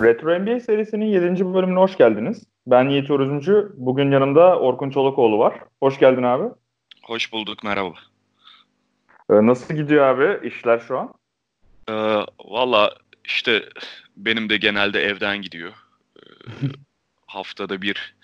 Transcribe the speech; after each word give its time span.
Retro 0.00 0.38
NBA 0.38 0.60
serisinin 0.60 1.06
7. 1.06 1.54
bölümüne 1.54 1.78
hoş 1.78 1.96
geldiniz. 1.96 2.42
Ben 2.66 2.88
Yiğit 2.88 3.10
Örüzümcü. 3.10 3.72
Bugün 3.76 4.10
yanımda 4.10 4.58
Orkun 4.58 4.90
Çolakoğlu 4.90 5.38
var. 5.38 5.54
Hoş 5.80 5.98
geldin 5.98 6.22
abi. 6.22 6.44
Hoş 7.02 7.32
bulduk, 7.32 7.64
merhaba. 7.64 7.94
Ee, 9.30 9.46
nasıl 9.46 9.74
gidiyor 9.74 10.04
abi 10.06 10.48
işler 10.48 10.78
şu 10.78 10.98
an? 10.98 11.14
Ee, 11.88 11.92
Valla 12.44 12.94
işte 13.24 13.62
benim 14.16 14.48
de 14.48 14.56
genelde 14.56 15.02
evden 15.02 15.42
gidiyor. 15.42 15.72
Ee, 16.16 16.20
haftada 17.26 17.82
bir 17.82 18.14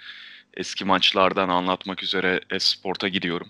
eski 0.55 0.85
maçlardan 0.85 1.49
anlatmak 1.49 2.03
üzere 2.03 2.41
Esport'a 2.51 3.09
gidiyorum. 3.09 3.49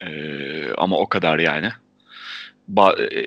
Ee, 0.00 0.72
ama 0.72 0.98
o 0.98 1.08
kadar 1.08 1.38
yani. 1.38 1.68
Ba- 2.74 3.14
e, 3.14 3.26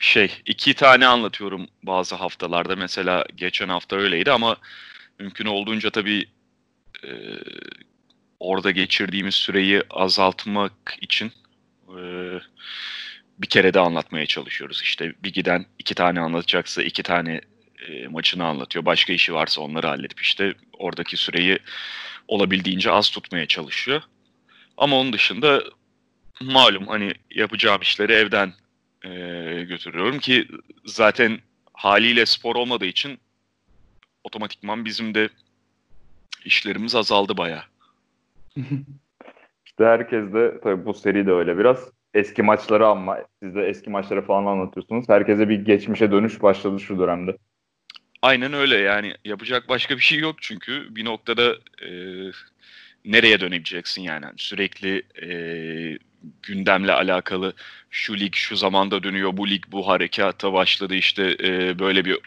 şey 0.00 0.30
iki 0.46 0.74
tane 0.74 1.06
anlatıyorum 1.06 1.68
bazı 1.82 2.14
haftalarda. 2.14 2.76
Mesela 2.76 3.24
geçen 3.36 3.68
hafta 3.68 3.96
öyleydi 3.96 4.32
ama 4.32 4.56
mümkün 5.18 5.46
olduğunca 5.46 5.90
tabii 5.90 6.26
e, 7.04 7.10
orada 8.40 8.70
geçirdiğimiz 8.70 9.34
süreyi 9.34 9.82
azaltmak 9.90 10.72
için 11.00 11.32
e, 11.88 12.00
bir 13.38 13.46
kere 13.46 13.74
de 13.74 13.80
anlatmaya 13.80 14.26
çalışıyoruz. 14.26 14.80
İşte 14.82 15.14
bir 15.24 15.32
giden 15.32 15.66
iki 15.78 15.94
tane 15.94 16.20
anlatacaksa 16.20 16.82
iki 16.82 17.02
tane 17.02 17.40
e, 17.88 18.08
maçını 18.08 18.44
anlatıyor. 18.44 18.84
Başka 18.84 19.12
işi 19.12 19.34
varsa 19.34 19.60
onları 19.60 19.86
halledip 19.86 20.20
işte 20.20 20.54
oradaki 20.72 21.16
süreyi 21.16 21.58
olabildiğince 22.28 22.90
az 22.90 23.10
tutmaya 23.10 23.46
çalışıyor. 23.46 24.02
Ama 24.76 24.96
onun 24.96 25.12
dışında 25.12 25.62
malum 26.40 26.86
hani 26.86 27.12
yapacağım 27.30 27.82
işleri 27.82 28.12
evden 28.12 28.52
e, 29.04 29.10
götürüyorum 29.68 30.18
ki 30.18 30.48
zaten 30.84 31.38
haliyle 31.72 32.26
spor 32.26 32.56
olmadığı 32.56 32.86
için 32.86 33.18
otomatikman 34.24 34.84
bizim 34.84 35.14
de 35.14 35.28
işlerimiz 36.44 36.94
azaldı 36.94 37.36
baya. 37.36 37.64
işte 39.66 39.84
herkes 39.84 40.32
de 40.32 40.60
tabii 40.62 40.84
bu 40.84 40.94
seri 40.94 41.26
de 41.26 41.32
öyle 41.32 41.58
biraz 41.58 41.90
eski 42.14 42.42
maçları 42.42 42.86
ama 42.86 43.18
siz 43.42 43.54
de 43.54 43.66
eski 43.66 43.90
maçları 43.90 44.22
falan 44.22 44.46
anlatıyorsunuz. 44.46 45.08
Herkese 45.08 45.48
bir 45.48 45.64
geçmişe 45.64 46.12
dönüş 46.12 46.42
başladı 46.42 46.80
şu 46.80 46.98
dönemde. 46.98 47.36
Aynen 48.22 48.52
öyle 48.52 48.76
yani 48.76 49.14
yapacak 49.24 49.68
başka 49.68 49.96
bir 49.96 50.02
şey 50.02 50.18
yok 50.18 50.36
çünkü 50.40 50.94
bir 50.94 51.04
noktada 51.04 51.54
e, 51.82 51.90
nereye 53.04 53.40
dönebileceksin 53.40 54.02
yani 54.02 54.26
sürekli 54.36 55.02
e, 55.22 55.28
gündemle 56.42 56.92
alakalı 56.92 57.54
şu 57.90 58.18
lig 58.18 58.34
şu 58.34 58.56
zamanda 58.56 59.02
dönüyor 59.02 59.36
bu 59.36 59.50
lig 59.50 59.64
bu 59.68 59.88
harekata 59.88 60.52
başladı 60.52 60.94
işte 60.94 61.36
e, 61.42 61.78
böyle 61.78 62.04
bir 62.04 62.18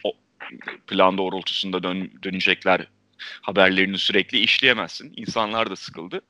plan 0.87 1.17
doğrultusunda 1.17 1.83
dön, 1.83 2.11
dönecekler 2.23 2.87
haberlerini 3.41 3.97
sürekli 3.97 4.39
işleyemezsin. 4.39 5.13
İnsanlar 5.15 5.69
da 5.69 5.75
sıkıldı. 5.75 6.21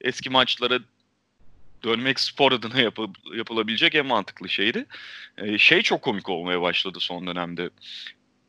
Eski 0.00 0.30
maçlara 0.30 0.78
dönmek 1.84 2.20
spor 2.20 2.52
adına 2.52 2.80
yapı, 2.80 3.06
yapılabilecek 3.34 3.94
en 3.94 4.06
mantıklı 4.06 4.48
şeydi. 4.48 4.86
E, 5.38 5.58
şey 5.58 5.82
çok 5.82 6.02
komik 6.02 6.28
olmaya 6.28 6.62
başladı 6.62 6.98
son 7.00 7.26
dönemde. 7.26 7.70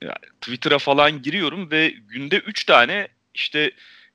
Yani 0.01 0.15
Twitter'a 0.41 0.79
falan 0.79 1.21
giriyorum 1.21 1.71
ve 1.71 1.89
günde 1.89 2.37
3 2.37 2.63
tane 2.63 3.07
işte 3.33 3.71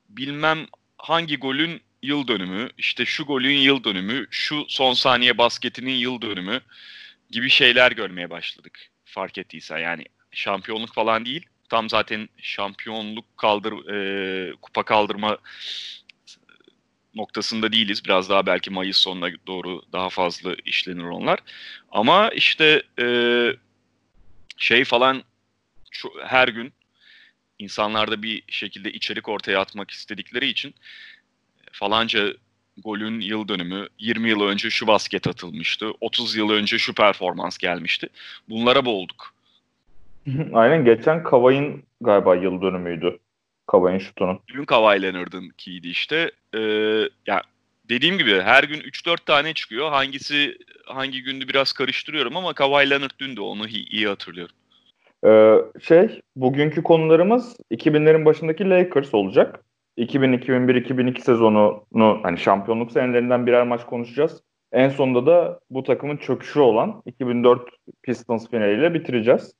bilmem 0.08 0.66
hangi 0.98 1.36
golün 1.36 1.80
yıl 2.02 2.28
dönümü, 2.28 2.70
işte 2.78 3.04
şu 3.04 3.24
golün 3.24 3.58
yıl 3.58 3.84
dönümü, 3.84 4.26
şu 4.30 4.64
son 4.68 4.94
saniye 4.94 5.38
basketinin 5.38 5.94
yıl 5.94 6.22
dönümü 6.22 6.60
gibi 7.30 7.50
şeyler 7.50 7.92
görmeye 7.92 8.30
başladık. 8.30 8.90
Fark 9.04 9.38
ettiysen 9.38 9.78
yani 9.78 10.04
şampiyonluk 10.30 10.94
falan 10.94 11.24
değil. 11.24 11.46
Tam 11.68 11.88
zaten 11.88 12.28
şampiyonluk 12.38 13.36
kaldır 13.36 13.72
e, 13.94 14.52
kupa 14.62 14.82
kaldırma 14.82 15.38
noktasında 17.14 17.72
değiliz. 17.72 18.04
Biraz 18.04 18.30
daha 18.30 18.46
belki 18.46 18.70
Mayıs 18.70 18.96
sonuna 18.96 19.30
doğru 19.46 19.82
daha 19.92 20.08
fazla 20.08 20.54
işlenir 20.64 21.02
onlar. 21.02 21.38
Ama 21.90 22.28
işte 22.28 22.82
e, 23.00 23.06
şey 24.56 24.84
falan 24.84 25.22
her 26.26 26.48
gün 26.48 26.72
insanlarda 27.58 28.22
bir 28.22 28.42
şekilde 28.48 28.92
içerik 28.92 29.28
ortaya 29.28 29.60
atmak 29.60 29.90
istedikleri 29.90 30.46
için 30.46 30.74
falanca 31.72 32.32
golün 32.84 33.20
yıl 33.20 33.48
dönümü, 33.48 33.86
20 33.98 34.28
yıl 34.28 34.42
önce 34.42 34.70
şu 34.70 34.86
basket 34.86 35.26
atılmıştı, 35.26 35.86
30 36.00 36.36
yıl 36.36 36.50
önce 36.50 36.78
şu 36.78 36.94
performans 36.94 37.58
gelmişti. 37.58 38.08
Bunlara 38.48 38.84
boğulduk. 38.84 39.34
Aynen 40.52 40.84
geçen 40.84 41.22
Kavay'ın 41.22 41.82
galiba 42.00 42.36
yıl 42.36 42.62
dönümüydü. 42.62 43.18
Kavay'ın 43.66 43.98
şutunun. 43.98 44.40
Dün 44.48 44.64
Kavay 44.64 45.02
Leonard'ın 45.02 45.48
kiydi 45.58 45.88
işte. 45.88 46.30
Ee, 46.54 46.60
ya 47.26 47.42
dediğim 47.88 48.18
gibi 48.18 48.40
her 48.40 48.64
gün 48.64 48.80
3-4 48.80 49.24
tane 49.24 49.54
çıkıyor. 49.54 49.90
Hangisi 49.90 50.58
hangi 50.86 51.22
gündü 51.22 51.48
biraz 51.48 51.72
karıştırıyorum 51.72 52.36
ama 52.36 52.52
Kawhi 52.52 52.90
Leonard 52.90 53.10
dün 53.18 53.36
de 53.36 53.40
onu 53.40 53.68
iyi 53.68 54.08
hatırlıyorum. 54.08 54.54
Ee, 55.26 55.56
şey, 55.82 56.20
bugünkü 56.36 56.82
konularımız 56.82 57.56
2000'lerin 57.70 58.24
başındaki 58.24 58.70
Lakers 58.70 59.14
olacak. 59.14 59.60
2000-2001-2002 59.98 61.20
sezonunu 61.20 62.20
hani 62.22 62.38
şampiyonluk 62.38 62.92
senelerinden 62.92 63.46
birer 63.46 63.66
maç 63.66 63.86
konuşacağız. 63.86 64.42
En 64.72 64.88
sonunda 64.88 65.26
da 65.26 65.60
bu 65.70 65.82
takımın 65.82 66.16
çöküşü 66.16 66.60
olan 66.60 67.02
2004 67.06 67.62
Pistons 68.02 68.50
finaliyle 68.50 68.94
bitireceğiz. 68.94 69.54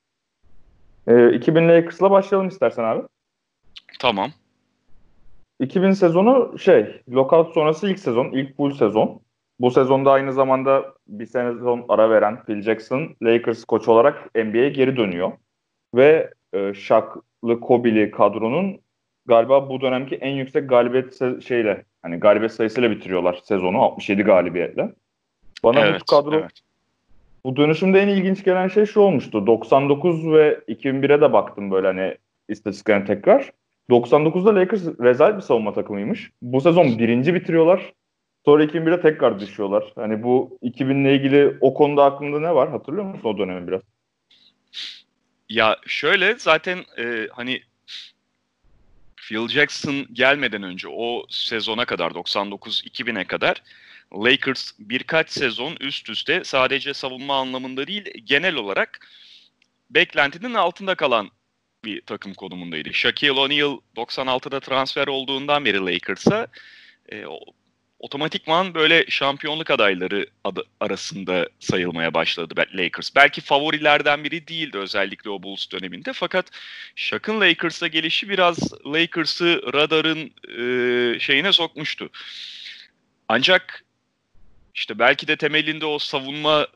Ee, 1.06 1.32
2000 1.32 1.68
Lakers'la 1.68 2.10
başlayalım 2.10 2.48
istersen 2.48 2.84
abi. 2.84 3.02
Tamam. 4.00 4.30
2000 5.60 5.92
sezonu 5.92 6.58
şey, 6.58 7.02
lockout 7.10 7.54
sonrası 7.54 7.88
ilk 7.88 7.98
sezon, 7.98 8.26
ilk 8.26 8.56
full 8.56 8.70
sezon. 8.70 9.20
Bu 9.60 9.70
sezonda 9.70 10.12
aynı 10.12 10.32
zamanda 10.32 10.94
bir 11.08 11.26
sezon 11.26 11.84
ara 11.88 12.10
veren 12.10 12.44
Phil 12.44 12.62
Jackson 12.62 13.16
Lakers 13.22 13.64
koç 13.64 13.88
olarak 13.88 14.34
NBA'ye 14.34 14.68
geri 14.68 14.96
dönüyor. 14.96 15.32
Ve 15.94 16.30
e, 16.52 16.74
Shaq'lı 16.74 17.60
Kobe'li 17.60 18.10
kadronun 18.10 18.80
galiba 19.28 19.68
bu 19.68 19.80
dönemki 19.80 20.14
en 20.14 20.34
yüksek 20.34 20.68
galibiyet 20.68 21.42
şeyle 21.42 21.84
hani 22.02 22.16
galibiyet 22.16 22.52
sayısıyla 22.52 22.90
bitiriyorlar 22.90 23.40
sezonu 23.44 23.82
67 23.82 24.22
galibiyetle. 24.22 24.92
Bana 25.64 25.80
evet, 25.80 26.00
bu 26.00 26.04
kadro 26.04 26.38
evet. 26.38 26.60
bu 27.44 27.56
dönüşümde 27.56 28.00
en 28.00 28.08
ilginç 28.08 28.44
gelen 28.44 28.68
şey 28.68 28.86
şu 28.86 29.00
olmuştu. 29.00 29.46
99 29.46 30.32
ve 30.32 30.60
2001'e 30.68 31.20
de 31.20 31.32
baktım 31.32 31.70
böyle 31.70 31.86
hani 31.86 32.16
istatistiklerine 32.48 33.04
tekrar. 33.04 33.52
99'da 33.90 34.54
Lakers 34.54 34.86
rezalet 35.00 35.36
bir 35.36 35.42
savunma 35.42 35.72
takımıymış. 35.72 36.30
Bu 36.42 36.60
sezon 36.60 36.98
birinci 36.98 37.34
bitiriyorlar. 37.34 37.92
Sonra 38.44 38.64
2001'e 38.64 39.00
tekrar 39.00 39.40
düşüyorlar. 39.40 39.92
Hani 39.94 40.22
bu 40.22 40.58
2000 40.62 41.04
ile 41.04 41.14
ilgili 41.14 41.56
o 41.60 41.74
konuda 41.74 42.04
aklında 42.04 42.40
ne 42.40 42.54
var? 42.54 42.70
Hatırlıyor 42.70 43.04
musun 43.04 43.28
o 43.28 43.38
dönemi 43.38 43.68
biraz? 43.68 43.80
Ya 45.48 45.76
şöyle 45.86 46.34
zaten 46.38 46.78
e, 46.98 47.26
hani 47.30 47.60
Phil 49.28 49.48
Jackson 49.48 50.06
gelmeden 50.12 50.62
önce 50.62 50.88
o 50.88 51.26
sezona 51.28 51.84
kadar 51.84 52.10
99-2000'e 52.10 53.24
kadar 53.24 53.62
Lakers 54.12 54.72
birkaç 54.78 55.30
sezon 55.30 55.76
üst 55.80 56.10
üste 56.10 56.44
sadece 56.44 56.94
savunma 56.94 57.40
anlamında 57.40 57.86
değil 57.86 58.04
genel 58.24 58.54
olarak 58.54 59.06
beklentinin 59.90 60.54
altında 60.54 60.94
kalan 60.94 61.30
bir 61.84 62.00
takım 62.00 62.34
konumundaydı. 62.34 62.94
Shaquille 62.94 63.32
O'Neal 63.32 63.78
96'da 63.96 64.60
transfer 64.60 65.06
olduğundan 65.06 65.64
beri 65.64 65.86
Lakers'a 65.86 66.46
e, 67.12 67.24
otomatikman 67.98 68.74
böyle 68.74 69.06
şampiyonluk 69.08 69.70
adayları 69.70 70.26
adı, 70.44 70.64
arasında 70.80 71.48
sayılmaya 71.60 72.14
başladı 72.14 72.54
Lakers. 72.74 73.10
Belki 73.16 73.40
favorilerden 73.40 74.24
biri 74.24 74.48
değildi 74.48 74.78
özellikle 74.78 75.30
o 75.30 75.42
Bulls 75.42 75.70
döneminde 75.70 76.12
fakat 76.12 76.46
Shaq'ın 76.96 77.40
Lakers'a 77.40 77.86
gelişi 77.86 78.28
biraz 78.28 78.72
Lakers'ı 78.86 79.62
radarın 79.72 80.30
e, 80.58 81.20
şeyine 81.20 81.52
sokmuştu. 81.52 82.10
Ancak 83.28 83.84
işte 84.74 84.98
belki 84.98 85.28
de 85.28 85.36
temelinde 85.36 85.86
o 85.86 85.98
savunma 85.98 86.66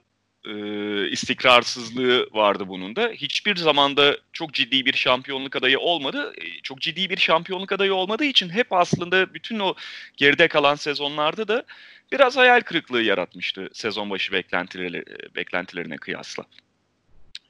e, 0.45 1.09
istikrarsızlığı 1.11 2.29
vardı 2.33 2.69
bunun 2.69 2.97
da. 2.97 3.09
Hiçbir 3.09 3.57
zamanda 3.57 4.19
çok 4.33 4.55
ciddi 4.55 4.87
bir 4.87 4.93
şampiyonluk 4.93 5.57
adayı 5.57 5.79
olmadı. 5.79 6.33
E, 6.39 6.61
çok 6.63 6.81
ciddi 6.81 7.11
bir 7.11 7.17
şampiyonluk 7.17 7.73
adayı 7.73 7.95
olmadığı 7.95 8.25
için 8.25 8.49
hep 8.49 8.73
aslında 8.73 9.35
bütün 9.35 9.59
o 9.59 9.75
geride 10.17 10.49
kalan 10.49 10.75
sezonlarda 10.75 11.49
da 11.49 11.65
biraz 12.13 12.37
hayal 12.37 12.61
kırıklığı 12.61 13.03
yaratmıştı 13.03 13.71
sezon 13.73 14.11
başı 14.11 14.33
beklentileri, 14.33 15.05
beklentilerine 15.37 15.97
kıyasla. 15.97 16.45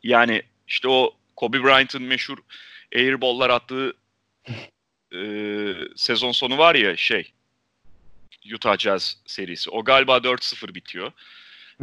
Yani 0.03 0.43
işte 0.69 0.89
o 0.89 1.15
Kobe 1.37 1.62
Bryant'ın 1.62 2.03
meşhur 2.03 2.39
airball'lar 2.97 3.50
attığı 3.50 3.93
e, 5.15 5.23
sezon 5.97 6.33
sonu 6.33 6.59
var 6.59 6.75
ya 6.75 6.97
şey 6.97 7.33
Utah 8.55 8.79
Jazz 8.79 9.17
serisi. 9.27 9.71
O 9.71 9.85
galiba 9.85 10.17
4-0 10.17 10.75
bitiyor. 10.75 11.12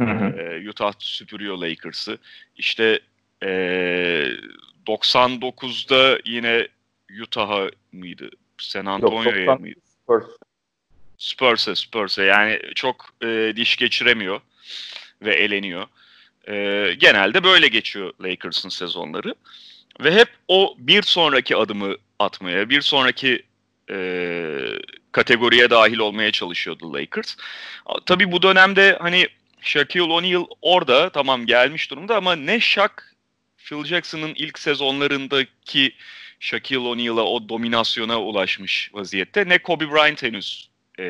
Hı 0.00 0.10
hı. 0.10 0.70
Utah 0.70 0.92
süpürüyor 0.98 1.58
Lakers'ı. 1.58 2.18
İşte 2.56 3.00
e, 3.42 3.48
99'da 4.86 6.18
yine 6.24 6.68
Utah'a 7.22 7.70
mıydı? 7.92 8.30
San 8.58 8.86
Antonio'ya 8.86 9.54
mıydı? 9.54 9.80
Spurs. 10.02 10.24
Spurs'a 11.18 11.76
Spurs'a 11.76 12.22
yani 12.22 12.60
çok 12.74 13.14
e, 13.22 13.52
diş 13.56 13.76
geçiremiyor 13.76 14.40
ve 15.22 15.34
eleniyor. 15.34 15.86
E, 16.48 16.86
genelde 16.98 17.44
böyle 17.44 17.68
geçiyor 17.68 18.14
Lakers'ın 18.20 18.68
sezonları. 18.68 19.34
Ve 20.00 20.14
hep 20.14 20.28
o 20.48 20.74
bir 20.78 21.02
sonraki 21.02 21.56
adımı 21.56 21.96
atmaya, 22.18 22.70
bir 22.70 22.80
sonraki 22.80 23.42
e, 23.90 23.98
kategoriye 25.12 25.70
dahil 25.70 25.98
olmaya 25.98 26.30
çalışıyordu 26.32 26.94
Lakers. 26.94 27.36
Tabii 28.06 28.32
bu 28.32 28.42
dönemde 28.42 28.98
hani 29.00 29.28
Shaquille 29.62 30.12
O'Neal 30.12 30.46
orada 30.62 31.10
tamam 31.10 31.46
gelmiş 31.46 31.90
durumda 31.90 32.16
ama 32.16 32.36
ne 32.36 32.60
Shaq 32.60 32.90
Phil 33.56 33.84
Jackson'ın 33.84 34.34
ilk 34.36 34.58
sezonlarındaki 34.58 35.92
Shaquille 36.40 36.78
O'Neal'a 36.78 37.24
o 37.24 37.48
dominasyona 37.48 38.20
ulaşmış 38.20 38.90
vaziyette 38.92 39.48
ne 39.48 39.58
Kobe 39.58 39.90
Bryant 39.90 40.22
henüz 40.22 40.70
e, 40.98 41.04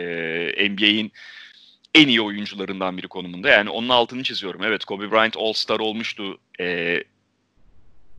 NBA'in 0.70 1.12
en 1.94 2.08
iyi 2.08 2.20
oyuncularından 2.20 2.96
biri 2.96 3.08
konumunda. 3.08 3.48
Yani 3.48 3.70
onun 3.70 3.88
altını 3.88 4.22
çiziyorum. 4.22 4.62
Evet 4.64 4.84
Kobe 4.84 5.10
Bryant 5.10 5.36
All-Star 5.36 5.80
olmuştu. 5.80 6.38
E, 6.60 6.98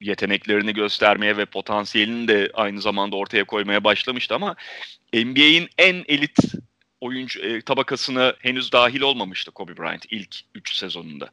yeteneklerini 0.01 0.73
göstermeye 0.73 1.37
ve 1.37 1.45
potansiyelini 1.45 2.27
de 2.27 2.51
aynı 2.53 2.81
zamanda 2.81 3.15
ortaya 3.15 3.43
koymaya 3.43 3.83
başlamıştı 3.83 4.35
ama 4.35 4.55
NBA'in 5.13 5.69
en 5.77 6.03
elit 6.07 6.37
oyuncu 7.01 7.39
e, 7.39 7.61
tabakasına 7.61 8.33
henüz 8.39 8.71
dahil 8.71 9.01
olmamıştı 9.01 9.51
Kobe 9.51 9.77
Bryant 9.77 10.05
ilk 10.11 10.35
3 10.55 10.75
sezonunda. 10.75 11.29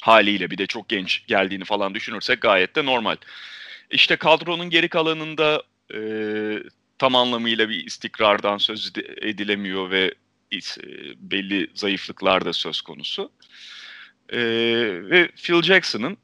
Haliyle 0.00 0.50
bir 0.50 0.58
de 0.58 0.66
çok 0.66 0.88
genç 0.88 1.26
geldiğini 1.26 1.64
falan 1.64 1.94
düşünürsek 1.94 2.40
gayet 2.40 2.76
de 2.76 2.84
normal. 2.84 3.16
İşte 3.90 4.16
kadronun 4.16 4.70
geri 4.70 4.88
kalanında 4.88 5.62
e, 5.94 6.00
tam 6.98 7.14
anlamıyla 7.14 7.68
bir 7.68 7.86
istikrardan 7.86 8.58
söz 8.58 8.92
edilemiyor 9.22 9.90
ve 9.90 10.14
e, 10.52 10.58
belli 11.16 11.70
zayıflıklar 11.74 12.44
da 12.44 12.52
söz 12.52 12.80
konusu. 12.80 13.32
E, 14.28 14.38
ve 15.10 15.28
Phil 15.28 15.62
Jackson'ın 15.62 16.16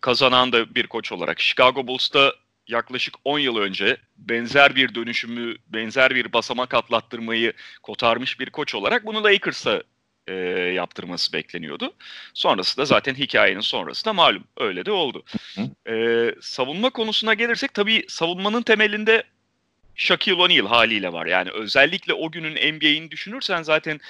kazanan 0.00 0.52
da 0.52 0.74
bir 0.74 0.86
koç 0.86 1.12
olarak 1.12 1.40
Chicago 1.40 1.86
Bulls'ta 1.86 2.34
yaklaşık 2.70 3.14
10 3.24 3.38
yıl 3.38 3.56
önce 3.56 3.96
benzer 4.16 4.76
bir 4.76 4.94
dönüşümü, 4.94 5.56
benzer 5.68 6.14
bir 6.14 6.32
basamak 6.32 6.74
atlattırmayı 6.74 7.52
kotarmış 7.82 8.40
bir 8.40 8.50
koç 8.50 8.74
olarak 8.74 9.06
bunu 9.06 9.24
Lakers'a 9.24 9.82
e, 10.26 10.34
yaptırması 10.74 11.32
bekleniyordu. 11.32 11.94
Sonrası 12.34 12.76
da 12.76 12.84
zaten 12.84 13.14
hikayenin 13.14 13.60
sonrası 13.60 14.04
da 14.04 14.12
malum. 14.12 14.44
Öyle 14.56 14.84
de 14.84 14.92
oldu. 14.92 15.22
E, 15.88 16.26
savunma 16.40 16.90
konusuna 16.90 17.34
gelirsek 17.34 17.74
tabii 17.74 18.04
savunmanın 18.08 18.62
temelinde 18.62 19.22
Shaquille 19.94 20.42
O'Neal 20.42 20.66
haliyle 20.66 21.12
var. 21.12 21.26
Yani 21.26 21.50
özellikle 21.50 22.14
o 22.14 22.30
günün 22.30 22.74
NBA'ini 22.74 23.10
düşünürsen 23.10 23.62
zaten 23.62 24.00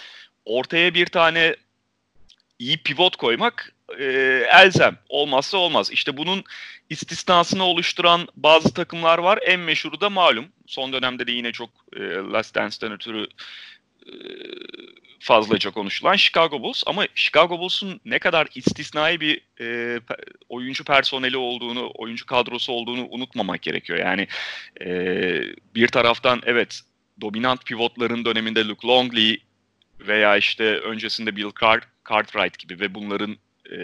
ortaya 0.44 0.94
bir 0.94 1.06
tane 1.06 1.56
iyi 2.58 2.78
pivot 2.78 3.16
koymak 3.16 3.72
e, 3.98 4.04
elzem. 4.52 4.98
Olmazsa 5.08 5.58
olmaz. 5.58 5.90
İşte 5.92 6.16
bunun 6.16 6.44
istisnasını 6.90 7.64
oluşturan 7.64 8.28
bazı 8.36 8.74
takımlar 8.74 9.18
var. 9.18 9.38
En 9.46 9.60
meşhuru 9.60 10.00
da 10.00 10.10
malum. 10.10 10.46
Son 10.66 10.92
dönemde 10.92 11.26
de 11.26 11.32
yine 11.32 11.52
çok 11.52 11.70
e, 11.96 12.00
Last 12.02 12.54
Dance'den 12.54 12.92
ötürü 12.92 13.26
e, 14.06 14.12
fazlaca 15.20 15.70
konuşulan 15.70 16.16
Chicago 16.16 16.62
Bulls. 16.62 16.82
Ama 16.86 17.06
Chicago 17.14 17.58
Bulls'un 17.58 18.00
ne 18.04 18.18
kadar 18.18 18.48
istisnai 18.54 19.20
bir 19.20 19.40
e, 19.60 20.00
oyuncu 20.48 20.84
personeli 20.84 21.36
olduğunu, 21.36 21.90
oyuncu 21.94 22.26
kadrosu 22.26 22.72
olduğunu 22.72 23.06
unutmamak 23.10 23.62
gerekiyor. 23.62 23.98
Yani 23.98 24.26
e, 24.80 24.90
bir 25.74 25.88
taraftan 25.88 26.42
evet 26.44 26.80
dominant 27.20 27.66
pivotların 27.66 28.24
döneminde 28.24 28.64
Luke 28.64 28.88
Longley 28.88 29.42
veya 30.00 30.36
işte 30.36 30.64
öncesinde 30.64 31.36
Bill 31.36 31.50
Cart 31.60 31.84
Cartwright 32.10 32.58
gibi 32.58 32.80
ve 32.80 32.94
bunların 32.94 33.36
e, 33.72 33.80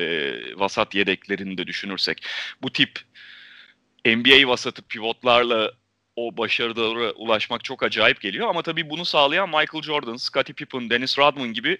vasat 0.56 0.94
yedeklerini 0.94 1.58
de 1.58 1.67
düşünürsek 1.67 2.26
bu 2.62 2.73
tip 2.73 3.00
NBA 4.06 4.49
vasatı 4.49 4.82
pivotlarla 4.82 5.73
o 6.17 6.37
başarılara 6.37 7.11
ulaşmak 7.12 7.64
çok 7.64 7.82
acayip 7.82 8.20
geliyor. 8.20 8.49
Ama 8.49 8.62
tabii 8.62 8.90
bunu 8.90 9.05
sağlayan 9.05 9.49
Michael 9.49 9.82
Jordan, 9.82 10.17
Scottie 10.17 10.55
Pippen, 10.55 10.90
Dennis 10.90 11.19
Rodman 11.19 11.52
gibi 11.52 11.78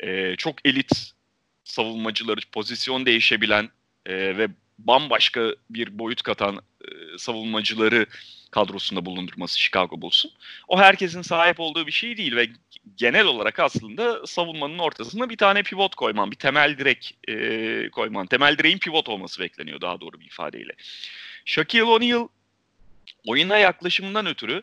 e, 0.00 0.36
çok 0.36 0.66
elit 0.68 1.12
savunmacıları, 1.64 2.40
pozisyon 2.52 3.06
değişebilen 3.06 3.70
e, 4.06 4.38
ve 4.38 4.48
bambaşka 4.78 5.54
bir 5.70 5.98
boyut 5.98 6.22
katan 6.22 6.60
savunmacıları 7.18 8.06
kadrosunda 8.50 9.06
bulundurması 9.06 9.60
Chicago 9.60 10.00
Bulls'un. 10.00 10.30
O 10.68 10.78
herkesin 10.78 11.22
sahip 11.22 11.60
olduğu 11.60 11.86
bir 11.86 11.92
şey 11.92 12.16
değil 12.16 12.36
ve 12.36 12.48
genel 12.96 13.26
olarak 13.26 13.60
aslında 13.60 14.26
savunmanın 14.26 14.78
ortasına 14.78 15.30
bir 15.30 15.36
tane 15.36 15.62
pivot 15.62 15.94
koyman, 15.94 16.30
bir 16.30 16.36
temel 16.36 16.78
direk 16.78 17.18
e, 17.28 17.90
koyman. 17.90 18.26
Temel 18.26 18.58
direğin 18.58 18.78
pivot 18.78 19.08
olması 19.08 19.40
bekleniyor 19.42 19.80
daha 19.80 20.00
doğru 20.00 20.20
bir 20.20 20.26
ifadeyle. 20.26 20.72
Shaquille 21.44 21.84
O'Neal 21.84 22.28
oyuna 23.26 23.58
yaklaşımından 23.58 24.26
ötürü 24.26 24.62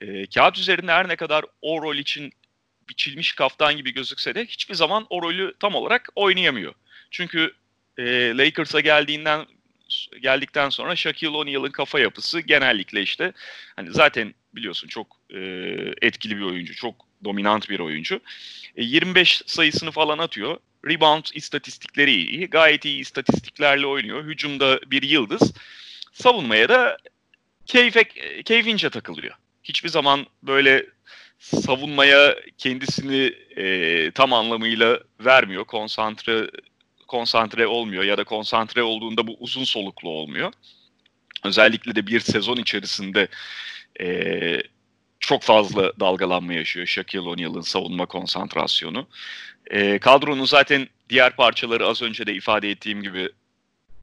e, 0.00 0.26
kağıt 0.26 0.58
üzerinde 0.58 0.92
her 0.92 1.08
ne 1.08 1.16
kadar 1.16 1.44
o 1.62 1.82
rol 1.82 1.96
için 1.96 2.32
biçilmiş 2.88 3.32
kaftan 3.32 3.76
gibi 3.76 3.94
gözükse 3.94 4.34
de 4.34 4.44
hiçbir 4.44 4.74
zaman 4.74 5.06
o 5.10 5.22
rolü 5.22 5.54
tam 5.60 5.74
olarak 5.74 6.08
oynayamıyor. 6.14 6.74
Çünkü 7.10 7.54
e, 7.98 8.04
Lakers'a 8.36 8.80
geldiğinden 8.80 9.46
geldikten 10.22 10.68
sonra 10.68 10.96
Shaquille 10.96 11.36
O'Neal'ın 11.36 11.70
kafa 11.70 12.00
yapısı 12.00 12.40
genellikle 12.40 13.02
işte 13.02 13.32
hani 13.76 13.92
zaten 13.92 14.34
biliyorsun 14.54 14.88
çok 14.88 15.16
e, 15.30 15.38
etkili 16.02 16.36
bir 16.36 16.42
oyuncu, 16.42 16.74
çok 16.74 16.94
dominant 17.24 17.70
bir 17.70 17.80
oyuncu. 17.80 18.20
E, 18.76 18.84
25 18.84 19.42
sayısını 19.46 19.90
falan 19.90 20.18
atıyor. 20.18 20.56
Rebound 20.86 21.24
istatistikleri 21.34 22.12
iyi. 22.14 22.46
Gayet 22.46 22.84
iyi 22.84 23.00
istatistiklerle 23.00 23.86
oynuyor. 23.86 24.24
Hücumda 24.24 24.80
bir 24.86 25.02
yıldız. 25.02 25.52
Savunmaya 26.12 26.68
da 26.68 26.98
keyfe, 27.66 28.04
keyfince 28.44 28.90
takılıyor. 28.90 29.34
Hiçbir 29.62 29.88
zaman 29.88 30.26
böyle 30.42 30.86
savunmaya 31.38 32.36
kendisini 32.58 33.34
e, 33.56 34.10
tam 34.10 34.32
anlamıyla 34.32 35.00
vermiyor. 35.20 35.64
Konsantre 35.64 36.50
konsantre 37.12 37.66
olmuyor 37.66 38.04
ya 38.04 38.18
da 38.18 38.24
konsantre 38.24 38.82
olduğunda 38.82 39.26
bu 39.26 39.36
uzun 39.40 39.64
soluklu 39.64 40.08
olmuyor. 40.08 40.52
Özellikle 41.44 41.94
de 41.94 42.06
bir 42.06 42.20
sezon 42.20 42.56
içerisinde 42.56 43.28
e, 44.00 44.06
çok 45.20 45.42
fazla 45.42 45.92
dalgalanma 46.00 46.52
yaşıyor 46.52 46.86
Shaquille 46.86 47.28
O'Neal'ın 47.28 47.60
savunma 47.60 48.06
konsantrasyonu. 48.06 49.06
E, 49.70 49.98
kadronun 49.98 50.44
zaten 50.44 50.88
diğer 51.08 51.36
parçaları 51.36 51.86
az 51.86 52.02
önce 52.02 52.26
de 52.26 52.34
ifade 52.34 52.70
ettiğim 52.70 53.02
gibi 53.02 53.28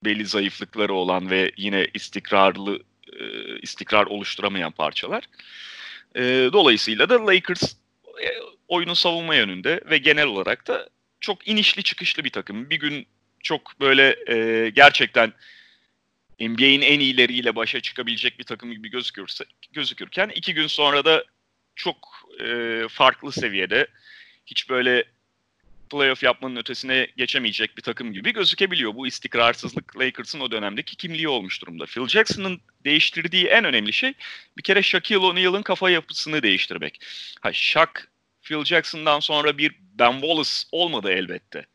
belli 0.04 0.26
zayıflıkları 0.26 0.94
olan 0.94 1.30
ve 1.30 1.52
yine 1.58 1.88
istikrarlı 1.94 2.80
e, 3.20 3.24
istikrar 3.62 4.06
oluşturamayan 4.06 4.72
parçalar. 4.72 5.24
E, 6.16 6.50
dolayısıyla 6.54 7.10
da 7.10 7.28
Lakers 7.28 7.74
e, 8.24 8.30
oyunun 8.68 8.94
savunma 8.94 9.36
yönünde 9.36 9.82
ve 9.90 9.98
genel 9.98 10.28
olarak 10.28 10.68
da 10.68 10.90
çok 11.20 11.48
inişli 11.48 11.84
çıkışlı 11.84 12.24
bir 12.24 12.30
takım. 12.30 12.70
Bir 12.70 12.80
gün 12.80 13.08
çok 13.44 13.80
böyle 13.80 14.16
e, 14.28 14.70
gerçekten 14.70 15.34
NBA'in 16.40 16.82
en 16.82 17.00
iyileriyle 17.00 17.56
başa 17.56 17.80
çıkabilecek 17.80 18.40
bir 18.40 18.44
takım 18.44 18.72
gibi 18.72 18.90
gözükürse, 18.90 19.46
gözükürken 19.74 20.30
iki 20.36 20.54
gün 20.54 20.68
sonra 20.68 21.06
da 21.06 21.26
çok 21.76 21.98
e, 22.44 22.82
farklı 22.90 23.32
seviyede 23.32 23.88
hiç 24.46 24.70
böyle 24.70 25.04
playoff 25.90 26.24
yapmanın 26.24 26.56
ötesine 26.56 27.08
geçemeyecek 27.18 27.78
bir 27.78 27.82
takım 27.82 28.14
gibi 28.14 28.34
gözükebiliyor. 28.34 28.96
Bu 28.96 29.08
istikrarsızlık 29.08 30.00
Lakers'ın 30.00 30.40
o 30.40 30.52
dönemdeki 30.52 30.96
kimliği 30.96 31.28
olmuş 31.28 31.62
durumda. 31.62 31.86
Phil 31.86 32.08
Jackson'ın 32.08 32.62
değiştirdiği 32.86 33.46
en 33.46 33.66
önemli 33.66 33.94
şey 33.94 34.14
bir 34.58 34.64
kere 34.64 34.82
Shaquille 34.82 35.18
O'Neal'ın 35.18 35.62
kafa 35.62 35.90
yapısını 35.90 36.44
değiştirmek. 36.44 37.00
Ha, 37.42 37.54
Shaq, 37.54 37.92
Phil 38.50 38.66
Jackson'dan 38.66 39.20
sonra 39.20 39.58
bir 39.58 39.76
Ben 39.94 40.12
Wallace 40.12 40.52
olmadı 40.72 41.12
elbette. 41.12 41.66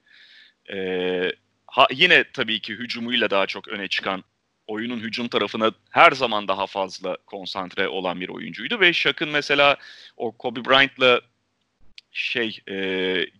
Ee, 0.72 1.32
ha, 1.66 1.86
yine 1.92 2.24
tabii 2.32 2.60
ki 2.60 2.72
hücumuyla 2.72 3.30
daha 3.30 3.46
çok 3.46 3.68
öne 3.68 3.88
çıkan 3.88 4.24
oyunun 4.66 5.00
hücum 5.00 5.28
tarafına 5.28 5.72
her 5.90 6.12
zaman 6.12 6.48
daha 6.48 6.66
fazla 6.66 7.16
konsantre 7.26 7.88
olan 7.88 8.20
bir 8.20 8.28
oyuncuydu 8.28 8.80
ve 8.80 8.92
Shaq'ın 8.92 9.28
mesela 9.28 9.76
o 10.16 10.32
Kobe 10.32 10.64
Bryant'la 10.64 11.20
şey 12.12 12.60
e, 12.68 12.74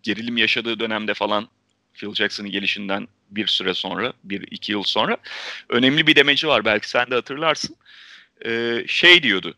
gerilim 0.02 0.36
yaşadığı 0.36 0.80
dönemde 0.80 1.14
falan 1.14 1.48
Phil 1.94 2.14
Jackson'ın 2.14 2.50
gelişinden 2.50 3.08
bir 3.30 3.46
süre 3.46 3.74
sonra, 3.74 4.12
bir 4.24 4.42
iki 4.50 4.72
yıl 4.72 4.82
sonra 4.82 5.16
önemli 5.68 6.06
bir 6.06 6.16
demeci 6.16 6.48
var 6.48 6.64
belki 6.64 6.90
sen 6.90 7.10
de 7.10 7.14
hatırlarsın. 7.14 7.76
E, 8.44 8.84
şey 8.86 9.22
diyordu. 9.22 9.54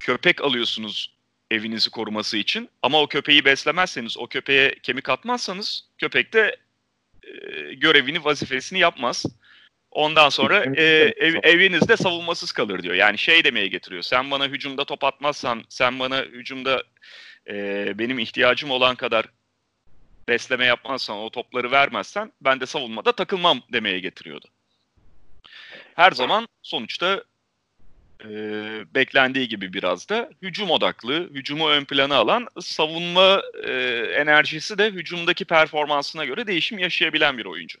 Köpek 0.00 0.44
alıyorsunuz 0.44 1.13
evinizi 1.50 1.90
koruması 1.90 2.36
için 2.36 2.68
ama 2.82 3.00
o 3.00 3.06
köpeği 3.06 3.44
beslemezseniz, 3.44 4.18
o 4.18 4.26
köpeğe 4.26 4.74
kemik 4.82 5.08
atmazsanız 5.08 5.84
köpek 5.98 6.32
de 6.32 6.56
e, 7.22 7.74
görevini, 7.74 8.24
vazifesini 8.24 8.78
yapmaz. 8.78 9.24
Ondan 9.90 10.28
sonra 10.28 10.64
e, 10.76 10.82
ev, 11.16 11.34
evinizde 11.42 11.96
savunmasız 11.96 12.52
kalır 12.52 12.82
diyor. 12.82 12.94
Yani 12.94 13.18
şey 13.18 13.44
demeye 13.44 13.66
getiriyor. 13.66 14.02
Sen 14.02 14.30
bana 14.30 14.46
hücumda 14.46 14.84
top 14.84 15.04
atmazsan, 15.04 15.64
sen 15.68 15.98
bana 15.98 16.22
hücumda 16.22 16.82
e, 17.48 17.92
benim 17.98 18.18
ihtiyacım 18.18 18.70
olan 18.70 18.96
kadar 18.96 19.26
besleme 20.28 20.64
yapmazsan, 20.66 21.16
o 21.16 21.30
topları 21.30 21.70
vermezsen 21.70 22.32
ben 22.40 22.60
de 22.60 22.66
savunmada 22.66 23.12
takılmam 23.12 23.62
demeye 23.72 24.00
getiriyordu. 24.00 24.48
Her 25.94 26.12
zaman 26.12 26.48
sonuçta 26.62 27.24
e, 28.24 28.28
beklendiği 28.94 29.48
gibi 29.48 29.72
biraz 29.72 30.08
da 30.08 30.30
hücum 30.42 30.70
odaklı, 30.70 31.30
hücumu 31.34 31.68
ön 31.68 31.84
plana 31.84 32.16
alan, 32.16 32.48
savunma 32.60 33.42
e, 33.64 33.72
enerjisi 34.16 34.78
de 34.78 34.90
hücumdaki 34.90 35.44
performansına 35.44 36.24
göre 36.24 36.46
değişim 36.46 36.78
yaşayabilen 36.78 37.38
bir 37.38 37.44
oyuncu. 37.44 37.78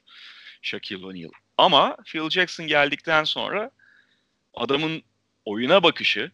Shaquille 0.62 1.06
O'Neal. 1.06 1.30
Ama 1.58 1.96
Phil 2.04 2.30
Jackson 2.30 2.66
geldikten 2.66 3.24
sonra 3.24 3.70
adamın 4.54 5.02
oyuna 5.44 5.82
bakışı, 5.82 6.30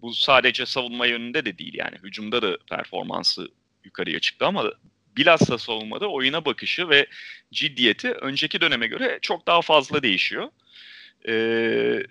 bu 0.00 0.14
sadece 0.14 0.66
savunma 0.66 1.06
yönünde 1.06 1.44
de 1.44 1.58
değil 1.58 1.74
yani 1.74 1.96
hücumda 2.02 2.42
da 2.42 2.58
performansı 2.70 3.48
yukarıya 3.84 4.20
çıktı 4.20 4.46
ama 4.46 4.72
bilhassa 5.16 5.58
savunmada 5.58 6.08
oyuna 6.08 6.44
bakışı 6.44 6.88
ve 6.88 7.06
ciddiyeti 7.52 8.12
önceki 8.12 8.60
döneme 8.60 8.86
göre 8.86 9.18
çok 9.22 9.46
daha 9.46 9.62
fazla 9.62 10.02
değişiyor. 10.02 10.50
Ee, 11.28 12.02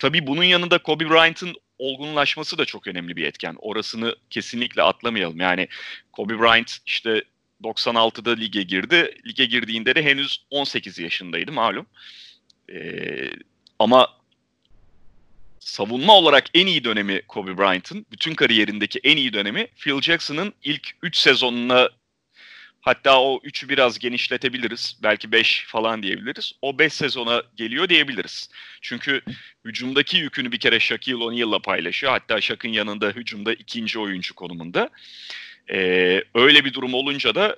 tabii 0.00 0.26
bunun 0.26 0.44
yanında 0.44 0.78
Kobe 0.78 1.10
Bryant'ın 1.10 1.54
olgunlaşması 1.78 2.58
da 2.58 2.64
çok 2.64 2.86
önemli 2.86 3.16
bir 3.16 3.24
etken. 3.24 3.56
Orasını 3.58 4.16
kesinlikle 4.30 4.82
atlamayalım. 4.82 5.40
Yani 5.40 5.68
Kobe 6.12 6.38
Bryant 6.38 6.78
işte 6.86 7.24
96'da 7.62 8.30
lige 8.30 8.62
girdi. 8.62 9.14
Lige 9.26 9.44
girdiğinde 9.44 9.94
de 9.94 10.02
henüz 10.04 10.44
18 10.50 10.98
yaşındaydı 10.98 11.52
malum. 11.52 11.86
Ee, 12.72 13.30
ama 13.78 14.08
savunma 15.60 16.16
olarak 16.16 16.44
en 16.54 16.66
iyi 16.66 16.84
dönemi 16.84 17.22
Kobe 17.22 17.58
Bryant'ın, 17.58 18.06
bütün 18.12 18.34
kariyerindeki 18.34 19.00
en 19.04 19.16
iyi 19.16 19.32
dönemi 19.32 19.66
Phil 19.66 20.00
Jackson'ın 20.00 20.54
ilk 20.62 20.90
3 21.02 21.16
sezonuna 21.16 21.88
hatta 22.80 23.20
o 23.20 23.40
3'ü 23.44 23.68
biraz 23.68 23.98
genişletebiliriz. 23.98 24.98
Belki 25.02 25.32
5 25.32 25.64
falan 25.66 26.02
diyebiliriz. 26.02 26.52
O 26.62 26.78
5 26.78 26.92
sezona 26.92 27.42
geliyor 27.56 27.88
diyebiliriz. 27.88 28.50
Çünkü 28.80 29.20
hücumdaki 29.64 30.16
yükünü 30.16 30.52
bir 30.52 30.58
kere 30.58 30.80
Shaquille 30.80 31.24
O'Neal'la 31.24 31.58
paylaşıyor. 31.58 32.12
Hatta 32.12 32.40
Shaq'ın 32.40 32.68
yanında 32.68 33.08
hücumda 33.08 33.52
ikinci 33.52 33.98
oyuncu 33.98 34.34
konumunda. 34.34 34.90
Ee, 35.70 36.24
öyle 36.34 36.64
bir 36.64 36.74
durum 36.74 36.94
olunca 36.94 37.34
da 37.34 37.56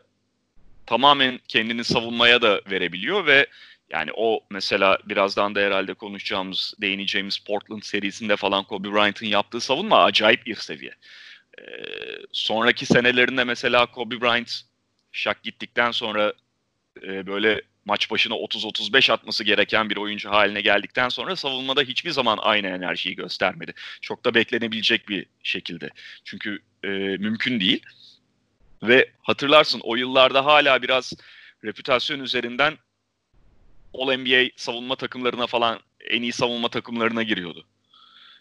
tamamen 0.87 1.41
kendini 1.49 1.85
savunmaya 1.85 2.43
da 2.43 2.61
verebiliyor 2.71 3.27
ve 3.27 3.47
yani 3.91 4.11
o 4.15 4.41
mesela 4.51 4.99
birazdan 5.05 5.55
da 5.55 5.61
herhalde 5.61 5.95
konuşacağımız, 5.95 6.75
değineceğimiz 6.81 7.39
Portland 7.39 7.83
serisinde 7.83 8.37
falan 8.37 8.65
Kobe 8.65 8.93
Bryant'ın 8.93 9.27
yaptığı 9.27 9.61
savunma 9.61 10.05
acayip 10.05 10.47
bir 10.47 10.55
seviye. 10.55 10.93
Ee, 11.59 11.63
sonraki 12.33 12.87
senelerinde 12.87 13.45
mesela 13.45 13.87
Kobe 13.87 14.21
Bryant 14.21 14.63
şak 15.13 15.43
gittikten 15.43 15.91
sonra 15.91 16.33
e, 17.03 17.27
böyle 17.27 17.63
maç 17.85 18.11
başına 18.11 18.35
30-35 18.35 19.13
atması 19.13 19.45
gereken 19.45 19.91
bir 19.91 19.97
oyuncu 19.97 20.31
haline 20.31 20.61
geldikten 20.61 21.09
sonra 21.09 21.37
savunmada 21.37 21.83
hiçbir 21.83 22.11
zaman 22.11 22.39
aynı 22.43 22.67
enerjiyi 22.67 23.17
göstermedi. 23.17 23.75
Çok 24.01 24.25
da 24.25 24.35
beklenebilecek 24.35 25.09
bir 25.09 25.27
şekilde. 25.43 25.91
Çünkü 26.25 26.59
e, 26.85 26.89
mümkün 27.19 27.61
değil. 27.61 27.83
Ve 28.83 29.11
hatırlarsın 29.23 29.81
o 29.85 29.97
yıllarda 29.97 30.45
hala 30.45 30.83
biraz 30.83 31.13
reputasyon 31.65 32.21
üzerinden 32.21 32.79
All-NBA 33.95 34.51
savunma 34.57 34.97
takımlarına 34.97 35.47
falan 35.47 35.81
en 36.11 36.23
iyi 36.23 36.33
savunma 36.33 36.69
takımlarına 36.69 37.23
giriyordu. 37.23 37.67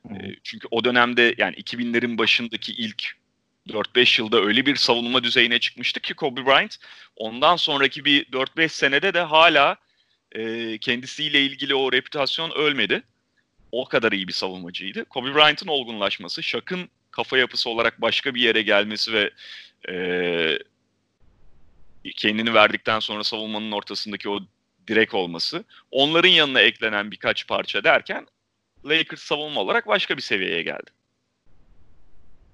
Hmm. 0.07 0.17
Çünkü 0.43 0.67
o 0.71 0.83
dönemde 0.83 1.35
yani 1.37 1.55
2000'lerin 1.55 2.17
başındaki 2.17 2.71
ilk 2.73 3.20
4-5 3.69 4.21
yılda 4.21 4.41
öyle 4.41 4.65
bir 4.65 4.75
savunma 4.75 5.23
düzeyine 5.23 5.59
çıkmıştı 5.59 5.99
ki 5.99 6.13
Kobe 6.13 6.45
Bryant 6.45 6.77
ondan 7.15 7.55
sonraki 7.55 8.05
bir 8.05 8.25
4-5 8.25 8.69
senede 8.69 9.13
de 9.13 9.21
hala 9.21 9.77
e, 10.31 10.77
kendisiyle 10.77 11.41
ilgili 11.41 11.75
o 11.75 11.91
reputasyon 11.91 12.51
ölmedi. 12.51 13.03
O 13.71 13.85
kadar 13.85 14.11
iyi 14.11 14.27
bir 14.27 14.33
savunmacıydı. 14.33 15.05
Kobe 15.05 15.35
Bryant'ın 15.35 15.67
olgunlaşması, 15.67 16.43
Shaq'ın 16.43 16.89
kafa 17.11 17.37
yapısı 17.37 17.69
olarak 17.69 18.01
başka 18.01 18.35
bir 18.35 18.41
yere 18.41 18.61
gelmesi 18.61 19.13
ve 19.13 19.31
e, 19.89 20.59
kendini 22.15 22.53
verdikten 22.53 22.99
sonra 22.99 23.23
savunmanın 23.23 23.71
ortasındaki 23.71 24.29
o 24.29 24.39
direk 24.87 25.13
olması, 25.13 25.63
onların 25.91 26.29
yanına 26.29 26.61
eklenen 26.61 27.11
birkaç 27.11 27.47
parça 27.47 27.83
derken 27.83 28.27
Lakers 28.85 29.21
savunma 29.21 29.61
olarak 29.61 29.87
başka 29.87 30.17
bir 30.17 30.21
seviyeye 30.21 30.63
geldi. 30.63 30.91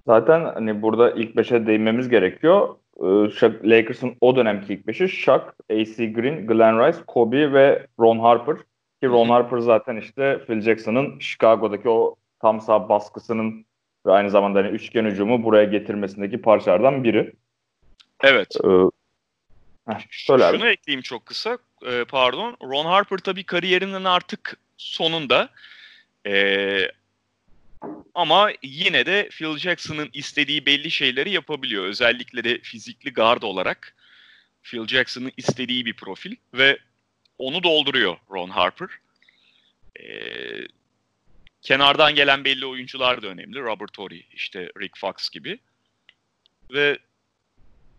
Zaten 0.07 0.45
hani 0.45 0.81
burada 0.81 1.11
ilk 1.11 1.37
beşe 1.37 1.67
değinmemiz 1.67 2.09
gerekiyor. 2.09 2.75
Ee, 2.99 3.69
Lakers'ın 3.69 4.15
o 4.21 4.35
dönemki 4.35 4.73
ilk 4.73 4.87
beşi 4.87 5.09
Shaq, 5.09 5.41
AC 5.71 6.13
Green, 6.13 6.47
Glenn 6.47 6.79
Rice, 6.87 6.97
Kobe 7.07 7.53
ve 7.53 7.87
Ron 7.99 8.19
Harper. 8.19 8.55
Ki 9.01 9.07
Ron 9.07 9.29
Harper 9.29 9.57
zaten 9.57 9.95
işte 9.95 10.39
Phil 10.47 10.61
Jackson'ın 10.61 11.19
Chicago'daki 11.19 11.89
o 11.89 12.15
tam 12.41 12.61
sağ 12.61 12.89
baskısının 12.89 13.65
ve 14.05 14.11
aynı 14.11 14.29
zamanda 14.29 14.59
hani 14.59 14.67
üçgen 14.67 15.05
hücumu 15.05 15.43
buraya 15.43 15.63
getirmesindeki 15.63 16.41
parçalardan 16.41 17.03
biri. 17.03 17.33
Evet. 18.23 18.55
Ee, 18.63 18.67
heh, 19.91 19.99
Şunu 20.09 20.43
abi. 20.43 20.57
ekleyeyim 20.57 21.01
çok 21.01 21.25
kısa. 21.25 21.57
Ee, 21.85 22.05
pardon. 22.09 22.57
Ron 22.63 22.85
Harper 22.85 23.17
tabii 23.17 23.43
kariyerinin 23.43 24.03
artık 24.03 24.57
sonunda. 24.77 25.49
Ee, 26.27 26.91
ama 28.17 28.51
yine 28.63 29.05
de 29.05 29.29
Phil 29.31 29.57
Jackson'ın 29.57 30.09
istediği 30.13 30.65
belli 30.65 30.91
şeyleri 30.91 31.31
yapabiliyor. 31.31 31.85
Özellikle 31.85 32.43
de 32.43 32.59
fizikli 32.59 33.13
guard 33.13 33.41
olarak 33.41 33.95
Phil 34.63 34.87
Jackson'ın 34.87 35.31
istediği 35.37 35.85
bir 35.85 35.93
profil 35.93 36.35
ve 36.53 36.79
onu 37.37 37.63
dolduruyor 37.63 38.17
Ron 38.31 38.49
Harper. 38.49 38.89
Ee, 39.99 40.67
kenardan 41.61 42.15
gelen 42.15 42.43
belli 42.43 42.65
oyuncular 42.65 43.21
da 43.21 43.27
önemli. 43.27 43.59
Robert 43.59 43.93
Torrey, 43.93 44.27
işte 44.33 44.71
Rick 44.81 44.97
Fox 44.97 45.29
gibi. 45.29 45.59
Ve 46.73 46.99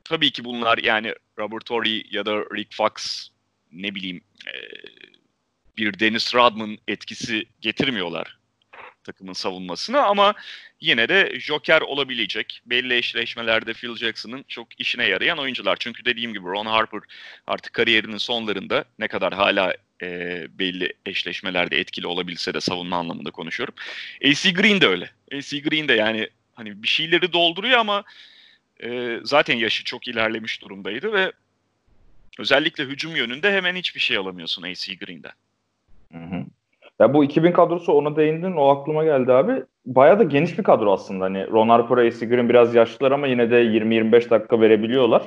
tabii 0.04 0.30
ki 0.30 0.44
bunlar 0.44 0.78
yani 0.78 1.14
Robert 1.38 1.66
Torrey 1.66 2.06
ya 2.10 2.26
da 2.26 2.36
Rick 2.36 2.74
Fox 2.74 3.28
ne 3.72 3.94
bileyim 3.94 4.20
e, 4.46 4.54
bir 5.76 5.98
Dennis 5.98 6.34
Rodman 6.34 6.78
etkisi 6.88 7.44
getirmiyorlar 7.60 8.37
takımın 9.08 9.32
savunmasına 9.32 10.02
ama 10.02 10.34
yine 10.80 11.08
de 11.08 11.40
joker 11.40 11.80
olabilecek 11.80 12.62
belli 12.66 12.96
eşleşmelerde 12.96 13.72
Phil 13.72 13.96
Jackson'ın 13.96 14.44
çok 14.48 14.80
işine 14.80 15.04
yarayan 15.04 15.38
oyuncular. 15.38 15.76
Çünkü 15.80 16.04
dediğim 16.04 16.32
gibi 16.32 16.44
Ron 16.44 16.66
Harper 16.66 17.00
artık 17.46 17.72
kariyerinin 17.72 18.16
sonlarında 18.16 18.84
ne 18.98 19.08
kadar 19.08 19.34
hala 19.34 19.74
e, 20.02 20.46
belli 20.58 20.92
eşleşmelerde 21.06 21.78
etkili 21.78 22.06
olabilse 22.06 22.54
de 22.54 22.60
savunma 22.60 22.96
anlamında 22.96 23.30
konuşuyorum. 23.30 23.74
AC 24.24 24.52
Green 24.52 24.80
de 24.80 24.86
öyle. 24.86 25.10
AC 25.32 25.60
Green 25.62 25.88
de 25.88 25.92
yani 25.92 26.28
hani 26.54 26.82
bir 26.82 26.88
şeyleri 26.88 27.32
dolduruyor 27.32 27.78
ama 27.78 28.04
e, 28.82 29.20
zaten 29.22 29.56
yaşı 29.56 29.84
çok 29.84 30.08
ilerlemiş 30.08 30.62
durumdaydı 30.62 31.12
ve 31.12 31.32
özellikle 32.38 32.84
hücum 32.84 33.16
yönünde 33.16 33.52
hemen 33.52 33.76
hiçbir 33.76 34.00
şey 34.00 34.16
alamıyorsun 34.16 34.62
AC 34.62 34.94
Green'den. 34.94 35.32
Ya 37.00 37.14
bu 37.14 37.24
2000 37.24 37.52
kadrosu 37.52 37.92
ona 37.92 38.16
değindin 38.16 38.52
o 38.52 38.68
aklıma 38.68 39.04
geldi 39.04 39.32
abi. 39.32 39.62
Baya 39.86 40.18
da 40.18 40.22
geniş 40.22 40.58
bir 40.58 40.64
kadro 40.64 40.92
aslında. 40.92 41.24
Hani 41.24 41.46
Ron 41.46 41.68
Harper, 41.68 41.96
AC 41.96 42.26
Green 42.26 42.48
biraz 42.48 42.74
yaşlılar 42.74 43.12
ama 43.12 43.26
yine 43.26 43.50
de 43.50 43.62
20-25 43.62 44.30
dakika 44.30 44.60
verebiliyorlar. 44.60 45.22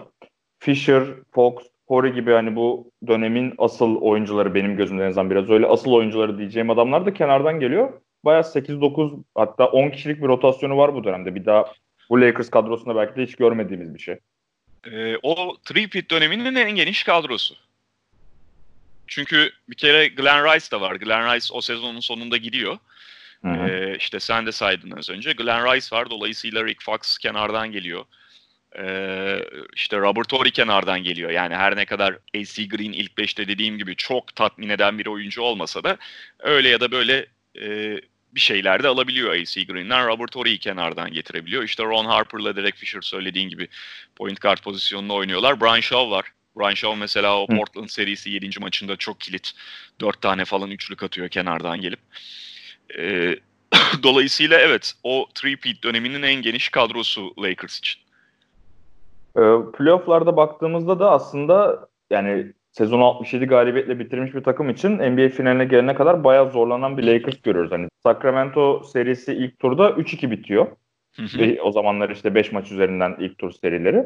Fisher, 0.59 1.03
Fox, 1.33 1.53
Corey 1.87 2.11
gibi 2.11 2.31
hani 2.31 2.55
bu 2.55 2.91
dönemin 3.07 3.53
asıl 3.57 3.95
oyuncuları 3.95 4.55
benim 4.55 4.77
gözümden 4.77 5.03
en 5.03 5.09
azından 5.09 5.29
biraz 5.29 5.49
öyle 5.49 5.67
asıl 5.67 5.91
oyuncuları 5.91 6.37
diyeceğim 6.37 6.69
adamlar 6.69 7.05
da 7.05 7.13
kenardan 7.13 7.59
geliyor. 7.59 7.93
Baya 8.25 8.39
8-9 8.39 9.23
hatta 9.35 9.65
10 9.67 9.89
kişilik 9.89 10.21
bir 10.21 10.27
rotasyonu 10.27 10.77
var 10.77 10.95
bu 10.95 11.03
dönemde. 11.03 11.35
Bir 11.35 11.45
daha 11.45 11.65
bu 12.09 12.21
Lakers 12.21 12.49
kadrosunda 12.49 12.95
belki 12.95 13.15
de 13.15 13.23
hiç 13.23 13.35
görmediğimiz 13.35 13.93
bir 13.93 13.99
şey. 13.99 14.17
Ee, 14.91 15.17
o 15.23 15.55
three-pit 15.65 16.09
döneminin 16.11 16.55
en 16.55 16.71
geniş 16.71 17.03
kadrosu. 17.03 17.55
Çünkü 19.11 19.51
bir 19.69 19.75
kere 19.75 20.07
Glenn 20.07 20.45
Rice 20.45 20.71
da 20.71 20.81
var. 20.81 20.95
Glenn 20.95 21.35
Rice 21.35 21.53
o 21.53 21.61
sezonun 21.61 21.99
sonunda 21.99 22.37
gidiyor. 22.37 22.77
Ee, 23.45 23.95
işte 23.97 24.19
sen 24.19 24.45
de 24.45 24.51
saydın 24.51 24.91
az 24.91 25.09
önce. 25.09 25.33
Glenn 25.33 25.65
Rice 25.65 25.95
var. 25.95 26.09
Dolayısıyla 26.09 26.65
Rick 26.65 26.83
Fox 26.83 27.17
kenardan 27.17 27.71
geliyor. 27.71 28.05
Ee, 28.79 29.45
işte 29.75 29.97
Robert 29.97 30.29
Torrey 30.29 30.51
kenardan 30.51 31.03
geliyor. 31.03 31.31
Yani 31.31 31.55
her 31.55 31.75
ne 31.75 31.85
kadar 31.85 32.13
AC 32.13 32.67
Green 32.67 32.91
ilk 32.91 33.17
beşte 33.17 33.47
dediğim 33.47 33.77
gibi 33.77 33.95
çok 33.95 34.35
tatmin 34.35 34.69
eden 34.69 34.99
bir 34.99 35.05
oyuncu 35.05 35.41
olmasa 35.41 35.83
da 35.83 35.97
öyle 36.39 36.69
ya 36.69 36.79
da 36.79 36.91
böyle 36.91 37.25
e, 37.61 37.97
bir 38.35 38.39
şeyler 38.39 38.83
de 38.83 38.87
alabiliyor 38.87 39.35
AC 39.35 39.63
Green'den. 39.63 40.07
Robert 40.07 40.31
Torrey'i 40.31 40.59
kenardan 40.59 41.13
getirebiliyor. 41.13 41.63
İşte 41.63 41.83
Ron 41.83 42.05
Harper'la 42.05 42.55
Derek 42.55 42.75
Fisher 42.75 43.01
söylediğin 43.01 43.49
gibi 43.49 43.67
point 44.15 44.41
guard 44.41 44.59
pozisyonunu 44.59 45.13
oynuyorlar. 45.13 45.61
Brian 45.61 45.79
Shaw 45.79 46.09
var 46.09 46.31
Brian 46.57 46.73
Shaw 46.73 46.99
mesela 46.99 47.41
o 47.41 47.47
Portland 47.47 47.87
serisi 47.87 48.29
7. 48.29 48.59
maçında 48.59 48.95
çok 48.95 49.19
kilit. 49.19 49.51
4 50.01 50.21
tane 50.21 50.45
falan 50.45 50.71
üçlük 50.71 51.03
atıyor 51.03 51.29
kenardan 51.29 51.81
gelip. 51.81 51.99
Ee, 52.97 53.35
dolayısıyla 54.03 54.59
evet 54.59 54.93
o 55.03 55.25
three-peat 55.35 55.83
döneminin 55.83 56.21
en 56.21 56.41
geniş 56.41 56.69
kadrosu 56.69 57.33
Lakers 57.43 57.77
için. 57.77 58.01
E, 59.35 59.41
playoff'larda 59.77 60.37
baktığımızda 60.37 60.99
da 60.99 61.11
aslında 61.11 61.87
yani 62.09 62.51
sezonu 62.71 63.03
67 63.03 63.45
galibiyetle 63.45 63.99
bitirmiş 63.99 64.35
bir 64.35 64.43
takım 64.43 64.69
için 64.69 64.89
NBA 64.89 65.29
finaline 65.29 65.65
gelene 65.65 65.95
kadar 65.95 66.23
bayağı 66.23 66.51
zorlanan 66.51 66.97
bir 66.97 67.03
Lakers 67.03 67.41
görüyoruz. 67.41 67.71
Hani 67.71 67.87
Sacramento 68.03 68.83
serisi 68.83 69.33
ilk 69.33 69.59
turda 69.59 69.89
3-2 69.89 70.31
bitiyor. 70.31 70.67
Ve 71.19 71.61
o 71.61 71.71
zamanlar 71.71 72.09
işte 72.09 72.35
5 72.35 72.51
maç 72.51 72.71
üzerinden 72.71 73.15
ilk 73.19 73.37
tur 73.37 73.51
serileri. 73.51 74.05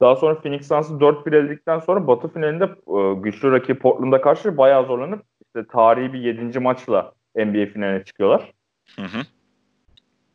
Daha 0.00 0.16
sonra 0.16 0.40
Phoenix 0.40 0.68
Suns'ı 0.68 0.92
4-1 0.92 1.36
eledikten 1.36 1.78
sonra 1.78 2.06
Batı 2.06 2.28
finalinde 2.28 2.64
e, 2.64 3.20
güçlü 3.20 3.52
rakip 3.52 3.80
Portland'a 3.80 4.20
karşı 4.20 4.56
bayağı 4.56 4.86
zorlanıp 4.86 5.22
işte 5.46 5.66
tarihi 5.72 6.12
bir 6.12 6.18
7. 6.18 6.58
maçla 6.58 7.12
NBA 7.36 7.66
finaline 7.66 8.04
çıkıyorlar. 8.04 8.52
Hı 8.96 9.02
hı. 9.02 9.22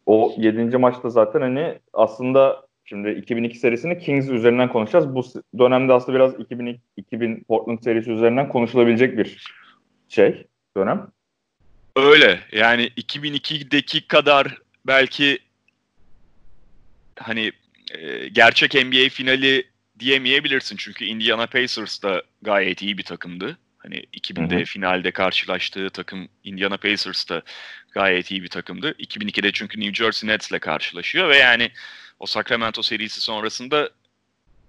O 0.06 0.34
7. 0.38 0.77
maçta 0.77 1.10
zaten 1.10 1.41
hani 1.41 1.80
aslında 1.94 2.68
şimdi 2.86 3.10
2002 3.10 3.58
serisini 3.58 4.00
Kings 4.00 4.30
üzerinden 4.30 4.70
konuşacağız. 4.70 5.15
Bu 5.15 5.24
dönemde 5.58 5.94
aslında 5.94 6.15
biraz 6.15 6.39
2000, 6.39 6.82
2000 6.98 7.44
Portland 7.48 7.84
serisi 7.84 8.12
üzerinden 8.12 8.50
konuşulabilecek 8.50 9.18
bir 9.18 9.46
şey 10.10 10.48
dönem. 10.77 11.08
Öyle 11.96 12.39
yani 12.51 12.88
2002'deki 12.88 14.08
kadar 14.08 14.58
belki 14.88 15.39
hani 17.20 17.51
e, 17.94 18.28
gerçek 18.28 18.74
NBA 18.74 19.10
finali 19.10 19.68
diyemeyebilirsin. 20.00 20.78
Çünkü 20.78 21.06
Indiana 21.06 21.48
Pacers 21.48 22.04
da 22.04 22.24
gayet 22.42 22.82
iyi 22.82 22.98
bir 22.98 23.04
takımdı. 23.04 23.58
Hani 23.78 23.96
2000'de 23.96 24.56
hı 24.56 24.60
hı. 24.60 24.66
finalde 24.66 25.12
karşılaştığı 25.12 25.90
takım 25.90 26.30
Indiana 26.44 26.78
Pacers 26.78 27.30
da 27.30 27.42
gayet 27.92 28.32
iyi 28.32 28.44
bir 28.44 28.48
takımdı. 28.48 28.96
2002'de 29.00 29.52
çünkü 29.52 29.80
New 29.80 29.94
Jersey 29.94 30.30
Nets'le 30.30 30.60
karşılaşıyor 30.62 31.30
ve 31.30 31.38
yani 31.38 31.72
o 32.20 32.26
Sacramento 32.26 32.84
serisi 32.84 33.22
sonrasında 33.22 33.90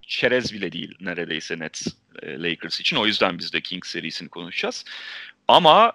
çerez 0.06 0.52
bile 0.52 0.72
değil 0.72 0.94
neredeyse 1.00 1.58
Nets 1.58 1.86
e, 2.22 2.42
Lakers 2.42 2.80
için. 2.80 2.96
O 2.96 3.06
yüzden 3.06 3.38
biz 3.38 3.52
de 3.52 3.60
Kings 3.60 3.90
serisini 3.90 4.28
konuşacağız. 4.28 4.84
Ama 5.48 5.92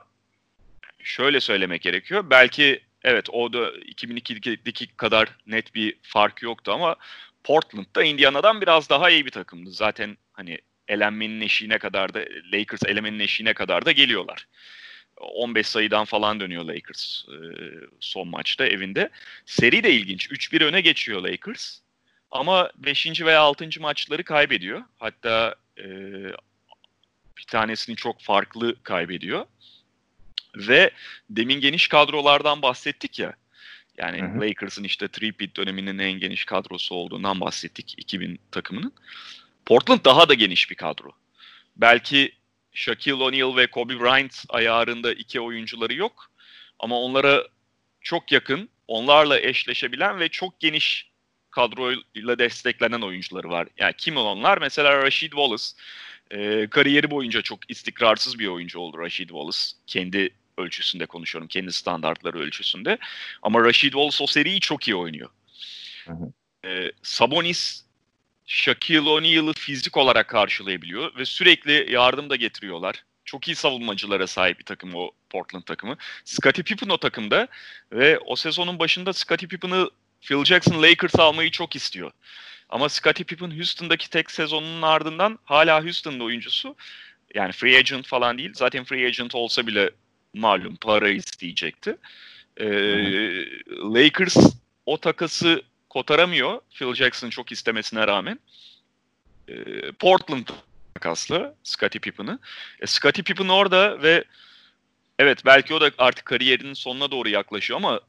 şöyle 1.04 1.40
söylemek 1.40 1.82
gerekiyor. 1.82 2.30
Belki 2.30 2.82
evet 3.08 3.30
o 3.30 3.54
da 3.54 3.70
2002'deki 3.70 4.88
kadar 4.88 5.30
net 5.48 5.76
bir 5.76 5.96
fark 6.02 6.42
yoktu 6.42 6.72
ama 6.72 6.96
Portland'da 7.44 8.04
Indiana'dan 8.04 8.62
biraz 8.62 8.90
daha 8.90 9.10
iyi 9.10 9.26
bir 9.26 9.32
takımdı. 9.32 9.72
Zaten 9.72 10.18
hani 10.34 10.58
elenmenin 10.88 11.42
eşiğine 11.42 11.78
kadar 11.78 12.14
da 12.14 12.20
Lakers 12.54 12.84
elemenin 12.86 13.20
eşiğine 13.20 13.54
kadar 13.54 13.86
da 13.86 13.92
geliyorlar. 13.92 14.48
15 15.18 15.68
sayıdan 15.68 16.06
falan 16.06 16.40
dönüyor 16.40 16.64
Lakers 16.64 17.26
e, 17.30 17.38
son 18.00 18.28
maçta 18.28 18.66
evinde. 18.66 19.10
Seri 19.46 19.84
de 19.84 19.94
ilginç. 19.94 20.28
3-1 20.28 20.64
öne 20.64 20.82
geçiyor 20.82 21.22
Lakers. 21.22 21.80
Ama 22.32 22.72
5. 22.78 23.22
veya 23.22 23.42
6. 23.42 23.70
maçları 23.80 24.24
kaybediyor. 24.24 24.84
Hatta 25.00 25.56
e, 25.78 25.86
bir 27.38 27.44
tanesini 27.48 27.96
çok 27.96 28.22
farklı 28.22 28.84
kaybediyor. 28.84 29.46
Ve 30.58 30.92
demin 31.30 31.60
geniş 31.60 31.88
kadrolardan 31.88 32.62
bahsettik 32.62 33.20
ya. 33.20 33.34
Yani. 33.98 34.42
Lakers'ın 34.42 34.84
işte 34.84 35.06
3-peat 35.06 35.56
döneminin 35.56 36.00
en 36.00 36.12
geniş 36.12 36.46
kadrosu 36.46 36.96
olduğundan 36.96 37.42
bahsettik 37.42 37.94
2000 37.98 38.40
takımının. 38.52 38.94
Portland 39.66 40.06
daha 40.06 40.30
da 40.30 40.34
geniş 40.34 40.72
bir 40.72 40.76
kadro. 40.76 41.12
Belki 41.76 42.32
Shaquille 42.74 43.24
O'Neal 43.24 43.56
ve 43.56 43.68
Kobe 43.68 44.00
Bryant 44.00 44.46
ayarında 44.50 45.14
iki 45.14 45.42
oyuncuları 45.42 45.94
yok. 45.94 46.32
Ama 46.80 47.00
onlara 47.02 47.44
çok 48.02 48.32
yakın, 48.32 48.70
onlarla 48.88 49.40
eşleşebilen 49.40 50.20
ve 50.20 50.30
çok 50.30 50.60
geniş 50.60 51.10
kadroyla 51.50 52.40
desteklenen 52.40 53.02
oyuncuları 53.02 53.50
var. 53.50 53.68
Yani 53.78 53.94
kim 53.98 54.18
onlar? 54.18 54.58
Mesela 54.58 55.04
Rashid 55.04 55.32
Wallace. 55.32 55.64
E, 56.32 56.68
kariyeri 56.68 57.12
boyunca 57.12 57.42
çok 57.42 57.72
istikrarsız 57.72 58.40
bir 58.40 58.48
oyuncu 58.48 58.80
oldu 58.80 59.00
Rashid 59.00 59.30
Wallace. 59.30 59.60
Kendi 59.88 60.30
ölçüsünde 60.58 61.06
konuşuyorum. 61.06 61.48
Kendi 61.48 61.74
standartları 61.74 62.40
ölçüsünde. 62.40 62.98
Ama 63.42 63.66
Rashid 63.66 63.92
Wallace 63.92 64.24
o 64.24 64.28
seriyi 64.28 64.60
çok 64.60 64.88
iyi 64.88 64.96
oynuyor. 64.96 65.30
Hı 66.06 66.14
hı. 66.14 66.34
E, 66.68 66.92
Sabonis 67.02 67.84
Shaquille 68.46 69.10
O'Neal'ı 69.10 69.54
fizik 69.54 69.98
olarak 69.98 70.28
karşılayabiliyor 70.28 71.16
ve 71.16 71.26
sürekli 71.26 71.92
yardım 71.92 72.30
da 72.30 72.36
getiriyorlar. 72.36 73.04
Çok 73.26 73.48
iyi 73.48 73.56
savunmacılara 73.56 74.28
sahip 74.28 74.60
bir 74.60 74.64
takım 74.64 74.96
o 74.96 75.12
Portland 75.30 75.64
takımı. 75.64 75.98
Scottie 76.26 76.64
Pippen 76.64 76.90
o 76.90 76.98
takımda 76.98 77.48
ve 77.92 78.20
o 78.20 78.36
sezonun 78.36 78.80
başında 78.80 79.14
Scottie 79.14 79.48
Pippen'ı 79.48 79.90
Phil 80.22 80.46
Jackson 80.46 80.84
Lakers 80.84 81.16
almayı 81.16 81.52
çok 81.52 81.76
istiyor. 81.76 82.12
Ama 82.70 82.90
Scottie 82.90 83.26
Pippen 83.26 83.52
Houston'daki 83.52 84.10
tek 84.10 84.32
sezonunun 84.32 84.82
ardından 84.82 85.40
hala 85.44 85.84
Houston'da 85.84 86.24
oyuncusu. 86.24 86.76
Yani 87.36 87.52
free 87.52 87.78
agent 87.78 88.08
falan 88.08 88.38
değil. 88.38 88.52
Zaten 88.54 88.84
free 88.84 89.08
agent 89.08 89.36
olsa 89.36 89.68
bile 89.68 89.90
malum 90.38 90.76
para 90.76 91.10
isteyecekti. 91.10 91.98
Ee, 92.58 92.68
Lakers 93.70 94.38
o 94.86 94.98
takası 94.98 95.62
kotaramıyor 95.90 96.62
Phil 96.70 96.94
Jackson 96.94 97.30
çok 97.30 97.52
istemesine 97.52 98.08
rağmen. 98.08 98.40
E, 99.48 99.56
Portland 99.92 100.48
takaslı 100.94 101.56
Scottie 101.64 102.02
Pippen'ı. 102.02 102.40
E, 102.80 102.88
Scottie 102.88 103.24
Pippen 103.24 103.48
orada 103.48 104.02
ve 104.02 104.24
evet 105.20 105.46
belki 105.46 105.74
o 105.74 105.82
da 105.82 105.92
artık 105.98 106.26
kariyerinin 106.26 106.74
sonuna 106.74 107.12
doğru 107.12 107.30
yaklaşıyor 107.30 107.78
ama 107.78 108.02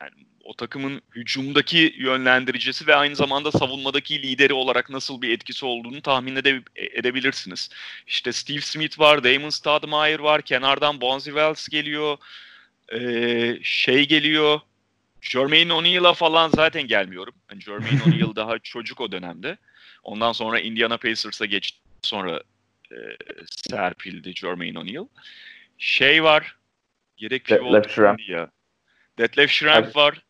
yani 0.00 0.26
o 0.44 0.54
takımın 0.54 1.02
hücumdaki 1.14 1.94
yönlendiricisi 1.98 2.86
ve 2.86 2.96
aynı 2.96 3.16
zamanda 3.16 3.52
savunmadaki 3.52 4.22
lideri 4.22 4.52
olarak 4.52 4.90
nasıl 4.90 5.22
bir 5.22 5.30
etkisi 5.30 5.66
olduğunu 5.66 6.02
tahmin 6.02 6.36
ede- 6.36 6.62
edebilirsiniz. 6.76 7.70
İşte 8.06 8.32
Steve 8.32 8.60
Smith 8.60 8.98
var, 8.98 9.24
Damon 9.24 9.50
Stoudemire 9.50 10.22
var, 10.22 10.42
kenardan 10.42 11.00
Bonzi 11.00 11.30
Wells 11.30 11.68
geliyor, 11.68 12.16
ee, 12.92 13.58
şey 13.62 14.08
geliyor, 14.08 14.60
Jermaine 15.20 15.72
O'Neal'a 15.72 16.14
falan 16.14 16.48
zaten 16.48 16.82
gelmiyorum. 16.82 17.34
Yani 17.50 17.62
Jermaine 17.62 18.02
O'Neal 18.06 18.36
daha 18.36 18.58
çocuk 18.58 19.00
o 19.00 19.12
dönemde. 19.12 19.56
Ondan 20.02 20.32
sonra 20.32 20.60
Indiana 20.60 20.96
Pacers'a 20.96 21.46
geçti. 21.46 21.78
Sonra 22.02 22.40
e, 22.92 22.96
serpildi 23.46 24.34
Jermaine 24.34 24.78
O'Neal. 24.78 25.06
Şey 25.78 26.22
var. 26.22 26.56
Yedek 27.18 27.44
pivot 27.44 27.72
ya. 28.28 28.50
Detlef 29.18 29.50
Schrempf 29.50 29.96
var. 29.96 30.22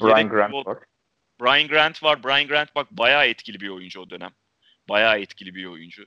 Brian 0.00 0.28
Grant 0.28 0.54
var. 0.54 0.78
Brian 1.40 1.68
Grant 1.68 2.02
var. 2.02 2.22
Brian 2.22 2.46
Grant 2.46 2.74
bak 2.74 2.90
bayağı 2.90 3.26
etkili 3.26 3.60
bir 3.60 3.68
oyuncu 3.68 4.00
o 4.00 4.10
dönem. 4.10 4.30
Bayağı 4.88 5.18
etkili 5.18 5.54
bir 5.54 5.64
oyuncu. 5.64 6.06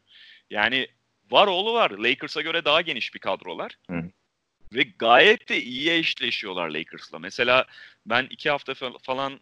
Yani 0.50 0.88
var 1.32 1.48
oğlu 1.48 1.74
var. 1.74 1.92
Lakers'a 1.92 2.42
göre 2.42 2.66
daha 2.66 2.82
geniş 2.82 3.14
bir 3.14 3.20
kadrolar. 3.20 3.78
Hı. 3.90 4.04
Ve 4.74 4.84
gayet 5.00 5.50
de 5.50 5.62
iyi 5.62 5.92
eşleşiyorlar 5.92 6.70
Lakers'la. 6.70 7.20
Mesela 7.20 7.66
ben 8.06 8.28
iki 8.30 8.50
hafta 8.50 8.74
falan 9.02 9.40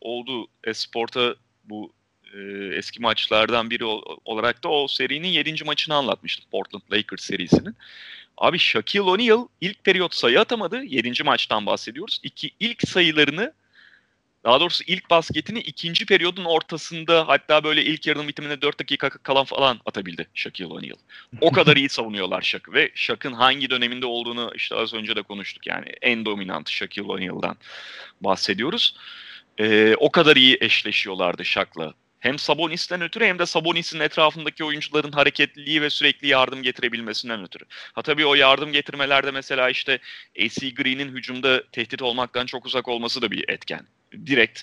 oldu 0.00 0.48
Esport'a 0.64 1.36
bu 1.64 1.94
e, 2.32 2.38
eski 2.76 3.02
maçlardan 3.02 3.70
biri 3.70 3.84
olarak 4.24 4.64
da 4.64 4.68
o 4.68 4.88
serinin 4.88 5.28
yedinci 5.28 5.64
maçını 5.64 5.94
anlatmıştım. 5.94 6.44
Portland 6.50 6.82
Lakers 6.92 7.24
serisinin. 7.24 7.76
Abi 8.38 8.58
Shaquille 8.58 9.02
O'Neal 9.02 9.46
ilk 9.60 9.84
periyot 9.84 10.14
sayı 10.14 10.40
atamadı. 10.40 10.84
Yedinci 10.84 11.24
maçtan 11.24 11.66
bahsediyoruz. 11.66 12.20
İki 12.22 12.50
ilk 12.60 12.88
sayılarını 12.88 13.52
daha 14.44 14.60
doğrusu 14.60 14.84
ilk 14.86 15.10
basketini 15.10 15.58
ikinci 15.58 16.06
periyodun 16.06 16.44
ortasında 16.44 17.28
hatta 17.28 17.64
böyle 17.64 17.84
ilk 17.84 18.06
yarının 18.06 18.28
bitiminde 18.28 18.62
4 18.62 18.80
dakika 18.80 19.10
kalan 19.10 19.44
falan 19.44 19.80
atabildi 19.86 20.26
Shaquille 20.34 20.72
O'Neal. 20.72 20.96
O 21.40 21.52
kadar 21.52 21.76
iyi 21.76 21.88
savunuyorlar 21.88 22.42
Shaq 22.42 22.72
ve 22.72 22.90
Shaq'ın 22.94 23.32
hangi 23.32 23.70
döneminde 23.70 24.06
olduğunu 24.06 24.52
işte 24.54 24.74
az 24.74 24.94
önce 24.94 25.16
de 25.16 25.22
konuştuk 25.22 25.66
yani 25.66 25.86
en 26.02 26.24
dominant 26.24 26.70
Shaquille 26.70 27.12
O'Neal'dan 27.12 27.56
bahsediyoruz. 28.20 28.96
Ee, 29.58 29.94
o 29.98 30.10
kadar 30.10 30.36
iyi 30.36 30.58
eşleşiyorlardı 30.60 31.44
Shaq'la. 31.44 31.94
Hem 32.22 32.38
Sabonis'ten 32.38 33.00
ötürü 33.00 33.24
hem 33.24 33.38
de 33.38 33.46
Sabonis'in 33.46 34.00
etrafındaki 34.00 34.64
oyuncuların 34.64 35.12
hareketliliği 35.12 35.82
ve 35.82 35.90
sürekli 35.90 36.28
yardım 36.28 36.62
getirebilmesinden 36.62 37.42
ötürü. 37.42 37.64
Ha 37.92 38.02
tabii 38.02 38.26
o 38.26 38.34
yardım 38.34 38.72
getirmelerde 38.72 39.30
mesela 39.30 39.70
işte 39.70 39.98
AC 40.40 40.74
Green'in 40.74 41.16
hücumda 41.16 41.70
tehdit 41.70 42.02
olmaktan 42.02 42.46
çok 42.46 42.66
uzak 42.66 42.88
olması 42.88 43.22
da 43.22 43.30
bir 43.30 43.48
etken 43.48 43.86
direkt 44.26 44.62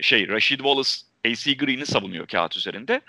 şey 0.00 0.28
Rashid 0.28 0.56
Wallace 0.56 0.90
AC 1.26 1.54
Green'i 1.56 1.86
savunuyor 1.86 2.26
kağıt 2.26 2.56
üzerinde. 2.56 3.00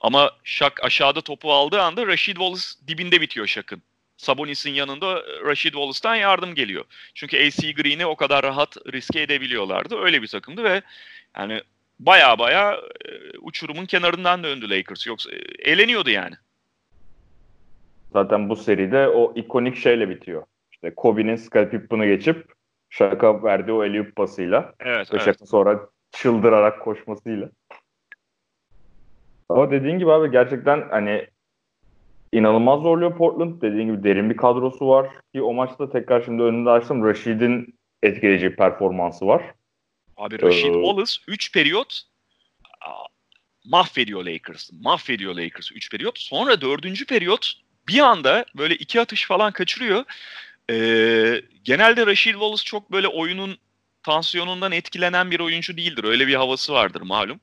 Ama 0.00 0.30
Shaq 0.44 0.72
aşağıda 0.82 1.20
topu 1.20 1.52
aldığı 1.52 1.82
anda 1.82 2.06
Rashid 2.06 2.36
Wallace 2.36 2.64
dibinde 2.88 3.20
bitiyor 3.20 3.46
Shaq'ın. 3.46 3.82
Sabonis'in 4.16 4.74
yanında 4.74 5.22
Rashid 5.44 5.72
Wallace'tan 5.72 6.14
yardım 6.14 6.54
geliyor. 6.54 6.84
Çünkü 7.14 7.46
AC 7.46 7.72
Green'i 7.72 8.06
o 8.06 8.16
kadar 8.16 8.42
rahat 8.42 8.76
riske 8.92 9.20
edebiliyorlardı. 9.20 9.98
Öyle 9.98 10.22
bir 10.22 10.28
takımdı 10.28 10.64
ve 10.64 10.82
yani 11.38 11.62
baya 11.98 12.38
baya 12.38 12.72
e, 12.74 13.38
uçurumun 13.42 13.84
kenarından 13.84 14.42
döndü 14.42 14.70
Lakers. 14.70 15.06
Yoksa 15.06 15.30
e, 15.32 15.70
eğleniyordu 15.70 16.10
yani. 16.10 16.34
Zaten 18.12 18.48
bu 18.48 18.56
seride 18.56 19.08
o 19.08 19.32
ikonik 19.34 19.76
şeyle 19.76 20.08
bitiyor. 20.08 20.42
İşte 20.72 20.94
Kobe'nin 20.94 21.36
Scottie 21.36 21.70
Pippen'ı 21.70 22.06
geçip 22.06 22.52
şaka 22.90 23.42
verdiği 23.42 23.72
o 23.72 23.80
alley 23.80 24.02
pasıyla. 24.02 24.74
Evet, 24.80 25.12
Ve 25.12 25.16
evet. 25.16 25.24
şaka 25.24 25.46
sonra 25.46 25.80
çıldırarak 26.12 26.82
koşmasıyla. 26.82 27.50
Ama 29.48 29.70
dediğin 29.70 29.98
gibi 29.98 30.12
abi 30.12 30.30
gerçekten 30.30 30.88
hani 30.90 31.26
inanılmaz 32.32 32.82
zorluyor 32.82 33.16
Portland. 33.16 33.62
Dediğin 33.62 33.86
gibi 33.86 34.04
derin 34.04 34.30
bir 34.30 34.36
kadrosu 34.36 34.88
var. 34.88 35.10
Ki 35.34 35.42
o 35.42 35.52
maçta 35.52 35.90
tekrar 35.90 36.22
şimdi 36.22 36.42
önünde 36.42 36.70
açtım. 36.70 37.04
Rashid'in 37.04 37.78
etkileyici 38.02 38.56
performansı 38.56 39.26
var. 39.26 39.42
Abi 40.16 40.42
Rashid 40.42 40.64
Ee, 40.64 40.72
Wallace 40.72 41.12
3 41.28 41.52
periyot 41.52 42.06
mahvediyor 43.66 44.24
Lakers'ı. 44.24 44.74
Mahvediyor 44.80 45.34
Lakers'ı 45.34 45.74
3 45.74 45.90
periyot. 45.90 46.18
Sonra 46.18 46.60
4. 46.60 47.06
periyot 47.06 47.52
bir 47.88 47.98
anda 47.98 48.44
böyle 48.54 48.74
iki 48.76 49.00
atış 49.00 49.26
falan 49.26 49.52
kaçırıyor. 49.52 50.04
Ee, 50.70 51.42
genelde 51.64 52.06
Rashid 52.06 52.32
Wallace 52.32 52.64
çok 52.64 52.92
böyle 52.92 53.08
oyunun 53.08 53.58
tansiyonundan 54.02 54.72
etkilenen 54.72 55.30
bir 55.30 55.40
oyuncu 55.40 55.76
değildir. 55.76 56.04
Öyle 56.04 56.26
bir 56.26 56.34
havası 56.34 56.72
vardır 56.72 57.00
malum. 57.00 57.40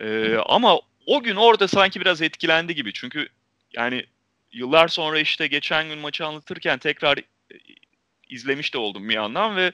Ee, 0.00 0.36
ama 0.46 0.80
o 1.06 1.22
gün 1.22 1.36
orada 1.36 1.68
sanki 1.68 2.00
biraz 2.00 2.22
etkilendi 2.22 2.74
gibi. 2.74 2.92
Çünkü 2.92 3.28
yani 3.72 4.06
yıllar 4.52 4.88
sonra 4.88 5.18
işte 5.18 5.46
geçen 5.46 5.88
gün 5.88 5.98
maçı 5.98 6.26
anlatırken 6.26 6.78
tekrar 6.78 7.18
e, 7.18 7.24
izlemiş 8.28 8.74
de 8.74 8.78
oldum 8.78 9.08
bir 9.08 9.14
yandan 9.14 9.56
ve 9.56 9.72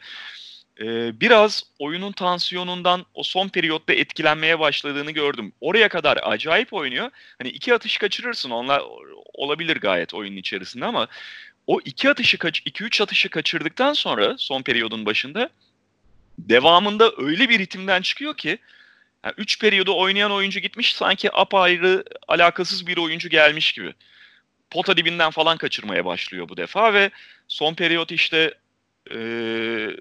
e, 0.81 1.21
biraz 1.21 1.63
oyunun 1.79 2.13
tansiyonundan 2.13 3.07
o 3.15 3.23
son 3.23 3.49
periyotta 3.49 3.93
etkilenmeye 3.93 4.59
başladığını 4.59 5.11
gördüm. 5.11 5.53
Oraya 5.61 5.89
kadar 5.89 6.19
acayip 6.23 6.73
oynuyor. 6.73 7.11
Hani 7.39 7.49
iki 7.49 7.75
atış 7.75 7.99
kaçırırsın 7.99 8.51
onlar 8.51 8.83
olabilir 9.35 9.77
gayet 9.77 10.15
oyunun 10.15 10.37
içerisinde 10.37 10.85
ama 10.85 11.09
o 11.67 11.81
iki 11.85 12.11
atışı 12.11 12.39
kaç 12.39 12.63
iki 12.65 12.85
üç 12.85 13.01
atışı 13.01 13.29
kaçırdıktan 13.29 13.93
sonra 13.93 14.39
son 14.39 14.63
periyodun 14.63 15.07
başında 15.07 15.51
devamında 16.39 17.13
öyle 17.19 17.49
bir 17.49 17.59
ritimden 17.59 18.03
çıkıyor 18.03 18.37
ki 18.37 18.59
yani 19.25 19.35
üç 19.39 19.61
periyodu 19.61 19.99
oynayan 19.99 20.33
oyuncu 20.33 20.61
gitmiş 20.61 20.95
sanki 20.95 21.37
apayrı 21.37 22.05
alakasız 22.29 22.87
bir 22.87 22.97
oyuncu 22.97 23.29
gelmiş 23.29 23.73
gibi. 23.73 23.95
Pota 24.71 24.97
dibinden 24.97 25.31
falan 25.31 25.57
kaçırmaya 25.57 26.05
başlıyor 26.05 26.49
bu 26.49 26.57
defa 26.57 26.95
ve 26.95 27.11
son 27.49 27.75
periyot 27.75 28.13
işte 28.13 28.55
eee 29.11 29.97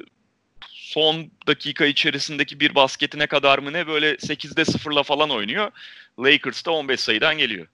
son 0.89 1.15
dakika 1.47 1.86
içerisindeki 1.86 2.60
bir 2.60 2.75
basketine 2.75 3.28
kadar 3.28 3.60
mı 3.60 3.73
ne 3.73 3.88
böyle 3.88 4.13
8'de 4.13 4.62
0'la 4.62 5.04
falan 5.04 5.30
oynuyor. 5.30 5.71
Lakers 6.19 6.65
da 6.65 6.71
15 6.71 6.99
sayıdan 6.99 7.38
geliyor. 7.38 7.67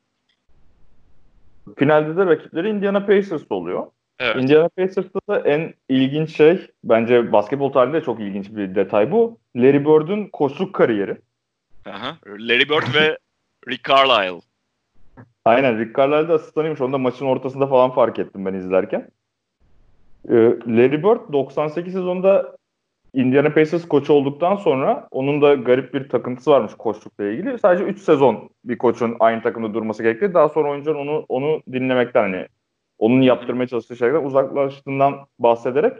Finalde 1.78 2.17
de 2.17 2.25
rakipleri 2.25 2.69
Indiana 2.69 3.06
Pacers 3.06 3.43
oluyor. 3.49 3.88
Evet. 4.19 4.36
Indiana 4.36 4.69
Pacers'ta 4.69 5.19
da 5.30 5.39
en 5.39 5.73
ilginç 5.89 6.38
şey 6.38 6.67
bence 6.84 7.32
basketbol 7.32 7.71
tarihinde 7.71 8.01
çok 8.01 8.19
ilginç 8.19 8.49
bir 8.49 8.75
detay 8.75 9.12
bu. 9.12 9.38
Larry 9.56 9.86
Bird'ün 9.86 10.28
koçluk 10.28 10.75
kariyeri. 10.75 11.17
Aha. 11.86 12.17
Larry 12.28 12.69
Bird 12.69 12.95
ve 12.95 13.17
Rick 13.69 13.89
Carlisle. 13.89 14.47
Aynen 15.45 15.80
Rick 15.80 15.97
Carlisle 15.97 16.28
de 16.28 16.34
asistanıymış. 16.34 16.82
Onu 16.82 16.93
da 16.93 16.97
maçın 16.97 17.25
ortasında 17.25 17.67
falan 17.67 17.91
fark 17.91 18.19
ettim 18.19 18.45
ben 18.45 18.54
izlerken. 18.54 19.10
Ee, 20.30 20.34
Larry 20.67 21.04
Bird 21.04 21.34
98 21.34 21.93
sezonunda 21.93 22.56
Indiana 23.15 23.54
Pacers 23.54 23.88
koçu 23.88 24.13
olduktan 24.13 24.56
sonra 24.56 25.08
onun 25.12 25.41
da 25.41 25.54
garip 25.54 25.93
bir 25.93 26.10
takıntısı 26.10 26.51
varmış 26.51 26.73
koçlukla 26.78 27.25
ilgili. 27.25 27.60
Sadece 27.60 27.84
3 27.84 28.01
sezon 28.01 28.49
bir 28.65 28.78
koçun 28.78 29.15
aynı 29.19 29.41
takımda 29.41 29.73
durması 29.73 30.04
gerekti. 30.04 30.34
Daha 30.34 30.49
sonra 30.49 30.69
oyuncular 30.69 30.95
onu 30.95 31.25
onu 31.30 31.62
dinlemekten 31.71 32.21
hani 32.21 32.47
onun 32.97 33.21
yaptırmaya 33.21 33.67
çalıştığı 33.67 33.95
şeylerden 33.95 34.25
uzaklaştığından 34.25 35.13
bahsederek 35.39 35.93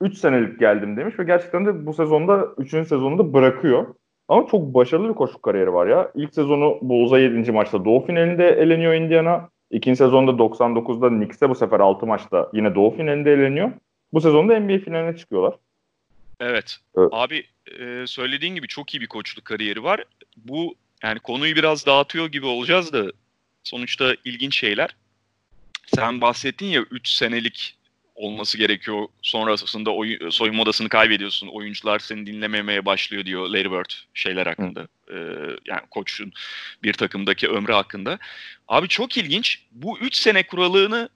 3 0.00 0.18
senelik 0.18 0.60
geldim 0.60 0.96
demiş 0.96 1.18
ve 1.18 1.24
gerçekten 1.24 1.66
de 1.66 1.86
bu 1.86 1.94
sezonda 1.94 2.48
3. 2.58 2.70
sezonunda 2.70 3.32
bırakıyor. 3.32 3.86
Ama 4.28 4.46
çok 4.46 4.74
başarılı 4.74 5.08
bir 5.08 5.14
koçluk 5.14 5.42
kariyeri 5.42 5.72
var 5.72 5.86
ya. 5.86 6.10
İlk 6.14 6.34
sezonu 6.34 6.78
Bulls'a 6.82 7.18
7. 7.18 7.52
maçta 7.52 7.84
Doğu 7.84 8.06
finalinde 8.06 8.48
eleniyor 8.48 8.94
Indiana. 8.94 9.48
İkinci 9.70 9.96
sezonda 9.96 10.30
99'da 10.30 11.08
Knicks'e 11.08 11.48
bu 11.48 11.54
sefer 11.54 11.80
6 11.80 12.06
maçta 12.06 12.50
yine 12.52 12.74
Doğu 12.74 12.90
finalinde 12.90 13.32
eleniyor. 13.32 13.70
Bu 14.12 14.20
sezonda 14.20 14.60
NBA 14.60 14.78
finaline 14.78 15.16
çıkıyorlar. 15.16 15.54
Evet. 16.40 16.78
Evet. 16.98 17.08
Abi 17.12 17.46
e, 17.78 18.06
söylediğin 18.06 18.54
gibi 18.54 18.66
çok 18.66 18.94
iyi 18.94 19.00
bir 19.00 19.06
koçluk 19.06 19.44
kariyeri 19.44 19.82
var. 19.82 20.04
Bu 20.36 20.74
yani 21.02 21.18
konuyu 21.18 21.56
biraz 21.56 21.86
dağıtıyor 21.86 22.26
gibi 22.26 22.46
olacağız 22.46 22.92
da 22.92 23.12
sonuçta 23.64 24.14
ilginç 24.24 24.56
şeyler. 24.56 24.96
Sen 25.94 26.20
bahsettin 26.20 26.66
ya 26.66 26.84
3 26.90 27.08
senelik 27.08 27.76
olması 28.14 28.58
gerekiyor. 28.58 29.06
Sonrasında 29.22 29.90
oy, 29.90 30.18
soyunma 30.30 30.62
odasını 30.62 30.88
kaybediyorsun. 30.88 31.48
Oyuncular 31.48 31.98
seni 31.98 32.26
dinlememeye 32.26 32.86
başlıyor 32.86 33.24
diyor 33.24 33.48
Larry 33.48 33.70
Bird 33.70 33.90
şeyler 34.14 34.46
hakkında. 34.46 34.88
Ee, 35.10 35.16
yani 35.66 35.80
koçun 35.90 36.32
bir 36.82 36.92
takımdaki 36.92 37.48
ömrü 37.48 37.72
hakkında. 37.72 38.18
Abi 38.68 38.88
çok 38.88 39.16
ilginç. 39.16 39.62
Bu 39.72 39.98
3 39.98 40.14
sene 40.14 40.46
kuralını 40.46 41.08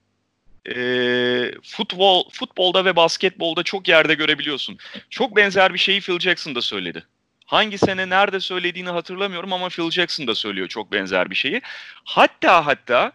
e, 0.69 1.51
futbol 1.63 2.29
futbolda 2.29 2.85
ve 2.85 2.95
basketbolda 2.95 3.63
çok 3.63 3.87
yerde 3.87 4.13
görebiliyorsun. 4.13 4.77
Çok 5.09 5.35
benzer 5.35 5.73
bir 5.73 5.79
şeyi 5.79 6.01
Phil 6.01 6.19
Jackson 6.19 6.55
da 6.55 6.61
söyledi. 6.61 7.05
Hangi 7.45 7.77
sene 7.77 8.09
nerede 8.09 8.39
söylediğini 8.39 8.89
hatırlamıyorum 8.89 9.53
ama 9.53 9.69
Phil 9.69 9.91
Jackson 9.91 10.27
da 10.27 10.35
söylüyor 10.35 10.67
çok 10.67 10.91
benzer 10.91 11.29
bir 11.29 11.35
şeyi. 11.35 11.61
Hatta 12.03 12.65
hatta 12.65 13.11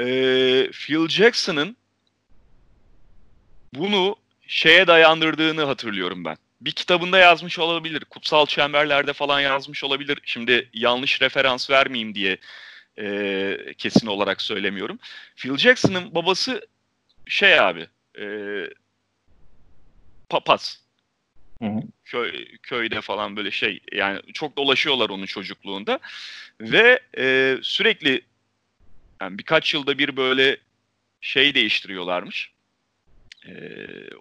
e, 0.00 0.04
Phil 0.72 1.08
Jackson'ın 1.08 1.76
bunu 3.74 4.16
şeye 4.46 4.86
dayandırdığını 4.86 5.64
hatırlıyorum 5.64 6.24
ben. 6.24 6.36
Bir 6.60 6.72
kitabında 6.72 7.18
yazmış 7.18 7.58
olabilir. 7.58 8.04
Kutsal 8.04 8.46
Çemberler'de 8.46 9.12
falan 9.12 9.40
yazmış 9.40 9.84
olabilir. 9.84 10.18
Şimdi 10.24 10.68
yanlış 10.72 11.22
referans 11.22 11.70
vermeyeyim 11.70 12.14
diye 12.14 12.38
e, 12.98 13.74
kesin 13.78 14.06
olarak 14.06 14.42
söylemiyorum. 14.42 14.98
Phil 15.36 15.56
Jackson'ın 15.56 16.14
babası 16.14 16.66
şey 17.26 17.60
abi 17.60 17.86
e, 18.20 18.26
papaz. 20.28 20.82
Hı 21.62 21.66
hı. 21.68 21.82
Köy, 22.04 22.56
köyde 22.62 23.00
falan 23.00 23.36
böyle 23.36 23.50
şey 23.50 23.80
yani 23.92 24.20
çok 24.32 24.56
dolaşıyorlar 24.56 25.08
onun 25.08 25.26
çocukluğunda 25.26 25.98
ve 26.60 27.00
e, 27.18 27.56
sürekli 27.62 28.22
yani 29.20 29.38
birkaç 29.38 29.74
yılda 29.74 29.98
bir 29.98 30.16
böyle 30.16 30.56
şey 31.20 31.54
değiştiriyorlarmış. 31.54 32.50
E, 33.46 33.52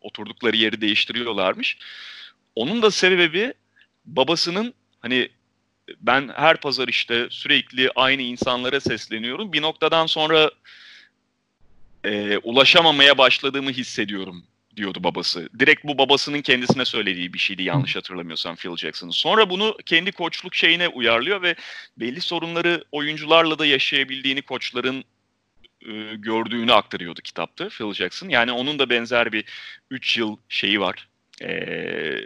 oturdukları 0.02 0.56
yeri 0.56 0.82
değiştiriyorlarmış. 0.82 1.78
Onun 2.56 2.82
da 2.82 2.92
sebebi 2.92 3.54
babasının 4.06 4.74
hani 5.00 5.30
ben 6.00 6.30
her 6.36 6.58
pazar 6.58 6.88
işte 6.88 7.28
sürekli 7.30 7.92
aynı 7.96 8.22
insanlara 8.22 8.80
sesleniyorum. 8.80 9.54
Bir 9.54 9.62
noktadan 9.62 10.06
sonra 10.06 10.52
e, 12.04 12.38
ulaşamamaya 12.38 13.18
başladığımı 13.18 13.72
hissediyorum 13.72 14.44
diyordu 14.76 15.04
babası. 15.04 15.50
Direkt 15.60 15.84
bu 15.84 15.98
babasının 15.98 16.42
kendisine 16.42 16.86
söylediği 16.86 17.34
bir 17.34 17.40
şeydi 17.40 17.64
yanlış 17.64 17.96
hatırlamıyorsam 17.96 18.56
Phil 18.56 18.76
Jackson'ın. 18.76 19.12
Sonra 19.12 19.50
bunu 19.50 19.78
kendi 19.86 20.12
koçluk 20.12 20.56
şeyine 20.56 20.88
uyarlıyor 20.88 21.42
ve 21.42 21.56
belli 21.98 22.22
sorunları 22.22 22.84
oyuncularla 22.92 23.60
da 23.60 23.66
yaşayabildiğini 23.66 24.42
koçların 24.42 25.04
e, 25.82 26.16
gördüğünü 26.16 26.74
aktarıyordu 26.74 27.22
kitapta 27.22 27.70
Phil 27.70 27.94
Jackson. 27.94 28.30
Yani 28.30 28.52
onun 28.52 28.80
da 28.80 28.90
benzer 28.90 29.32
bir 29.32 29.46
3 29.92 30.18
yıl 30.18 30.38
şeyi 30.50 30.82
var. 30.82 31.08
Ee, 31.42 32.26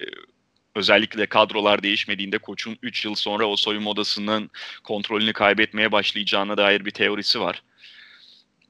özellikle 0.75 1.25
kadrolar 1.25 1.83
değişmediğinde 1.83 2.37
koçun 2.37 2.77
3 2.81 3.05
yıl 3.05 3.15
sonra 3.15 3.45
o 3.45 3.55
soyunma 3.55 3.89
odasının 3.89 4.49
kontrolünü 4.83 5.33
kaybetmeye 5.33 5.91
başlayacağına 5.91 6.57
dair 6.57 6.85
bir 6.85 6.91
teorisi 6.91 7.39
var. 7.39 7.63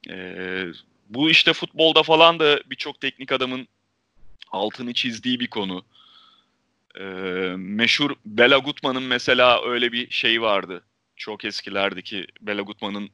Ee, 0.10 0.66
bu 1.10 1.30
işte 1.30 1.54
futbolda 1.54 2.04
falan 2.04 2.40
da 2.40 2.60
birçok 2.66 3.02
teknik 3.02 3.32
adamın 3.32 3.68
altını 4.52 4.94
çizdiği 4.94 5.40
bir 5.40 5.48
konu. 5.48 5.86
Ee, 7.00 7.04
meşhur 7.58 8.16
Bela 8.26 8.58
Gutman'ın 8.58 9.04
mesela 9.04 9.66
öyle 9.66 9.92
bir 9.92 10.10
şey 10.10 10.42
vardı. 10.42 10.84
Çok 11.16 11.46
eskilerdeki 11.46 12.28
Bela 12.42 12.62
Gutman'ın 12.62 13.10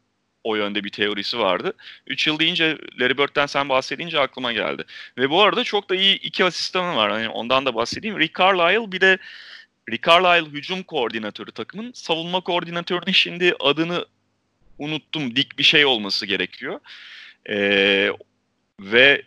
o 0.47 0.55
yönde 0.55 0.83
bir 0.83 0.89
teorisi 0.89 1.39
vardı. 1.39 1.73
3 2.07 2.27
yıl 2.27 2.39
deyince 2.39 2.77
Larry 2.99 3.17
Bird'den 3.17 3.45
sen 3.45 3.69
bahsedince 3.69 4.19
aklıma 4.19 4.51
geldi. 4.51 4.83
Ve 5.17 5.29
bu 5.29 5.41
arada 5.41 5.63
çok 5.63 5.89
da 5.89 5.95
iyi 5.95 6.19
iki 6.19 6.45
asistanı 6.45 6.95
var. 6.95 7.11
Hani 7.11 7.29
ondan 7.29 7.65
da 7.65 7.75
bahsedeyim. 7.75 8.19
Rick 8.19 8.39
Carlisle 8.39 8.91
bir 8.91 9.01
de 9.01 9.17
Rick 9.91 10.07
Carlisle 10.07 10.51
hücum 10.51 10.83
koordinatörü 10.83 11.51
takımın. 11.51 11.91
Savunma 11.91 12.41
koordinatörünün 12.41 13.11
şimdi 13.11 13.53
adını 13.59 14.05
unuttum. 14.79 15.35
Dik 15.35 15.57
bir 15.59 15.63
şey 15.63 15.85
olması 15.85 16.25
gerekiyor. 16.25 16.79
Ee, 17.49 18.11
ve 18.79 19.23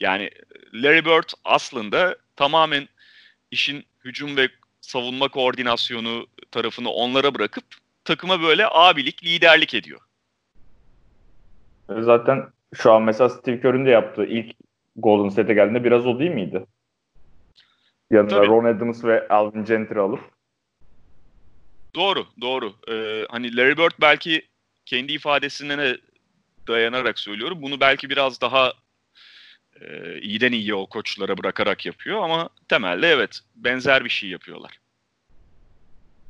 yani 0.00 0.30
Larry 0.74 1.04
Bird 1.04 1.30
aslında 1.44 2.16
tamamen 2.36 2.88
işin 3.50 3.84
hücum 4.04 4.36
ve 4.36 4.48
savunma 4.80 5.28
koordinasyonu 5.28 6.26
tarafını 6.50 6.90
onlara 6.90 7.34
bırakıp 7.34 7.64
takıma 8.04 8.42
böyle 8.42 8.66
abilik, 8.70 9.24
liderlik 9.24 9.74
ediyor. 9.74 10.00
Zaten 11.88 12.46
şu 12.74 12.92
an 12.92 13.02
mesela 13.02 13.28
Steve 13.28 13.60
Kerr'ün 13.60 13.86
de 13.86 13.90
yaptığı 13.90 14.24
ilk 14.24 14.56
Golden 14.96 15.28
State'e 15.28 15.54
geldiğinde 15.54 15.84
biraz 15.84 16.06
o 16.06 16.18
değil 16.18 16.30
miydi? 16.30 16.66
Yanına 18.10 18.30
Tabii. 18.30 18.46
Ron 18.46 18.64
Adams 18.64 19.04
ve 19.04 19.28
Alvin 19.28 19.64
Gentry 19.64 19.98
alıp. 19.98 20.20
Doğru, 21.94 22.26
doğru. 22.40 22.72
Ee, 22.90 23.26
hani 23.28 23.56
Larry 23.56 23.76
Bird 23.76 23.92
belki 24.00 24.42
kendi 24.86 25.12
ifadesine 25.12 25.78
de 25.78 25.98
dayanarak 26.68 27.18
söylüyorum. 27.18 27.58
Bunu 27.62 27.80
belki 27.80 28.10
biraz 28.10 28.40
daha 28.40 28.72
e, 29.80 30.18
iyiden 30.20 30.52
iyiye 30.52 30.74
o 30.74 30.86
koçlara 30.86 31.38
bırakarak 31.38 31.86
yapıyor 31.86 32.22
ama 32.22 32.48
temelde 32.68 33.08
evet 33.08 33.40
benzer 33.56 34.04
bir 34.04 34.10
şey 34.10 34.30
yapıyorlar. 34.30 34.78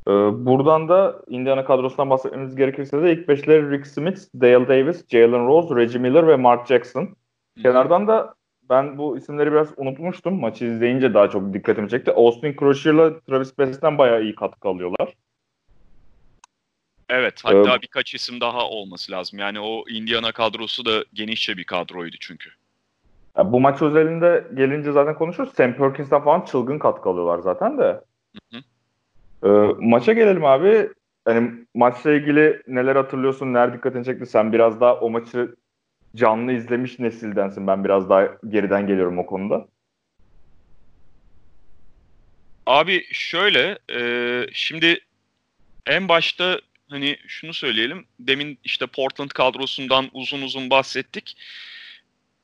Ee, 0.09 0.13
buradan 0.47 0.89
da 0.89 1.23
Indiana 1.29 1.65
kadrosundan 1.65 2.11
bahsetmemiz 2.11 2.57
gerekirse 2.57 3.03
de 3.03 3.13
ilk 3.13 3.29
beşleri 3.29 3.71
Rick 3.71 3.87
Smith, 3.87 4.21
Dale 4.35 4.69
Davis, 4.69 5.09
Jalen 5.09 5.47
Rose, 5.47 5.77
Reggie 5.77 6.01
Miller 6.01 6.29
ve 6.29 6.37
Mark 6.37 6.67
Jackson. 6.67 7.09
Kenardan 7.63 8.09
da 8.09 8.35
ben 8.71 8.99
bu 8.99 9.19
isimleri 9.19 9.53
biraz 9.53 9.69
unutmuştum. 9.77 10.41
Maçı 10.41 10.65
izleyince 10.65 11.15
daha 11.15 11.31
çok 11.31 11.55
dikkatimi 11.55 11.91
çekti. 11.91 12.13
Austin 12.13 12.57
Crozier'la 12.61 13.21
Travis 13.21 13.59
Bess'ten 13.59 13.99
bayağı 13.99 14.23
iyi 14.23 14.35
katkı 14.35 14.69
alıyorlar. 14.69 15.15
Evet, 17.09 17.41
hatta 17.45 17.75
Ee, 17.75 17.83
birkaç 17.83 18.15
isim 18.15 18.41
daha 18.41 18.69
olması 18.69 19.13
lazım. 19.13 19.39
Yani 19.39 19.61
o 19.61 19.85
Indiana 19.89 20.33
kadrosu 20.33 20.85
da 20.85 21.05
genişçe 21.13 21.57
bir 21.57 21.65
kadroydu 21.65 22.17
çünkü. 22.21 22.51
Bu 23.45 23.61
maç 23.61 23.83
özelinde 23.83 24.47
gelince 24.55 24.93
zaten 24.93 25.15
konuşuruz. 25.15 25.55
Sam 25.55 25.75
Perkins'ten 25.75 26.25
falan 26.25 26.41
çılgın 26.41 26.79
katkı 26.79 27.09
alıyorlar 27.09 27.39
zaten 27.39 27.79
de. 27.79 28.01
Hı 28.53 28.59
Ee, 29.45 29.49
maça 29.79 30.13
gelelim 30.13 30.45
abi. 30.45 30.89
Hani 31.25 31.51
maçla 31.75 32.13
ilgili 32.13 32.63
neler 32.67 32.97
hatırlıyorsun, 32.97 33.55
neler 33.55 33.75
dikkatini 33.75 34.05
çekti? 34.05 34.27
Sen 34.27 34.53
biraz 34.53 34.81
daha 34.81 34.95
o 35.01 35.11
maçı 35.11 35.55
canlı 36.17 36.53
izlemiş 36.53 36.99
nesildensin. 36.99 37.67
Ben 37.67 37.85
biraz 37.85 38.11
daha 38.11 38.29
geriden 38.49 38.87
geliyorum 38.87 39.19
o 39.19 39.27
konuda. 39.27 39.69
Abi 42.67 43.05
şöyle, 43.13 43.79
e, 43.93 44.01
şimdi 44.53 45.01
en 45.87 46.09
başta 46.09 46.61
hani 46.91 47.17
şunu 47.27 47.55
söyleyelim. 47.55 48.07
Demin 48.21 48.59
işte 48.65 48.87
Portland 48.87 49.31
kadrosundan 49.31 50.09
uzun 50.13 50.43
uzun 50.43 50.71
bahsettik. 50.71 51.37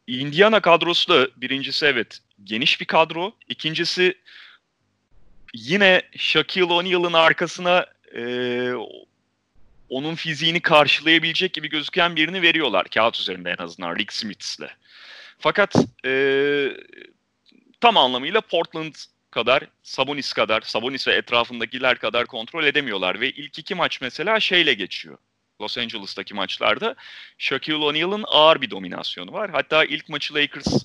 Indiana 0.07 0.61
kadrosu 0.61 1.13
da 1.13 1.29
birincisi 1.37 1.87
evet 1.87 2.19
geniş 2.45 2.81
bir 2.81 2.87
kadro. 2.87 3.33
İkincisi 3.49 4.15
yine 5.55 6.03
Shaquille 6.17 6.73
O'Neal'ın 6.73 7.12
arkasına 7.12 7.87
e, 8.17 8.73
onun 9.88 10.14
fiziğini 10.14 10.61
karşılayabilecek 10.61 11.53
gibi 11.53 11.69
gözüken 11.69 12.17
birini 12.17 12.43
veriyorlar. 12.43 12.87
Kağıt 12.88 13.21
üzerinde 13.21 13.55
en 13.59 13.64
azından 13.64 13.97
Rick 13.97 14.12
Smith'le. 14.12 14.71
Fakat 15.38 15.75
e, 16.05 16.12
tam 17.81 17.97
anlamıyla 17.97 18.40
Portland 18.40 18.95
kadar, 19.31 19.64
Sabonis 19.83 20.33
kadar, 20.33 20.61
Sabonis 20.61 21.09
ve 21.09 21.12
etrafındakiler 21.12 21.99
kadar 21.99 22.27
kontrol 22.27 22.64
edemiyorlar. 22.64 23.21
Ve 23.21 23.31
ilk 23.31 23.59
iki 23.59 23.75
maç 23.75 24.01
mesela 24.01 24.40
şeyle 24.40 24.75
geçiyor. 24.75 25.19
Los 25.61 25.79
Angeles'taki 25.79 26.35
maçlarda 26.35 26.95
Shaquille 27.38 27.85
O'Neal'ın 27.85 28.25
ağır 28.27 28.61
bir 28.61 28.71
dominasyonu 28.71 29.33
var. 29.33 29.51
Hatta 29.51 29.85
ilk 29.85 30.09
maçı 30.09 30.35
Lakers, 30.35 30.85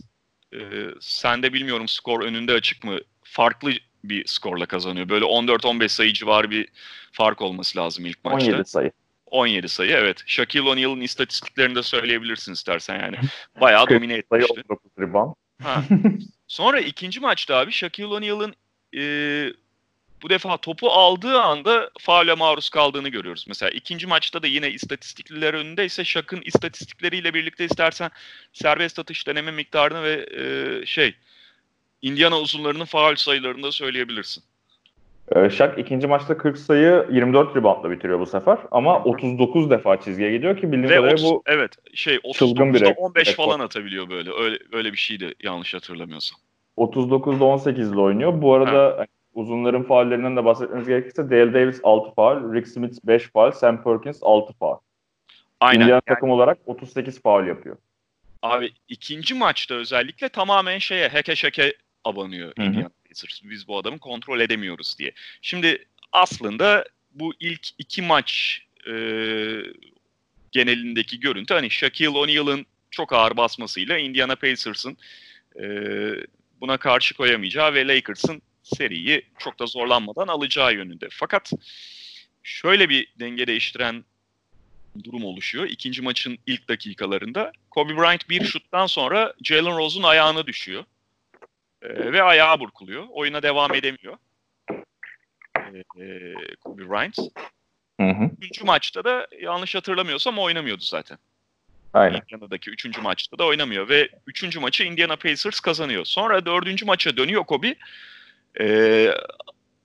e, 0.53 0.59
sen 1.01 1.43
de 1.43 1.53
bilmiyorum 1.53 1.87
skor 1.87 2.21
önünde 2.23 2.53
açık 2.53 2.83
mı, 2.83 2.99
farklı 3.23 3.71
bir 4.03 4.27
skorla 4.27 4.65
kazanıyor. 4.65 5.09
Böyle 5.09 5.25
14-15 5.25 5.89
sayı 5.89 6.13
civarı 6.13 6.51
bir 6.51 6.67
fark 7.11 7.41
olması 7.41 7.77
lazım 7.77 8.05
ilk 8.05 8.25
maçta. 8.25 8.51
17 8.51 8.69
sayı. 8.69 8.91
17 9.25 9.69
sayı 9.69 9.91
evet. 9.91 10.23
Shaquille 10.25 10.69
O'Neal'ın 10.69 11.01
istatistiklerini 11.01 11.75
de 11.75 11.83
söyleyebilirsin 11.83 12.53
istersen 12.53 12.99
yani. 12.99 13.15
Bayağı 13.61 13.89
domine 13.89 14.23
Sayı 14.29 14.43
etmişti. 14.43 14.63
19 14.69 14.91
rebound. 14.99 15.35
Ha. 15.63 15.83
Sonra 16.47 16.79
ikinci 16.79 17.19
maçta 17.19 17.55
abi 17.55 17.71
Shaquille 17.71 18.07
O'Neal'ın 18.07 18.55
e, 18.95 19.01
bu 20.21 20.29
defa 20.29 20.57
topu 20.57 20.89
aldığı 20.89 21.41
anda 21.41 21.89
faule 21.99 22.33
maruz 22.33 22.69
kaldığını 22.69 23.09
görüyoruz. 23.09 23.45
Mesela 23.47 23.69
ikinci 23.69 24.07
maçta 24.07 24.43
da 24.43 24.47
yine 24.47 24.71
istatistikliler 24.71 25.53
önündeyse 25.53 26.03
Shaq'ın 26.05 26.41
istatistikleriyle 26.45 27.33
birlikte 27.33 27.65
istersen 27.65 28.11
serbest 28.53 28.99
atış 28.99 29.27
deneme 29.27 29.51
miktarını 29.51 30.03
ve 30.03 30.25
e, 30.37 30.85
şey 30.85 31.15
Indiana 32.01 32.39
uzunlarının 32.39 32.85
faul 32.85 33.15
sayılarını 33.15 33.63
da 33.63 33.71
söyleyebilirsin. 33.71 34.43
Ee, 35.35 35.49
Shaq 35.49 35.73
ikinci 35.77 36.07
maçta 36.07 36.37
40 36.37 36.57
sayı 36.57 37.07
24 37.11 37.55
reboundla 37.55 37.91
bitiriyor 37.91 38.19
bu 38.19 38.25
sefer. 38.25 38.57
Ama 38.71 39.03
39 39.03 39.69
defa 39.69 40.01
çizgiye 40.01 40.31
gidiyor 40.31 40.57
ki 40.57 40.71
bildiğim 40.71 40.87
kadarıyla 40.87 41.13
30, 41.13 41.23
bu 41.23 41.43
evet 41.45 41.71
şey 41.93 42.19
çılgın 42.33 42.73
bir 42.73 42.79
39'da 42.79 42.89
rekor. 42.89 43.03
15 43.03 43.33
falan 43.35 43.59
atabiliyor 43.59 44.09
böyle. 44.09 44.31
Öyle 44.31 44.57
öyle 44.71 44.91
bir 44.91 44.97
şeydi 44.97 45.33
yanlış 45.43 45.73
hatırlamıyorsam. 45.73 46.39
39'da 46.77 47.45
18 47.45 47.91
ile 47.91 47.99
oynuyor. 47.99 48.41
Bu 48.41 48.53
arada 48.53 48.95
hani 48.97 49.07
uzunların 49.33 49.83
faullerinden 49.83 50.37
de 50.37 50.45
bahsetmemiz 50.45 50.87
gerekirse 50.87 51.29
Dale 51.29 51.53
Davis 51.53 51.79
6 51.83 52.15
faul, 52.15 52.53
Rick 52.53 52.67
Smith 52.67 52.97
5 53.03 53.23
faul, 53.23 53.51
Sam 53.51 53.83
Perkins 53.83 54.19
6 54.21 54.53
faul. 54.53 54.77
Aynen. 55.59 55.75
Indiana 55.75 55.91
Yani 55.91 56.01
takım 56.07 56.29
olarak 56.29 56.57
38 56.65 57.21
faul 57.21 57.47
yapıyor. 57.47 57.77
Abi 58.41 58.71
ikinci 58.87 59.33
maçta 59.33 59.75
özellikle 59.75 60.29
tamamen 60.29 60.77
şeye 60.77 61.09
heke 61.09 61.35
şeke 61.35 61.73
abanıyor 62.03 62.53
Hı 62.57 62.61
hı. 62.61 62.65
Indiana 62.65 62.89
Pacers. 63.07 63.41
Biz 63.43 63.67
bu 63.67 63.77
adamı 63.77 63.99
kontrol 63.99 64.39
edemiyoruz 64.39 64.95
diye. 64.99 65.11
Şimdi 65.41 65.85
aslında 66.11 66.85
bu 67.11 67.33
ilk 67.39 67.67
iki 67.77 68.01
maç 68.01 68.61
e, 68.87 68.93
genelindeki 70.51 71.19
görüntü 71.19 71.53
hani 71.53 71.69
Shaquille 71.69 72.09
O'Neal'ın 72.09 72.65
çok 72.91 73.13
ağır 73.13 73.37
basmasıyla 73.37 73.97
Indiana 73.97 74.35
Pacers'ın 74.35 74.97
e, 75.61 75.65
buna 76.61 76.77
karşı 76.77 77.15
koyamayacağı 77.15 77.73
ve 77.73 77.87
Lakers'ın 77.87 78.41
seriyi 78.63 79.21
çok 79.39 79.59
da 79.59 79.65
zorlanmadan 79.65 80.27
alacağı 80.27 80.73
yönünde. 80.73 81.07
Fakat 81.11 81.51
şöyle 82.43 82.89
bir 82.89 83.13
denge 83.19 83.47
değiştiren 83.47 84.05
durum 85.03 85.25
oluşuyor. 85.25 85.67
İkinci 85.67 86.01
maçın 86.01 86.37
ilk 86.47 86.69
dakikalarında 86.69 87.51
Kobe 87.71 87.97
Bryant 87.97 88.29
bir 88.29 88.45
şuttan 88.45 88.85
sonra 88.85 89.33
Jalen 89.43 89.77
Rose'un 89.77 90.03
ayağına 90.03 90.47
düşüyor. 90.47 90.83
Ee, 91.81 92.11
ve 92.13 92.23
ayağı 92.23 92.59
burkuluyor. 92.59 93.07
Oyuna 93.09 93.43
devam 93.43 93.75
edemiyor. 93.75 94.17
Ee, 95.57 96.03
e, 96.03 96.33
Kobe 96.61 96.89
Bryant. 96.89 97.17
Hı 97.99 98.07
hı. 98.07 98.29
Üçüncü 98.37 98.65
maçta 98.65 99.03
da 99.03 99.27
yanlış 99.41 99.75
hatırlamıyorsam 99.75 100.39
oynamıyordu 100.39 100.83
zaten. 100.83 101.17
Aynen. 101.93 102.21
Indiana'daki 102.21 102.69
üçüncü 102.69 103.01
maçta 103.01 103.37
da 103.37 103.45
oynamıyor 103.45 103.89
ve 103.89 104.09
üçüncü 104.27 104.59
maçı 104.59 104.83
Indiana 104.83 105.15
Pacers 105.15 105.59
kazanıyor. 105.59 106.05
Sonra 106.05 106.45
dördüncü 106.45 106.85
maça 106.85 107.17
dönüyor 107.17 107.43
Kobe. 107.43 107.75
Ee, 108.59 109.11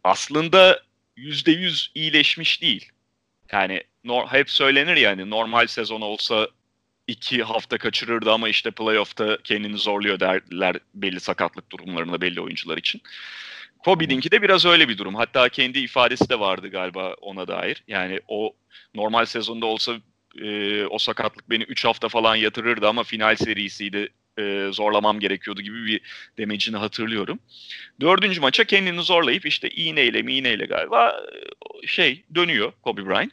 aslında 0.05 0.83
yüzde 1.17 1.53
yüz 1.53 1.93
iyileşmiş 1.95 2.63
değil. 2.63 2.93
Yani 3.53 3.83
nor- 4.05 4.33
hep 4.33 4.51
söylenir 4.51 4.97
yani 4.97 5.31
normal 5.31 5.67
sezon 5.67 6.01
olsa 6.01 6.49
iki 7.09 7.43
hafta 7.43 7.79
kaçırırdı 7.79 8.33
ama 8.33 8.49
işte 8.49 8.71
playoff'ta 8.71 9.39
kendini 9.45 9.79
zorluyor 9.79 10.21
derler 10.21 10.77
belli 10.95 11.21
sakatlık 11.21 11.73
durumlarında 11.73 12.21
belli 12.21 12.41
oyuncular 12.41 12.79
için. 12.79 13.03
Kobe'ninki 13.79 14.31
de 14.31 14.43
biraz 14.43 14.65
öyle 14.65 14.89
bir 14.89 14.99
durum. 14.99 15.15
Hatta 15.15 15.49
kendi 15.49 15.79
ifadesi 15.79 16.29
de 16.29 16.41
vardı 16.41 16.69
galiba 16.69 17.15
ona 17.15 17.49
dair. 17.49 17.83
Yani 17.89 18.21
o 18.29 18.55
normal 18.95 19.25
sezonda 19.25 19.67
olsa 19.67 19.93
e, 20.43 20.85
o 20.87 20.99
sakatlık 20.99 21.51
beni 21.51 21.63
3 21.63 21.85
hafta 21.85 22.09
falan 22.09 22.37
yatırırdı 22.37 22.89
ama 22.89 23.03
final 23.03 23.37
serisiydi 23.37 24.09
e, 24.39 24.69
zorlamam 24.73 25.21
gerekiyordu 25.21 25.63
gibi 25.63 25.87
bir 25.87 26.01
demecini 26.39 26.77
hatırlıyorum. 26.77 27.39
Dördüncü 28.01 28.41
maça 28.41 28.65
kendini 28.65 29.03
zorlayıp 29.03 29.47
işte 29.47 29.71
iğneyle 29.71 30.23
miğneyle 30.23 30.67
galiba 30.67 31.23
e, 31.83 31.87
şey 31.87 32.25
dönüyor 32.35 32.73
Kobe 32.83 33.07
Bryant. 33.07 33.33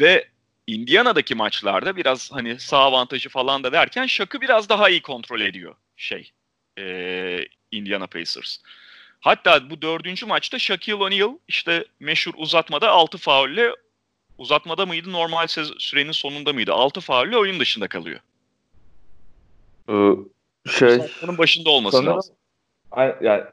Ve 0.00 0.28
Indiana'daki 0.74 1.34
maçlarda 1.34 1.96
biraz 1.96 2.32
hani 2.32 2.60
sağ 2.60 2.78
avantajı 2.78 3.28
falan 3.28 3.64
da 3.64 3.72
derken 3.72 4.06
Shaq'ı 4.06 4.40
biraz 4.40 4.68
daha 4.68 4.88
iyi 4.88 5.02
kontrol 5.02 5.40
ediyor 5.40 5.74
şey 5.96 6.30
e, 6.78 7.38
Indiana 7.70 8.06
Pacers. 8.06 8.56
Hatta 9.20 9.70
bu 9.70 9.82
dördüncü 9.82 10.26
maçta 10.26 10.58
Shaquille 10.58 10.94
O'Neal 10.94 11.38
işte 11.48 11.84
meşhur 12.00 12.32
uzatmada 12.36 12.90
6 12.90 13.18
faulle 13.18 13.74
uzatmada 14.38 14.86
mıydı 14.86 15.12
normal 15.12 15.46
sürenin 15.78 16.12
sonunda 16.12 16.52
mıydı 16.52 16.72
6 16.72 17.00
faulle 17.00 17.36
oyun 17.36 17.60
dışında 17.60 17.88
kalıyor. 17.88 18.20
Ee, 19.88 20.10
şey 20.70 20.88
Uzatmanın 20.88 21.38
başında 21.38 21.70
olması 21.70 21.96
sanırım 21.96 22.16
lazım. 22.16 22.34
Ay, 22.90 23.16
yani 23.22 23.44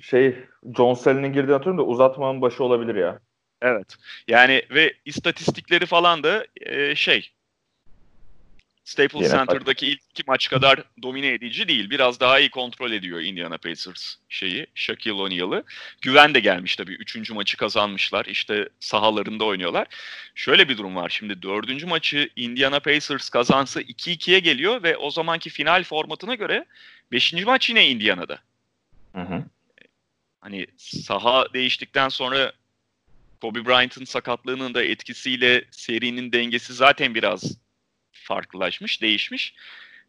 şey 0.00 0.36
John 0.76 0.94
Sally'nin 0.94 1.32
girdiğini 1.32 1.52
hatırlıyorum 1.52 1.78
da 1.78 1.90
uzatmanın 1.90 2.40
başı 2.40 2.64
olabilir 2.64 2.94
ya. 2.94 3.20
Evet. 3.64 3.96
Yani 4.28 4.62
ve 4.70 4.94
istatistikleri 5.04 5.86
falan 5.86 6.22
da 6.22 6.46
e, 6.60 6.94
şey 6.94 7.30
Staples 8.84 9.22
Yine 9.22 9.36
Center'daki 9.36 9.86
ilk 9.86 10.00
iki 10.10 10.22
maç 10.26 10.48
kadar 10.48 10.82
domine 11.02 11.28
edici 11.28 11.68
değil. 11.68 11.90
Biraz 11.90 12.20
daha 12.20 12.38
iyi 12.40 12.50
kontrol 12.50 12.92
ediyor 12.92 13.20
Indiana 13.20 13.58
Pacers 13.58 14.14
şeyi, 14.28 14.66
Shaquille 14.74 15.12
O'Neal'ı. 15.12 15.64
Güven 16.00 16.34
de 16.34 16.40
gelmiş 16.40 16.76
tabii. 16.76 16.92
Üçüncü 16.92 17.34
maçı 17.34 17.56
kazanmışlar. 17.56 18.24
İşte 18.24 18.68
sahalarında 18.80 19.44
oynuyorlar. 19.44 19.86
Şöyle 20.34 20.68
bir 20.68 20.78
durum 20.78 20.96
var. 20.96 21.08
Şimdi 21.08 21.42
dördüncü 21.42 21.86
maçı 21.86 22.30
Indiana 22.36 22.80
Pacers 22.80 23.28
kazansa 23.28 23.80
2-2'ye 23.80 24.38
geliyor 24.38 24.82
ve 24.82 24.96
o 24.96 25.10
zamanki 25.10 25.50
final 25.50 25.84
formatına 25.84 26.34
göre 26.34 26.64
beşinci 27.12 27.44
maç 27.44 27.70
yine 27.70 27.88
Indiana'da. 27.88 28.38
Hı 29.14 29.20
hı. 29.20 29.44
Hani 30.40 30.66
saha 30.76 31.46
değiştikten 31.54 32.08
sonra 32.08 32.52
Kobe 33.44 33.66
Bryant'ın 33.66 34.04
sakatlığının 34.04 34.74
da 34.74 34.82
etkisiyle 34.82 35.64
serinin 35.70 36.32
dengesi 36.32 36.74
zaten 36.74 37.14
biraz 37.14 37.58
farklılaşmış, 38.12 39.02
değişmiş. 39.02 39.54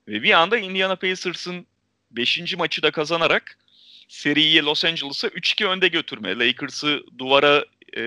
Ve 0.08 0.24
bir 0.24 0.32
anda 0.32 0.58
Indiana 0.58 0.95
Pacers'ın 0.95 1.67
5. 2.12 2.56
maçı 2.58 2.84
da 2.84 2.91
kazanarak 2.91 3.60
seriyi 4.08 4.63
Los 4.63 4.86
Angeles'a 4.86 5.28
3-2 5.28 5.65
önde 5.65 5.88
götürme, 5.88 6.39
Lakers'ı 6.39 7.04
duvara 7.17 7.65
e, 7.98 8.04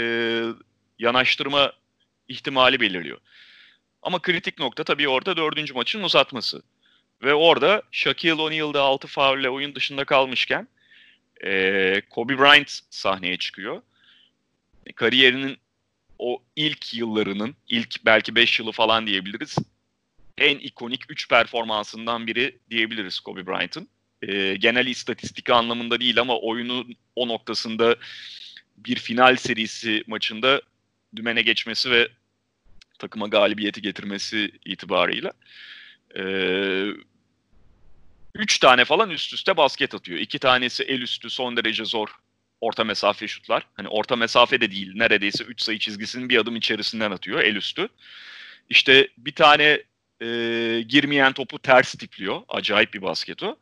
yanaştırma 0.98 1.72
ihtimali 2.28 2.80
belirliyor. 2.80 3.18
Ama 4.02 4.22
kritik 4.22 4.58
nokta 4.58 4.84
tabii 4.84 5.08
orada 5.08 5.36
dördüncü 5.36 5.74
maçın 5.74 6.02
uzatması. 6.02 6.62
Ve 7.22 7.34
orada 7.34 7.82
Shaquille 7.90 8.42
O'Neal'da 8.42 8.82
6 8.82 9.08
faulle 9.08 9.50
oyun 9.50 9.74
dışında 9.74 10.04
kalmışken 10.04 10.68
e, 11.44 12.02
Kobe 12.10 12.38
Bryant 12.38 12.80
sahneye 12.90 13.36
çıkıyor. 13.36 13.82
Kariyerinin 14.94 15.56
o 16.18 16.42
ilk 16.56 16.94
yıllarının, 16.94 17.54
ilk 17.68 18.04
belki 18.04 18.34
5 18.34 18.60
yılı 18.60 18.72
falan 18.72 19.06
diyebiliriz 19.06 19.58
en 20.38 20.58
ikonik 20.58 21.04
3 21.08 21.28
performansından 21.28 22.26
biri 22.26 22.58
diyebiliriz 22.70 23.20
Kobe 23.20 23.46
Bryant'ın. 23.46 23.88
E, 24.22 24.54
genel 24.54 24.86
istatistik 24.86 25.50
anlamında 25.50 26.00
değil 26.00 26.20
ama 26.20 26.38
oyunun 26.38 26.96
o 27.16 27.28
noktasında 27.28 27.96
bir 28.76 28.96
final 28.96 29.36
serisi 29.36 30.04
maçında 30.06 30.62
dümene 31.16 31.42
geçmesi 31.42 31.90
ve 31.90 32.08
takıma 32.98 33.28
galibiyeti 33.28 33.82
getirmesi 33.82 34.50
itibarıyla. 34.64 35.32
E, 36.16 36.22
üç 38.34 38.58
tane 38.58 38.84
falan 38.84 39.10
üst 39.10 39.32
üste 39.32 39.56
basket 39.56 39.94
atıyor. 39.94 40.18
İki 40.18 40.38
tanesi 40.38 40.84
el 40.84 41.00
üstü 41.00 41.30
son 41.30 41.56
derece 41.56 41.84
zor 41.84 42.08
orta 42.60 42.84
mesafe 42.84 43.28
şutlar. 43.28 43.66
Hani 43.74 43.88
orta 43.88 44.16
mesafe 44.16 44.60
de 44.60 44.70
değil 44.70 44.92
neredeyse 44.94 45.44
3 45.44 45.62
sayı 45.62 45.78
çizgisinin 45.78 46.28
bir 46.28 46.38
adım 46.38 46.56
içerisinden 46.56 47.10
atıyor 47.10 47.40
el 47.40 47.56
üstü. 47.56 47.88
İşte 48.68 49.08
bir 49.18 49.32
tane 49.32 49.82
e, 50.22 50.26
girmeyen 50.88 51.32
topu 51.32 51.58
ters 51.58 51.94
tipliyor. 51.94 52.42
Acayip 52.48 52.94
bir 52.94 53.02
basket 53.02 53.42
o. 53.42 53.56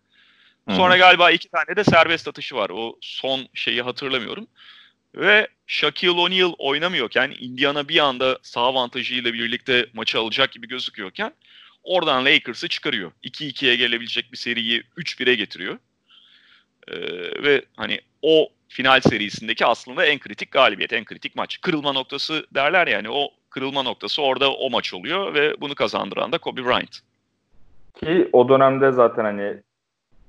Sonra 0.70 0.90
Hı-hı. 0.94 0.98
galiba 0.98 1.30
iki 1.30 1.48
tane 1.48 1.76
de 1.76 1.84
serbest 1.84 2.28
atışı 2.28 2.54
var. 2.54 2.70
O 2.70 2.98
son 3.00 3.48
şeyi 3.54 3.82
hatırlamıyorum. 3.82 4.46
Ve 5.14 5.48
Shaquille 5.66 6.10
O'Neal 6.10 6.52
oynamıyorken 6.58 7.34
Indiana 7.40 7.88
bir 7.88 7.98
anda 7.98 8.38
sağ 8.42 8.60
avantajıyla 8.60 9.32
birlikte 9.32 9.86
maçı 9.94 10.18
alacak 10.18 10.52
gibi 10.52 10.68
gözüküyorken 10.68 11.32
oradan 11.82 12.24
Lakers'ı 12.24 12.68
çıkarıyor. 12.68 13.12
2-2'ye 13.24 13.76
gelebilecek 13.76 14.32
bir 14.32 14.36
seriyi 14.36 14.82
3-1'e 14.96 15.34
getiriyor. 15.34 15.78
Ee, 16.88 16.96
ve 17.42 17.64
hani 17.76 18.00
o 18.22 18.48
final 18.68 19.00
serisindeki 19.00 19.66
aslında 19.66 20.06
en 20.06 20.18
kritik 20.18 20.50
galibiyet, 20.50 20.92
en 20.92 21.04
kritik 21.04 21.36
maç. 21.36 21.60
Kırılma 21.60 21.92
noktası 21.92 22.46
derler 22.54 22.86
yani 22.86 23.10
o 23.10 23.30
kırılma 23.50 23.82
noktası 23.82 24.22
orada 24.22 24.52
o 24.52 24.70
maç 24.70 24.94
oluyor 24.94 25.34
ve 25.34 25.60
bunu 25.60 25.74
kazandıran 25.74 26.32
da 26.32 26.38
Kobe 26.38 26.64
Bryant. 26.64 27.00
Ki 28.00 28.28
o 28.32 28.48
dönemde 28.48 28.92
zaten 28.92 29.24
hani 29.24 29.56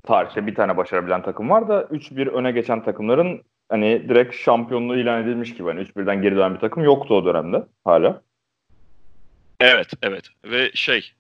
tarihte 0.04 0.48
bir 0.48 0.56
tane 0.56 0.78
başarabilen 0.78 1.24
takım 1.24 1.50
var 1.50 1.68
da 1.68 1.82
3-1 1.82 2.30
öne 2.30 2.52
geçen 2.52 2.84
takımların 2.84 3.42
hani 3.70 4.10
direkt 4.10 4.36
şampiyonluğu 4.36 4.98
ilan 4.98 5.24
edilmiş 5.24 5.54
gibi 5.54 5.64
hani 5.64 5.82
3-1'den 5.82 6.22
geri 6.22 6.36
dönen 6.36 6.56
bir 6.56 6.60
takım 6.60 6.84
yoktu 6.84 7.16
o 7.16 7.26
dönemde 7.26 7.64
hala. 7.86 8.22
Evet, 9.60 9.88
evet. 10.02 10.30
Ve 10.44 10.72
şey 10.74 11.12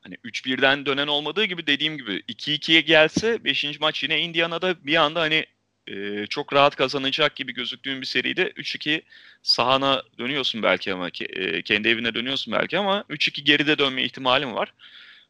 hani 0.00 0.14
3-1'den 0.14 0.86
dönen 0.86 1.06
olmadığı 1.06 1.44
gibi 1.44 1.66
dediğim 1.66 1.96
gibi 1.96 2.22
2-2'ye 2.28 2.80
gelse 2.80 3.44
5. 3.44 3.80
maç 3.80 4.02
yine 4.02 4.20
Indiana'da 4.20 4.74
bir 4.84 4.96
anda 4.96 5.20
hani 5.20 5.44
e, 5.86 6.26
çok 6.26 6.52
rahat 6.52 6.76
kazanacak 6.76 7.36
gibi 7.36 7.54
gözüktüğün 7.54 8.00
bir 8.00 8.06
seride 8.06 8.48
3-2 8.48 9.02
sahana 9.42 10.02
dönüyorsun 10.18 10.62
belki 10.62 10.92
ama 10.92 11.08
e, 11.20 11.62
kendi 11.62 11.88
evine 11.88 12.14
dönüyorsun 12.14 12.52
belki 12.52 12.78
ama 12.78 13.04
3-2 13.10 13.40
geride 13.40 13.78
dönme 13.78 14.02
ihtimalim 14.02 14.54
var. 14.54 14.72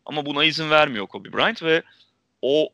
Ama 0.07 0.27
buna 0.27 0.45
izin 0.45 0.71
vermiyor 0.71 1.07
Kobe 1.07 1.33
Bryant 1.33 1.63
ve 1.63 1.83
o 2.43 2.71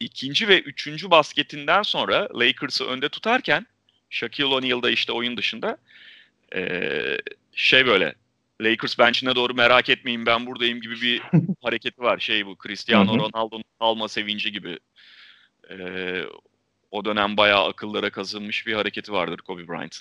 ikinci 0.00 0.48
ve 0.48 0.60
üçüncü 0.60 1.10
basketinden 1.10 1.82
sonra 1.82 2.28
Lakers'ı 2.38 2.84
önde 2.84 3.08
tutarken 3.08 3.66
Shaquille 4.10 4.54
O'Neal 4.54 4.82
da 4.82 4.90
işte 4.90 5.12
oyun 5.12 5.36
dışında 5.36 5.78
e, 6.56 6.90
şey 7.54 7.86
böyle 7.86 8.14
Lakers 8.60 8.98
bench'ine 8.98 9.34
doğru 9.34 9.54
merak 9.54 9.88
etmeyin 9.88 10.26
ben 10.26 10.46
buradayım 10.46 10.80
gibi 10.80 11.00
bir 11.00 11.22
hareketi 11.62 12.02
var. 12.02 12.18
Şey 12.18 12.46
bu 12.46 12.56
Cristiano 12.62 13.18
Ronaldo'nun 13.18 13.64
alma 13.80 14.08
sevinci 14.08 14.52
gibi. 14.52 14.78
E, 15.70 15.76
o 16.94 17.04
dönem 17.04 17.36
bayağı 17.36 17.68
akıllara 17.68 18.10
kazınmış 18.10 18.66
bir 18.66 18.74
hareketi 18.74 19.12
vardır 19.12 19.38
Kobe 19.38 19.68
Bryant. 19.68 20.00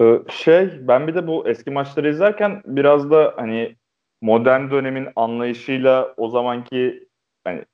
Ee, 0.00 0.18
şey 0.30 0.88
ben 0.88 1.08
bir 1.08 1.14
de 1.14 1.26
bu 1.26 1.48
eski 1.48 1.70
maçları 1.70 2.10
izlerken 2.10 2.62
biraz 2.66 3.10
da 3.10 3.34
hani 3.36 3.76
modern 4.22 4.70
dönemin 4.70 5.08
anlayışıyla 5.16 6.14
o 6.16 6.28
zamanki 6.28 7.08
hani 7.44 7.64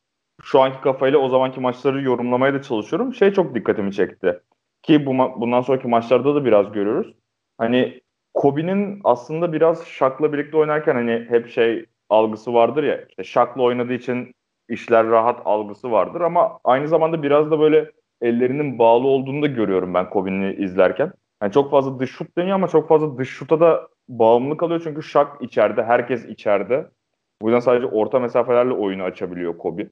şu 0.42 0.60
anki 0.60 0.80
kafayla 0.80 1.18
o 1.18 1.28
zamanki 1.28 1.60
maçları 1.60 2.02
yorumlamaya 2.02 2.54
da 2.54 2.62
çalışıyorum. 2.62 3.14
Şey 3.14 3.32
çok 3.32 3.54
dikkatimi 3.54 3.92
çekti. 3.92 4.40
Ki 4.82 5.06
bu 5.06 5.12
bundan 5.40 5.60
sonraki 5.60 5.88
maçlarda 5.88 6.34
da 6.34 6.44
biraz 6.44 6.72
görüyoruz. 6.72 7.14
Hani 7.58 8.00
Kobe'nin 8.34 9.00
aslında 9.04 9.52
biraz 9.52 9.86
Shaq'la 9.86 10.32
birlikte 10.32 10.56
oynarken 10.56 10.94
hani 10.94 11.26
hep 11.28 11.48
şey 11.48 11.86
algısı 12.10 12.54
vardır 12.54 12.84
ya. 12.84 13.04
İşte 13.08 13.24
Shaq'la 13.24 13.62
oynadığı 13.62 13.92
için 13.92 14.34
işler 14.70 15.06
rahat 15.06 15.40
algısı 15.44 15.92
vardır 15.92 16.20
ama 16.20 16.58
aynı 16.64 16.88
zamanda 16.88 17.22
biraz 17.22 17.50
da 17.50 17.60
böyle 17.60 17.90
ellerinin 18.20 18.78
bağlı 18.78 19.06
olduğunu 19.06 19.42
da 19.42 19.46
görüyorum 19.46 19.94
ben 19.94 20.10
Kobe'ni 20.10 20.54
izlerken. 20.54 21.12
Yani 21.42 21.52
çok 21.52 21.70
fazla 21.70 21.98
dış 21.98 22.10
şut 22.10 22.38
deniyor 22.38 22.54
ama 22.54 22.68
çok 22.68 22.88
fazla 22.88 23.18
dış 23.18 23.28
şuta 23.28 23.60
da 23.60 23.88
bağımlı 24.08 24.56
kalıyor 24.56 24.80
çünkü 24.84 25.02
şak 25.02 25.42
içeride, 25.42 25.82
herkes 25.82 26.24
içeride. 26.24 26.86
Bu 27.42 27.48
yüzden 27.48 27.60
sadece 27.60 27.86
orta 27.86 28.18
mesafelerle 28.18 28.72
oyunu 28.72 29.02
açabiliyor 29.02 29.58
Kobe. 29.58 29.88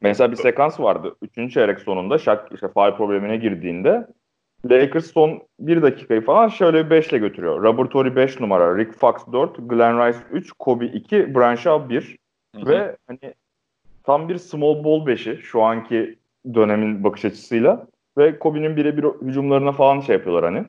Mesela 0.00 0.30
bir 0.30 0.36
sekans 0.36 0.80
vardı. 0.80 1.16
Üçüncü 1.22 1.54
çeyrek 1.54 1.80
sonunda 1.80 2.18
Şak 2.18 2.52
işte 2.52 2.68
faal 2.68 2.96
problemine 2.96 3.36
girdiğinde 3.36 4.06
Lakers 4.70 5.12
son 5.12 5.42
bir 5.60 5.82
dakikayı 5.82 6.20
falan 6.20 6.48
şöyle 6.48 6.84
bir 6.84 6.90
5 6.90 7.08
ile 7.08 7.18
götürüyor. 7.18 7.62
Robert 7.62 7.90
Torrey 7.90 8.16
5 8.16 8.40
numara, 8.40 8.78
Rick 8.78 8.98
Fox 8.98 9.14
4, 9.32 9.56
Glenn 9.58 10.06
Rice 10.06 10.18
3, 10.32 10.52
Kobe 10.58 10.86
2, 10.86 11.34
Brian 11.34 11.54
Shaw 11.54 11.88
1. 11.88 12.18
Ve 12.56 12.96
hani 13.06 13.34
tam 14.04 14.28
bir 14.28 14.38
small 14.38 14.84
ball 14.84 15.06
beşi 15.06 15.40
şu 15.42 15.62
anki 15.62 16.18
dönemin 16.54 17.04
bakış 17.04 17.24
açısıyla 17.24 17.86
ve 18.18 18.38
Kobe'nin 18.38 18.76
birebir 18.76 19.04
hücumlarına 19.04 19.72
falan 19.72 20.00
şey 20.00 20.16
yapıyorlar 20.16 20.54
hani. 20.54 20.66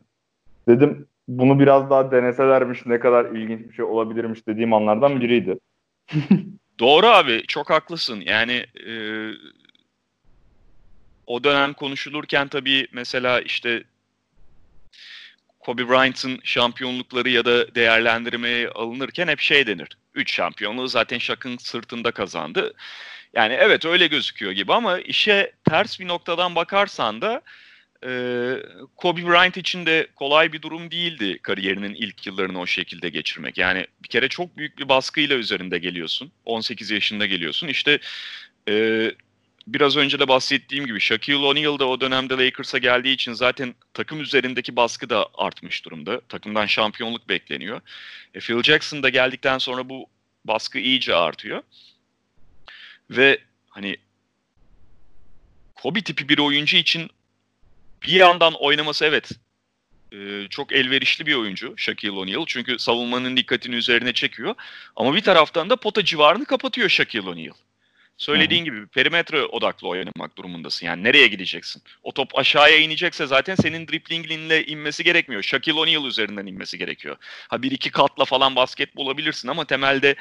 Dedim 0.68 1.08
bunu 1.28 1.60
biraz 1.60 1.90
daha 1.90 2.12
deneselermiş 2.12 2.86
ne 2.86 3.00
kadar 3.00 3.26
ilginç 3.26 3.70
bir 3.70 3.74
şey 3.74 3.86
olabilirmiş 3.86 4.48
dediğim 4.48 4.74
anlardan 4.74 5.22
biriydi. 5.22 5.60
Doğru 6.80 7.08
abi 7.08 7.44
çok 7.48 7.70
haklısın. 7.70 8.24
Yani 8.26 8.66
e, 8.88 8.94
o 11.28 11.44
dönem 11.44 11.74
konuşulurken 11.74 12.48
tabii 12.48 12.88
mesela 12.94 13.42
işte 13.42 13.84
Kobe 15.60 15.90
Bryant'ın 15.90 16.40
şampiyonlukları 16.44 17.30
ya 17.30 17.46
da 17.46 17.76
değerlendirmeye 17.76 18.70
alınırken 18.70 19.28
hep 19.28 19.40
şey 19.40 19.68
denir. 19.68 19.98
Üç 20.16 20.34
şampiyonluğu 20.34 20.88
zaten 20.88 21.18
Shaq'ın 21.18 21.58
sırtında 21.58 22.12
kazandı. 22.12 22.74
Yani 23.34 23.54
evet 23.54 23.86
öyle 23.86 24.08
gözüküyor 24.08 24.52
gibi 24.52 24.74
ama 24.74 25.00
işe 25.00 25.52
ters 25.70 26.00
bir 26.00 26.08
noktadan 26.08 26.56
bakarsan 26.56 27.22
da 27.22 27.42
e, 28.06 28.12
Kobe 28.96 29.26
Bryant 29.26 29.58
için 29.58 29.86
de 29.86 30.08
kolay 30.16 30.54
bir 30.54 30.62
durum 30.62 30.92
değildi 30.92 31.40
kariyerinin 31.42 31.94
ilk 31.94 32.28
yıllarını 32.28 32.60
o 32.60 32.66
şekilde 32.66 33.10
geçirmek. 33.10 33.58
Yani 33.58 33.88
bir 34.04 34.08
kere 34.08 34.28
çok 34.28 34.58
büyük 34.58 34.78
bir 34.78 34.90
baskıyla 34.90 35.36
üzerinde 35.36 35.80
geliyorsun. 35.80 36.32
18 36.46 36.92
yaşında 36.92 37.26
geliyorsun. 37.26 37.68
İşte 37.68 38.00
e, 38.70 39.12
biraz 39.68 39.98
önce 39.98 40.20
de 40.20 40.28
bahsettiğim 40.28 40.86
gibi 40.86 41.00
Shaquille 41.00 41.46
O'Neal 41.46 41.80
da 41.80 41.88
o 41.88 42.02
dönemde 42.02 42.34
Lakers'a 42.34 42.78
geldiği 42.78 43.14
için 43.14 43.34
zaten 43.34 43.76
takım 43.94 44.22
üzerindeki 44.22 44.76
baskı 44.76 45.10
da 45.10 45.28
artmış 45.34 45.86
durumda. 45.86 46.22
Takımdan 46.22 46.66
şampiyonluk 46.66 47.30
bekleniyor. 47.30 47.82
E, 48.34 48.40
Phil 48.40 48.64
Jackson 48.64 49.04
da 49.04 49.10
geldikten 49.10 49.58
sonra 49.58 49.90
bu 49.90 50.06
baskı 50.46 50.80
iyice 50.80 51.16
artıyor. 51.16 51.64
Ve 53.10 53.38
hani 53.70 53.98
Kobe 55.76 56.02
tipi 56.02 56.30
bir 56.30 56.38
oyuncu 56.38 56.78
için 56.78 57.10
bir 58.02 58.14
yandan 58.14 58.54
oynaması 58.54 59.06
evet 59.06 59.32
e, 60.14 60.48
çok 60.50 60.74
elverişli 60.74 61.26
bir 61.26 61.36
oyuncu 61.36 61.74
Shaquille 61.78 62.12
O'Neal. 62.12 62.46
Çünkü 62.48 62.80
savunmanın 62.80 63.38
dikkatini 63.38 63.76
üzerine 63.76 64.14
çekiyor. 64.14 64.56
Ama 64.96 65.16
bir 65.16 65.22
taraftan 65.22 65.70
da 65.70 65.76
pota 65.76 66.06
civarını 66.06 66.46
kapatıyor 66.46 66.90
Shaquille 66.90 67.30
O'Neal. 67.30 67.54
Söylediğin 68.18 68.66
gibi 68.66 68.88
perimetre 68.88 69.46
odaklı 69.46 69.88
oynamak 69.88 70.38
durumundasın. 70.38 70.86
Yani 70.86 71.04
nereye 71.04 71.28
gideceksin? 71.28 71.82
O 72.04 72.12
top 72.12 72.38
aşağıya 72.38 72.78
inecekse 72.78 73.28
zaten 73.28 73.56
senin 73.56 73.88
driplinginle 73.88 74.66
inmesi 74.66 75.04
gerekmiyor. 75.04 75.44
Shaquille 75.44 75.80
O'Neal 75.80 76.06
üzerinden 76.06 76.46
inmesi 76.46 76.78
gerekiyor. 76.78 77.16
Ha 77.48 77.62
bir 77.62 77.72
iki 77.72 77.92
katla 77.92 78.26
falan 78.26 78.56
basket 78.56 78.96
bulabilirsin 78.96 79.48
ama 79.48 79.66
temelde 79.66 80.16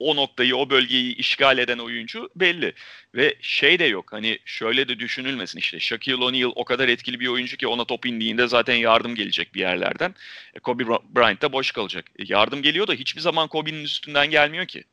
o 0.00 0.16
noktayı, 0.16 0.56
o 0.56 0.70
bölgeyi 0.70 1.14
işgal 1.14 1.58
eden 1.58 1.78
oyuncu 1.78 2.30
belli. 2.36 2.72
Ve 3.14 3.34
şey 3.40 3.78
de 3.78 3.84
yok 3.84 4.12
hani 4.12 4.38
şöyle 4.44 4.88
de 4.88 4.98
düşünülmesin 4.98 5.58
işte 5.58 5.80
Shaquille 5.80 6.24
O'Neal 6.24 6.52
o 6.54 6.64
kadar 6.64 6.88
etkili 6.88 7.20
bir 7.20 7.26
oyuncu 7.26 7.56
ki 7.56 7.66
ona 7.66 7.84
top 7.84 8.06
indiğinde 8.06 8.48
zaten 8.48 8.74
yardım 8.74 9.14
gelecek 9.14 9.54
bir 9.54 9.60
yerlerden. 9.60 10.14
E, 10.54 10.58
Kobe 10.58 10.86
Bryant 10.86 11.42
da 11.42 11.52
boş 11.52 11.72
kalacak. 11.72 12.04
E, 12.18 12.22
yardım 12.26 12.62
geliyor 12.62 12.86
da 12.86 12.92
hiçbir 12.92 13.20
zaman 13.20 13.48
Kobe'nin 13.48 13.84
üstünden 13.84 14.30
gelmiyor 14.30 14.66
ki. 14.66 14.84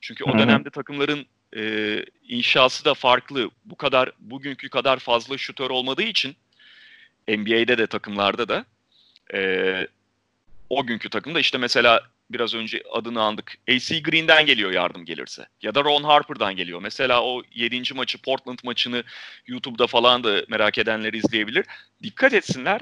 Çünkü 0.00 0.24
o 0.24 0.38
dönemde 0.38 0.70
takımların 0.70 1.26
e, 1.56 2.04
inşası 2.28 2.84
da 2.84 2.94
farklı. 2.94 3.50
Bu 3.64 3.76
kadar 3.76 4.10
bugünkü 4.18 4.68
kadar 4.68 4.98
fazla 4.98 5.38
şutör 5.38 5.70
olmadığı 5.70 6.02
için 6.02 6.36
NBA'de 7.28 7.78
de 7.78 7.86
takımlarda 7.86 8.48
da 8.48 8.64
e, 9.34 9.88
o 10.70 10.86
günkü 10.86 11.10
takımda 11.10 11.40
işte 11.40 11.58
mesela 11.58 12.00
biraz 12.30 12.54
önce 12.54 12.82
adını 12.92 13.22
andık. 13.22 13.58
AC 13.68 14.02
Green'den 14.02 14.46
geliyor 14.46 14.70
yardım 14.70 15.04
gelirse. 15.04 15.46
Ya 15.62 15.74
da 15.74 15.84
Ron 15.84 16.02
Harper'dan 16.02 16.56
geliyor. 16.56 16.80
Mesela 16.82 17.22
o 17.22 17.42
7. 17.54 17.94
maçı 17.94 18.18
Portland 18.18 18.58
maçını 18.64 19.04
YouTube'da 19.46 19.86
falan 19.86 20.24
da 20.24 20.42
merak 20.48 20.78
edenler 20.78 21.12
izleyebilir. 21.12 21.66
Dikkat 22.02 22.34
etsinler. 22.34 22.80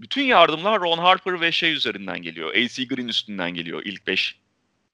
Bütün 0.00 0.22
yardımlar 0.22 0.80
Ron 0.80 0.98
Harper 0.98 1.40
ve 1.40 1.52
şey 1.52 1.72
üzerinden 1.72 2.22
geliyor. 2.22 2.54
AC 2.54 2.84
Green 2.84 3.08
üstünden 3.08 3.54
geliyor 3.54 3.82
ilk 3.84 4.06
5 4.06 4.36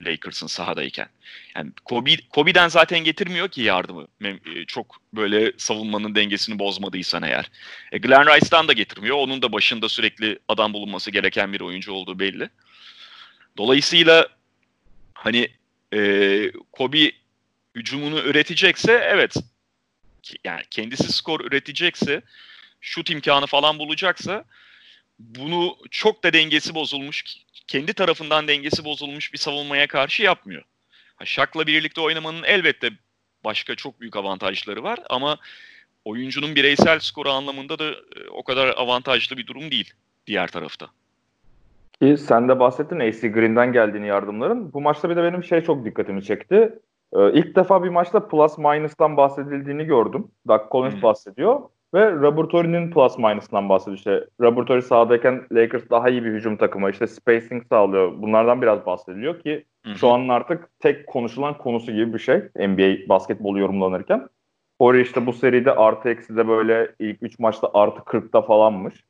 Lakers'ın 0.02 0.46
sahadayken. 0.46 1.08
Yani 1.56 1.70
Kobe, 1.84 2.16
Kobe'den 2.30 2.68
zaten 2.68 2.98
getirmiyor 2.98 3.48
ki 3.48 3.62
yardımı. 3.62 4.06
E, 4.24 4.64
çok 4.66 4.96
böyle 5.12 5.52
savunmanın 5.56 6.14
dengesini 6.14 6.58
bozmadıysan 6.58 7.22
eğer. 7.22 7.50
E, 7.92 7.98
Glenn 7.98 8.26
Rice'dan 8.26 8.68
da 8.68 8.72
getirmiyor. 8.72 9.16
Onun 9.16 9.42
da 9.42 9.52
başında 9.52 9.88
sürekli 9.88 10.38
adam 10.48 10.72
bulunması 10.72 11.10
gereken 11.10 11.52
bir 11.52 11.60
oyuncu 11.60 11.92
olduğu 11.92 12.18
belli. 12.18 12.50
Dolayısıyla 13.56 14.28
hani 15.14 15.48
e, 15.94 16.52
Kobe 16.72 17.12
hücumunu 17.74 18.18
üretecekse 18.18 18.92
evet 18.92 19.34
yani 20.44 20.62
kendisi 20.70 21.12
skor 21.12 21.40
üretecekse 21.40 22.22
şut 22.80 23.10
imkanı 23.10 23.46
falan 23.46 23.78
bulacaksa 23.78 24.44
bunu 25.18 25.76
çok 25.90 26.24
da 26.24 26.32
dengesi 26.32 26.74
bozulmuş 26.74 27.24
kendi 27.66 27.94
tarafından 27.94 28.48
dengesi 28.48 28.84
bozulmuş 28.84 29.32
bir 29.32 29.38
savunmaya 29.38 29.86
karşı 29.86 30.22
yapmıyor. 30.22 30.62
Şak'la 31.24 31.66
birlikte 31.66 32.00
oynamanın 32.00 32.42
elbette 32.42 32.90
başka 33.44 33.74
çok 33.74 34.00
büyük 34.00 34.16
avantajları 34.16 34.82
var 34.82 34.98
ama 35.10 35.38
oyuncunun 36.04 36.54
bireysel 36.54 37.00
skoru 37.00 37.30
anlamında 37.30 37.78
da 37.78 37.90
e, 37.90 38.28
o 38.30 38.44
kadar 38.44 38.68
avantajlı 38.68 39.36
bir 39.36 39.46
durum 39.46 39.70
değil 39.70 39.94
diğer 40.26 40.48
tarafta. 40.48 40.90
Ki 42.02 42.16
sen 42.16 42.48
de 42.48 42.60
bahsettin 42.60 43.00
AC 43.00 43.28
Green'den 43.28 43.72
geldiğini 43.72 44.06
yardımların. 44.06 44.72
Bu 44.72 44.80
maçta 44.80 45.10
bir 45.10 45.16
de 45.16 45.22
benim 45.22 45.44
şey 45.44 45.60
çok 45.60 45.84
dikkatimi 45.84 46.22
çekti. 46.22 46.78
Ee, 47.12 47.32
ilk 47.32 47.56
defa 47.56 47.84
bir 47.84 47.88
maçta 47.88 48.28
plus 48.28 48.58
minus'tan 48.58 49.16
bahsedildiğini 49.16 49.84
gördüm. 49.84 50.28
Doug 50.48 50.60
Collins 50.72 50.94
hmm. 50.94 51.02
bahsediyor. 51.02 51.60
Ve 51.94 52.12
Robertori'nin 52.12 52.90
plus 52.90 53.18
minus'ından 53.18 53.68
bahsediyor. 53.68 53.96
İşte 53.96 54.26
Robertori 54.40 54.82
sahadayken 54.82 55.42
Lakers 55.52 55.90
daha 55.90 56.08
iyi 56.08 56.24
bir 56.24 56.32
hücum 56.32 56.56
takımı. 56.56 56.90
İşte 56.90 57.06
spacing 57.06 57.62
sağlıyor. 57.68 58.12
Bunlardan 58.22 58.62
biraz 58.62 58.86
bahsediliyor 58.86 59.40
ki 59.40 59.64
Hı-hı. 59.86 59.94
şu 59.94 60.08
an 60.08 60.28
artık 60.28 60.68
tek 60.80 61.06
konuşulan 61.06 61.58
konusu 61.58 61.92
gibi 61.92 62.14
bir 62.14 62.18
şey 62.18 62.36
NBA 62.56 63.08
basketbolu 63.08 63.58
yorumlanırken. 63.58 64.28
Corey 64.80 65.02
işte 65.02 65.26
bu 65.26 65.32
seride 65.32 65.72
artı 65.72 66.08
eksi 66.08 66.36
de 66.36 66.48
böyle 66.48 66.94
ilk 66.98 67.22
3 67.22 67.38
maçta 67.38 67.70
artı 67.74 68.00
40'ta 68.00 68.42
falanmış. 68.42 69.04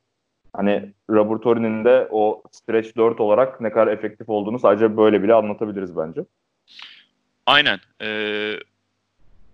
Hani 0.57 0.93
Robertori'nin 1.09 1.85
de 1.85 2.07
o 2.11 2.43
stretch 2.51 2.97
4 2.97 3.19
olarak 3.19 3.61
ne 3.61 3.71
kadar 3.71 3.87
efektif 3.87 4.29
olduğunu 4.29 4.59
sadece 4.59 4.97
böyle 4.97 5.23
bile 5.23 5.33
anlatabiliriz 5.33 5.97
bence. 5.97 6.21
Aynen. 7.45 7.79
Ee, 8.01 8.53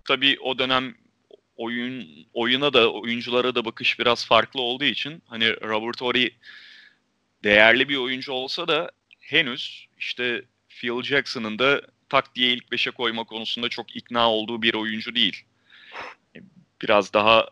tabii 0.05 0.37
o 0.43 0.59
dönem 0.59 0.93
oyun 1.57 2.07
oyuna 2.33 2.73
da 2.73 2.93
oyunculara 2.93 3.55
da 3.55 3.65
bakış 3.65 3.99
biraz 3.99 4.25
farklı 4.25 4.61
olduğu 4.61 4.83
için 4.83 5.21
hani 5.27 5.61
Robert 5.61 6.01
Horry 6.01 6.31
değerli 7.43 7.89
bir 7.89 7.97
oyuncu 7.97 8.31
olsa 8.31 8.67
da 8.67 8.91
henüz 9.19 9.87
işte 9.97 10.41
Phil 10.69 11.03
Jackson'ın 11.03 11.59
da 11.59 11.81
tak 12.09 12.35
diye 12.35 12.53
ilk 12.53 12.71
beşe 12.71 12.91
koyma 12.91 13.23
konusunda 13.23 13.69
çok 13.69 13.95
ikna 13.95 14.31
olduğu 14.31 14.61
bir 14.61 14.73
oyuncu 14.73 15.15
değil. 15.15 15.45
Biraz 16.81 17.13
daha 17.13 17.47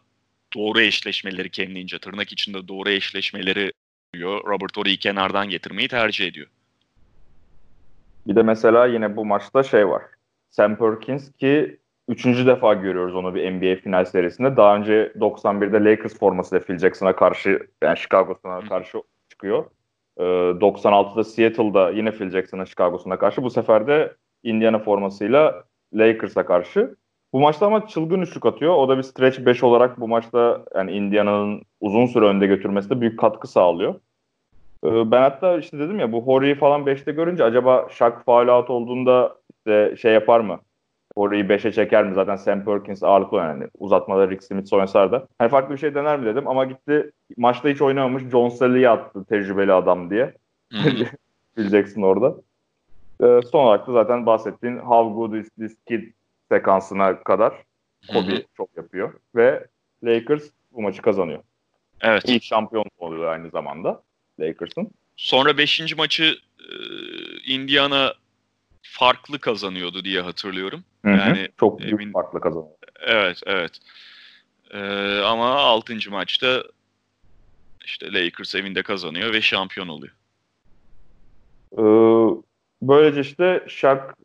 doğru 0.53 0.81
eşleşmeleri 0.81 1.49
kendince 1.49 1.99
tırnak 1.99 2.31
içinde 2.31 2.67
doğru 2.67 2.89
eşleşmeleri 2.89 3.71
diyor. 4.13 4.43
Robert 4.45 4.77
Horry'i 4.77 4.97
kenardan 4.97 5.49
getirmeyi 5.49 5.87
tercih 5.87 6.27
ediyor. 6.27 6.47
Bir 8.27 8.35
de 8.35 8.43
mesela 8.43 8.85
yine 8.85 9.15
bu 9.15 9.25
maçta 9.25 9.63
şey 9.63 9.87
var. 9.87 10.03
Sam 10.49 10.77
Perkins 10.77 11.31
ki 11.31 11.81
Üçüncü 12.11 12.45
defa 12.45 12.73
görüyoruz 12.73 13.15
onu 13.15 13.35
bir 13.35 13.51
NBA 13.51 13.81
final 13.81 14.05
serisinde. 14.05 14.57
Daha 14.57 14.75
önce 14.75 15.11
91'de 15.19 15.89
Lakers 15.89 16.19
formasıyla 16.19 16.65
Phil 16.65 16.77
Jackson'a 16.77 17.15
karşı 17.15 17.67
yani 17.83 17.97
Chicago'suna 17.97 18.61
karşı 18.61 18.97
çıkıyor. 19.29 19.65
Ee, 20.17 20.23
96'da 20.23 21.23
Seattle'da 21.23 21.91
yine 21.91 22.11
Phil 22.11 22.29
Jackson'a 22.29 22.65
Chicago'suna 22.65 23.17
karşı. 23.19 23.43
Bu 23.43 23.49
sefer 23.49 23.87
de 23.87 24.13
Indiana 24.43 24.79
formasıyla 24.79 25.63
Lakers'a 25.93 26.45
karşı. 26.45 26.95
Bu 27.33 27.39
maçta 27.39 27.65
ama 27.65 27.87
çılgın 27.87 28.21
üçlük 28.21 28.45
atıyor. 28.45 28.75
O 28.75 28.89
da 28.89 28.97
bir 28.97 29.03
stretch 29.03 29.45
5 29.45 29.63
olarak 29.63 29.99
bu 29.99 30.07
maçta 30.07 30.65
yani 30.75 30.91
Indiana'nın 30.91 31.61
uzun 31.79 32.05
süre 32.05 32.25
önde 32.25 32.47
götürmesinde 32.47 33.01
büyük 33.01 33.19
katkı 33.19 33.47
sağlıyor. 33.47 33.95
Ee, 34.85 35.11
ben 35.11 35.21
hatta 35.21 35.57
işte 35.57 35.79
dedim 35.79 35.99
ya 35.99 36.11
bu 36.11 36.27
Horry'i 36.27 36.55
falan 36.55 36.81
5'te 36.81 37.11
görünce 37.11 37.43
acaba 37.43 37.87
Shaq 37.89 38.13
foul 38.25 38.47
out 38.47 38.69
olduğunda 38.69 39.35
işte 39.53 39.95
şey 40.01 40.13
yapar 40.13 40.39
mı? 40.39 40.59
Orayı 41.15 41.43
5'e 41.43 41.71
çeker 41.71 42.05
mi? 42.05 42.13
Zaten 42.13 42.35
Sam 42.35 42.65
Perkins 42.65 43.03
ağırlıklı 43.03 43.37
yani. 43.37 43.67
Uzatmada 43.79 44.29
Rick 44.29 44.43
Smith 44.43 44.73
oynasar 44.73 45.11
da. 45.11 45.27
Hani 45.39 45.49
farklı 45.49 45.73
bir 45.73 45.79
şey 45.79 45.95
dener 45.95 46.19
mi 46.19 46.25
dedim 46.25 46.47
ama 46.47 46.65
gitti 46.65 47.11
maçta 47.37 47.69
hiç 47.69 47.81
oynamamış 47.81 48.23
John 48.23 48.49
Sally'yi 48.49 48.89
attı 48.89 49.25
tecrübeli 49.25 49.73
adam 49.73 50.09
diye. 50.09 50.33
Bileceksin 51.57 52.01
orada. 52.01 52.35
Ee, 53.23 53.39
son 53.51 53.65
olarak 53.65 53.87
da 53.87 53.91
zaten 53.91 54.25
bahsettiğin 54.25 54.77
How 54.77 55.13
Good 55.13 55.33
Is 55.33 55.49
This 55.49 55.75
Kid 55.87 56.03
sekansına 56.51 57.23
kadar 57.23 57.53
Kobe 58.07 58.43
çok 58.57 58.77
yapıyor. 58.77 59.13
Ve 59.35 59.67
Lakers 60.03 60.43
bu 60.71 60.81
maçı 60.81 61.01
kazanıyor. 61.01 61.43
Evet. 62.01 62.23
İlk 62.25 62.43
şampiyon 62.43 62.85
oluyor 62.97 63.31
aynı 63.31 63.49
zamanda 63.49 64.03
Lakers'ın. 64.39 64.91
Sonra 65.15 65.57
5. 65.57 65.95
maçı 65.97 66.35
e, 66.59 66.73
Indiana 67.53 68.13
farklı 68.81 69.39
kazanıyordu 69.39 70.03
diye 70.03 70.21
hatırlıyorum. 70.21 70.83
Hı 71.05 71.11
hı, 71.11 71.17
yani 71.17 71.49
çok 71.59 71.79
büyük 71.79 71.93
emin... 71.93 72.11
farklı 72.11 72.41
kazanıyor. 72.41 72.75
Evet, 72.99 73.41
evet. 73.45 73.71
Ee, 74.71 75.19
ama 75.25 75.55
6. 75.55 75.95
maçta 76.09 76.63
işte 77.85 78.13
Lakers 78.13 78.55
evinde 78.55 78.83
kazanıyor 78.83 79.33
ve 79.33 79.41
şampiyon 79.41 79.87
oluyor. 79.87 80.13
Ee, 81.73 81.83
böylece 82.81 83.21
işte 83.21 83.65
Shaq 83.67 83.97
e, 83.97 84.20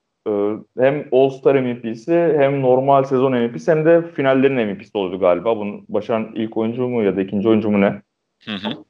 hem 0.79 1.09
All-Star 1.13 1.55
MVP'si 1.55 2.35
hem 2.39 2.63
normal 2.63 3.05
sezon 3.05 3.33
MVP'si 3.33 3.71
hem 3.71 3.85
de 3.85 4.03
finallerin 4.13 4.67
MVP'si 4.67 4.91
oldu 4.99 5.19
galiba. 5.19 5.57
Bunun 5.57 5.85
başaran 5.89 6.33
ilk 6.35 6.57
oyuncu 6.57 6.89
mu 6.89 7.03
ya 7.03 7.17
da 7.17 7.23
ikinci 7.23 7.49
oyuncu 7.49 7.71
mu 7.71 7.81
ne? 7.81 8.03
Hı 8.45 8.55
hı. 8.55 8.85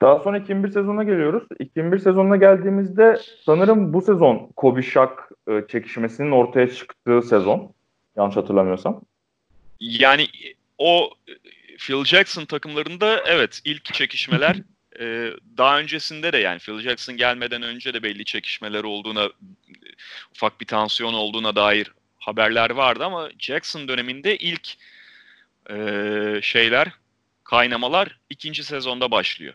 Daha 0.00 0.18
sonra 0.18 0.38
2001 0.38 0.68
sezonuna 0.68 1.04
geliyoruz. 1.04 1.42
2001 1.58 1.98
sezonuna 1.98 2.36
geldiğimizde 2.36 3.18
sanırım 3.44 3.92
bu 3.92 4.02
sezon 4.02 4.50
Kobe 4.56 4.82
Shaq 4.82 5.10
e, 5.48 5.64
çekişmesinin 5.68 6.30
ortaya 6.30 6.70
çıktığı 6.70 7.22
sezon. 7.22 7.72
Yanlış 8.16 8.36
hatırlamıyorsam. 8.36 9.00
Yani 9.80 10.26
o 10.78 11.10
Phil 11.78 12.04
Jackson 12.04 12.44
takımlarında 12.44 13.22
evet 13.26 13.60
ilk 13.64 13.84
çekişmeler 13.84 14.56
e, 15.00 15.30
daha 15.56 15.78
öncesinde 15.78 16.32
de 16.32 16.38
yani 16.38 16.58
Phil 16.58 16.80
Jackson 16.80 17.16
gelmeden 17.16 17.62
önce 17.62 17.94
de 17.94 18.02
belli 18.02 18.24
çekişmeler 18.24 18.84
olduğuna 18.84 19.30
ufak 20.34 20.60
bir 20.60 20.66
tansiyon 20.66 21.14
olduğuna 21.14 21.56
dair 21.56 21.92
haberler 22.18 22.70
vardı 22.70 23.04
ama 23.04 23.28
Jackson 23.38 23.88
döneminde 23.88 24.36
ilk 24.36 24.68
e, 25.70 25.78
şeyler 26.42 26.88
kaynamalar 27.44 28.20
ikinci 28.30 28.64
sezonda 28.64 29.10
başlıyor. 29.10 29.54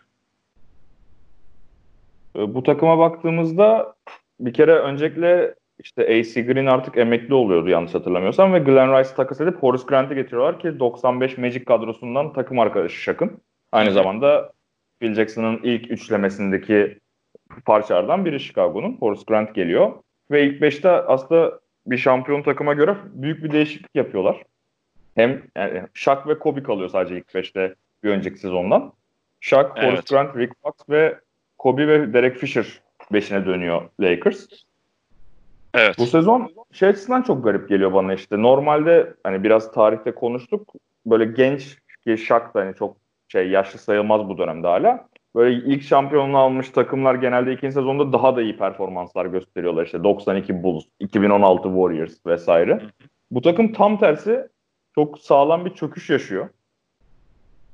Ee, 2.36 2.54
bu 2.54 2.62
takıma 2.62 2.98
baktığımızda 2.98 3.94
bir 4.40 4.52
kere 4.52 4.72
öncelikle 4.72 5.54
işte 5.78 6.02
AC 6.02 6.42
Green 6.46 6.66
artık 6.66 6.96
emekli 6.96 7.34
oluyordu 7.34 7.68
yanlış 7.68 7.94
hatırlamıyorsam 7.94 8.52
ve 8.52 8.58
Glenn 8.58 8.98
Rice 8.98 9.14
takas 9.14 9.40
edip 9.40 9.62
Horace 9.62 9.84
Grant'i 9.86 10.14
getiriyorlar 10.14 10.58
ki 10.58 10.78
95 10.78 11.38
Magic 11.38 11.64
kadrosundan 11.64 12.32
takım 12.32 12.58
arkadaşı 12.58 12.96
Şak'ın. 12.96 13.40
Aynı 13.72 13.92
zamanda 13.92 14.52
Phil 15.00 15.14
Jackson'ın 15.14 15.60
ilk 15.62 15.90
üçlemesindeki 15.90 16.98
parçalardan 17.64 18.24
biri 18.24 18.40
Chicago'nun. 18.40 18.96
Horace 19.00 19.22
Grant 19.26 19.54
geliyor. 19.54 19.92
Ve 20.30 20.46
ilk 20.46 20.60
beşte 20.60 20.90
aslında 20.90 21.60
bir 21.86 21.98
şampiyon 21.98 22.42
takıma 22.42 22.74
göre 22.74 22.96
büyük 23.04 23.44
bir 23.44 23.52
değişiklik 23.52 23.94
yapıyorlar. 23.94 24.42
Hem 25.14 25.42
yani 25.56 25.82
Shaq 25.94 26.28
ve 26.28 26.38
Kobe 26.38 26.62
kalıyor 26.62 26.88
sadece 26.88 27.16
ilk 27.16 27.34
beşte 27.34 27.74
bir 28.04 28.10
önceki 28.10 28.38
sezondan. 28.38 28.92
Shaq, 29.40 29.66
evet. 29.76 29.92
Horace 29.92 30.14
Grant, 30.14 30.36
Rick 30.36 30.52
Fox 30.62 30.74
ve 30.90 31.18
Kobe 31.58 31.88
ve 31.88 32.12
Derek 32.12 32.36
Fisher 32.36 32.66
beşine 33.12 33.46
dönüyor 33.46 33.82
Lakers. 34.00 34.46
Evet. 35.74 35.98
Bu 35.98 36.06
sezon 36.06 36.50
şey 36.72 36.88
açısından 36.88 37.22
çok 37.22 37.44
garip 37.44 37.68
geliyor 37.68 37.92
bana 37.92 38.14
işte. 38.14 38.42
Normalde 38.42 39.14
hani 39.24 39.42
biraz 39.42 39.72
tarihte 39.72 40.14
konuştuk. 40.14 40.72
Böyle 41.06 41.24
genç 41.24 41.78
ki 42.06 42.18
Shaq 42.18 42.54
da 42.54 42.60
hani 42.60 42.74
çok 42.74 42.96
şey 43.28 43.48
yaşlı 43.48 43.78
sayılmaz 43.78 44.28
bu 44.28 44.38
dönemde 44.38 44.66
hala. 44.66 45.08
Böyle 45.34 45.74
ilk 45.74 45.82
şampiyonluğu 45.82 46.38
almış 46.38 46.70
takımlar 46.70 47.14
genelde 47.14 47.52
ikinci 47.52 47.74
sezonda 47.74 48.12
daha 48.12 48.36
da 48.36 48.42
iyi 48.42 48.56
performanslar 48.56 49.26
gösteriyorlar. 49.26 49.84
İşte 49.84 50.04
92 50.04 50.62
Bulls, 50.62 50.84
2016 51.00 51.62
Warriors 51.62 52.26
vesaire. 52.26 52.82
Bu 53.30 53.42
takım 53.42 53.72
tam 53.72 54.00
tersi 54.00 54.48
çok 54.94 55.18
sağlam 55.18 55.64
bir 55.64 55.74
çöküş 55.74 56.10
yaşıyor. 56.10 56.48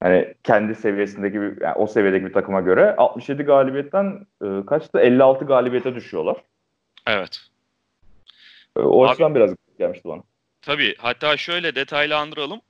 Hani 0.00 0.34
kendi 0.44 0.74
seviyesindeki 0.74 1.40
bir, 1.40 1.60
yani 1.60 1.74
o 1.74 1.86
seviyedeki 1.86 2.26
bir 2.26 2.32
takıma 2.32 2.60
göre 2.60 2.96
67 2.96 3.42
galibiyetten 3.42 4.26
e, 4.44 4.66
kaçtı? 4.66 4.98
56 5.00 5.44
galibiyete 5.44 5.94
düşüyorlar. 5.94 6.36
Evet. 7.06 7.40
E, 8.76 8.80
o 8.80 9.04
Abi, 9.04 9.10
açıdan 9.10 9.34
biraz 9.34 9.50
gelmişti 9.78 10.08
bana. 10.08 10.22
Tabii. 10.62 10.94
Hatta 10.98 11.36
şöyle 11.36 11.74
detaylandıralım. 11.74 12.60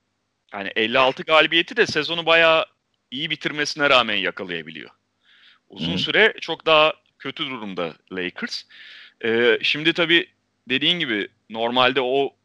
Yani 0.53 0.71
56 0.75 1.23
galibiyeti 1.23 1.77
de 1.77 1.85
sezonu 1.85 2.25
bayağı 2.25 2.65
iyi 3.11 3.29
bitirmesine 3.29 3.89
rağmen 3.89 4.15
yakalayabiliyor. 4.15 4.89
Uzun 5.69 5.93
Hı. 5.93 5.97
süre 5.97 6.33
çok 6.41 6.65
daha 6.65 6.93
kötü 7.19 7.45
durumda 7.45 7.93
Lakers. 8.11 8.63
Ee, 9.25 9.59
şimdi 9.61 9.93
tabii 9.93 10.27
dediğin 10.69 10.99
gibi 10.99 11.27
normalde 11.49 12.01
o 12.01 12.35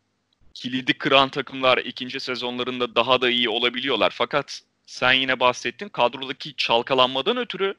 kilidi 0.55 0.93
kıran 0.95 1.29
takımlar 1.29 1.79
ikinci 1.79 2.21
sezonlarında 2.21 2.95
daha 2.95 3.21
da 3.21 3.31
iyi 3.31 3.49
olabiliyorlar. 3.49 4.11
Fakat 4.17 4.61
sen 4.87 5.13
yine 5.13 5.41
bahsettin 5.41 5.89
kadrodaki 5.89 6.57
çalkalanmadan 6.57 7.37
ötürü 7.37 7.75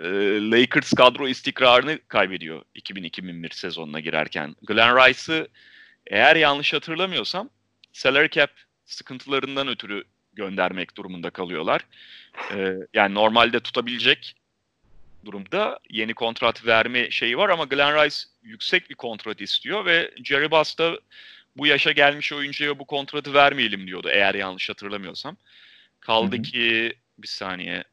e, 0.00 0.04
Lakers 0.50 0.92
kadro 0.92 1.28
istikrarını 1.28 1.98
kaybediyor 2.08 2.62
2000-2001 2.74 3.54
sezonuna 3.54 4.00
girerken. 4.00 4.56
Glenn 4.62 4.96
Rice'ı 4.96 5.48
eğer 6.06 6.36
yanlış 6.36 6.72
hatırlamıyorsam 6.72 7.50
salary 7.92 8.28
cap 8.28 8.50
sıkıntılarından 8.84 9.68
ötürü 9.68 10.04
göndermek 10.36 10.96
durumunda 10.96 11.30
kalıyorlar. 11.30 11.80
Ee, 12.52 12.74
yani 12.94 13.14
normalde 13.14 13.60
tutabilecek 13.60 14.36
durumda 15.24 15.78
yeni 15.90 16.14
kontrat 16.14 16.66
verme 16.66 17.10
şeyi 17.10 17.38
var 17.38 17.48
ama 17.48 17.64
Glenn 17.64 18.04
Rice 18.04 18.16
yüksek 18.42 18.90
bir 18.90 18.94
kontrat 18.94 19.40
istiyor 19.40 19.84
ve 19.84 20.10
Jerry 20.24 20.50
Buss 20.50 20.78
da 20.78 20.98
bu 21.56 21.66
yaşa 21.66 21.92
gelmiş 21.92 22.32
oyuncuya 22.32 22.78
bu 22.78 22.84
kontratı 22.84 23.34
vermeyelim 23.34 23.86
diyordu 23.86 24.08
eğer 24.12 24.34
yanlış 24.34 24.68
hatırlamıyorsam. 24.70 25.36
Kaldı 26.00 26.36
Hı-hı. 26.36 26.42
ki 26.42 26.94
bir 27.18 27.28
saniye 27.28 27.84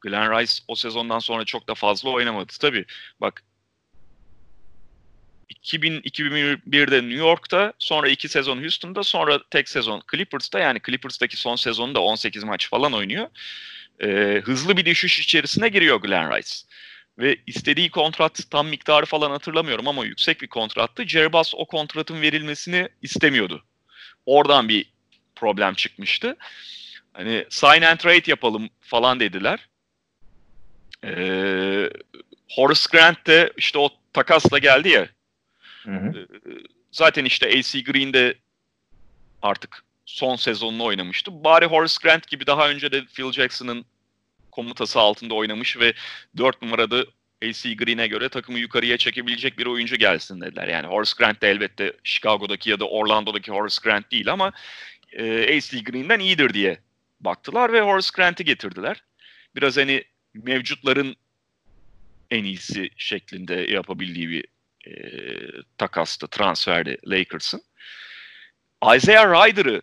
Glenn 0.00 0.38
Rice 0.38 0.52
o 0.68 0.74
sezondan 0.74 1.18
sonra 1.18 1.44
çok 1.44 1.68
da 1.68 1.74
fazla 1.74 2.10
oynamadı. 2.10 2.52
Tabii 2.60 2.84
bak 3.20 3.42
2000-2001'de 5.50 7.02
New 7.02 7.18
York'ta, 7.18 7.72
sonra 7.78 8.08
iki 8.08 8.28
sezon 8.28 8.60
Houston'da, 8.62 9.02
sonra 9.02 9.40
tek 9.50 9.68
sezon 9.68 10.02
Clippers'ta. 10.10 10.58
Yani 10.58 10.80
Clippers'taki 10.86 11.36
son 11.36 11.56
sezonda 11.56 12.00
18 12.00 12.44
maç 12.44 12.68
falan 12.68 12.92
oynuyor. 12.92 13.26
Ee, 14.02 14.42
hızlı 14.44 14.76
bir 14.76 14.84
düşüş 14.84 15.20
içerisine 15.20 15.68
giriyor 15.68 16.00
Glenn 16.00 16.36
Rice. 16.36 16.54
Ve 17.18 17.36
istediği 17.46 17.90
kontrat 17.90 18.40
tam 18.50 18.68
miktarı 18.68 19.06
falan 19.06 19.30
hatırlamıyorum 19.30 19.88
ama 19.88 20.04
yüksek 20.04 20.42
bir 20.42 20.46
kontrattı. 20.46 21.08
Jerry 21.08 21.30
o 21.52 21.66
kontratın 21.66 22.22
verilmesini 22.22 22.88
istemiyordu. 23.02 23.64
Oradan 24.26 24.68
bir 24.68 24.86
problem 25.36 25.74
çıkmıştı. 25.74 26.36
Hani 27.12 27.46
sign 27.50 27.82
and 27.82 27.98
trade 27.98 28.30
yapalım 28.30 28.70
falan 28.80 29.20
dediler. 29.20 29.68
Ee, 31.04 31.90
Horace 32.50 32.84
Grant 32.92 33.26
de 33.26 33.52
işte 33.56 33.78
o 33.78 33.90
takasla 34.12 34.58
geldi 34.58 34.88
ya 34.88 35.08
Hı 35.84 35.90
hı. 35.90 36.26
Zaten 36.90 37.24
işte 37.24 37.46
AC 37.46 37.84
Green 37.84 38.12
de 38.12 38.34
artık 39.42 39.84
son 40.06 40.36
sezonunu 40.36 40.84
oynamıştı. 40.84 41.44
Bari 41.44 41.66
Horace 41.66 41.94
Grant 42.02 42.28
gibi 42.28 42.46
daha 42.46 42.70
önce 42.70 42.92
de 42.92 43.04
Phil 43.04 43.32
Jackson'ın 43.32 43.84
komutası 44.50 45.00
altında 45.00 45.34
oynamış 45.34 45.78
ve 45.78 45.94
4 46.36 46.62
numarada 46.62 47.04
AC 47.42 47.74
Green'e 47.76 48.06
göre 48.06 48.28
takımı 48.28 48.58
yukarıya 48.58 48.96
çekebilecek 48.96 49.58
bir 49.58 49.66
oyuncu 49.66 49.96
gelsin 49.96 50.40
dediler. 50.40 50.68
Yani 50.68 50.86
Horace 50.86 51.12
Grant 51.18 51.42
de 51.42 51.50
elbette 51.50 51.92
Chicago'daki 52.04 52.70
ya 52.70 52.80
da 52.80 52.88
Orlando'daki 52.88 53.52
Horace 53.52 53.76
Grant 53.82 54.10
değil 54.10 54.32
ama 54.32 54.52
e, 55.12 55.56
AC 55.56 55.84
Green'den 55.84 56.20
iyidir 56.20 56.54
diye 56.54 56.78
baktılar 57.20 57.72
ve 57.72 57.80
Horace 57.80 58.08
Grant'i 58.14 58.44
getirdiler. 58.44 59.04
Biraz 59.56 59.76
hani 59.76 60.04
mevcutların 60.34 61.16
en 62.30 62.44
iyisi 62.44 62.90
şeklinde 62.96 63.54
yapabildiği 63.54 64.30
bir 64.30 64.44
e, 64.86 64.92
takastı, 65.78 66.28
transferdi 66.28 66.98
Lakers'ın. 67.06 67.62
Isaiah 68.96 69.24
Ryder'ı 69.24 69.82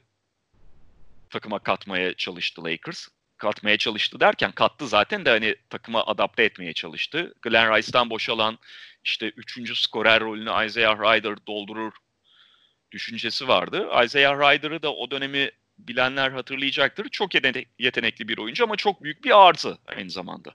takıma 1.30 1.60
katmaya 1.60 2.14
çalıştı 2.14 2.64
Lakers. 2.64 3.08
Katmaya 3.38 3.78
çalıştı 3.78 4.20
derken 4.20 4.52
kattı 4.52 4.88
zaten 4.88 5.26
de 5.26 5.30
hani 5.30 5.56
takıma 5.70 6.06
adapte 6.06 6.44
etmeye 6.44 6.74
çalıştı. 6.74 7.34
Glenn 7.42 7.76
Rice'dan 7.76 8.10
boşalan 8.10 8.60
işte 9.04 9.30
üçüncü 9.30 9.76
skorer 9.76 10.22
rolünü 10.22 10.66
Isaiah 10.66 11.00
Ryder 11.00 11.36
doldurur 11.48 11.94
düşüncesi 12.92 13.48
vardı. 13.48 13.88
Isaiah 14.06 14.40
Ryder'ı 14.40 14.84
da 14.84 14.94
o 14.94 15.12
dönemi 15.12 15.52
bilenler 15.78 16.32
hatırlayacaktır. 16.32 17.10
Çok 17.10 17.36
yetenekli 17.80 18.28
bir 18.28 18.38
oyuncu 18.38 18.64
ama 18.64 18.76
çok 18.76 19.04
büyük 19.04 19.24
bir 19.24 19.48
artı 19.48 19.78
aynı 19.88 20.10
zamanda. 20.10 20.54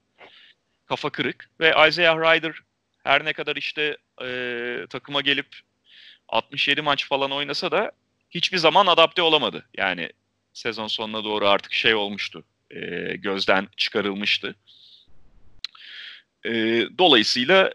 Kafa 0.86 1.11
kırık 1.11 1.51
ve 1.61 1.88
Isaiah 1.88 2.16
Ryder 2.16 2.61
her 3.07 3.25
ne 3.25 3.33
kadar 3.33 3.57
işte 3.57 3.97
e, 4.23 4.87
takıma 4.91 5.21
gelip 5.21 5.47
67 6.29 6.83
maç 6.83 7.09
falan 7.09 7.31
oynasa 7.31 7.71
da 7.71 7.93
hiçbir 8.31 8.59
zaman 8.59 8.87
adapte 8.87 9.23
olamadı. 9.23 9.67
Yani 9.77 10.11
sezon 10.53 10.87
sonuna 10.87 11.25
doğru 11.25 11.49
artık 11.49 11.73
şey 11.73 11.95
olmuştu. 11.95 12.45
E, 12.71 12.81
gözden 13.17 13.69
çıkarılmıştı. 13.77 14.55
E, 16.45 16.53
dolayısıyla 16.99 17.73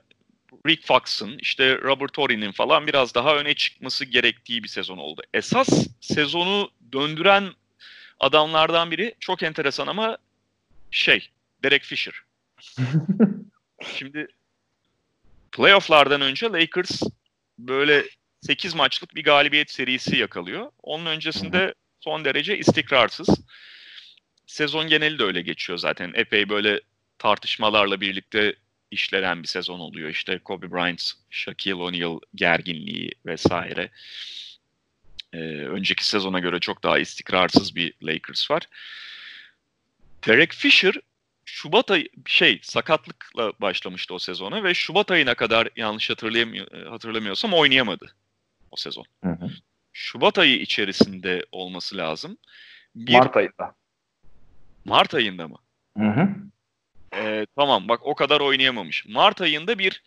Rick 0.68 0.88
Fox'ın 0.88 1.38
işte 1.38 1.78
Robert 1.78 2.14
Torrey'nin 2.14 2.52
falan 2.52 2.88
biraz 2.88 3.16
daha 3.16 3.36
öne 3.36 3.54
çıkması 3.54 4.06
gerektiği 4.06 4.64
bir 4.64 4.68
sezon 4.68 4.98
oldu. 4.98 5.22
Esas 5.34 5.88
sezonu 6.02 6.72
döndüren 6.94 7.52
adamlardan 8.20 8.92
biri 8.92 9.16
çok 9.20 9.44
enteresan 9.44 9.88
ama 9.88 10.18
şey 10.92 11.30
Derek 11.64 11.84
Fisher. 11.84 12.14
Şimdi 13.98 14.28
playofflardan 15.52 16.22
önce 16.22 16.45
Lakers 16.45 17.02
böyle 17.60 18.06
8 18.41 18.76
maçlık 18.76 19.16
bir 19.16 19.24
galibiyet 19.24 19.72
serisi 19.72 20.18
yakalıyor. 20.18 20.72
Onun 20.84 21.06
öncesinde 21.06 21.74
son 21.99 22.26
derece 22.26 22.58
istikrarsız. 22.58 23.30
Sezon 24.45 24.88
geneli 24.88 25.20
de 25.20 25.24
öyle 25.24 25.41
geçiyor 25.41 25.78
zaten. 25.80 26.12
Epey 26.16 26.49
böyle 26.49 26.82
tartışmalarla 27.18 28.02
birlikte 28.02 28.56
işlenen 28.91 29.43
bir 29.43 29.47
sezon 29.47 29.80
oluyor. 29.80 30.10
İşte 30.10 30.39
Kobe 30.39 30.72
Bryant, 30.72 31.12
Shaquille 31.30 31.76
O'Neal 31.76 32.20
gerginliği 32.36 33.12
vesaire. 33.26 33.89
Ee, 35.34 35.38
önceki 35.47 36.06
sezona 36.06 36.39
göre 36.39 36.60
çok 36.60 36.84
daha 36.84 36.99
istikrarsız 36.99 37.76
bir 37.76 37.93
Lakers 38.04 38.52
var. 38.52 38.68
Derek 40.28 40.54
Fisher 40.54 40.95
Şubat 41.54 41.91
ayı 41.91 42.10
şey 42.26 42.60
sakatlıkla 42.64 43.54
başlamıştı 43.60 44.14
o 44.14 44.20
sezona 44.20 44.64
ve 44.64 44.74
Şubat 44.74 45.12
ayına 45.12 45.36
kadar 45.36 45.70
yanlış 45.76 46.10
hatırlayamıyor, 46.10 46.72
e, 46.72 46.89
hatırlamıyorsam 46.89 47.54
oynayamadı 47.54 48.16
o 48.72 48.76
sezon. 48.76 49.06
Hı 49.24 49.30
hı. 49.30 49.49
Şubat 49.93 50.39
ayı 50.39 50.60
içerisinde 50.60 51.45
olması 51.52 51.97
lazım. 51.97 52.38
Bir, 52.95 53.14
Mart 53.14 53.38
ayında. 53.38 53.76
Mart 54.86 55.14
ayında 55.14 55.47
mı? 55.47 55.58
Hı 55.97 56.08
hı. 56.08 56.30
Ee, 57.16 57.45
tamam 57.56 57.88
bak 57.88 57.99
o 58.04 58.16
kadar 58.16 58.41
oynayamamış. 58.41 59.06
Mart 59.06 59.41
ayında 59.41 59.80
bir 59.80 60.04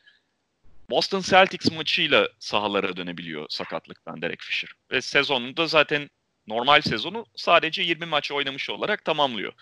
Boston 0.91 1.21
Celtics 1.21 1.73
maçıyla 1.73 2.29
sahalara 2.39 2.97
dönebiliyor 2.97 3.47
sakatlıktan 3.49 4.23
Derek 4.23 4.41
Fisher. 4.41 4.71
Ve 4.91 5.01
sezonunda 5.01 5.67
zaten 5.67 6.11
normal 6.47 6.81
sezonu 6.81 7.27
sadece 7.37 7.83
20 7.83 8.07
maç 8.07 8.33
oynamış 8.33 8.71
olarak 8.71 9.05
tamamlıyor. 9.05 9.53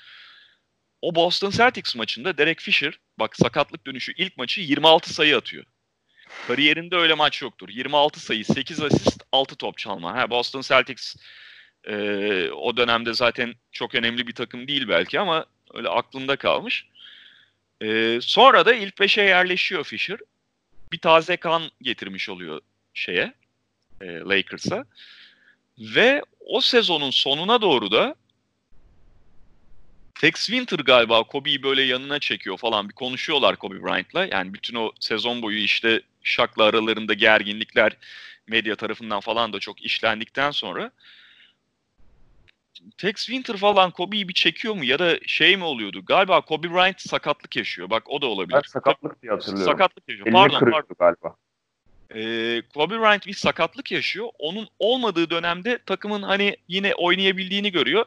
O 1.03 1.14
Boston 1.14 1.50
Celtics 1.50 1.96
maçında 1.96 2.38
Derek 2.38 2.61
Fisher 2.61 2.98
bak 3.18 3.36
sakatlık 3.36 3.86
dönüşü 3.86 4.12
ilk 4.16 4.36
maçı 4.36 4.61
26 4.61 5.14
sayı 5.14 5.36
atıyor. 5.36 5.64
Kariyerinde 6.46 6.96
öyle 6.96 7.14
maç 7.14 7.42
yoktur. 7.42 7.68
26 7.68 8.20
sayı, 8.20 8.44
8 8.44 8.80
asist, 8.80 9.22
6 9.32 9.57
top 9.57 9.78
çalma. 9.78 10.14
Ha, 10.14 10.30
Boston 10.30 10.61
Celtics 10.61 11.16
Ee, 11.88 12.50
o 12.50 12.76
dönemde 12.76 13.14
zaten 13.14 13.55
çok 13.72 13.94
önemli 13.94 14.26
bir 14.26 14.32
takım 14.34 14.68
değil 14.68 14.88
belki 14.88 15.20
ama 15.20 15.46
öyle 15.74 15.88
aklımda 15.88 16.36
kalmış. 16.36 16.86
Ee, 17.82 18.18
sonra 18.22 18.66
da 18.66 18.74
ilk 18.74 19.00
beşe 19.00 19.22
yerleşiyor 19.22 19.84
Fisher. 19.84 20.18
Bir 20.92 20.98
taze 20.98 21.36
kan 21.36 21.62
getirmiş 21.82 22.28
oluyor 22.28 22.61
şeye, 22.94 23.34
e, 24.00 24.07
Lakers'a. 24.07 24.84
Ve 25.78 26.22
o 26.40 26.61
sezonun 26.61 27.11
sonuna 27.11 27.62
doğru 27.62 27.92
da 27.92 28.14
Tex 30.23 30.35
Winter 30.35 30.79
galiba 30.79 31.23
Kobe'yi 31.25 31.62
böyle 31.62 31.83
yanına 31.83 32.18
çekiyor 32.18 32.57
falan 32.57 32.89
bir 32.89 32.95
konuşuyorlar 32.95 33.57
Kobe 33.57 33.83
Bryant'la. 33.83 34.27
Yani 34.27 34.55
bütün 34.55 34.75
o 34.75 34.93
sezon 35.01 35.43
boyu 35.43 35.59
işte 35.59 36.03
Shaq'la 36.23 36.64
aralarında 36.64 37.14
gerginlikler 37.14 37.97
medya 38.47 38.77
tarafından 38.77 39.20
falan 39.20 39.53
da 39.53 39.59
çok 39.59 39.83
işlendikten 39.83 40.51
sonra 40.51 40.91
Tex 42.99 43.14
Winter 43.16 43.57
falan 43.57 43.91
Kobe'yi 43.91 44.29
bir 44.29 44.35
çekiyor 44.35 44.75
mu 44.75 44.85
ya 44.85 44.99
da 44.99 45.18
şey 45.27 45.57
mi 45.57 45.64
oluyordu? 45.64 46.05
Galiba 46.05 46.41
Kobe 46.41 46.70
Bryant 46.70 47.01
sakatlık 47.01 47.57
yaşıyor. 47.57 47.91
Bak 47.91 48.11
o 48.11 48.23
da 48.23 48.27
olabilir. 48.27 48.55
Ben 48.55 48.70
sakatlık 48.70 49.23
diye 49.23 49.33
hatırlıyorum. 49.33 49.73
Sakatlık 49.73 50.09
yaşıyor. 50.09 50.27
Elini 50.27 50.37
Pardon, 50.37 50.70
pardon. 50.70 50.97
galiba. 50.99 51.37
Ee, 52.15 52.63
Kobe 52.75 53.01
Bryant 53.01 53.27
bir 53.27 53.35
sakatlık 53.35 53.93
yaşıyor. 53.93 54.29
Onun 54.39 54.69
olmadığı 54.79 55.31
dönemde 55.31 55.79
takımın 55.87 56.23
hani 56.23 56.57
yine 56.69 56.95
oynayabildiğini 56.95 57.73
görüyor. 57.73 58.07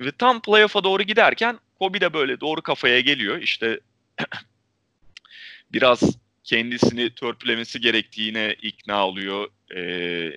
Ve 0.00 0.12
tam 0.12 0.42
playoff'a 0.42 0.84
doğru 0.84 1.02
giderken 1.02 1.58
Kobe 1.78 2.00
de 2.00 2.12
böyle 2.12 2.40
doğru 2.40 2.62
kafaya 2.62 3.00
geliyor. 3.00 3.38
İşte 3.38 3.80
biraz 5.72 6.02
kendisini 6.44 7.14
törpülemesi 7.14 7.80
gerektiğine 7.80 8.56
ikna 8.62 9.06
oluyor. 9.06 9.48
Ee, 9.76 10.32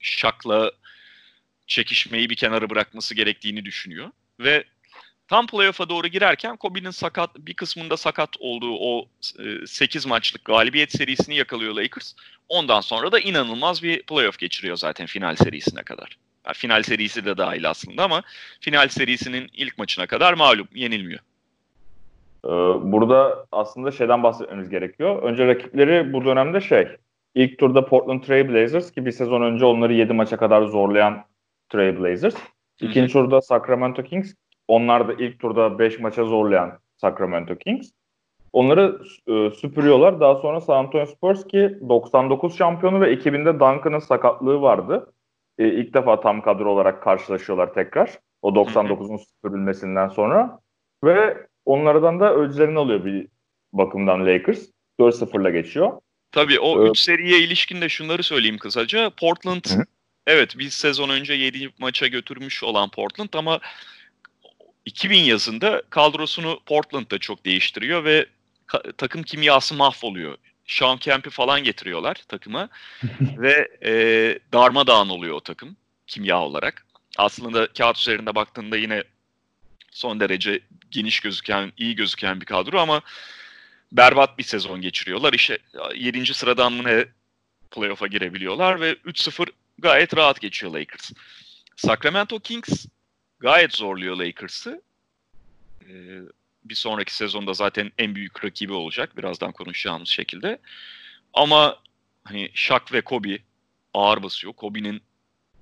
Şak'la 0.00 0.72
çekişmeyi 1.66 2.30
bir 2.30 2.36
kenara 2.36 2.70
bırakması 2.70 3.14
gerektiğini 3.14 3.64
düşünüyor. 3.64 4.10
Ve 4.40 4.64
tam 5.32 5.46
playoff'a 5.46 5.88
doğru 5.88 6.06
girerken 6.06 6.56
Kobe'nin 6.56 6.90
sakat 6.90 7.30
bir 7.38 7.54
kısmında 7.54 7.96
sakat 7.96 8.28
olduğu 8.40 8.76
o 8.80 9.04
e, 9.38 9.66
8 9.66 10.06
maçlık 10.06 10.44
galibiyet 10.44 10.92
serisini 10.92 11.34
yakalıyor 11.36 11.74
Lakers. 11.74 12.14
Ondan 12.48 12.80
sonra 12.80 13.12
da 13.12 13.20
inanılmaz 13.20 13.82
bir 13.82 14.02
playoff 14.02 14.38
geçiriyor 14.38 14.76
zaten 14.76 15.06
final 15.06 15.34
serisine 15.34 15.82
kadar. 15.82 16.18
Yani 16.46 16.54
final 16.54 16.82
serisi 16.82 17.24
de 17.24 17.36
dahil 17.36 17.70
aslında 17.70 18.04
ama 18.04 18.22
final 18.60 18.88
serisinin 18.88 19.50
ilk 19.52 19.78
maçına 19.78 20.06
kadar 20.06 20.34
malum 20.34 20.68
yenilmiyor. 20.74 21.20
Ee, 22.44 22.48
burada 22.92 23.46
aslında 23.52 23.90
şeyden 23.90 24.22
bahsetmemiz 24.22 24.68
gerekiyor. 24.68 25.22
Önce 25.22 25.46
rakipleri 25.46 26.12
bu 26.12 26.24
dönemde 26.24 26.60
şey, 26.60 26.88
ilk 27.34 27.58
turda 27.58 27.86
Portland 27.86 28.22
Trail 28.22 28.48
Blazers 28.48 28.92
ki 28.92 29.06
bir 29.06 29.12
sezon 29.12 29.42
önce 29.42 29.64
onları 29.64 29.92
7 29.92 30.12
maça 30.12 30.36
kadar 30.36 30.66
zorlayan 30.66 31.24
Trail 31.68 32.00
Blazers. 32.00 32.34
İkinci 32.80 33.12
turda 33.12 33.40
Sacramento 33.40 34.02
Kings, 34.02 34.34
onlar 34.72 35.08
da 35.08 35.12
ilk 35.12 35.38
turda 35.38 35.78
5 35.78 35.98
maça 36.00 36.24
zorlayan 36.24 36.78
Sacramento 36.96 37.56
Kings. 37.56 37.90
Onları 38.52 38.98
e, 39.26 39.50
süpürüyorlar. 39.50 40.20
Daha 40.20 40.34
sonra 40.34 40.60
San 40.60 40.76
Antonio 40.76 41.06
Spurs 41.06 41.46
ki 41.46 41.78
99 41.88 42.58
şampiyonu 42.58 43.00
ve 43.00 43.14
2000'de 43.14 43.54
Duncan'ın 43.54 43.98
sakatlığı 43.98 44.60
vardı. 44.60 45.12
E, 45.58 45.68
ilk 45.68 45.94
defa 45.94 46.20
tam 46.20 46.42
kadro 46.42 46.70
olarak 46.70 47.02
karşılaşıyorlar 47.02 47.74
tekrar. 47.74 48.18
O 48.42 48.50
99'un 48.50 49.16
süpürülmesinden 49.16 50.08
sonra. 50.08 50.58
Ve 51.04 51.46
onlardan 51.64 52.20
da 52.20 52.34
öclerini 52.34 52.78
alıyor 52.78 53.04
bir 53.04 53.28
bakımdan 53.72 54.26
Lakers. 54.26 54.66
4-0'la 55.00 55.50
geçiyor. 55.50 55.92
Tabii 56.32 56.60
o 56.60 56.82
3 56.82 56.86
Evet. 56.86 56.98
seriye 56.98 57.38
ilişkin 57.38 57.80
de 57.80 57.88
şunları 57.88 58.22
söyleyeyim 58.22 58.58
kısaca. 58.58 59.10
Portland 59.20 59.64
hı. 59.64 59.84
evet 60.26 60.58
bir 60.58 60.70
sezon 60.70 61.08
önce 61.08 61.34
7 61.34 61.70
maça 61.78 62.06
götürmüş 62.06 62.64
olan 62.64 62.90
Portland 62.90 63.34
ama 63.34 63.60
2000 64.86 65.18
yazında 65.18 65.82
kadrosunu 65.90 66.60
Portland 66.66 67.10
da 67.10 67.18
çok 67.18 67.44
değiştiriyor 67.44 68.04
ve 68.04 68.26
takım 68.96 69.22
kimyası 69.22 69.74
mahvoluyor. 69.74 70.36
Sean 70.66 70.98
Kemp'i 70.98 71.30
falan 71.30 71.64
getiriyorlar 71.64 72.14
takıma 72.28 72.68
ve 73.20 73.68
e, 73.84 73.92
darmadağın 74.52 75.08
oluyor 75.08 75.34
o 75.34 75.40
takım 75.40 75.76
kimya 76.06 76.40
olarak. 76.40 76.86
Aslında 77.18 77.66
kağıt 77.66 77.98
üzerinde 77.98 78.34
baktığında 78.34 78.76
yine 78.76 79.04
son 79.90 80.20
derece 80.20 80.60
geniş 80.90 81.20
gözüken, 81.20 81.72
iyi 81.76 81.94
gözüken 81.94 82.40
bir 82.40 82.46
kadro 82.46 82.78
ama 82.78 83.02
berbat 83.92 84.38
bir 84.38 84.44
sezon 84.44 84.80
geçiriyorlar. 84.80 85.32
İşte 85.32 85.58
7. 85.94 86.34
sıradan 86.34 86.72
mı 86.72 86.84
ne 86.84 87.04
playoff'a 87.70 88.06
girebiliyorlar 88.06 88.80
ve 88.80 88.92
3-0 88.92 89.46
gayet 89.78 90.16
rahat 90.16 90.40
geçiyor 90.40 90.72
Lakers. 90.72 91.10
Sacramento 91.76 92.40
Kings 92.40 92.86
gayet 93.42 93.74
zorluyor 93.76 94.16
Lakers'ı. 94.16 94.82
Ee, 95.88 96.20
bir 96.64 96.74
sonraki 96.74 97.14
sezonda 97.14 97.54
zaten 97.54 97.92
en 97.98 98.14
büyük 98.14 98.44
rakibi 98.44 98.72
olacak. 98.72 99.16
Birazdan 99.16 99.52
konuşacağımız 99.52 100.08
şekilde. 100.08 100.58
Ama 101.32 101.78
hani 102.24 102.50
Shaq 102.54 102.84
ve 102.92 103.00
Kobe 103.00 103.38
ağır 103.94 104.22
basıyor. 104.22 104.52
Kobe'nin 104.52 105.02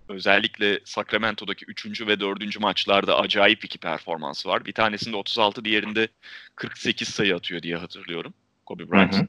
özellikle 0.08 0.80
Sacramento'daki 0.84 1.64
3. 1.64 2.00
ve 2.06 2.20
4. 2.20 2.60
maçlarda 2.60 3.18
acayip 3.18 3.64
iki 3.64 3.78
performansı 3.78 4.48
var. 4.48 4.64
Bir 4.64 4.72
tanesinde 4.72 5.16
36, 5.16 5.64
diğerinde 5.64 6.08
48 6.54 7.08
sayı 7.08 7.36
atıyor 7.36 7.62
diye 7.62 7.76
hatırlıyorum. 7.76 8.34
Kobe 8.66 8.90
Bryant. 8.90 9.14
Hı 9.14 9.18
hı. 9.18 9.26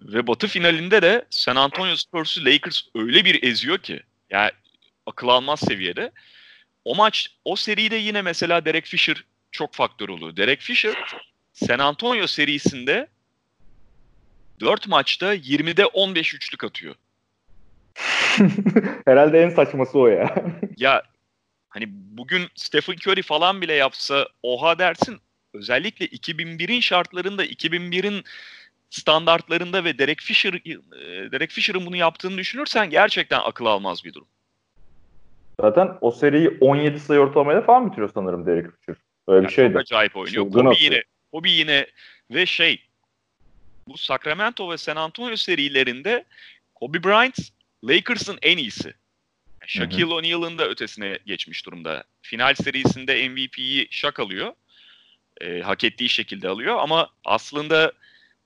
Ve 0.00 0.26
batı 0.26 0.46
finalinde 0.46 1.02
de 1.02 1.24
San 1.30 1.56
Antonio 1.56 1.96
Spurs'u 1.96 2.44
Lakers 2.44 2.82
öyle 2.94 3.24
bir 3.24 3.42
eziyor 3.42 3.78
ki. 3.78 4.02
Yani 4.30 4.50
akıl 5.06 5.28
almaz 5.28 5.60
seviyede. 5.60 6.12
O 6.84 6.94
maç, 6.94 7.28
o 7.44 7.56
seride 7.56 7.96
yine 7.96 8.22
mesela 8.22 8.64
Derek 8.64 8.86
Fisher 8.86 9.24
çok 9.50 9.74
faktör 9.74 10.08
oluyor. 10.08 10.36
Derek 10.36 10.60
Fisher 10.60 10.94
San 11.52 11.78
Antonio 11.78 12.26
serisinde 12.26 13.08
4 14.60 14.88
maçta 14.88 15.34
20'de 15.34 15.86
15 15.86 16.34
üçlük 16.34 16.64
atıyor. 16.64 16.94
Herhalde 19.04 19.42
en 19.42 19.50
saçması 19.50 19.98
o 19.98 20.06
ya. 20.06 20.34
Ya 20.76 21.02
hani 21.68 21.84
bugün 21.88 22.48
Stephen 22.54 22.94
Curry 22.94 23.22
falan 23.22 23.62
bile 23.62 23.72
yapsa 23.72 24.28
oha 24.42 24.78
dersin. 24.78 25.20
Özellikle 25.54 26.06
2001'in 26.06 26.80
şartlarında 26.80 27.46
2001'in 27.46 28.24
standartlarında 28.90 29.84
ve 29.84 29.98
Derek 29.98 30.20
Fisher 30.20 30.52
e, 30.54 31.32
Derek 31.32 31.50
Fisher'ın 31.50 31.86
bunu 31.86 31.96
yaptığını 31.96 32.38
düşünürsen 32.38 32.90
gerçekten 32.90 33.40
akıl 33.44 33.66
almaz 33.66 34.04
bir 34.04 34.14
durum. 34.14 34.28
Zaten 35.60 35.98
o 36.00 36.10
seriyi 36.10 36.58
17 36.60 37.00
sayı 37.00 37.20
ortalamayla 37.20 37.62
falan 37.62 37.86
bitiriyor 37.86 38.10
sanırım 38.14 38.46
Derek 38.46 38.66
Fisher. 38.66 38.96
Öyle 39.28 39.38
bir 39.38 39.44
Yani 39.44 39.54
şeydi. 39.54 39.72
Çok 39.72 39.80
acayip 39.80 40.16
oynuyor. 40.16 40.34
Çılgın 40.34 40.60
Kobe 40.60 40.68
atıyor. 40.68 40.92
yine 40.92 41.02
Kobe 41.32 41.50
yine 41.50 41.86
ve 42.30 42.46
şey 42.46 42.82
bu 43.88 43.98
Sacramento 43.98 44.70
ve 44.70 44.76
San 44.76 44.96
Antonio 44.96 45.36
serilerinde 45.36 46.24
Kobe 46.74 47.04
Bryant 47.04 47.38
Lakers'ın 47.84 48.38
en 48.42 48.56
iyisi. 48.56 48.94
Shaquille 49.66 50.14
O'Neal'ın 50.14 50.58
da 50.58 50.68
ötesine 50.68 51.18
geçmiş 51.26 51.66
durumda. 51.66 52.04
Final 52.22 52.54
serisinde 52.54 53.28
MVP'yi 53.28 53.88
Shaq 53.90 54.22
alıyor. 54.22 54.52
Ee, 55.40 55.60
hak 55.60 55.84
ettiği 55.84 56.08
şekilde 56.08 56.48
alıyor 56.48 56.76
ama 56.78 57.10
aslında 57.24 57.92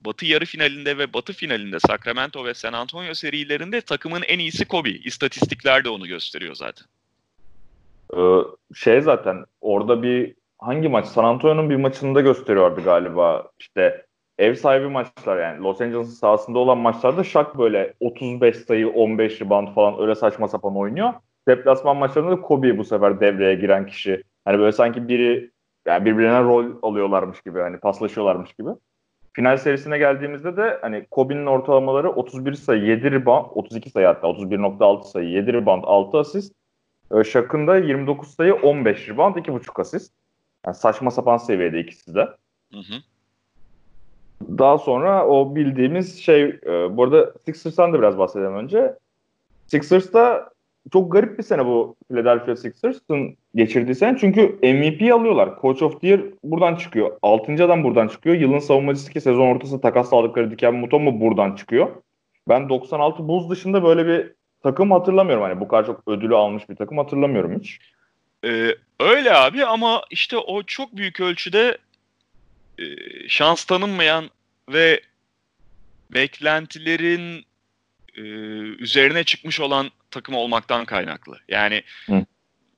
Batı 0.00 0.26
yarı 0.26 0.44
finalinde 0.44 0.98
ve 0.98 1.12
Batı 1.12 1.32
finalinde 1.32 1.80
Sacramento 1.80 2.44
ve 2.44 2.54
San 2.54 2.72
Antonio 2.72 3.14
serilerinde 3.14 3.80
takımın 3.80 4.22
en 4.22 4.38
iyisi 4.38 4.64
Kobe. 4.64 4.90
İstatistikler 4.90 5.84
de 5.84 5.88
onu 5.88 6.06
gösteriyor 6.06 6.54
zaten. 6.54 6.86
Ee, 8.16 8.38
şey 8.74 9.00
zaten 9.00 9.44
orada 9.60 10.02
bir 10.02 10.34
hangi 10.58 10.88
maç? 10.88 11.06
San 11.06 11.24
Antonio'nun 11.24 11.70
bir 11.70 11.76
maçında 11.76 12.20
gösteriyordu 12.20 12.80
galiba. 12.84 13.50
İşte 13.58 14.06
ev 14.38 14.54
sahibi 14.54 14.88
maçlar 14.88 15.38
yani 15.42 15.62
Los 15.62 15.80
Angeles'ın 15.80 16.12
sahasında 16.12 16.58
olan 16.58 16.78
maçlarda 16.78 17.24
Shaq 17.24 17.46
böyle 17.58 17.94
35 18.00 18.56
sayı 18.56 18.88
15 18.90 19.40
rebound 19.40 19.68
falan 19.74 20.00
öyle 20.00 20.14
saçma 20.14 20.48
sapan 20.48 20.76
oynuyor. 20.76 21.12
Deplasman 21.48 21.96
maçlarında 21.96 22.30
da 22.30 22.40
Kobe 22.40 22.78
bu 22.78 22.84
sefer 22.84 23.20
devreye 23.20 23.54
giren 23.54 23.86
kişi. 23.86 24.22
Hani 24.44 24.58
böyle 24.58 24.72
sanki 24.72 25.08
biri 25.08 25.50
yani 25.86 26.04
birbirine 26.04 26.42
rol 26.42 26.66
alıyorlarmış 26.82 27.42
gibi 27.42 27.60
hani 27.60 27.78
paslaşıyorlarmış 27.78 28.52
gibi. 28.52 28.70
Final 29.32 29.56
serisine 29.56 29.98
geldiğimizde 29.98 30.56
de 30.56 30.78
hani 30.80 31.06
Kobe'nin 31.10 31.46
ortalamaları 31.46 32.10
31 32.10 32.54
sayı 32.54 32.84
7 32.84 33.10
rebound 33.12 33.46
32 33.54 33.90
sayı 33.90 34.06
hatta 34.06 34.26
31.6 34.26 35.04
sayı 35.04 35.28
7 35.28 35.52
rebound 35.52 35.82
6 35.86 36.18
asist. 36.18 36.54
Ee, 37.12 37.24
Shaq'ın 37.24 37.66
da 37.66 37.76
29 37.76 38.34
sayı 38.34 38.54
15 38.54 39.08
rebound 39.08 39.36
2.5 39.36 39.80
asist. 39.80 40.12
Yani 40.66 40.76
saçma 40.76 41.10
sapan 41.10 41.36
seviyede 41.36 41.80
ikisi 41.80 42.14
de. 42.14 42.28
Hı 42.72 42.78
hı. 42.78 42.94
Daha 44.58 44.78
sonra 44.78 45.26
o 45.26 45.54
bildiğimiz 45.54 46.18
şey, 46.18 46.42
e, 46.42 46.96
bu 46.96 47.04
arada 47.04 47.32
Sixers'tan 47.44 47.92
da 47.92 47.98
biraz 47.98 48.18
bahsedelim 48.18 48.54
önce. 48.54 48.94
Sixers'ta 49.66 50.50
çok 50.92 51.12
garip 51.12 51.38
bir 51.38 51.42
sene 51.42 51.66
bu 51.66 51.96
Philadelphia 52.08 52.56
Sixers'ın 52.56 53.36
geçirdiği 53.54 53.94
sene. 53.94 54.18
Çünkü 54.20 54.58
MVP 54.62 55.14
alıyorlar. 55.14 55.50
Coach 55.60 55.82
of 55.82 56.00
the 56.00 56.08
Year 56.08 56.20
buradan 56.44 56.76
çıkıyor. 56.76 57.18
6. 57.22 57.64
adam 57.64 57.84
buradan 57.84 58.08
çıkıyor. 58.08 58.36
Yılın 58.36 58.58
savunmacısı 58.58 59.12
ki 59.12 59.20
sezon 59.20 59.46
ortasında 59.46 59.80
takas 59.80 60.12
aldıkları 60.12 60.50
Diken 60.50 60.74
Mutombo 60.74 61.20
buradan 61.20 61.56
çıkıyor. 61.56 61.88
Ben 62.48 62.68
96 62.68 63.28
Bulls 63.28 63.50
dışında 63.50 63.84
böyle 63.84 64.06
bir 64.06 64.32
takım 64.62 64.90
hatırlamıyorum. 64.90 65.44
Hani 65.44 65.60
bu 65.60 65.68
kadar 65.68 65.86
çok 65.86 66.08
ödülü 66.08 66.36
almış 66.36 66.68
bir 66.68 66.76
takım 66.76 66.98
hatırlamıyorum 66.98 67.60
hiç. 67.60 67.78
Ee, 68.44 68.74
öyle 69.00 69.34
abi 69.34 69.64
ama 69.64 70.02
işte 70.10 70.36
o 70.36 70.62
çok 70.62 70.96
büyük 70.96 71.20
ölçüde 71.20 71.78
e, 72.78 72.84
şans 73.28 73.64
tanınmayan 73.64 74.30
ve 74.72 75.00
beklentilerin 76.10 77.44
e, 78.14 78.20
üzerine 78.82 79.24
çıkmış 79.24 79.60
olan 79.60 79.90
takım 80.10 80.34
olmaktan 80.34 80.84
kaynaklı. 80.84 81.38
Yani 81.48 81.82
Hı. 82.06 82.24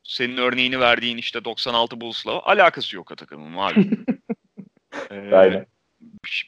senin 0.05 0.37
örneğini 0.37 0.81
verdiğin 0.81 1.17
işte 1.17 1.45
96 1.45 2.01
Bulls'la 2.01 2.43
alakası 2.43 2.97
yok 2.97 3.11
o 3.11 3.17
takımın 3.17 3.57
abi. 3.57 3.91
Ee, 5.11 5.31
Aynen. 5.35 5.67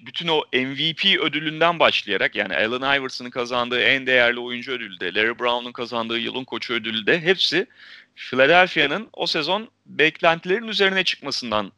Bütün 0.01 0.29
o 0.29 0.43
MVP 0.53 1.21
ödülünden 1.21 1.79
başlayarak 1.79 2.35
yani 2.37 2.57
Allen 2.57 2.99
Iverson'ın 2.99 3.31
kazandığı 3.31 3.81
en 3.81 4.07
değerli 4.07 4.41
oyuncu 4.41 4.73
ödülü 4.73 5.01
de, 5.01 5.15
Larry 5.15 5.39
Brown'un 5.39 5.73
kazandığı 5.73 6.19
yılın 6.19 6.45
koçu 6.45 6.75
ödülü 6.75 7.07
de 7.07 7.21
hepsi 7.21 7.67
Philadelphia'nın 8.15 9.09
o 9.13 9.27
sezon 9.27 9.69
beklentilerin 9.87 10.69
üzerine 10.69 11.05
çıkmasından 11.05 11.73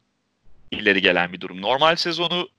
ileri 0.71 1.01
gelen 1.01 1.33
bir 1.33 1.41
durum. 1.41 1.61
Normal 1.61 1.95
sezonu 1.95 2.49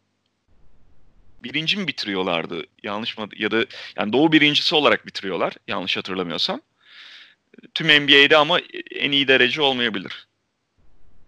birinci 1.45 1.77
mi 1.77 1.89
bitiriyorlardı? 1.89 2.63
Yanlış 2.83 3.19
mı? 3.19 3.29
Ya 3.37 3.51
da 3.51 3.65
yani 3.97 4.13
doğu 4.13 4.33
birincisi 4.33 4.75
olarak 4.75 5.07
bitiriyorlar. 5.07 5.53
Yanlış 5.69 5.97
hatırlamıyorsam. 5.97 6.61
Tüm 7.75 7.87
NBA'de 7.87 8.37
ama 8.37 8.59
en 8.95 9.13
iyi 9.13 9.29
derece 9.29 9.63
olmayabilir. 9.63 10.29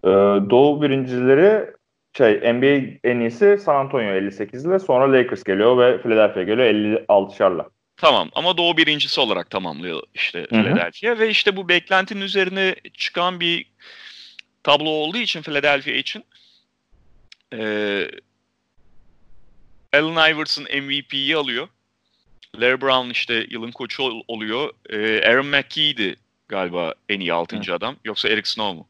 Ee, 0.05 0.09
Doğu 0.51 0.83
birincileri 0.83 1.71
şey 2.17 2.35
NBA 2.55 2.99
en 3.05 3.21
iyisi 3.21 3.59
San 3.65 3.75
Antonio 3.77 4.11
58 4.13 4.65
ile 4.67 4.79
sonra 4.79 5.13
Lakers 5.13 5.45
geliyor 5.45 5.79
ve 5.79 6.03
Philadelphia 6.03 6.43
geliyor 6.43 6.69
56'şarla. 7.09 7.69
Tamam 7.97 8.31
ama 8.33 8.57
Doğu 8.57 8.77
birincisi 8.77 9.21
olarak 9.21 9.51
tamamlıyor 9.51 10.03
işte. 10.15 10.47
Philadelphia 10.47 11.19
ve 11.19 11.29
işte 11.29 11.57
bu 11.57 11.69
beklentinin 11.69 12.21
üzerine 12.21 12.75
çıkan 12.95 13.41
bir 13.41 13.67
tablo 14.63 14.89
olduğu 14.89 15.19
için 15.19 15.43
Philadelphia 15.43 15.91
için 15.93 16.25
eee 17.53 18.11
Allen 19.93 20.35
Iverson 20.35 20.65
MVP'yi 20.65 21.37
alıyor. 21.37 21.69
Larry 22.61 22.81
Brown 22.81 23.11
işte 23.11 23.47
yılın 23.51 23.71
koçu 23.71 24.03
ol- 24.03 24.23
oluyor. 24.29 24.71
Eee, 24.91 25.25
Aaron 25.29 25.47
McKee'ydi 25.47 26.17
galiba 26.49 26.95
en 27.09 27.21
iyi 27.21 27.33
6. 27.33 27.75
adam. 27.75 27.97
Yoksa 28.05 28.29
Eric 28.29 28.49
Snow 28.51 28.77
mu? 28.79 28.89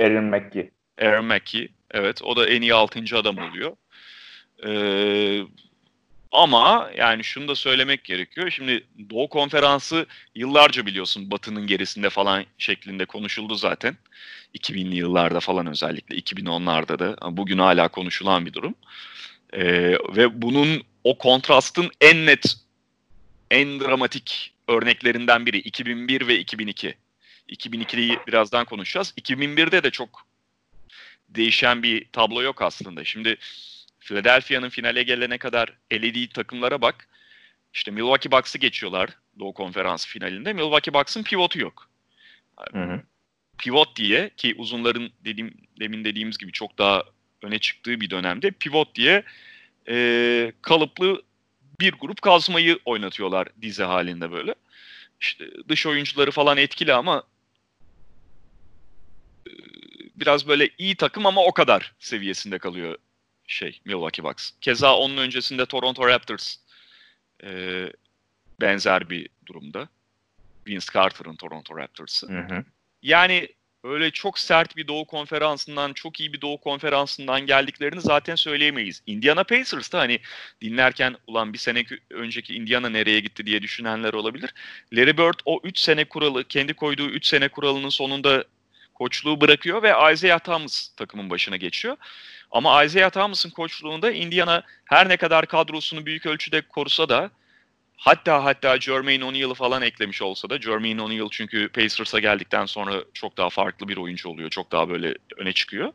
Aaron 0.00 0.24
McGee. 0.24 0.70
Aaron 1.00 1.24
McKee. 1.24 1.68
Evet 1.92 2.22
o 2.22 2.36
da 2.36 2.46
en 2.46 2.62
iyi 2.62 2.74
6. 2.74 3.00
adam 3.14 3.38
oluyor. 3.38 3.76
Ee, 4.66 5.42
ama 6.32 6.90
yani 6.96 7.24
şunu 7.24 7.48
da 7.48 7.54
söylemek 7.54 8.04
gerekiyor. 8.04 8.50
Şimdi 8.50 8.86
Doğu 9.10 9.28
Konferansı 9.28 10.06
yıllarca 10.34 10.86
biliyorsun 10.86 11.30
Batı'nın 11.30 11.66
gerisinde 11.66 12.10
falan 12.10 12.44
şeklinde 12.58 13.04
konuşuldu 13.04 13.54
zaten. 13.54 13.96
2000'li 14.58 14.96
yıllarda 14.96 15.40
falan 15.40 15.66
özellikle 15.66 16.16
2010'larda 16.16 16.98
da 16.98 17.36
bugün 17.36 17.58
hala 17.58 17.88
konuşulan 17.88 18.46
bir 18.46 18.52
durum. 18.52 18.74
Ee, 19.52 19.62
ve 20.16 20.42
bunun 20.42 20.82
o 21.04 21.18
kontrastın 21.18 21.90
en 22.00 22.26
net, 22.26 22.54
en 23.50 23.80
dramatik 23.80 24.54
örneklerinden 24.68 25.46
biri 25.46 25.58
2001 25.58 26.26
ve 26.28 26.38
2002. 26.38 26.94
2002'yi 27.48 28.18
birazdan 28.26 28.64
konuşacağız. 28.64 29.14
2001'de 29.20 29.82
de 29.82 29.90
çok 29.90 30.31
değişen 31.34 31.82
bir 31.82 32.08
tablo 32.12 32.42
yok 32.42 32.62
aslında. 32.62 33.04
Şimdi 33.04 33.36
Philadelphia'nın 34.00 34.68
finale 34.68 35.02
gelene 35.02 35.38
kadar 35.38 35.72
elediği 35.90 36.28
takımlara 36.28 36.80
bak. 36.80 37.08
İşte 37.74 37.90
Milwaukee 37.90 38.32
Bucks'ı 38.32 38.58
geçiyorlar 38.58 39.10
Doğu 39.38 39.54
Konferansı 39.54 40.08
finalinde. 40.08 40.52
Milwaukee 40.52 40.94
Bucks'ın 40.94 41.22
pivotu 41.22 41.60
yok. 41.60 41.88
Hı 42.72 42.82
hı. 42.82 43.02
Pivot 43.58 43.96
diye 43.96 44.30
ki 44.36 44.54
uzunların 44.58 45.10
dediğim 45.24 45.54
demin 45.80 46.04
dediğimiz 46.04 46.38
gibi 46.38 46.52
çok 46.52 46.78
daha 46.78 47.02
öne 47.42 47.58
çıktığı 47.58 48.00
bir 48.00 48.10
dönemde 48.10 48.50
pivot 48.50 48.94
diye 48.94 49.22
e, 49.88 50.52
kalıplı 50.62 51.22
bir 51.80 51.92
grup 51.92 52.22
kazmayı 52.22 52.78
oynatıyorlar 52.84 53.48
dizi 53.62 53.82
halinde 53.82 54.32
böyle. 54.32 54.54
İşte 55.20 55.44
dış 55.68 55.86
oyuncuları 55.86 56.30
falan 56.30 56.56
etkili 56.56 56.92
ama 56.92 57.22
biraz 60.22 60.48
böyle 60.48 60.68
iyi 60.78 60.96
takım 60.96 61.26
ama 61.26 61.44
o 61.44 61.52
kadar 61.52 61.92
seviyesinde 61.98 62.58
kalıyor 62.58 62.98
şey 63.46 63.80
Milwaukee 63.84 64.24
Bucks. 64.24 64.50
Keza 64.60 64.96
onun 64.96 65.16
öncesinde 65.16 65.66
Toronto 65.66 66.08
Raptors 66.08 66.56
e, 67.44 67.84
benzer 68.60 69.10
bir 69.10 69.28
durumda. 69.46 69.88
Vince 70.66 70.86
Carter'ın 70.94 71.36
Toronto 71.36 71.76
Raptors'ı. 71.76 72.28
Hı 72.28 72.40
hı. 72.40 72.64
Yani 73.02 73.48
öyle 73.84 74.10
çok 74.10 74.38
sert 74.38 74.76
bir 74.76 74.88
Doğu 74.88 75.04
Konferansı'ndan, 75.04 75.92
çok 75.92 76.20
iyi 76.20 76.32
bir 76.32 76.40
Doğu 76.40 76.60
Konferansı'ndan 76.60 77.46
geldiklerini 77.46 78.00
zaten 78.00 78.34
söyleyemeyiz. 78.34 79.02
Indiana 79.06 79.44
Pacers'ta 79.44 79.98
hani 79.98 80.20
dinlerken 80.60 81.16
ulan 81.26 81.52
bir 81.52 81.58
sene 81.58 81.84
önceki 82.10 82.54
Indiana 82.54 82.88
nereye 82.88 83.20
gitti 83.20 83.46
diye 83.46 83.62
düşünenler 83.62 84.12
olabilir. 84.12 84.54
Larry 84.92 85.18
Bird 85.18 85.40
o 85.44 85.60
3 85.64 85.78
sene 85.78 86.04
kuralı, 86.04 86.44
kendi 86.44 86.74
koyduğu 86.74 87.08
3 87.08 87.26
sene 87.26 87.48
kuralının 87.48 87.88
sonunda 87.88 88.44
koçluğu 89.02 89.40
bırakıyor 89.40 89.82
ve 89.82 90.12
Isaiah 90.12 90.38
Thomas 90.38 90.88
takımın 90.88 91.30
başına 91.30 91.56
geçiyor. 91.56 91.96
Ama 92.50 92.84
Isaiah 92.84 93.10
Thomas'ın 93.10 93.50
koçluğunda 93.50 94.12
Indiana 94.12 94.62
her 94.84 95.08
ne 95.08 95.16
kadar 95.16 95.46
kadrosunu 95.46 96.06
büyük 96.06 96.26
ölçüde 96.26 96.60
korusa 96.60 97.08
da 97.08 97.30
hatta 97.96 98.44
hatta 98.44 98.80
Jermaine 98.80 99.24
O'Neal'ı 99.24 99.54
falan 99.54 99.82
eklemiş 99.82 100.22
olsa 100.22 100.50
da 100.50 100.60
Jermaine 100.60 101.02
O'Neal 101.02 101.28
çünkü 101.30 101.68
Pacers'a 101.68 102.18
geldikten 102.18 102.66
sonra 102.66 103.04
çok 103.14 103.36
daha 103.36 103.50
farklı 103.50 103.88
bir 103.88 103.96
oyuncu 103.96 104.28
oluyor. 104.28 104.50
Çok 104.50 104.72
daha 104.72 104.88
böyle 104.88 105.14
öne 105.36 105.52
çıkıyor. 105.52 105.92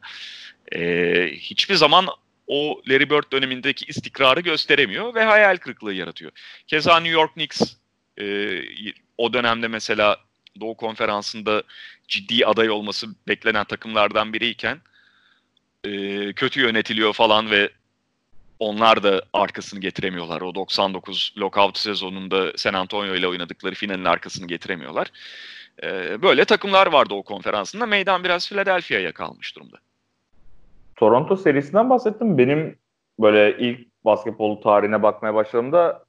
Ee, 0.75 1.29
hiçbir 1.33 1.75
zaman 1.75 2.07
o 2.47 2.81
Larry 2.89 3.09
Bird 3.09 3.31
dönemindeki 3.31 3.85
istikrarı 3.85 4.39
gösteremiyor 4.39 5.15
ve 5.15 5.23
hayal 5.23 5.57
kırıklığı 5.57 5.93
yaratıyor. 5.93 6.31
Keza 6.67 6.99
New 6.99 7.13
York 7.13 7.33
Knicks 7.33 7.61
e, 8.21 8.25
o 9.17 9.33
dönemde 9.33 9.67
mesela 9.67 10.26
Doğu 10.61 10.77
Konferansı'nda 10.77 11.63
ciddi 12.07 12.45
aday 12.45 12.69
olması 12.69 13.07
beklenen 13.27 13.63
takımlardan 13.63 14.33
biriyken 14.33 14.77
e, 15.83 16.33
kötü 16.33 16.61
yönetiliyor 16.61 17.13
falan 17.13 17.51
ve 17.51 17.69
onlar 18.59 19.03
da 19.03 19.21
arkasını 19.33 19.79
getiremiyorlar. 19.79 20.41
O 20.41 20.55
99 20.55 21.33
lockout 21.37 21.77
sezonunda 21.77 22.51
San 22.55 22.73
Antonio 22.73 23.15
ile 23.15 23.27
oynadıkları 23.27 23.75
finalin 23.75 24.05
arkasını 24.05 24.47
getiremiyorlar. 24.47 25.07
E, 25.83 26.21
böyle 26.21 26.45
takımlar 26.45 26.87
vardı 26.87 27.13
o 27.13 27.23
konferansında. 27.23 27.85
Meydan 27.85 28.23
biraz 28.23 28.49
Philadelphia'ya 28.49 29.11
kalmış 29.11 29.55
durumda. 29.55 29.77
Toronto 30.95 31.35
serisinden 31.35 31.89
bahsettim. 31.89 32.37
Benim 32.37 32.77
böyle 33.19 33.57
ilk 33.57 33.87
basketbol 34.05 34.61
tarihine 34.61 35.03
bakmaya 35.03 35.33
başladığımda 35.33 36.05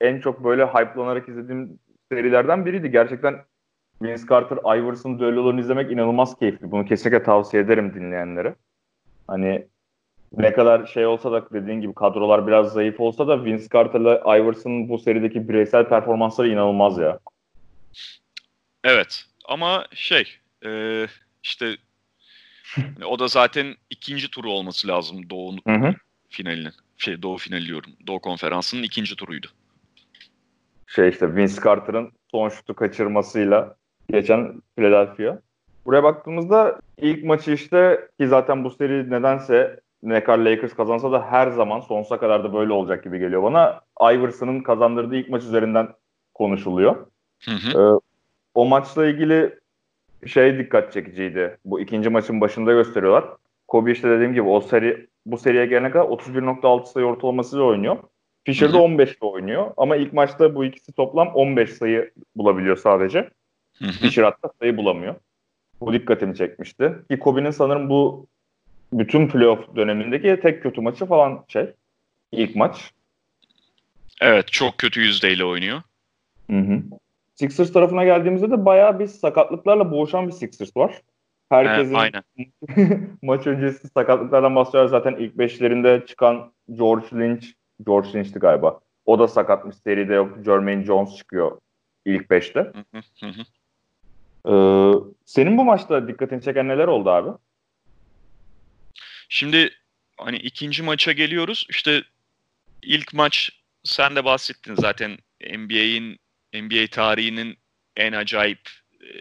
en 0.00 0.20
çok 0.20 0.44
böyle 0.44 0.66
hype'lanarak 0.66 1.28
izlediğim 1.28 1.78
serilerden 2.12 2.66
biriydi. 2.66 2.90
Gerçekten 2.90 3.44
Vince 4.02 4.22
Carter, 4.30 4.78
Iverson 4.78 5.18
düellolarını 5.18 5.60
izlemek 5.60 5.92
inanılmaz 5.92 6.38
keyifli. 6.38 6.70
Bunu 6.70 6.84
kesinlikle 6.84 7.22
tavsiye 7.22 7.62
ederim 7.62 7.94
dinleyenlere. 7.94 8.54
Hani 9.26 9.66
ne 10.36 10.52
kadar 10.52 10.86
şey 10.86 11.06
olsa 11.06 11.32
da 11.32 11.50
dediğin 11.50 11.80
gibi 11.80 11.94
kadrolar 11.94 12.46
biraz 12.46 12.72
zayıf 12.72 13.00
olsa 13.00 13.28
da 13.28 13.44
Vince 13.44 13.64
Carter'la 13.72 14.36
Iverson'ın 14.36 14.88
bu 14.88 14.98
serideki 14.98 15.48
bireysel 15.48 15.88
performansları 15.88 16.48
inanılmaz 16.48 16.98
ya. 16.98 17.18
Evet 18.84 19.24
ama 19.44 19.86
şey 19.94 20.28
e, 20.64 21.06
işte 21.42 21.76
hani 22.74 23.04
o 23.06 23.18
da 23.18 23.28
zaten 23.28 23.74
ikinci 23.90 24.30
turu 24.30 24.50
olması 24.50 24.88
lazım 24.88 25.30
Doğu 25.30 25.56
finalinin. 26.28 26.72
Şey 26.96 27.22
Doğu 27.22 27.38
finali 27.38 27.66
diyorum. 27.66 27.92
Doğu 28.06 28.20
konferansının 28.20 28.82
ikinci 28.82 29.16
turuydu. 29.16 29.46
Şey 30.86 31.08
işte 31.08 31.36
Vince 31.36 31.62
Carter'ın 31.64 32.12
son 32.30 32.48
şutu 32.48 32.74
kaçırmasıyla 32.74 33.76
geçen 34.10 34.62
Philadelphia. 34.76 35.38
Buraya 35.86 36.02
baktığımızda 36.02 36.78
ilk 36.98 37.24
maçı 37.24 37.52
işte 37.52 38.08
ki 38.20 38.28
zaten 38.28 38.64
bu 38.64 38.70
seri 38.70 39.10
nedense 39.10 39.80
ne 40.02 40.24
kadar 40.24 40.38
Lakers 40.38 40.74
kazansa 40.74 41.12
da 41.12 41.26
her 41.30 41.50
zaman 41.50 41.80
sonsuza 41.80 42.18
kadar 42.18 42.44
da 42.44 42.54
böyle 42.54 42.72
olacak 42.72 43.04
gibi 43.04 43.18
geliyor 43.18 43.42
bana. 43.42 43.80
Iverson'ın 44.00 44.60
kazandırdığı 44.60 45.16
ilk 45.16 45.28
maç 45.28 45.42
üzerinden 45.42 45.88
konuşuluyor. 46.34 46.96
Hı 47.44 47.50
hı. 47.50 47.96
Ee, 47.96 48.00
o 48.54 48.64
maçla 48.64 49.06
ilgili 49.06 49.58
şey 50.26 50.58
dikkat 50.58 50.92
çekiciydi. 50.92 51.58
Bu 51.64 51.80
ikinci 51.80 52.08
maçın 52.08 52.40
başında 52.40 52.72
gösteriyorlar. 52.72 53.24
Kobe 53.68 53.92
işte 53.92 54.10
dediğim 54.10 54.32
gibi 54.32 54.48
o 54.48 54.60
seri 54.60 55.06
bu 55.26 55.38
seriye 55.38 55.66
gelene 55.66 55.90
kadar 55.90 56.04
31.6 56.04 56.86
sayı 56.86 57.06
ortalamasıyla 57.06 57.64
oynuyor. 57.64 57.96
Fisher 58.44 58.72
de 58.72 58.76
hı. 58.76 58.82
15 58.82 59.10
ile 59.10 59.26
oynuyor. 59.26 59.70
Ama 59.76 59.96
ilk 59.96 60.12
maçta 60.12 60.54
bu 60.54 60.64
ikisi 60.64 60.92
toplam 60.92 61.28
15 61.28 61.72
sayı 61.72 62.10
bulabiliyor 62.36 62.76
sadece. 62.76 63.30
Hatta 64.22 64.50
sayı 64.60 64.76
bulamıyor. 64.76 65.14
Bu 65.80 65.92
dikkatimi 65.92 66.36
çekmişti. 66.36 66.92
Ki 67.10 67.18
Kobe'nin 67.18 67.50
sanırım 67.50 67.88
bu 67.88 68.26
bütün 68.92 69.28
playoff 69.28 69.76
dönemindeki 69.76 70.40
tek 70.42 70.62
kötü 70.62 70.80
maçı 70.80 71.06
falan 71.06 71.44
şey. 71.48 71.70
ilk 72.32 72.56
maç. 72.56 72.92
Evet 74.20 74.48
çok 74.48 74.78
kötü 74.78 75.00
yüzdeyle 75.00 75.44
oynuyor. 75.44 75.82
Hı 76.50 76.58
hı. 76.58 76.82
Sixers 77.34 77.72
tarafına 77.72 78.04
geldiğimizde 78.04 78.50
de 78.50 78.64
bayağı 78.64 78.98
bir 78.98 79.06
sakatlıklarla 79.06 79.90
boğuşan 79.90 80.26
bir 80.26 80.32
Sixers 80.32 80.76
var. 80.76 81.02
Herkesin 81.48 81.94
aynen. 81.94 82.22
maç 83.22 83.46
öncesi 83.46 83.88
sakatlıklardan 83.88 84.56
bahsediyor. 84.56 84.88
Zaten 84.88 85.16
ilk 85.18 85.38
beşlerinde 85.38 86.04
çıkan 86.06 86.52
George 86.72 87.06
Lynch, 87.12 87.46
George 87.86 88.08
Lynch'ti 88.14 88.38
galiba. 88.38 88.80
O 89.06 89.18
da 89.18 89.28
sakatmış. 89.28 89.76
Seride 89.76 90.14
yok. 90.14 90.38
Jermaine 90.44 90.84
Jones 90.84 91.16
çıkıyor 91.16 91.58
ilk 92.04 92.30
beşte. 92.30 92.60
Hı, 92.60 92.98
hı 93.20 93.26
hı. 93.26 93.42
Ee, 94.48 94.92
senin 95.24 95.58
bu 95.58 95.64
maçta 95.64 96.08
dikkatini 96.08 96.42
çeken 96.42 96.68
neler 96.68 96.88
oldu 96.88 97.10
abi? 97.10 97.30
Şimdi 99.28 99.70
hani 100.16 100.36
ikinci 100.36 100.82
maça 100.82 101.12
geliyoruz. 101.12 101.66
İşte 101.70 102.02
ilk 102.82 103.14
maç 103.14 103.50
sen 103.84 104.16
de 104.16 104.24
bahsettin 104.24 104.74
zaten 104.74 105.18
NBA'in 105.58 106.18
NBA 106.54 106.86
tarihinin 106.90 107.58
en 107.96 108.12
acayip 108.12 108.70
e, 109.00 109.12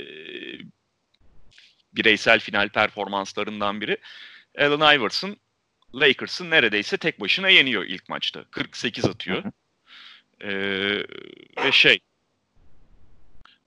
bireysel 1.93 2.39
final 2.39 2.69
performanslarından 2.69 3.81
biri. 3.81 3.97
Allen 4.57 4.97
Iverson 4.97 5.37
Lakers'ın 5.95 6.49
neredeyse 6.49 6.97
tek 6.97 7.19
başına 7.19 7.49
yeniyor 7.49 7.83
ilk 7.83 8.09
maçta. 8.09 8.43
48 8.51 9.05
atıyor. 9.05 9.43
Ee, 10.43 11.03
ve 11.65 11.71
şey 11.71 11.99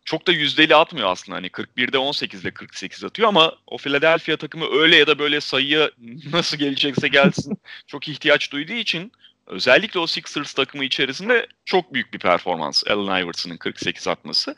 çok 0.05 0.27
da 0.27 0.33
yüzdeli 0.33 0.77
atmıyor 0.77 1.11
aslında. 1.11 1.37
Hani 1.37 1.47
41'de 1.47 1.99
18 1.99 2.43
ile 2.43 2.51
48 2.51 3.05
atıyor 3.05 3.29
ama 3.29 3.57
o 3.67 3.79
Philadelphia 3.79 4.37
takımı 4.37 4.67
öyle 4.81 4.97
ya 4.97 5.07
da 5.07 5.19
böyle 5.19 5.41
sayıya 5.41 5.91
nasıl 6.33 6.57
gelecekse 6.57 7.09
gelsin 7.09 7.59
çok 7.87 8.09
ihtiyaç 8.09 8.53
duyduğu 8.53 8.73
için 8.73 9.13
özellikle 9.47 10.01
o 10.01 10.07
Sixers 10.07 10.53
takımı 10.53 10.85
içerisinde 10.85 11.47
çok 11.65 11.95
büyük 11.95 12.15
bir 12.15 12.19
performans 12.19 12.85
Allen 12.87 13.23
Iverson'ın 13.23 13.57
48 13.57 14.09
atması. 14.09 14.57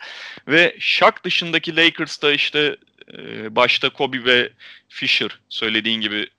Ve 0.48 0.76
Shaq 0.80 1.12
dışındaki 1.24 1.76
Lakers'ta 1.76 2.32
işte 2.32 2.76
e, 3.18 3.56
başta 3.56 3.90
Kobe 3.90 4.24
ve 4.24 4.52
Fisher 4.88 5.38
söylediğin 5.48 6.00
gibi 6.00 6.30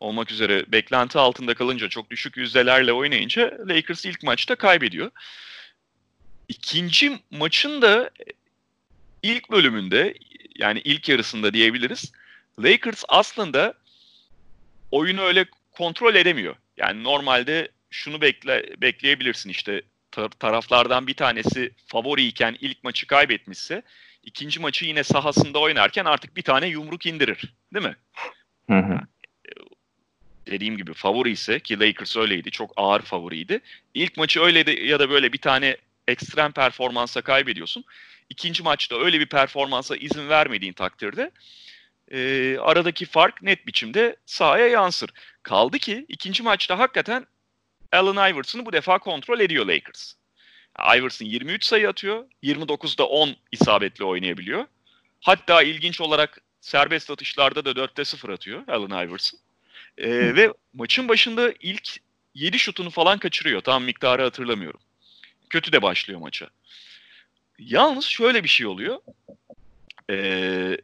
olmak 0.00 0.30
üzere 0.30 0.64
beklenti 0.72 1.18
altında 1.18 1.54
kalınca 1.54 1.88
çok 1.88 2.10
düşük 2.10 2.36
yüzdelerle 2.36 2.92
oynayınca 2.92 3.58
Lakers 3.68 4.04
ilk 4.04 4.22
maçta 4.22 4.54
kaybediyor. 4.54 5.10
İkinci 6.48 7.18
maçın 7.30 7.82
da 7.82 8.10
ilk 9.24 9.50
bölümünde 9.50 10.14
yani 10.56 10.80
ilk 10.84 11.08
yarısında 11.08 11.54
diyebiliriz. 11.54 12.12
Lakers 12.58 13.04
aslında 13.08 13.74
oyunu 14.90 15.20
öyle 15.20 15.46
kontrol 15.72 16.14
edemiyor. 16.14 16.56
Yani 16.76 17.04
normalde 17.04 17.68
şunu 17.90 18.20
bekle, 18.20 18.66
bekleyebilirsin 18.80 19.50
işte 19.50 19.82
tar- 20.12 20.38
taraflardan 20.38 21.06
bir 21.06 21.14
tanesi 21.14 21.70
favoriyken 21.86 22.56
ilk 22.60 22.84
maçı 22.84 23.06
kaybetmişse 23.06 23.82
ikinci 24.22 24.60
maçı 24.60 24.84
yine 24.84 25.04
sahasında 25.04 25.58
oynarken 25.58 26.04
artık 26.04 26.36
bir 26.36 26.42
tane 26.42 26.66
yumruk 26.66 27.06
indirir. 27.06 27.54
Değil 27.74 27.86
mi? 27.86 27.96
Hı 28.70 28.78
hı. 28.78 29.00
Dediğim 30.46 30.76
gibi 30.76 30.94
favori 30.94 31.30
ise 31.30 31.60
ki 31.60 31.80
Lakers 31.80 32.16
öyleydi. 32.16 32.50
Çok 32.50 32.72
ağır 32.76 33.02
favoriydi. 33.02 33.60
İlk 33.94 34.16
maçı 34.16 34.40
öyle 34.40 34.66
de, 34.66 34.72
ya 34.72 34.98
da 34.98 35.10
böyle 35.10 35.32
bir 35.32 35.38
tane 35.38 35.76
ekstrem 36.08 36.52
performansa 36.52 37.22
kaybediyorsun. 37.22 37.84
İkinci 38.34 38.62
maçta 38.62 38.98
öyle 38.98 39.20
bir 39.20 39.26
performansa 39.26 39.96
izin 39.96 40.28
vermediğin 40.28 40.72
takdirde 40.72 41.30
e, 42.12 42.18
aradaki 42.58 43.06
fark 43.06 43.42
net 43.42 43.66
biçimde 43.66 44.16
sahaya 44.26 44.68
yansır. 44.68 45.10
Kaldı 45.42 45.78
ki 45.78 46.06
ikinci 46.08 46.42
maçta 46.42 46.78
hakikaten 46.78 47.26
Allen 47.92 48.32
Iverson'ı 48.32 48.66
bu 48.66 48.72
defa 48.72 48.98
kontrol 48.98 49.40
ediyor 49.40 49.66
Lakers. 49.66 50.14
Iverson 50.96 51.26
23 51.26 51.64
sayı 51.64 51.88
atıyor. 51.88 52.24
29'da 52.42 53.06
10 53.06 53.36
isabetli 53.52 54.04
oynayabiliyor. 54.04 54.66
Hatta 55.20 55.62
ilginç 55.62 56.00
olarak 56.00 56.40
serbest 56.60 57.10
atışlarda 57.10 57.64
da 57.64 57.70
4'te 57.70 58.04
0 58.04 58.28
atıyor 58.28 58.68
Allen 58.68 59.06
Iverson. 59.06 59.40
Ee, 59.98 60.36
ve 60.36 60.52
maçın 60.72 61.08
başında 61.08 61.52
ilk 61.60 61.96
7 62.34 62.58
şutunu 62.58 62.90
falan 62.90 63.18
kaçırıyor. 63.18 63.60
Tam 63.60 63.84
miktarı 63.84 64.22
hatırlamıyorum. 64.22 64.80
Kötü 65.50 65.72
de 65.72 65.82
başlıyor 65.82 66.20
maça. 66.20 66.48
Yalnız 67.58 68.04
şöyle 68.04 68.44
bir 68.44 68.48
şey 68.48 68.66
oluyor. 68.66 68.98
Ee, 70.10 70.76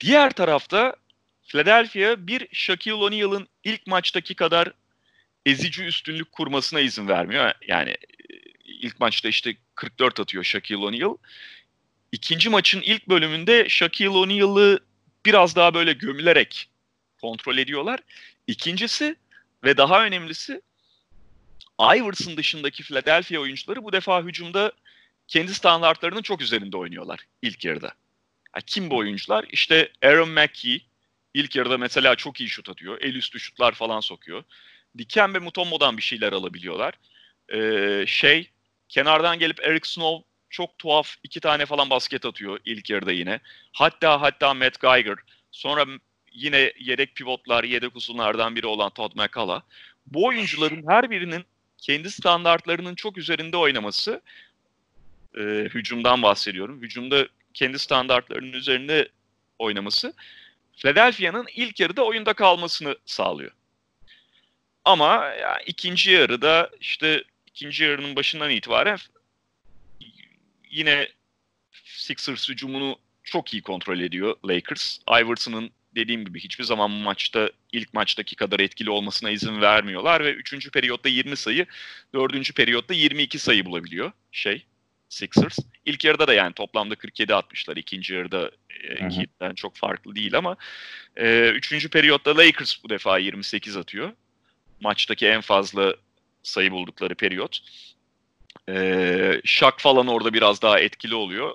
diğer 0.00 0.30
tarafta 0.30 0.96
Philadelphia 1.42 2.26
bir 2.26 2.48
Shaquille 2.52 2.94
O'Neal'ın 2.94 3.48
ilk 3.64 3.86
maçtaki 3.86 4.34
kadar 4.34 4.72
ezici 5.46 5.84
üstünlük 5.84 6.32
kurmasına 6.32 6.80
izin 6.80 7.08
vermiyor. 7.08 7.52
Yani 7.68 7.96
ilk 8.64 9.00
maçta 9.00 9.28
işte 9.28 9.56
44 9.74 10.20
atıyor 10.20 10.44
Shaquille 10.44 10.84
O'Neal. 10.84 11.16
İkinci 12.12 12.48
maçın 12.48 12.80
ilk 12.80 13.08
bölümünde 13.08 13.68
Shaquille 13.68 14.08
O'Neal'ı 14.08 14.80
biraz 15.26 15.56
daha 15.56 15.74
böyle 15.74 15.92
gömülerek 15.92 16.70
kontrol 17.20 17.58
ediyorlar. 17.58 18.00
İkincisi 18.46 19.16
ve 19.64 19.76
daha 19.76 20.04
önemlisi 20.04 20.62
Iverson 21.80 22.36
dışındaki 22.36 22.82
Philadelphia 22.82 23.40
oyuncuları 23.40 23.84
bu 23.84 23.92
defa 23.92 24.22
hücumda 24.22 24.72
kendi 25.30 25.54
standartlarının 25.54 26.22
çok 26.22 26.42
üzerinde 26.42 26.76
oynuyorlar 26.76 27.20
ilk 27.42 27.64
yarıda. 27.64 27.94
Yani 28.56 28.64
kim 28.66 28.90
bu 28.90 28.96
oyuncular? 28.96 29.44
İşte 29.52 29.92
Aaron 30.02 30.30
McKee 30.30 30.80
ilk 31.34 31.56
yarıda 31.56 31.78
mesela 31.78 32.16
çok 32.16 32.40
iyi 32.40 32.48
şut 32.48 32.68
atıyor. 32.68 32.98
El 33.00 33.14
üstü 33.14 33.40
şutlar 33.40 33.72
falan 33.72 34.00
sokuyor. 34.00 34.44
Diken 34.98 35.34
ve 35.34 35.38
Mutombo'dan 35.38 35.96
bir 35.96 36.02
şeyler 36.02 36.32
alabiliyorlar. 36.32 36.94
Ee, 37.54 38.04
şey 38.06 38.50
kenardan 38.88 39.38
gelip 39.38 39.60
Eric 39.60 39.88
Snow 39.88 40.28
çok 40.50 40.78
tuhaf 40.78 41.16
iki 41.22 41.40
tane 41.40 41.66
falan 41.66 41.90
basket 41.90 42.24
atıyor 42.24 42.58
ilk 42.64 42.90
yarıda 42.90 43.12
yine. 43.12 43.40
Hatta 43.72 44.20
hatta 44.20 44.54
Matt 44.54 44.80
Geiger. 44.80 45.16
Sonra 45.50 45.86
yine 46.32 46.72
yedek 46.78 47.14
pivotlar, 47.14 47.64
yedek 47.64 47.96
uzunlardan 47.96 48.56
biri 48.56 48.66
olan 48.66 48.90
Todd 48.90 49.12
McCullough. 49.14 49.62
Bu 50.06 50.26
oyuncuların 50.26 50.84
her 50.88 51.10
birinin 51.10 51.44
kendi 51.78 52.10
standartlarının 52.10 52.94
çok 52.94 53.18
üzerinde 53.18 53.56
oynaması 53.56 54.22
e, 55.36 55.42
hücumdan 55.74 56.22
bahsediyorum. 56.22 56.82
Hücumda 56.82 57.28
kendi 57.54 57.78
standartlarının 57.78 58.52
üzerinde 58.52 59.08
oynaması 59.58 60.14
Philadelphia'nın 60.76 61.46
ilk 61.56 61.80
yarıda 61.80 62.04
oyunda 62.04 62.32
kalmasını 62.32 62.96
sağlıyor. 63.06 63.50
Ama 64.84 65.24
yani 65.40 65.62
ikinci 65.66 66.10
yarıda 66.10 66.70
işte 66.80 67.24
ikinci 67.46 67.84
yarının 67.84 68.16
başından 68.16 68.50
itibaren 68.50 68.98
yine 70.70 71.08
Sixers 71.84 72.48
hücumunu 72.48 72.98
çok 73.24 73.54
iyi 73.54 73.62
kontrol 73.62 74.00
ediyor 74.00 74.36
Lakers. 74.44 74.98
Iverson'ın 75.08 75.70
dediğim 75.94 76.24
gibi 76.24 76.40
hiçbir 76.40 76.64
zaman 76.64 76.90
maçta 76.90 77.50
ilk 77.72 77.94
maçtaki 77.94 78.36
kadar 78.36 78.60
etkili 78.60 78.90
olmasına 78.90 79.30
izin 79.30 79.60
vermiyorlar 79.60 80.24
ve 80.24 80.32
3. 80.32 80.72
periyotta 80.72 81.08
20 81.08 81.36
sayı, 81.36 81.66
4. 82.14 82.54
periyotta 82.54 82.94
22 82.94 83.38
sayı 83.38 83.66
bulabiliyor 83.66 84.12
şey 84.32 84.66
Sixers. 85.10 85.58
İlk 85.86 86.04
yarıda 86.04 86.26
da 86.26 86.34
yani 86.34 86.52
toplamda 86.52 86.94
47 86.94 87.34
atmışlar. 87.34 87.76
İkinci 87.76 88.14
yarıda 88.14 88.50
e, 89.40 89.54
çok 89.54 89.76
farklı 89.76 90.14
değil 90.14 90.38
ama 90.38 90.56
e, 91.16 91.50
üçüncü 91.50 91.88
periyotta 91.88 92.36
Lakers 92.36 92.84
bu 92.84 92.90
defa 92.90 93.18
28 93.18 93.76
atıyor. 93.76 94.12
Maçtaki 94.80 95.26
en 95.26 95.40
fazla 95.40 95.94
sayı 96.42 96.70
buldukları 96.70 97.14
periyot. 97.14 97.60
E, 98.68 99.40
Shaq 99.44 99.72
falan 99.78 100.06
orada 100.06 100.32
biraz 100.32 100.62
daha 100.62 100.80
etkili 100.80 101.14
oluyor. 101.14 101.54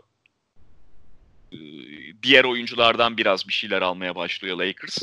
E, 1.52 1.58
diğer 2.24 2.44
oyunculardan 2.44 3.18
biraz 3.18 3.48
bir 3.48 3.54
şeyler 3.54 3.82
almaya 3.82 4.16
başlıyor 4.16 4.58
Lakers. 4.58 4.98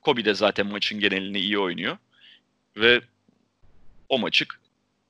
Kobe 0.00 0.24
de 0.24 0.34
zaten 0.34 0.66
maçın 0.66 1.00
genelini 1.00 1.38
iyi 1.38 1.58
oynuyor. 1.58 1.96
Ve 2.76 3.00
o 4.08 4.18
maçı 4.18 4.46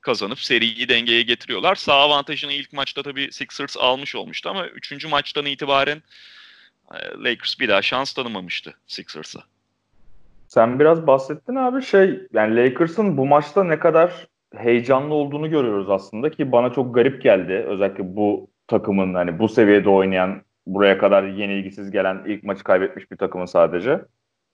kazanıp 0.03 0.39
seriyi 0.39 0.89
dengeye 0.89 1.23
getiriyorlar. 1.23 1.75
Sağ 1.75 1.95
avantajını 1.95 2.53
ilk 2.53 2.73
maçta 2.73 3.03
tabii 3.03 3.33
Sixers 3.33 3.77
almış 3.77 4.15
olmuştu 4.15 4.51
ama 4.51 4.67
üçüncü 4.67 5.09
maçtan 5.09 5.47
itibaren 5.47 6.03
e, 6.95 6.99
Lakers 7.25 7.61
bir 7.61 7.69
daha 7.69 7.83
şans 7.83 8.13
tanımamıştı 8.13 8.75
Sixers'a. 8.87 9.41
Sen 10.49 10.81
biraz 10.81 11.07
bahsettin 11.07 11.55
abi 11.55 11.83
şey 11.83 12.21
yani 12.33 12.57
Lakers'ın 12.57 13.17
bu 13.17 13.27
maçta 13.27 13.65
ne 13.65 13.79
kadar 13.79 14.27
heyecanlı 14.57 15.15
olduğunu 15.15 15.51
görüyoruz 15.51 15.91
aslında 15.91 16.31
ki 16.31 16.53
bana 16.53 16.73
çok 16.73 16.95
garip 16.95 17.23
geldi. 17.23 17.53
Özellikle 17.53 18.17
bu 18.17 18.51
takımın 18.67 19.15
hani 19.15 19.39
bu 19.39 19.49
seviyede 19.49 19.89
oynayan 19.89 20.43
buraya 20.67 20.99
kadar 20.99 21.25
yenilgisiz 21.25 21.91
gelen 21.91 22.23
ilk 22.27 22.45
maçı 22.45 22.65
kaybetmiş 22.65 23.11
bir 23.11 23.17
takımın 23.17 23.47
sadece. 23.47 24.01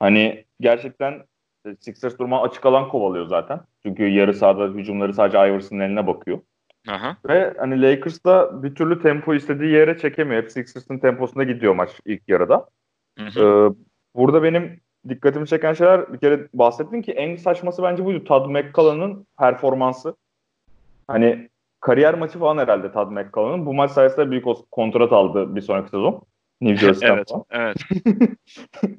Hani 0.00 0.44
gerçekten 0.60 1.22
Sixers 1.80 2.18
durma 2.18 2.42
açık 2.42 2.66
alan 2.66 2.88
kovalıyor 2.88 3.26
zaten. 3.26 3.60
Çünkü 3.82 4.08
yarı 4.08 4.34
sahada 4.34 4.64
hücumları 4.64 5.14
sadece 5.14 5.38
Iverson'ın 5.38 5.80
eline 5.80 6.06
bakıyor. 6.06 6.38
Aha. 6.88 7.16
Ve 7.28 7.54
hani 7.58 7.82
Lakers 7.82 8.24
da 8.24 8.62
bir 8.62 8.74
türlü 8.74 9.02
tempo 9.02 9.34
istediği 9.34 9.72
yere 9.72 9.98
çekemiyor. 9.98 10.42
Hep 10.42 10.52
Sixers'ın 10.52 10.98
temposunda 10.98 11.44
gidiyor 11.44 11.74
maç 11.74 11.90
ilk 12.04 12.28
yarıda. 12.28 12.68
Hı 13.18 13.24
hı. 13.24 13.40
Ee, 13.40 13.74
burada 14.14 14.42
benim 14.42 14.80
dikkatimi 15.08 15.46
çeken 15.46 15.72
şeyler 15.72 16.12
bir 16.12 16.18
kere 16.18 16.48
bahsettim 16.54 17.02
ki 17.02 17.12
en 17.12 17.36
saçması 17.36 17.82
bence 17.82 18.04
buydu. 18.04 18.24
Todd 18.24 18.50
McCullough'ın 18.50 19.26
performansı. 19.38 20.16
Hani 21.08 21.48
kariyer 21.80 22.14
maçı 22.14 22.38
falan 22.38 22.58
herhalde 22.58 22.92
Todd 22.92 23.10
McCallum'un. 23.10 23.66
Bu 23.66 23.74
maç 23.74 23.90
sayesinde 23.90 24.30
büyük 24.30 24.44
kontrat 24.70 25.12
aldı 25.12 25.56
bir 25.56 25.60
sonraki 25.60 25.90
sezon. 25.90 26.22
New 26.60 26.76
Jersey'den 26.86 27.16
evet, 27.16 27.28
falan. 27.30 27.44
Evet. 27.50 27.76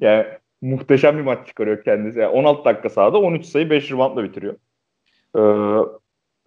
yani 0.00 0.26
muhteşem 0.62 1.18
bir 1.18 1.22
maç 1.22 1.46
çıkarıyor 1.46 1.84
kendisi. 1.84 2.18
Yani 2.18 2.32
16 2.32 2.64
dakika 2.64 2.88
sahada 2.88 3.18
13 3.18 3.46
sayı 3.46 3.70
5 3.70 3.90
reboundla 3.90 4.24
bitiriyor. 4.24 4.56
Ee, 5.36 5.42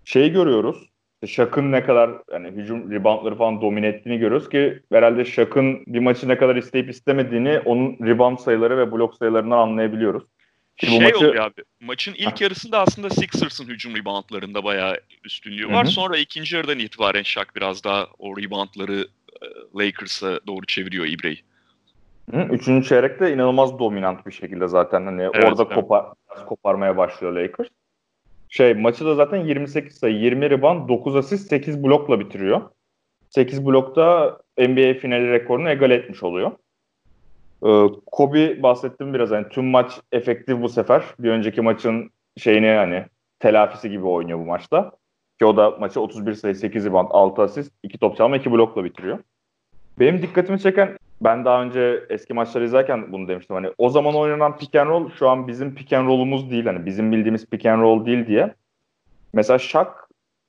şeyi 0.06 0.32
görüyoruz. 0.32 0.90
Şak'ın 1.28 1.72
ne 1.72 1.84
kadar 1.84 2.12
yani 2.32 2.48
hücum 2.48 2.92
reboundları 2.92 3.36
falan 3.36 3.62
domine 3.62 3.88
ettiğini 3.88 4.18
görüyoruz 4.18 4.50
ki 4.50 4.80
herhalde 4.92 5.26
Şak'ın 5.26 5.84
bir 5.88 6.00
maçı 6.00 6.28
ne 6.28 6.38
kadar 6.38 6.56
isteyip 6.56 6.90
istemediğini 6.90 7.60
onun 7.60 7.98
rebound 8.02 8.38
sayıları 8.38 8.78
ve 8.78 8.92
blok 8.92 9.16
sayılarından 9.16 9.58
anlayabiliyoruz. 9.58 10.24
Ki 10.78 10.86
şey 10.86 11.00
maçı... 11.00 11.18
oluyor 11.18 11.36
abi. 11.36 11.62
Maçın 11.82 12.14
ilk 12.14 12.42
yarısında 12.42 12.80
aslında 12.80 13.10
Sixers'ın 13.10 13.68
hücum 13.68 13.96
reboundlarında 13.96 14.64
bayağı 14.64 14.98
üstünlüğü 15.24 15.68
var. 15.68 15.84
Hı-hı. 15.86 15.92
Sonra 15.92 16.18
ikinci 16.18 16.56
yarıdan 16.56 16.80
itibaren 16.80 17.24
Şak 17.24 17.56
biraz 17.56 17.84
daha 17.84 18.08
o 18.20 18.38
reboundları 18.38 19.08
e, 19.42 19.46
Lakers'a 19.80 20.40
doğru 20.48 20.66
çeviriyor 20.66 21.06
İbre'yi. 21.06 21.44
Üçüncü 22.32 22.88
çeyrekte 22.88 23.34
inanılmaz 23.34 23.80
dominant 23.80 24.26
bir 24.26 24.32
şekilde 24.32 24.68
zaten 24.68 25.06
hani 25.06 25.22
evet, 25.22 25.46
orada 25.46 25.64
evet. 25.64 25.76
kopar 25.76 26.06
koparmaya 26.46 26.98
başlıyor 26.98 27.34
Lakers. 27.34 27.68
Şey 28.50 28.74
maçı 28.74 29.06
da 29.06 29.16
zaten 29.16 29.38
28 29.38 29.98
sayı, 29.98 30.16
20 30.16 30.50
rebound, 30.50 30.90
9 30.90 31.16
asist, 31.16 31.50
8 31.50 31.84
blokla 31.84 32.20
bitiriyor. 32.20 32.62
8 33.30 33.66
blokta 33.66 34.38
NBA 34.58 34.94
finali 34.94 35.32
rekorunu 35.32 35.70
egal 35.70 35.92
etmiş 35.92 36.24
oluyor. 36.24 36.52
Ee, 37.66 37.88
Kobe 38.06 38.64
bahsettim 38.64 39.14
biraz 39.14 39.32
hani 39.32 39.50
tüm 39.50 39.66
maç 39.66 39.92
efektif 40.12 40.62
bu 40.62 40.70
sefer. 40.70 41.04
Bir 41.20 41.30
önceki 41.30 41.62
maçın 41.62 42.12
şeyini 42.38 42.68
hani 42.68 43.06
telafisi 43.40 43.90
gibi 43.90 44.06
oynuyor 44.06 44.40
bu 44.40 44.46
maçta. 44.46 44.92
Ki 45.40 45.46
o 45.46 45.58
da 45.58 45.72
maçı 45.72 46.02
31 46.02 46.34
sayı, 46.34 46.56
8 46.56 46.86
rebound, 46.86 47.08
6 47.12 47.42
asist, 47.42 47.72
2 47.84 47.98
top 47.98 48.18
çalma, 48.18 48.38
2 48.38 48.52
blokla 48.52 48.84
bitiriyor. 48.84 49.20
Benim 50.00 50.22
dikkatimi 50.22 50.60
çeken 50.60 50.98
ben 51.22 51.46
daha 51.46 51.64
önce 51.64 52.04
eski 52.10 52.34
maçları 52.34 52.66
izlerken 52.66 53.12
bunu 53.12 53.28
demiştim. 53.28 53.56
Hani 53.56 53.68
o 53.78 53.90
zaman 53.90 54.16
oynanan 54.16 54.58
pick 54.58 54.76
and 54.76 54.90
roll 54.90 55.10
şu 55.20 55.30
an 55.30 55.48
bizim 55.48 55.76
pick 55.76 55.94
and 55.94 56.08
roll'umuz 56.08 56.52
değil. 56.52 56.66
Hani 56.66 56.86
bizim 56.86 57.12
bildiğimiz 57.12 57.46
pick 57.50 57.66
and 57.66 57.82
roll 57.82 58.06
değil 58.06 58.28
diye. 58.28 58.54
Mesela 59.34 59.60
Shaq 59.60 59.88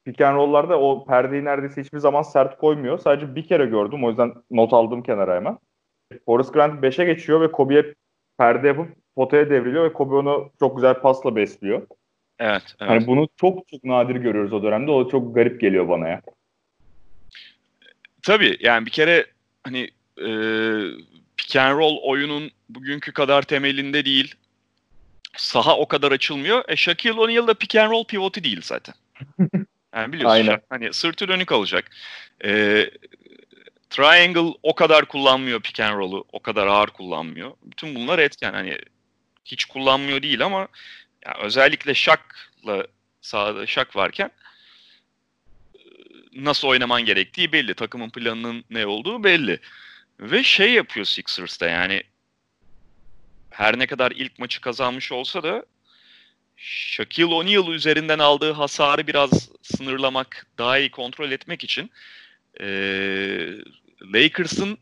pick 0.05 0.21
and 0.21 0.37
roll'larda 0.37 0.81
o 0.81 1.05
perdeyi 1.05 1.45
neredeyse 1.45 1.83
hiçbir 1.83 1.99
zaman 1.99 2.23
sert 2.23 2.59
koymuyor. 2.59 2.99
Sadece 2.99 3.35
bir 3.35 3.49
kere 3.49 3.67
gördüm. 3.67 4.05
O 4.05 4.09
yüzden 4.09 4.33
not 4.51 4.73
aldım 4.73 5.03
kenara 5.03 5.35
hemen. 5.35 5.59
Forrest 6.27 6.53
Grant 6.53 6.85
5'e 6.85 7.05
geçiyor 7.05 7.41
ve 7.41 7.53
Kobe'ye 7.53 7.95
perde 8.39 8.67
yapıp 8.69 8.89
potaya 9.17 9.51
devriliyor 9.51 9.85
ve 9.85 9.93
Kobe 9.93 10.15
onu 10.15 10.51
çok 10.59 10.77
güzel 10.77 10.95
pasla 10.95 11.37
besliyor. 11.37 11.83
Evet, 12.39 12.63
evet. 12.81 12.91
Hani 12.91 13.07
bunu 13.07 13.29
çok 13.37 13.69
çok 13.69 13.85
nadir 13.85 14.17
görüyoruz 14.17 14.53
o 14.53 14.63
dönemde. 14.63 14.91
O 14.91 15.09
çok 15.09 15.35
garip 15.35 15.61
geliyor 15.61 15.89
bana 15.89 16.09
ya. 16.09 16.21
Tabii 18.23 18.57
yani 18.61 18.87
bir 18.87 18.91
kere 18.91 19.27
hani 19.65 19.91
e, 20.19 20.29
pick 21.37 21.57
and 21.57 21.79
roll 21.79 21.99
oyunun 22.03 22.51
bugünkü 22.69 23.13
kadar 23.13 23.43
temelinde 23.43 24.05
değil. 24.05 24.35
Saha 25.37 25.77
o 25.77 25.89
kadar 25.89 26.13
açılmıyor. 26.13 26.65
E 26.69 26.77
Shaquille 26.77 27.21
O'Neal 27.21 27.47
da 27.47 27.55
pick 27.55 27.75
and 27.77 27.91
roll 27.91 28.05
pivotu 28.05 28.45
değil 28.45 28.61
zaten. 28.63 28.95
Yani 29.95 30.13
biliyorsun 30.13 30.37
Aynen. 30.37 30.61
hani 30.69 30.93
sırtı 30.93 31.29
dönük 31.29 31.53
olacak. 31.53 31.91
E, 32.45 32.51
triangle 33.91 34.55
o 34.63 34.75
kadar 34.75 35.05
kullanmıyor 35.05 35.61
pick 35.61 35.81
and 35.81 35.99
roll'u. 35.99 36.25
O 36.33 36.41
kadar 36.41 36.67
ağır 36.67 36.89
kullanmıyor. 36.89 37.53
Bütün 37.63 37.95
bunlar 37.95 38.19
etken. 38.19 38.53
Hani 38.53 38.79
hiç 39.45 39.65
kullanmıyor 39.65 40.23
değil 40.23 40.45
ama 40.45 40.69
yani 41.27 41.37
özellikle 41.43 41.95
Shaq'la 41.95 42.87
sahada 43.21 43.67
Shaq 43.67 43.87
varken 43.95 44.31
nasıl 46.35 46.69
oynaman 46.69 47.05
gerektiği 47.05 47.53
belli. 47.53 47.75
Takımın 47.75 48.11
planının 48.11 48.65
ne 48.71 48.87
olduğu 48.87 49.25
belli. 49.25 49.61
Ve 50.21 50.43
şey 50.43 50.73
yapıyor 50.73 51.07
Sixers'ta 51.07 51.67
yani 51.67 52.03
her 53.51 53.79
ne 53.79 53.87
kadar 53.87 54.11
ilk 54.11 54.39
maçı 54.39 54.61
kazanmış 54.61 55.13
olsa 55.13 55.43
da 55.43 55.65
Shaquille 56.57 57.35
O'Neal 57.35 57.73
üzerinden 57.73 58.19
aldığı 58.19 58.53
hasarı 58.53 59.07
biraz 59.07 59.51
sınırlamak, 59.63 60.47
daha 60.59 60.79
iyi 60.79 60.91
kontrol 60.91 61.31
etmek 61.31 61.65
için 61.65 61.91
e, 62.61 62.67
Lakers'ın 64.03 64.79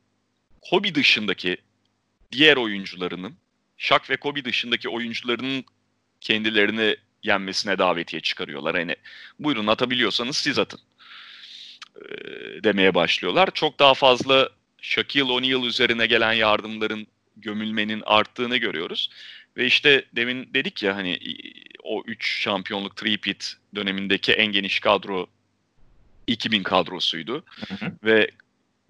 Kobe 0.61 0.95
dışındaki 0.95 1.57
diğer 2.33 2.57
oyuncularının, 2.57 3.35
Shaq 3.79 4.01
ve 4.11 4.17
Kobe 4.17 4.45
dışındaki 4.45 4.89
oyuncularının 4.89 5.65
kendilerini 6.21 6.97
yenmesine 7.23 7.79
davetiye 7.79 8.21
çıkarıyorlar. 8.23 8.77
Hani 8.77 8.97
buyurun 9.39 9.67
atabiliyorsanız 9.67 10.37
siz 10.37 10.59
atın 10.59 10.81
demeye 12.65 12.95
başlıyorlar. 12.95 13.49
Çok 13.55 13.79
daha 13.79 13.95
fazla 13.95 14.49
Shaquille 14.81 15.33
O'Neal 15.33 15.65
üzerine 15.65 16.07
gelen 16.07 16.33
yardımların 16.33 17.07
gömülmenin 17.37 18.03
arttığını 18.07 18.57
görüyoruz. 18.57 19.11
Ve 19.57 19.67
işte 19.67 20.05
demin 20.17 20.55
dedik 20.55 20.83
ya 20.83 20.97
hani 20.97 21.19
o 21.83 22.03
3 22.07 22.41
şampiyonluk 22.43 22.97
three-peat 22.97 23.55
dönemindeki 23.75 24.33
en 24.33 24.53
geniş 24.53 24.81
kadro 24.81 25.27
2000 26.27 26.63
kadrosuydu. 26.63 27.45
Hı 27.69 27.75
hı. 27.75 27.93
Ve 28.05 28.31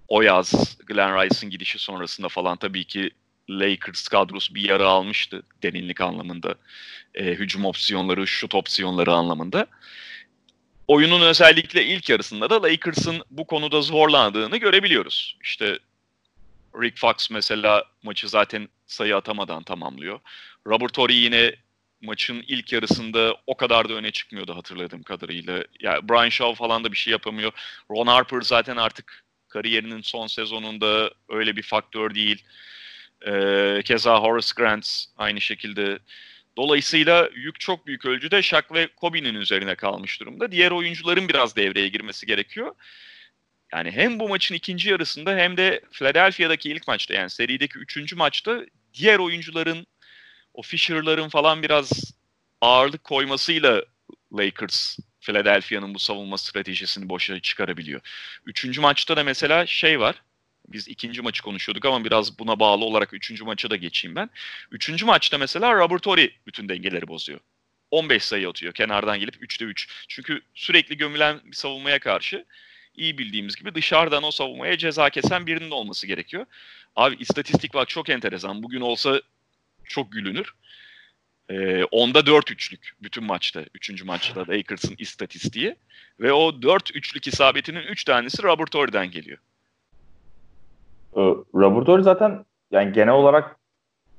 o 0.08 0.22
yaz 0.22 0.78
Glenn 0.86 1.16
Rice'ın 1.16 1.50
gidişi 1.50 1.78
sonrasında 1.78 2.28
falan 2.28 2.56
tabii 2.56 2.84
ki 2.84 3.10
Lakers 3.50 4.08
kadrosu 4.08 4.54
bir 4.54 4.68
yara 4.68 4.86
almıştı 4.86 5.42
derinlik 5.62 6.00
anlamında. 6.00 6.54
E, 7.14 7.24
hücum 7.24 7.64
opsiyonları, 7.64 8.26
şut 8.26 8.54
opsiyonları 8.54 9.12
anlamında. 9.12 9.66
Oyunun 10.92 11.20
özellikle 11.20 11.84
ilk 11.84 12.08
yarısında 12.08 12.50
da 12.50 12.62
Lakers'ın 12.62 13.22
bu 13.30 13.46
konuda 13.46 13.82
zorlandığını 13.82 14.56
görebiliyoruz. 14.56 15.36
İşte 15.44 15.78
Rick 16.80 16.98
Fox 16.98 17.30
mesela 17.30 17.84
maçı 18.02 18.28
zaten 18.28 18.68
sayı 18.86 19.16
atamadan 19.16 19.62
tamamlıyor. 19.62 20.20
Robert 20.66 20.92
Torrey 20.92 21.16
yine 21.16 21.54
maçın 22.02 22.44
ilk 22.48 22.72
yarısında 22.72 23.36
o 23.46 23.56
kadar 23.56 23.88
da 23.88 23.94
öne 23.94 24.10
çıkmıyordu 24.10 24.56
hatırladığım 24.56 25.02
kadarıyla. 25.02 25.56
Ya 25.56 25.64
yani 25.80 26.08
Brian 26.08 26.28
Shaw 26.28 26.54
falan 26.54 26.84
da 26.84 26.92
bir 26.92 26.96
şey 26.96 27.10
yapamıyor. 27.10 27.52
Ron 27.90 28.06
Harper 28.06 28.40
zaten 28.40 28.76
artık 28.76 29.24
kariyerinin 29.48 30.02
son 30.02 30.26
sezonunda 30.26 31.10
öyle 31.28 31.56
bir 31.56 31.62
faktör 31.62 32.14
değil. 32.14 32.44
Ee, 33.26 33.82
keza 33.84 34.20
Horace 34.20 34.52
Grant 34.56 35.04
aynı 35.18 35.40
şekilde. 35.40 35.98
Dolayısıyla 36.56 37.30
yük 37.34 37.60
çok 37.60 37.86
büyük 37.86 38.06
ölçüde 38.06 38.42
Shaq 38.42 38.62
ve 38.74 38.86
Kobe'nin 38.86 39.34
üzerine 39.34 39.74
kalmış 39.74 40.20
durumda. 40.20 40.52
Diğer 40.52 40.70
oyuncuların 40.70 41.28
biraz 41.28 41.56
devreye 41.56 41.88
girmesi 41.88 42.26
gerekiyor. 42.26 42.74
Yani 43.72 43.90
hem 43.90 44.18
bu 44.18 44.28
maçın 44.28 44.54
ikinci 44.54 44.90
yarısında 44.90 45.36
hem 45.36 45.56
de 45.56 45.80
Philadelphia'daki 45.92 46.70
ilk 46.70 46.88
maçta 46.88 47.14
yani 47.14 47.30
serideki 47.30 47.78
üçüncü 47.78 48.16
maçta 48.16 48.60
diğer 48.94 49.18
oyuncuların 49.18 49.86
o 50.54 50.62
Fisher'ların 50.62 51.28
falan 51.28 51.62
biraz 51.62 52.14
ağırlık 52.60 53.04
koymasıyla 53.04 53.82
Lakers 54.32 54.98
Philadelphia'nın 55.20 55.94
bu 55.94 55.98
savunma 55.98 56.38
stratejisini 56.38 57.08
boşa 57.08 57.40
çıkarabiliyor. 57.40 58.00
Üçüncü 58.46 58.80
maçta 58.80 59.16
da 59.16 59.24
mesela 59.24 59.66
şey 59.66 60.00
var. 60.00 60.22
Biz 60.72 60.88
ikinci 60.88 61.22
maçı 61.22 61.42
konuşuyorduk 61.42 61.84
ama 61.84 62.04
biraz 62.04 62.38
buna 62.38 62.60
bağlı 62.60 62.84
olarak 62.84 63.14
üçüncü 63.14 63.44
maça 63.44 63.70
da 63.70 63.76
geçeyim 63.76 64.16
ben. 64.16 64.30
Üçüncü 64.70 65.04
maçta 65.04 65.38
mesela 65.38 65.74
Robert 65.74 66.02
Torrey 66.02 66.34
bütün 66.46 66.68
dengeleri 66.68 67.08
bozuyor. 67.08 67.40
15 67.90 68.22
sayı 68.24 68.48
atıyor 68.48 68.72
kenardan 68.72 69.20
gelip 69.20 69.34
3'te 69.34 69.64
3. 69.64 69.88
Çünkü 70.08 70.42
sürekli 70.54 70.96
gömülen 70.96 71.40
bir 71.44 71.56
savunmaya 71.56 71.98
karşı 71.98 72.44
iyi 72.94 73.18
bildiğimiz 73.18 73.56
gibi 73.56 73.74
dışarıdan 73.74 74.22
o 74.22 74.30
savunmaya 74.30 74.78
ceza 74.78 75.10
kesen 75.10 75.46
birinin 75.46 75.70
olması 75.70 76.06
gerekiyor. 76.06 76.46
Abi 76.96 77.16
istatistik 77.16 77.74
bak 77.74 77.88
çok 77.88 78.08
enteresan. 78.08 78.62
Bugün 78.62 78.80
olsa 78.80 79.22
çok 79.84 80.12
gülünür. 80.12 80.54
Ee, 81.50 81.84
onda 81.84 82.26
4 82.26 82.50
üçlük 82.50 82.92
bütün 83.02 83.24
maçta. 83.24 83.64
Üçüncü 83.74 84.04
maçta 84.04 84.40
Lakers'ın 84.48 84.94
istatistiği. 84.98 85.76
Ve 86.20 86.32
o 86.32 86.62
4 86.62 86.96
üçlük 86.96 87.26
isabetinin 87.26 87.80
3 87.80 87.90
üç 87.90 88.04
tanesi 88.04 88.42
Robert 88.42 88.74
Horry'den 88.74 89.10
geliyor. 89.10 89.38
Ee, 91.16 91.20
Robert 91.54 91.88
Horry 91.88 92.02
zaten 92.02 92.44
yani 92.70 92.92
genel 92.92 93.14
olarak 93.14 93.56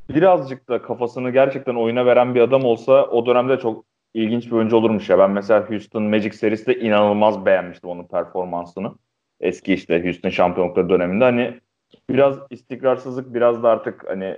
birazcık 0.10 0.70
da 0.70 0.82
kafasını 0.82 1.32
gerçekten 1.32 1.76
oyuna 1.76 2.06
veren 2.06 2.36
bir 2.36 2.42
adam 2.42 2.66
olsa 2.66 3.06
o 3.06 3.26
dönemde 3.26 3.60
çok 3.60 3.86
ilginç 4.14 4.46
bir 4.46 4.52
oyuncu 4.52 4.76
olurmuş 4.76 5.10
ya. 5.10 5.20
Ben 5.20 5.32
mesela 5.32 5.70
Houston 5.70 6.04
Magic 6.04 6.32
serisinde 6.32 6.80
inanılmaz 6.80 7.46
beğenmiştim 7.46 7.90
onun 7.90 8.04
performansını. 8.04 8.92
Eski 9.40 9.74
işte 9.74 10.04
Houston 10.04 10.30
şampiyonlukları 10.30 10.90
döneminde 10.90 11.24
hani 11.24 11.60
biraz 12.10 12.38
istikrarsızlık 12.50 13.34
biraz 13.34 13.64
da 13.64 13.70
artık 13.70 14.10
hani 14.10 14.38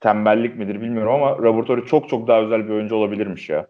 tembellik 0.00 0.56
midir 0.56 0.80
bilmiyorum 0.80 1.12
ama 1.12 1.38
Robert 1.38 1.68
Horry 1.68 1.86
çok 1.86 2.08
çok 2.08 2.28
daha 2.28 2.40
özel 2.40 2.68
bir 2.68 2.72
oyuncu 2.72 2.96
olabilirmiş 2.96 3.48
ya. 3.48 3.66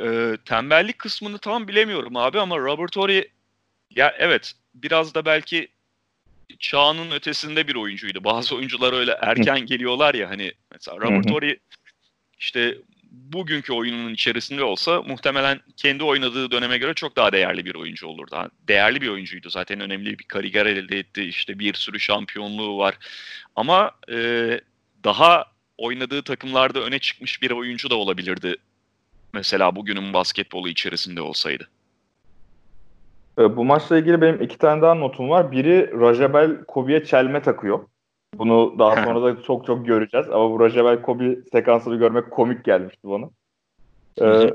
E, 0.00 0.36
tembellik 0.44 0.98
kısmını 0.98 1.38
tam 1.38 1.68
bilemiyorum 1.68 2.16
abi 2.16 2.40
ama 2.40 2.58
Robert 2.58 2.96
Horry 2.96 3.28
ya 3.90 4.14
evet 4.18 4.52
biraz 4.74 5.14
da 5.14 5.24
belki 5.24 5.68
çağının 6.62 7.10
ötesinde 7.10 7.68
bir 7.68 7.74
oyuncuydu. 7.74 8.24
Bazı 8.24 8.56
oyuncular 8.56 8.92
öyle 8.92 9.18
erken 9.20 9.66
geliyorlar 9.66 10.14
ya 10.14 10.30
hani 10.30 10.52
mesela 10.72 10.96
Robert 10.96 11.30
Horry 11.30 11.58
işte 12.38 12.78
bugünkü 13.10 13.72
oyunun 13.72 14.14
içerisinde 14.14 14.64
olsa 14.64 15.02
muhtemelen 15.02 15.60
kendi 15.76 16.04
oynadığı 16.04 16.50
döneme 16.50 16.78
göre 16.78 16.94
çok 16.94 17.16
daha 17.16 17.32
değerli 17.32 17.64
bir 17.64 17.74
oyuncu 17.74 18.06
olurdu. 18.06 18.50
Değerli 18.68 19.00
bir 19.00 19.08
oyuncuydu 19.08 19.50
zaten 19.50 19.80
önemli 19.80 20.18
bir 20.18 20.24
kariyer 20.24 20.66
elde 20.66 20.98
etti 20.98 21.22
işte 21.22 21.58
bir 21.58 21.74
sürü 21.74 22.00
şampiyonluğu 22.00 22.78
var 22.78 22.98
ama 23.56 23.90
e, 24.12 24.60
daha 25.04 25.44
oynadığı 25.78 26.22
takımlarda 26.22 26.80
öne 26.80 26.98
çıkmış 26.98 27.42
bir 27.42 27.50
oyuncu 27.50 27.90
da 27.90 27.94
olabilirdi 27.94 28.56
mesela 29.32 29.76
bugünün 29.76 30.12
basketbolu 30.12 30.68
içerisinde 30.68 31.22
olsaydı. 31.22 31.68
E, 33.38 33.56
bu 33.56 33.64
maçla 33.64 33.98
ilgili 33.98 34.20
benim 34.20 34.42
iki 34.42 34.58
tane 34.58 34.82
daha 34.82 34.94
notum 34.94 35.30
var. 35.30 35.52
Biri 35.52 36.00
Rajabel 36.00 36.64
Kobe'ye 36.64 37.04
çelme 37.04 37.42
takıyor. 37.42 37.80
Bunu 38.38 38.78
daha 38.78 39.04
sonra 39.04 39.22
da 39.22 39.42
çok 39.42 39.66
çok 39.66 39.86
göreceğiz. 39.86 40.30
Ama 40.30 40.50
bu 40.50 40.60
Rajabel 40.60 41.02
Kobe 41.02 41.36
sekansını 41.52 41.96
görmek 41.96 42.30
komik 42.30 42.64
gelmişti 42.64 43.08
bana. 43.08 43.28
Ee, 44.20 44.50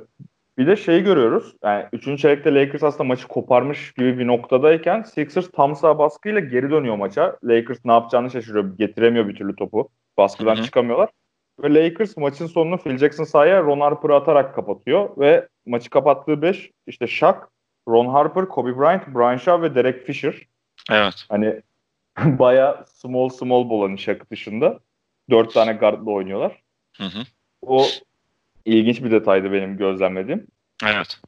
bir 0.58 0.68
de 0.68 0.76
şeyi 0.76 1.04
görüyoruz. 1.04 1.56
Yani 1.64 1.86
3. 1.94 2.22
çeyrekte 2.22 2.56
Lakers 2.56 2.84
aslında 2.84 3.04
maçı 3.04 3.28
koparmış 3.28 3.94
gibi 3.94 4.20
bir 4.20 4.28
noktadayken 4.28 5.04
Sixers 5.04 5.52
tam 5.52 5.76
sağ 5.76 6.00
baskıyla 6.00 6.40
geri 6.40 6.72
dönüyor 6.72 6.96
maça. 6.96 7.38
Lakers 7.44 7.86
ne 7.86 7.92
yapacağını 7.92 8.32
şaşırıyor. 8.32 8.78
Getiremiyor 8.78 9.28
bir 9.28 9.36
türlü 9.36 9.56
topu. 9.56 9.90
Baskıdan 10.18 10.56
Hı-hı. 10.56 10.64
çıkamıyorlar. 10.64 11.10
Ve 11.64 11.74
Lakers 11.74 12.18
maçın 12.18 12.48
sonunu 12.48 12.78
Phil 12.78 12.98
Jackson 12.98 13.24
sahaya 13.24 13.64
Ron 13.64 13.80
Harper'ı 13.80 14.16
atarak 14.16 14.56
kapatıyor. 14.56 15.10
Ve 15.18 15.48
maçı 15.66 15.90
kapattığı 15.90 16.42
5 16.42 16.72
işte 16.88 17.08
Shaq, 17.08 17.36
Ron 17.88 18.08
Harper, 18.08 18.46
Kobe 18.46 18.80
Bryant, 18.80 19.08
Brian 19.08 19.38
Shaw 19.38 19.62
ve 19.70 19.76
Derek 19.76 20.06
Fisher. 20.06 20.48
Evet. 20.92 21.26
Hani 21.30 21.62
baya 22.40 22.86
small 22.94 23.30
small 23.30 23.70
bolanın 23.70 23.96
şakı 23.96 24.30
dışında. 24.30 24.80
Dört 25.30 25.54
tane 25.54 25.74
guardla 25.74 26.12
oynuyorlar. 26.12 26.62
Hı 26.98 27.04
hı. 27.04 27.24
O 27.62 27.86
ilginç 28.66 29.04
bir 29.04 29.12
detaydı 29.12 29.52
benim 29.52 29.78
gözlemlediğim. 29.78 30.48
Evet. 30.86 31.20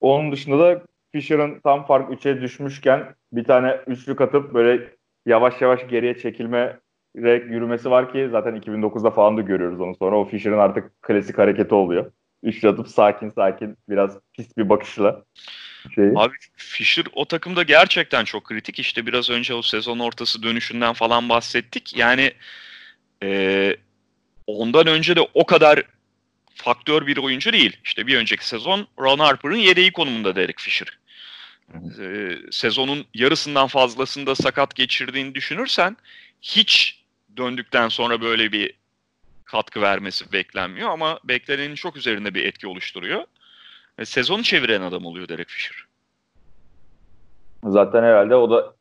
Onun 0.00 0.32
dışında 0.32 0.58
da 0.58 0.82
Fisher'ın 1.12 1.60
tam 1.60 1.86
fark 1.86 2.10
3'e 2.10 2.40
düşmüşken 2.40 3.14
bir 3.32 3.44
tane 3.44 3.80
üçlük 3.86 4.20
atıp 4.20 4.54
böyle 4.54 4.88
yavaş 5.26 5.60
yavaş 5.60 5.88
geriye 5.88 6.18
çekilme 6.18 6.80
yürümesi 7.14 7.90
var 7.90 8.12
ki 8.12 8.28
zaten 8.32 8.56
2009'da 8.56 9.10
falan 9.10 9.36
da 9.36 9.40
görüyoruz 9.40 9.80
onu 9.80 9.94
sonra. 9.94 10.16
O 10.16 10.24
Fisher'ın 10.24 10.58
artık 10.58 11.02
klasik 11.02 11.38
hareketi 11.38 11.74
oluyor. 11.74 12.12
Üçlü 12.42 12.68
atıp 12.68 12.88
sakin 12.88 13.30
sakin 13.30 13.76
biraz 13.88 14.16
pis 14.36 14.56
bir 14.56 14.68
bakışla 14.68 15.24
şey. 15.94 16.08
Abi 16.16 16.34
Fischer 16.56 17.04
o 17.12 17.24
takımda 17.24 17.62
gerçekten 17.62 18.24
çok 18.24 18.44
kritik. 18.44 18.78
İşte 18.78 19.06
biraz 19.06 19.30
önce 19.30 19.54
o 19.54 19.62
sezon 19.62 19.98
ortası 19.98 20.42
dönüşünden 20.42 20.92
falan 20.92 21.28
bahsettik. 21.28 21.96
Yani 21.96 22.32
e, 23.22 23.76
ondan 24.46 24.86
önce 24.86 25.16
de 25.16 25.20
o 25.34 25.46
kadar 25.46 25.82
faktör 26.54 27.06
bir 27.06 27.16
oyuncu 27.16 27.52
değil. 27.52 27.76
İşte 27.84 28.06
bir 28.06 28.16
önceki 28.16 28.48
sezon 28.48 28.86
Ron 28.98 29.18
Harper'ın 29.18 29.56
yedeği 29.56 29.92
konumunda 29.92 30.36
Derek 30.36 30.60
Fisher. 30.60 30.98
Ee, 32.00 32.38
sezonun 32.50 33.04
yarısından 33.14 33.66
fazlasında 33.66 34.34
sakat 34.34 34.74
geçirdiğini 34.74 35.34
düşünürsen 35.34 35.96
hiç 36.42 37.02
döndükten 37.36 37.88
sonra 37.88 38.20
böyle 38.20 38.52
bir 38.52 38.79
katkı 39.50 39.82
vermesi 39.82 40.32
beklenmiyor 40.32 40.90
ama 40.90 41.18
beklenenin 41.24 41.74
çok 41.74 41.96
üzerinde 41.96 42.34
bir 42.34 42.44
etki 42.44 42.66
oluşturuyor. 42.66 43.24
E, 43.98 44.04
sezonu 44.04 44.42
çeviren 44.42 44.82
adam 44.82 45.06
oluyor 45.06 45.28
Derek 45.28 45.48
Fisher. 45.48 45.84
Zaten 47.64 48.02
herhalde 48.02 48.34
o 48.34 48.50
da 48.50 48.74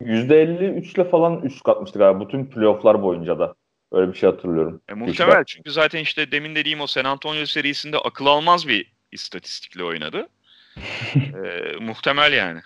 %53 0.00 0.94
ile 0.94 1.04
falan 1.04 1.42
üst 1.42 1.62
katmıştı 1.62 1.98
galiba 1.98 2.20
bütün 2.20 2.46
playofflar 2.46 3.02
boyunca 3.02 3.38
da. 3.38 3.54
Öyle 3.92 4.12
bir 4.12 4.18
şey 4.18 4.30
hatırlıyorum. 4.30 4.80
E, 4.88 4.94
muhtemel 4.94 5.30
Fisher. 5.30 5.44
çünkü 5.44 5.70
zaten 5.70 6.00
işte 6.00 6.32
demin 6.32 6.54
dediğim 6.54 6.80
o 6.80 6.86
San 6.86 7.04
Antonio 7.04 7.46
serisinde 7.46 7.98
akıl 7.98 8.26
almaz 8.26 8.68
bir 8.68 8.92
istatistikle 9.12 9.84
oynadı. 9.84 10.28
e, 11.14 11.76
muhtemel 11.80 12.32
yani. 12.32 12.60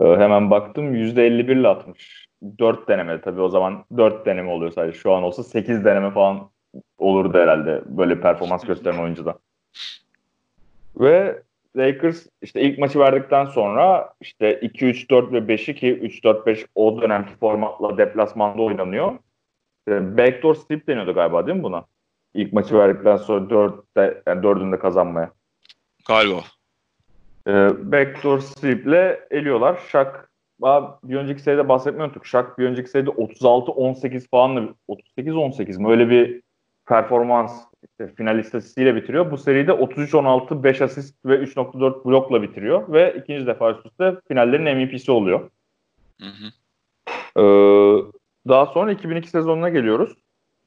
E, 0.00 0.04
hemen 0.04 0.50
baktım 0.50 0.94
%51 0.94 1.60
ile 1.60 1.68
atmış. 1.68 2.26
4 2.58 2.88
deneme 2.88 3.20
tabii 3.20 3.40
o 3.40 3.48
zaman 3.48 3.84
4 3.96 4.26
deneme 4.26 4.50
oluyor 4.50 4.72
sadece. 4.72 4.98
Şu 4.98 5.12
an 5.12 5.22
olsa 5.22 5.42
8 5.42 5.84
deneme 5.84 6.10
falan 6.10 6.50
olurdu 6.98 7.38
herhalde 7.38 7.82
böyle 7.86 8.20
performans 8.20 8.64
gösteren 8.64 8.98
oyuncuda. 8.98 9.38
Ve 10.96 11.42
Lakers 11.76 12.26
işte 12.42 12.60
ilk 12.60 12.78
maçı 12.78 12.98
verdikten 12.98 13.44
sonra 13.44 14.14
işte 14.20 14.60
2-3-4 14.60 15.32
ve 15.32 15.54
5'i 15.54 15.74
ki 15.74 16.20
3-4-5 16.22 16.66
o 16.74 17.02
dönemki 17.02 17.36
formatla 17.36 17.98
deplasmanda 17.98 18.62
oynanıyor. 18.62 19.12
İşte 19.78 20.16
backdoor 20.18 20.54
sweep 20.54 20.88
deniyordu 20.88 21.14
galiba 21.14 21.46
değil 21.46 21.58
mi 21.58 21.62
buna? 21.62 21.84
İlk 22.34 22.52
maçı 22.52 22.74
verdikten 22.74 23.16
sonra 23.16 23.44
4'te, 23.44 24.22
yani 24.26 24.40
4'ünde 24.40 24.78
kazanmaya. 24.78 25.30
Galiba. 26.08 26.40
Ee, 27.46 27.92
backdoor 27.92 28.38
sweep'le 28.38 29.18
eliyorlar. 29.30 29.78
Şak 29.88 30.30
bir 31.04 31.16
önceki 31.16 31.42
seride 31.42 31.68
bahsetmeyi 31.68 32.06
unuttuk. 32.06 32.26
Şak 32.26 32.58
bir 32.58 32.64
önceki 32.64 32.90
seride 32.90 33.10
36-18 33.10 34.28
falanla 34.28 34.74
38-18 34.88 35.82
mi 35.82 35.88
öyle 35.88 36.10
bir 36.10 36.42
performans 36.86 37.64
işte 37.82 38.14
final 38.14 38.38
istatistiğiyle 38.38 38.96
bitiriyor. 38.96 39.30
Bu 39.30 39.38
seride 39.38 39.70
33-16, 39.70 40.62
5 40.62 40.80
asist 40.80 41.24
ve 41.24 41.34
3.4 41.34 42.04
blokla 42.04 42.42
bitiriyor 42.42 42.92
ve 42.92 43.14
ikinci 43.18 43.46
defa 43.46 43.70
üst 43.70 43.86
üste 43.86 44.14
finallerin 44.28 44.78
MVP'si 44.78 45.12
oluyor. 45.12 45.50
Hı 46.20 46.26
hı. 46.26 46.46
Ee, 47.40 47.42
daha 48.48 48.66
sonra 48.66 48.92
2002 48.92 49.28
sezonuna 49.28 49.68
geliyoruz. 49.68 50.16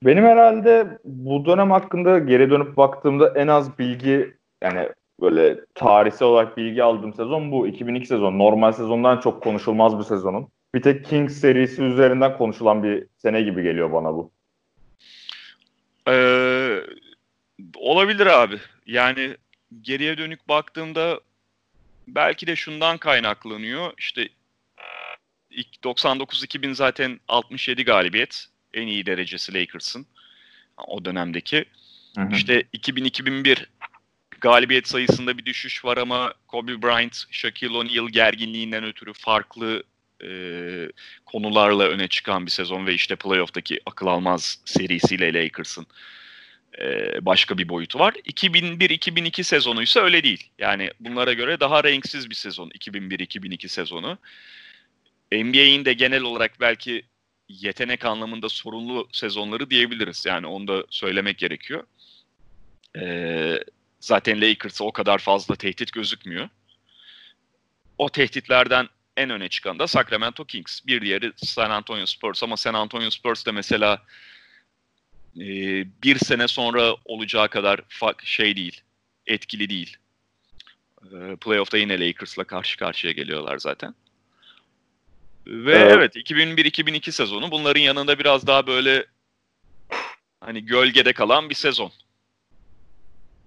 Benim 0.03 0.23
herhalde 0.23 0.99
bu 1.03 1.45
dönem 1.45 1.71
hakkında 1.71 2.19
geri 2.19 2.49
dönüp 2.49 2.77
baktığımda 2.77 3.33
en 3.35 3.47
az 3.47 3.79
bilgi 3.79 4.37
yani 4.63 4.89
böyle 5.21 5.59
tarihsel 5.75 6.27
olarak 6.27 6.57
bilgi 6.57 6.83
aldığım 6.83 7.13
sezon 7.13 7.51
bu 7.51 7.67
2002 7.67 8.07
sezon. 8.07 8.39
Normal 8.39 8.71
sezondan 8.71 9.19
çok 9.19 9.43
konuşulmaz 9.43 9.99
bir 9.99 10.03
sezonun. 10.03 10.47
Bir 10.75 10.81
tek 10.81 11.05
Kings 11.05 11.37
serisi 11.37 11.83
üzerinden 11.83 12.37
konuşulan 12.37 12.83
bir 12.83 13.05
sene 13.17 13.41
gibi 13.41 13.63
geliyor 13.63 13.93
bana 13.93 14.13
bu. 14.13 14.31
Ee, 16.07 16.79
olabilir 17.75 18.25
abi. 18.25 18.55
Yani 18.85 19.37
geriye 19.81 20.17
dönük 20.17 20.49
baktığımda 20.49 21.19
belki 22.07 22.47
de 22.47 22.55
şundan 22.55 22.97
kaynaklanıyor. 22.97 23.93
İşte 23.97 24.29
99-2000 25.83 26.73
zaten 26.73 27.19
67 27.27 27.85
galibiyet. 27.85 28.45
En 28.73 28.87
iyi 28.87 29.05
derecesi 29.05 29.53
Lakers'ın 29.53 30.05
o 30.87 31.05
dönemdeki. 31.05 31.65
Hı 32.15 32.21
hı. 32.21 32.35
İşte 32.35 32.61
2000-2001 32.61 33.65
galibiyet 34.41 34.87
sayısında 34.87 35.37
bir 35.37 35.45
düşüş 35.45 35.85
var 35.85 35.97
ama 35.97 36.33
Kobe 36.47 36.81
Bryant, 36.81 37.25
Shaquille 37.31 37.77
O'Neal 37.77 38.09
gerginliğinden 38.09 38.83
ötürü 38.83 39.13
farklı 39.13 39.83
e, 40.23 40.29
konularla 41.25 41.83
öne 41.87 42.07
çıkan 42.07 42.45
bir 42.45 42.51
sezon 42.51 42.85
ve 42.85 42.93
işte 42.93 43.15
playoff'taki 43.15 43.79
akıl 43.85 44.07
almaz 44.07 44.61
serisiyle 44.65 45.33
Lakers'ın 45.33 45.87
e, 46.79 46.85
başka 47.25 47.57
bir 47.57 47.69
boyutu 47.69 47.99
var. 47.99 48.13
2001-2002 48.13 49.43
sezonu 49.43 49.83
ise 49.83 49.99
öyle 49.99 50.23
değil. 50.23 50.49
Yani 50.59 50.91
bunlara 50.99 51.33
göre 51.33 51.59
daha 51.59 51.83
renksiz 51.83 52.29
bir 52.29 52.35
sezon 52.35 52.69
2001-2002 52.69 53.67
sezonu. 53.67 54.17
NBA'in 55.31 55.85
de 55.85 55.93
genel 55.93 56.21
olarak 56.21 56.59
belki 56.59 57.03
yetenek 57.49 58.05
anlamında 58.05 58.49
sorunlu 58.49 59.07
sezonları 59.11 59.69
diyebiliriz. 59.69 60.25
Yani 60.25 60.47
onu 60.47 60.67
da 60.67 60.83
söylemek 60.89 61.37
gerekiyor. 61.37 61.83
Ee, 62.97 63.59
zaten 63.99 64.41
Lakers'a 64.41 64.83
o 64.83 64.91
kadar 64.91 65.17
fazla 65.17 65.55
tehdit 65.55 65.91
gözükmüyor. 65.91 66.49
O 67.97 68.09
tehditlerden 68.09 68.89
en 69.17 69.29
öne 69.29 69.49
çıkan 69.49 69.79
da 69.79 69.87
Sacramento 69.87 70.45
Kings. 70.45 70.85
Bir 70.87 71.01
diğeri 71.01 71.31
San 71.35 71.69
Antonio 71.69 72.05
Spurs 72.05 72.43
ama 72.43 72.57
San 72.57 72.73
Antonio 72.73 73.09
Spurs 73.09 73.45
de 73.45 73.51
mesela 73.51 74.01
e, 75.39 75.43
bir 76.03 76.17
sene 76.17 76.47
sonra 76.47 76.95
olacağı 77.05 77.49
kadar 77.49 77.81
şey 78.23 78.55
değil, 78.55 78.81
etkili 79.27 79.69
değil. 79.69 79.97
E, 81.03 81.35
playoff'ta 81.35 81.77
yine 81.77 82.07
Lakers'la 82.07 82.43
karşı 82.43 82.77
karşıya 82.77 83.13
geliyorlar 83.13 83.57
zaten. 83.57 83.95
Ve 85.47 85.71
evet, 85.71 86.15
evet 86.15 86.15
2001-2002 86.15 87.11
sezonu 87.11 87.51
bunların 87.51 87.81
yanında 87.81 88.19
biraz 88.19 88.47
daha 88.47 88.67
böyle 88.67 89.05
hani 90.41 90.65
gölgede 90.65 91.13
kalan 91.13 91.49
bir 91.49 91.55
sezon. 91.55 91.91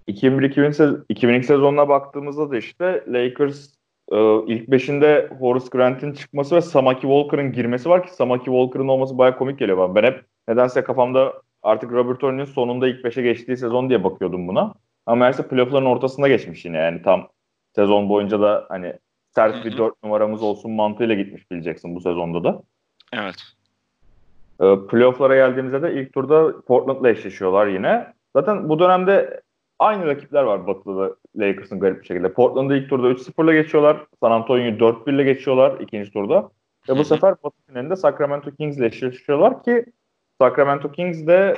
2001-2002 0.07 1.43
sezonuna 1.43 1.89
baktığımızda 1.89 2.51
da 2.51 2.57
işte 2.57 3.03
Lakers 3.07 3.69
e, 4.11 4.17
ilk 4.47 4.67
beşinde 4.67 5.29
Horace 5.39 5.65
Grant'in 5.71 6.13
çıkması 6.13 6.55
ve 6.55 6.61
Samaki 6.61 7.01
Walker'ın 7.01 7.51
girmesi 7.51 7.89
var 7.89 8.05
ki 8.05 8.13
Samaki 8.13 8.45
Walker'ın 8.45 8.87
olması 8.87 9.17
baya 9.17 9.37
komik 9.37 9.59
geliyor 9.59 9.77
bana. 9.77 9.95
Ben 9.95 10.03
hep 10.03 10.25
nedense 10.47 10.83
kafamda 10.83 11.33
artık 11.63 11.91
Robert 11.91 12.23
Horry'nin 12.23 12.45
sonunda 12.45 12.87
ilk 12.87 13.03
beşe 13.03 13.21
geçtiği 13.21 13.57
sezon 13.57 13.89
diye 13.89 14.03
bakıyordum 14.03 14.47
buna. 14.47 14.73
Ama 15.05 15.15
meğerse 15.15 15.47
playoff'ların 15.47 15.85
ortasında 15.85 16.27
geçmiş 16.27 16.65
yine 16.65 16.77
yani 16.77 17.01
tam 17.01 17.27
sezon 17.75 18.09
boyunca 18.09 18.41
da 18.41 18.65
hani 18.69 18.93
sert 19.35 19.65
bir 19.65 19.77
dört 19.77 20.03
numaramız 20.03 20.43
olsun 20.43 20.71
mantığıyla 20.71 21.15
gitmiş 21.15 21.51
bileceksin 21.51 21.95
bu 21.95 22.01
sezonda 22.01 22.43
da. 22.43 22.63
Evet. 23.13 23.35
E, 24.59 24.87
playoff'lara 24.87 25.35
geldiğimizde 25.35 25.81
de 25.81 25.93
ilk 25.93 26.13
turda 26.13 26.61
Portland'la 26.61 27.09
eşleşiyorlar 27.09 27.67
yine. 27.67 28.13
Zaten 28.35 28.69
bu 28.69 28.79
dönemde 28.79 29.41
aynı 29.79 30.05
rakipler 30.05 30.43
var 30.43 30.67
Batı'da 30.67 31.15
Lakers'ın 31.35 31.79
garip 31.79 32.01
bir 32.01 32.07
şekilde. 32.07 32.33
Portland'ı 32.33 32.75
ilk 32.75 32.89
turda 32.89 33.07
3-0'la 33.07 33.53
geçiyorlar. 33.53 34.05
San 34.19 34.31
Antonio'yu 34.31 34.77
4-1'le 34.77 35.23
geçiyorlar 35.23 35.79
ikinci 35.79 36.11
turda. 36.11 36.49
Ve 36.89 36.97
bu 36.97 37.03
sefer 37.03 37.35
Batı 37.43 37.57
finalinde 37.67 37.95
Sacramento 37.95 38.51
Kings 38.51 38.77
ile 38.77 38.85
eşleşiyorlar 38.85 39.63
ki 39.63 39.85
Sacramento 40.41 40.91
Kings 40.91 41.27
de 41.27 41.55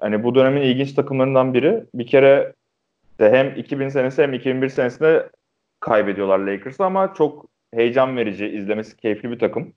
hani 0.00 0.24
bu 0.24 0.34
dönemin 0.34 0.60
ilginç 0.60 0.92
takımlarından 0.92 1.54
biri. 1.54 1.84
Bir 1.94 2.06
kere 2.06 2.52
de 3.20 3.30
hem 3.30 3.56
2000 3.56 3.88
senesi 3.88 4.22
hem 4.22 4.32
2001 4.32 4.68
senesinde 4.68 5.30
kaybediyorlar 5.80 6.38
Lakers'ı 6.38 6.84
ama 6.84 7.14
çok 7.14 7.46
heyecan 7.74 8.16
verici, 8.16 8.46
izlemesi 8.46 8.96
keyifli 8.96 9.30
bir 9.30 9.38
takım. 9.38 9.72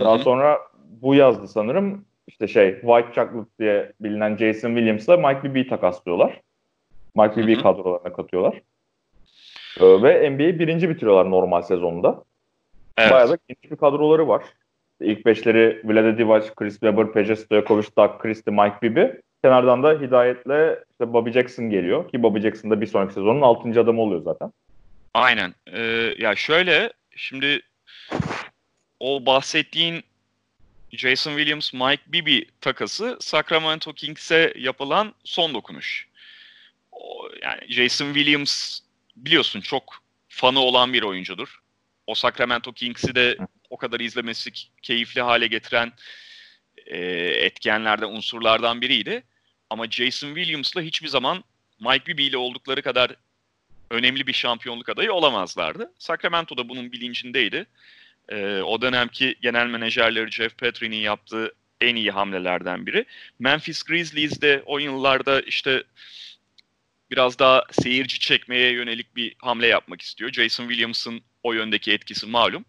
Daha 0.00 0.14
Hı-hı. 0.14 0.22
sonra 0.22 0.58
bu 1.02 1.14
yazdı 1.14 1.48
sanırım 1.48 2.04
işte 2.26 2.48
şey 2.48 2.80
White 2.80 3.12
Chocolate 3.14 3.50
diye 3.58 3.92
bilinen 4.00 4.36
Jason 4.36 4.68
Williams'la 4.68 5.16
Mike 5.16 5.44
Bibby'yi 5.44 5.68
takaslıyorlar. 5.68 6.40
Mike 7.14 7.36
Bibby'yi 7.36 7.62
kadrolarına 7.62 8.12
katıyorlar. 8.12 8.60
Ee, 9.80 10.02
ve 10.02 10.30
NBA 10.30 10.58
birinci 10.58 10.88
bitiriyorlar 10.88 11.30
normal 11.30 11.62
sezonda. 11.62 12.24
Evet. 12.98 13.12
Bayağı 13.12 13.30
da 13.30 13.38
geniş 13.48 13.70
bir 13.70 13.76
kadroları 13.76 14.28
var. 14.28 14.44
İlk 15.00 15.26
beşleri 15.26 15.80
Vlade 15.84 16.18
Divac, 16.18 16.44
Chris 16.56 16.72
Webber, 16.72 17.12
Peja 17.12 17.36
Stojakovic, 17.36 17.86
Doug 17.96 18.22
Christie, 18.22 18.54
Mike 18.54 18.76
Bibby. 18.82 19.04
Kenardan 19.44 19.82
da 19.82 19.92
Hidayet'le 19.92 20.78
işte 20.90 21.12
Bobby 21.12 21.30
Jackson 21.30 21.70
geliyor. 21.70 22.08
Ki 22.08 22.22
Bobby 22.22 22.40
Jackson 22.40 22.70
da 22.70 22.80
bir 22.80 22.86
sonraki 22.86 23.14
sezonun 23.14 23.40
6. 23.40 23.80
adamı 23.80 24.00
oluyor 24.00 24.22
zaten. 24.22 24.52
Aynen. 25.14 25.54
Ee, 25.72 26.14
ya 26.18 26.36
şöyle 26.36 26.92
şimdi 27.16 27.60
o 29.00 29.26
bahsettiğin 29.26 30.02
Jason 30.92 31.30
Williams, 31.30 31.72
Mike 31.72 32.02
Bibby 32.06 32.38
takası 32.60 33.16
Sacramento 33.20 33.92
Kings'e 33.92 34.52
yapılan 34.56 35.14
son 35.24 35.54
dokunuş. 35.54 36.09
Yani 37.42 37.60
Jason 37.68 38.14
Williams 38.14 38.80
biliyorsun 39.16 39.60
çok 39.60 40.02
fanı 40.28 40.60
olan 40.60 40.92
bir 40.92 41.02
oyuncudur. 41.02 41.60
O 42.06 42.14
Sacramento 42.14 42.72
Kings'i 42.72 43.14
de 43.14 43.36
o 43.70 43.76
kadar 43.76 44.00
izlemesi 44.00 44.50
keyifli 44.82 45.20
hale 45.20 45.46
getiren 45.46 45.92
e, 46.86 46.98
etkenlerden, 47.18 48.08
unsurlardan 48.08 48.80
biriydi. 48.80 49.22
Ama 49.70 49.90
Jason 49.90 50.34
Williams'la 50.34 50.82
hiçbir 50.82 51.08
zaman 51.08 51.44
Mike 51.80 52.06
Bibby 52.06 52.26
ile 52.26 52.36
oldukları 52.36 52.82
kadar 52.82 53.16
önemli 53.90 54.26
bir 54.26 54.32
şampiyonluk 54.32 54.88
adayı 54.88 55.12
olamazlardı. 55.12 55.92
Sacramento 55.98 56.56
da 56.56 56.68
bunun 56.68 56.92
bilincindeydi. 56.92 57.66
E, 58.28 58.60
o 58.62 58.82
dönemki 58.82 59.34
genel 59.42 59.66
menajerleri 59.66 60.30
Jeff 60.30 60.58
Petrin'in 60.58 60.96
yaptığı 60.96 61.54
en 61.80 61.96
iyi 61.96 62.10
hamlelerden 62.10 62.86
biri. 62.86 63.04
Memphis 63.38 63.82
Grizzlies 63.82 64.40
de 64.40 64.62
o 64.66 64.78
yıllarda 64.78 65.40
işte 65.40 65.82
biraz 67.10 67.38
daha 67.38 67.64
seyirci 67.70 68.18
çekmeye 68.18 68.72
yönelik 68.72 69.16
bir 69.16 69.34
hamle 69.38 69.66
yapmak 69.66 70.02
istiyor. 70.02 70.32
Jason 70.32 70.68
Williams'ın 70.68 71.22
o 71.42 71.52
yöndeki 71.52 71.92
etkisi 71.92 72.26
malum. 72.26 72.64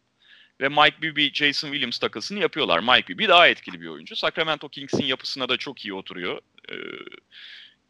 Ve 0.62 0.70
Mike 0.70 1.02
Bibby, 1.02 1.28
Jason 1.34 1.68
Williams 1.68 2.00
takısını 2.00 2.40
yapıyorlar. 2.40 2.80
Mike 2.80 3.08
Bibby 3.08 3.28
daha 3.28 3.48
etkili 3.48 3.82
bir 3.82 3.88
oyuncu. 3.88 4.16
Sacramento 4.16 4.70
Kings'in 4.70 5.06
yapısına 5.06 5.50
da 5.50 5.58
çok 5.58 5.86
iyi 5.86 5.94
oturuyor. 5.94 6.42
Ee, 6.72 6.76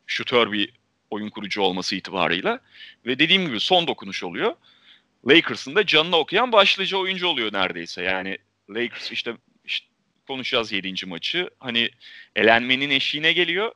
şutör 0.07 0.51
bir 0.51 0.69
oyun 1.09 1.29
kurucu 1.29 1.61
olması 1.61 1.95
itibarıyla. 1.95 2.59
Ve 3.05 3.19
dediğim 3.19 3.45
gibi 3.45 3.59
son 3.59 3.87
dokunuş 3.87 4.23
oluyor. 4.23 4.55
Lakers'ın 5.27 5.75
da 5.75 5.85
canını 5.85 6.15
okuyan 6.15 6.51
başlıca 6.51 6.97
oyuncu 6.97 7.27
oluyor 7.27 7.53
neredeyse. 7.53 8.03
Yani 8.03 8.37
Lakers 8.69 9.11
işte, 9.11 9.37
işte 9.65 9.87
konuşacağız 10.27 10.71
7. 10.71 11.05
maçı. 11.05 11.49
Hani 11.59 11.89
elenmenin 12.35 12.89
eşiğine 12.89 13.33
geliyor. 13.33 13.71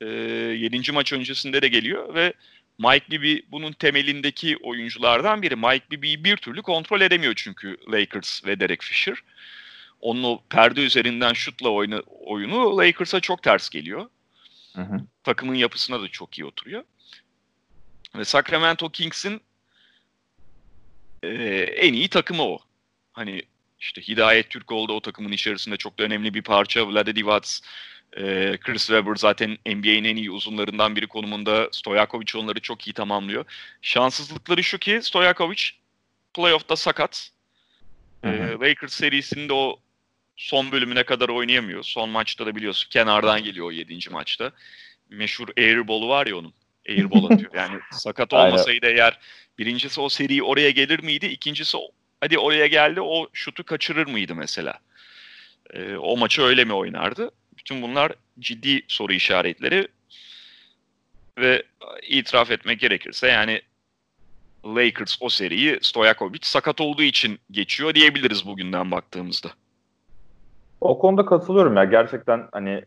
E, 0.00 0.06
ee, 0.06 0.10
7. 0.10 0.92
maç 0.92 1.12
öncesinde 1.12 1.62
de 1.62 1.68
geliyor 1.68 2.14
ve 2.14 2.32
Mike 2.78 3.10
Bibby 3.10 3.36
bunun 3.50 3.72
temelindeki 3.72 4.56
oyunculardan 4.56 5.42
biri. 5.42 5.56
Mike 5.56 5.90
Bibby'yi 5.90 6.24
bir 6.24 6.36
türlü 6.36 6.62
kontrol 6.62 7.00
edemiyor 7.00 7.34
çünkü 7.36 7.76
Lakers 7.92 8.44
ve 8.46 8.60
Derek 8.60 8.82
Fisher. 8.82 9.16
Onun 10.00 10.22
o 10.22 10.42
perde 10.50 10.80
üzerinden 10.80 11.32
şutla 11.32 11.68
oyunu, 11.68 12.02
oyunu 12.06 12.76
Lakers'a 12.76 13.20
çok 13.20 13.42
ters 13.42 13.68
geliyor. 13.70 14.08
Hı 14.76 14.82
hı. 14.82 15.00
Takımın 15.24 15.54
yapısına 15.54 16.02
da 16.02 16.08
çok 16.08 16.38
iyi 16.38 16.44
oturuyor. 16.44 16.84
Ve 18.16 18.24
Sacramento 18.24 18.88
Kings'in 18.88 19.40
e, 21.22 21.28
en 21.62 21.92
iyi 21.92 22.08
takımı 22.08 22.42
o. 22.42 22.58
Hani 23.12 23.42
işte 23.80 24.02
Hidayet 24.02 24.50
Türkoğlu 24.50 24.88
da 24.88 24.92
o 24.92 25.00
takımın 25.00 25.32
içerisinde 25.32 25.76
çok 25.76 25.98
da 25.98 26.04
önemli 26.04 26.34
bir 26.34 26.42
parça. 26.42 26.88
Vlade 26.88 27.16
Divac, 27.16 27.60
e, 28.16 28.56
Chris 28.60 28.86
Webber 28.86 29.16
zaten 29.16 29.58
NBA'nin 29.66 30.04
en 30.04 30.16
iyi 30.16 30.30
uzunlarından 30.30 30.96
biri 30.96 31.06
konumunda. 31.06 31.68
Stojakovic 31.72 32.26
onları 32.36 32.60
çok 32.60 32.86
iyi 32.86 32.92
tamamlıyor. 32.92 33.44
Şanssızlıkları 33.82 34.64
şu 34.64 34.78
ki 34.78 35.00
Stojakovic 35.02 35.62
playoff'ta 36.34 36.76
sakat. 36.76 37.30
E, 38.24 38.28
Lakers 38.60 38.94
serisinde 38.94 39.52
o 39.52 39.80
son 40.36 40.72
bölümüne 40.72 41.02
kadar 41.02 41.28
oynayamıyor. 41.28 41.82
Son 41.82 42.08
maçta 42.08 42.46
da 42.46 42.56
biliyorsun 42.56 42.88
kenardan 42.90 43.44
geliyor 43.44 43.66
o 43.66 43.72
7. 43.72 44.10
maçta. 44.10 44.52
Meşhur 45.10 45.48
airball'u 45.58 46.08
var 46.08 46.26
ya 46.26 46.36
onun. 46.36 46.54
Airball 46.88 47.24
atıyor. 47.24 47.50
Yani 47.54 47.80
sakat 47.92 48.32
olmasaydı 48.32 48.86
eğer 48.86 49.18
birincisi 49.58 50.00
o 50.00 50.08
seri 50.08 50.42
oraya 50.42 50.70
gelir 50.70 51.00
miydi? 51.00 51.26
İkincisi 51.26 51.78
hadi 52.20 52.38
oraya 52.38 52.66
geldi 52.66 53.00
o 53.00 53.28
şutu 53.32 53.64
kaçırır 53.64 54.06
mıydı 54.06 54.34
mesela? 54.34 54.78
E, 55.72 55.96
o 55.96 56.16
maçı 56.16 56.42
öyle 56.42 56.64
mi 56.64 56.72
oynardı? 56.72 57.30
Bütün 57.64 57.82
bunlar 57.82 58.12
ciddi 58.38 58.82
soru 58.88 59.12
işaretleri 59.12 59.88
ve 61.38 61.62
itiraf 62.08 62.50
etmek 62.50 62.80
gerekirse 62.80 63.28
yani 63.28 63.60
Lakers 64.66 65.16
o 65.20 65.28
seriyi 65.28 65.78
Stojakovic 65.82 66.40
sakat 66.42 66.80
olduğu 66.80 67.02
için 67.02 67.38
geçiyor 67.50 67.94
diyebiliriz 67.94 68.46
bugünden 68.46 68.90
baktığımızda. 68.90 69.48
O 70.80 70.98
konuda 70.98 71.26
katılıyorum 71.26 71.76
ya. 71.76 71.84
Gerçekten 71.84 72.48
hani 72.52 72.84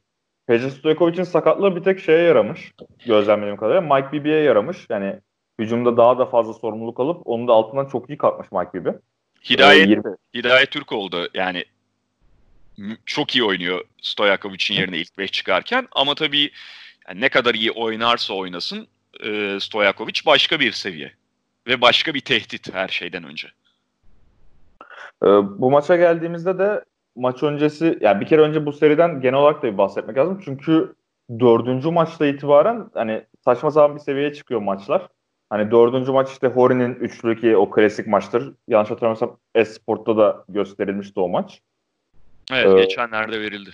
Peja 0.47 0.69
Stojakovic'in 0.69 1.23
sakatlığı 1.23 1.75
bir 1.75 1.83
tek 1.83 1.99
şeye 1.99 2.21
yaramış. 2.21 2.71
Gözlemlediğim 3.05 3.57
kadarıyla. 3.57 3.95
Mike 3.95 4.11
Bibby'ye 4.11 4.41
yaramış. 4.41 4.77
Yani 4.89 5.19
hücumda 5.59 5.97
daha 5.97 6.19
da 6.19 6.25
fazla 6.25 6.53
sorumluluk 6.53 6.99
alıp 6.99 7.21
onun 7.25 7.47
da 7.47 7.53
altından 7.53 7.85
çok 7.85 8.09
iyi 8.09 8.17
kalkmış 8.17 8.51
Mike 8.51 8.73
Bibby. 8.73 8.89
Hidayet, 9.49 9.87
ee, 9.87 9.89
20... 9.89 10.03
Hidayet 10.33 10.71
Türk 10.71 10.91
oldu. 10.91 11.27
Yani 11.33 11.65
çok 13.05 13.35
iyi 13.35 13.43
oynuyor 13.43 13.81
Stojakovic'in 14.01 14.75
yerine 14.75 14.97
ilk 14.97 15.17
5 15.17 15.31
çıkarken. 15.31 15.87
Ama 15.91 16.15
tabii 16.15 16.51
yani 17.07 17.21
ne 17.21 17.29
kadar 17.29 17.55
iyi 17.55 17.71
oynarsa 17.71 18.33
oynasın 18.33 18.87
e, 19.23 19.57
Stojakovic 19.59 20.21
başka 20.25 20.59
bir 20.59 20.71
seviye. 20.71 21.13
Ve 21.67 21.81
başka 21.81 22.13
bir 22.13 22.21
tehdit 22.21 22.73
her 22.73 22.87
şeyden 22.87 23.23
önce. 23.23 23.47
Ee, 25.23 25.27
bu 25.59 25.71
maça 25.71 25.95
geldiğimizde 25.95 26.59
de 26.59 26.83
maç 27.15 27.43
öncesi 27.43 27.97
yani 28.01 28.21
bir 28.21 28.25
kere 28.25 28.41
önce 28.41 28.65
bu 28.65 28.73
seriden 28.73 29.21
genel 29.21 29.39
olarak 29.39 29.63
da 29.63 29.67
bir 29.67 29.77
bahsetmek 29.77 30.17
lazım. 30.17 30.41
Çünkü 30.45 30.95
dördüncü 31.39 31.91
maçta 31.91 32.25
itibaren 32.25 32.89
hani 32.93 33.23
saçma 33.45 33.71
sapan 33.71 33.95
bir 33.95 34.01
seviyeye 34.01 34.33
çıkıyor 34.33 34.61
maçlar. 34.61 35.07
Hani 35.49 35.71
dördüncü 35.71 36.11
maç 36.11 36.31
işte 36.31 36.47
Hori'nin 36.47 36.95
üçlü 36.95 37.41
ki 37.41 37.57
o 37.57 37.69
klasik 37.69 38.07
maçtır. 38.07 38.53
Yanlış 38.67 38.91
hatırlamıyorsam 38.91 39.37
Esport'ta 39.55 40.17
da 40.17 40.45
gösterilmişti 40.49 41.19
o 41.19 41.29
maç. 41.29 41.61
Evet 42.51 42.71
ee, 42.71 42.81
geçenlerde 42.81 43.41
verildi. 43.41 43.69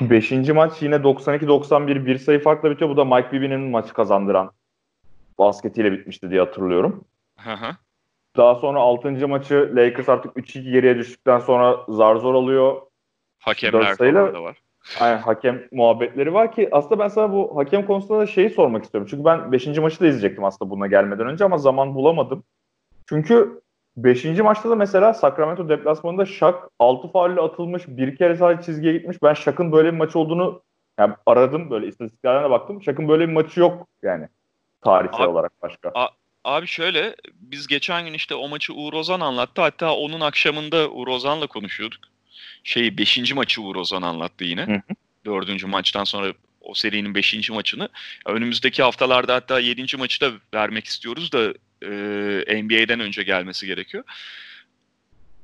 Beşinci 0.00 0.52
maç 0.52 0.82
yine 0.82 0.94
92-91 0.94 2.06
bir 2.06 2.18
sayı 2.18 2.42
farkla 2.42 2.70
bitiyor. 2.70 2.90
Bu 2.90 2.96
da 2.96 3.04
Mike 3.04 3.32
Bibby'nin 3.32 3.60
maçı 3.60 3.92
kazandıran 3.92 4.50
basketiyle 5.38 5.92
bitmişti 5.92 6.30
diye 6.30 6.40
hatırlıyorum. 6.40 7.04
Hı 7.38 7.52
hı. 7.52 7.76
Daha 8.36 8.54
sonra 8.54 8.78
6. 8.80 9.28
maçı 9.28 9.72
Lakers 9.76 10.08
artık 10.08 10.36
3-2 10.36 10.70
geriye 10.70 10.98
düştükten 10.98 11.38
sonra 11.38 11.76
zar 11.88 12.16
zor 12.16 12.34
alıyor. 12.34 12.82
Hakemler 13.38 13.94
sayıyla, 13.94 14.34
da 14.34 14.42
var. 14.42 14.56
Aynen 15.00 15.18
hakem 15.18 15.62
muhabbetleri 15.72 16.34
var 16.34 16.52
ki 16.52 16.68
aslında 16.72 16.98
ben 16.98 17.08
sana 17.08 17.32
bu 17.32 17.56
hakem 17.56 17.86
konusunda 17.86 18.20
da 18.20 18.26
şeyi 18.26 18.50
sormak 18.50 18.84
istiyorum. 18.84 19.08
Çünkü 19.10 19.24
ben 19.24 19.52
5. 19.52 19.66
maçı 19.66 20.00
da 20.00 20.06
izleyecektim 20.06 20.44
aslında 20.44 20.70
buna 20.70 20.86
gelmeden 20.86 21.26
önce 21.26 21.44
ama 21.44 21.58
zaman 21.58 21.94
bulamadım. 21.94 22.44
Çünkü 23.08 23.60
5. 23.96 24.24
maçta 24.24 24.70
da 24.70 24.74
mesela 24.74 25.14
Sacramento 25.14 25.68
deplasmanında 25.68 26.26
Şak 26.26 26.68
6 26.78 27.08
faulle 27.08 27.40
atılmış 27.40 27.82
bir 27.88 28.16
kere 28.16 28.36
sadece 28.36 28.62
çizgiye 28.62 28.92
gitmiş. 28.92 29.16
Ben 29.22 29.34
Şak'ın 29.34 29.72
böyle 29.72 29.92
bir 29.92 29.98
maç 29.98 30.16
olduğunu 30.16 30.62
yani 30.98 31.14
aradım 31.26 31.70
böyle 31.70 31.86
istatistiklerine 31.86 32.50
baktım. 32.50 32.82
Şak'ın 32.82 33.08
böyle 33.08 33.28
bir 33.28 33.32
maçı 33.32 33.60
yok 33.60 33.88
yani 34.02 34.28
tarihsel 34.84 35.20
abi, 35.20 35.28
olarak 35.28 35.52
başka. 35.62 35.90
A, 35.94 36.08
abi 36.44 36.66
şöyle 36.66 37.16
biz 37.34 37.66
geçen 37.66 38.04
gün 38.04 38.14
işte 38.14 38.34
o 38.34 38.48
maçı 38.48 38.74
Uğur 38.74 38.92
Ozan 38.92 39.20
anlattı. 39.20 39.62
Hatta 39.62 39.94
onun 39.94 40.20
akşamında 40.20 40.90
Uğur 40.90 41.08
Ozan'la 41.08 41.46
konuşuyorduk. 41.46 42.00
Şeyi 42.64 42.98
5. 42.98 43.34
maçı 43.34 43.62
Uğur 43.62 43.76
Ozan 43.76 44.02
anlattı 44.02 44.44
yine. 44.44 44.82
4. 45.24 45.64
maçtan 45.64 46.04
sonra 46.04 46.32
o 46.60 46.74
serinin 46.74 47.14
5. 47.14 47.50
maçını. 47.50 47.88
Önümüzdeki 48.26 48.82
haftalarda 48.82 49.34
hatta 49.34 49.60
7. 49.60 49.96
maçı 49.96 50.20
da 50.20 50.30
vermek 50.54 50.86
istiyoruz 50.86 51.32
da 51.32 51.54
e, 51.86 52.62
NBA'den 52.62 53.00
önce 53.00 53.22
gelmesi 53.22 53.66
gerekiyor. 53.66 54.04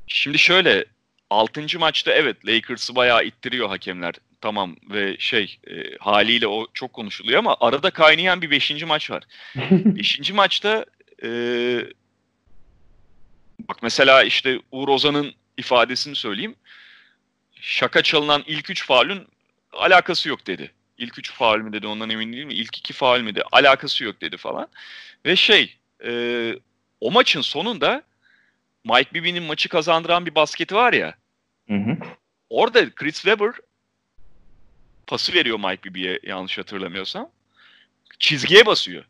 Şimdi 0.06 0.38
şöyle 0.38 0.84
6. 1.30 1.78
maçta 1.78 2.12
evet 2.12 2.46
Lakers'ı 2.46 2.94
bayağı 2.94 3.24
ittiriyor 3.24 3.68
hakemler. 3.68 4.14
tamam 4.40 4.76
ve 4.90 5.16
şey 5.18 5.58
e, 5.70 5.96
haliyle 6.00 6.46
o 6.46 6.66
çok 6.74 6.92
konuşuluyor 6.92 7.38
ama 7.38 7.56
arada 7.60 7.90
kaynayan 7.90 8.42
bir 8.42 8.50
beşinci 8.50 8.84
maç 8.84 9.10
var. 9.10 9.22
beşinci 9.70 10.32
maçta 10.32 10.84
e, 11.22 11.28
bak 13.58 13.82
mesela 13.82 14.22
işte 14.22 14.60
Uğur 14.72 14.88
Ozan'ın 14.88 15.34
ifadesini 15.56 16.16
söyleyeyim. 16.16 16.54
Şaka 17.60 18.02
çalınan 18.02 18.42
ilk 18.46 18.70
üç 18.70 18.86
faulün 18.86 19.26
alakası 19.72 20.28
yok 20.28 20.46
dedi. 20.46 20.70
İlk 20.98 21.18
üç 21.18 21.32
faul 21.32 21.58
mü 21.58 21.72
dedi 21.72 21.86
ondan 21.86 22.10
emin 22.10 22.32
değilim. 22.32 22.50
İlk 22.50 22.78
iki 22.78 22.92
faul 22.92 23.20
mü 23.20 23.34
dedi. 23.34 23.44
Alakası 23.52 24.04
yok 24.04 24.20
dedi 24.20 24.36
falan. 24.36 24.68
Ve 25.26 25.36
şey 25.36 25.76
e, 26.04 26.12
o 27.00 27.10
maçın 27.10 27.40
sonunda 27.40 28.02
Mike 28.84 29.14
Bibby'nin 29.14 29.42
maçı 29.42 29.68
kazandıran 29.68 30.26
bir 30.26 30.34
basketi 30.34 30.74
var 30.74 30.92
ya. 30.92 31.14
Hı 31.68 31.74
hı. 31.74 31.96
Orada 32.50 32.90
Chris 32.94 33.14
Webber 33.14 33.52
pası 35.06 35.34
veriyor 35.34 35.58
Mike 35.58 35.84
Bibby'ye 35.84 36.20
yanlış 36.22 36.58
hatırlamıyorsam. 36.58 37.30
Çizgiye 38.18 38.66
basıyor. 38.66 39.04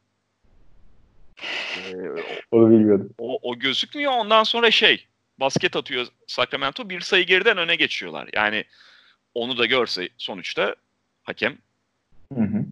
Ee, 1.76 1.92
Onu 2.50 2.70
bilmiyordum. 2.70 3.14
o, 3.18 3.38
o 3.42 3.58
gözükmüyor. 3.58 4.12
Ondan 4.12 4.44
sonra 4.44 4.70
şey 4.70 5.06
basket 5.40 5.76
atıyor 5.76 6.06
Sacramento. 6.26 6.88
Bir 6.88 7.00
sayı 7.00 7.26
geriden 7.26 7.58
öne 7.58 7.76
geçiyorlar. 7.76 8.28
Yani 8.32 8.64
onu 9.34 9.58
da 9.58 9.66
görse 9.66 10.08
sonuçta 10.18 10.74
hakem 11.22 11.58
Hı 12.34 12.40
hı. 12.40 12.64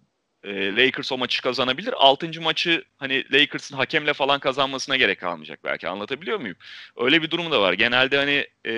E, 0.44 0.76
Lakers 0.76 1.12
o 1.12 1.18
maçı 1.18 1.42
kazanabilir. 1.42 1.94
Altıncı 1.96 2.42
maçı 2.42 2.84
hani 2.96 3.24
Lakers'ın 3.32 3.76
hakemle 3.76 4.12
falan 4.12 4.40
kazanmasına 4.40 4.96
gerek 4.96 5.20
kalmayacak 5.20 5.60
belki. 5.64 5.88
Anlatabiliyor 5.88 6.40
muyum? 6.40 6.56
Öyle 6.96 7.22
bir 7.22 7.30
durum 7.30 7.50
da 7.50 7.60
var. 7.60 7.72
Genelde 7.72 8.16
hani 8.16 8.46
e, 8.64 8.74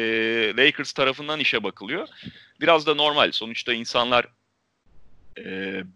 Lakers 0.57 0.93
tarafından 0.93 1.41
işe 1.41 1.63
bakılıyor. 1.63 2.09
Biraz 2.61 2.87
da 2.87 2.95
normal. 2.95 3.33
Sonuçta 3.33 3.73
insanlar 3.73 4.27
e, 5.39 5.45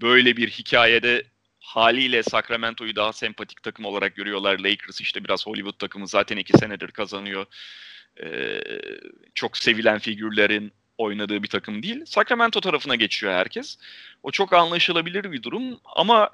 böyle 0.01 0.37
bir 0.37 0.51
hikayede 0.51 1.25
haliyle 1.61 2.23
Sacramento'yu 2.23 2.97
daha 2.97 3.13
sempatik 3.13 3.63
takım 3.63 3.85
olarak 3.85 4.17
görüyorlar. 4.17 4.59
Lakers 4.59 5.01
işte 5.01 5.25
biraz 5.25 5.47
Hollywood 5.47 5.79
takımı 5.79 6.09
zaten 6.09 6.37
iki 6.37 6.59
senedir 6.59 6.91
kazanıyor. 6.91 7.47
E, 8.23 8.61
çok 9.35 9.57
sevilen 9.57 9.99
figürlerin 9.99 10.73
oynadığı 10.99 11.43
bir 11.43 11.49
takım 11.49 11.83
değil. 11.83 12.05
Sacramento 12.07 12.61
tarafına 12.61 12.95
geçiyor 12.95 13.33
herkes. 13.33 13.79
O 14.23 14.31
çok 14.31 14.53
anlaşılabilir 14.53 15.33
bir 15.33 15.43
durum 15.43 15.81
ama 15.85 16.31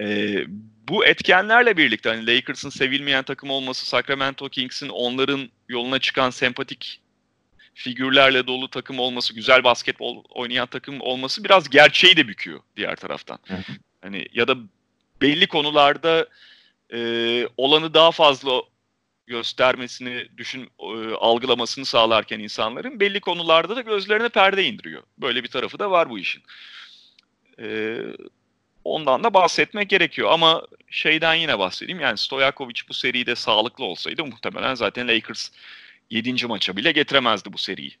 e, 0.00 0.36
bu 0.88 1.06
etkenlerle 1.06 1.76
birlikte 1.76 2.08
hani 2.08 2.26
Lakers'ın 2.26 2.70
sevilmeyen 2.70 3.22
takım 3.22 3.50
olması, 3.50 3.86
Sacramento 3.86 4.48
Kings'in 4.48 4.88
onların 4.88 5.50
yoluna 5.68 5.98
çıkan 5.98 6.30
sempatik 6.30 7.00
figürlerle 7.74 8.46
dolu 8.46 8.70
takım 8.70 8.98
olması, 8.98 9.34
güzel 9.34 9.64
basketbol 9.64 10.24
oynayan 10.28 10.66
takım 10.66 11.00
olması 11.00 11.44
biraz 11.44 11.70
gerçeği 11.70 12.16
de 12.16 12.28
büküyor 12.28 12.60
diğer 12.76 12.96
taraftan. 12.96 13.38
Hani 14.02 14.26
ya 14.32 14.48
da 14.48 14.56
belli 15.22 15.46
konularda 15.46 16.26
e, 16.92 16.98
olanı 17.56 17.94
daha 17.94 18.10
fazla 18.10 18.60
göstermesini, 19.26 20.26
düşün 20.36 20.70
e, 20.78 21.14
algılamasını 21.14 21.84
sağlarken 21.84 22.38
insanların 22.38 23.00
belli 23.00 23.20
konularda 23.20 23.76
da 23.76 23.80
gözlerine 23.80 24.28
perde 24.28 24.64
indiriyor. 24.64 25.02
Böyle 25.18 25.42
bir 25.42 25.48
tarafı 25.48 25.78
da 25.78 25.90
var 25.90 26.10
bu 26.10 26.18
işin. 26.18 26.42
E, 27.60 27.98
ondan 28.84 29.24
da 29.24 29.34
bahsetmek 29.34 29.88
gerekiyor 29.88 30.28
ama 30.32 30.62
şeyden 30.90 31.34
yine 31.34 31.58
bahsedeyim. 31.58 32.00
Yani 32.00 32.18
Stojakovic 32.18 32.80
bu 32.88 32.94
seride 32.94 33.34
sağlıklı 33.34 33.84
olsaydı 33.84 34.24
muhtemelen 34.24 34.74
zaten 34.74 35.08
Lakers 35.08 35.50
7. 36.10 36.46
maça 36.46 36.76
bile 36.76 36.92
getiremezdi 36.92 37.52
bu 37.52 37.58
seriyi. 37.58 37.92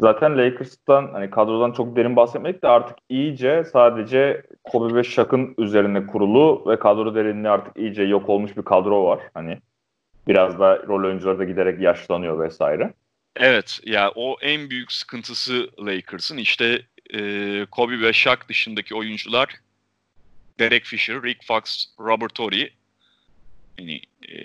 Zaten 0.00 0.38
Lakers'tan 0.38 1.08
hani 1.12 1.30
kadrodan 1.30 1.72
çok 1.72 1.96
derin 1.96 2.16
bahsetmek 2.16 2.62
de 2.62 2.68
artık 2.68 2.96
iyice 3.08 3.64
sadece 3.72 4.42
Kobe 4.64 4.94
ve 4.94 5.04
Shaq'ın 5.04 5.54
üzerine 5.58 6.06
kurulu 6.06 6.64
ve 6.66 6.78
kadro 6.78 7.14
derinliği 7.14 7.48
artık 7.48 7.76
iyice 7.76 8.02
yok 8.02 8.28
olmuş 8.28 8.56
bir 8.56 8.62
kadro 8.62 9.04
var. 9.04 9.20
Hani 9.34 9.58
biraz 10.28 10.58
da 10.58 10.82
rol 10.88 11.04
oyuncuları 11.04 11.38
da 11.38 11.44
giderek 11.44 11.80
yaşlanıyor 11.80 12.44
vesaire. 12.44 12.92
Evet 13.36 13.80
ya 13.84 14.10
o 14.14 14.36
en 14.40 14.70
büyük 14.70 14.92
sıkıntısı 14.92 15.70
Lakers'ın 15.78 16.36
işte 16.36 16.82
e, 17.14 17.66
Kobe 17.70 18.00
ve 18.00 18.12
Shaq 18.12 18.38
dışındaki 18.48 18.94
oyuncular 18.94 19.60
Derek 20.58 20.84
Fisher, 20.84 21.22
Rick 21.22 21.44
Fox, 21.46 21.86
Robert 22.00 22.34
Torrey 22.34 22.72
yani 23.78 24.00
e, 24.28 24.36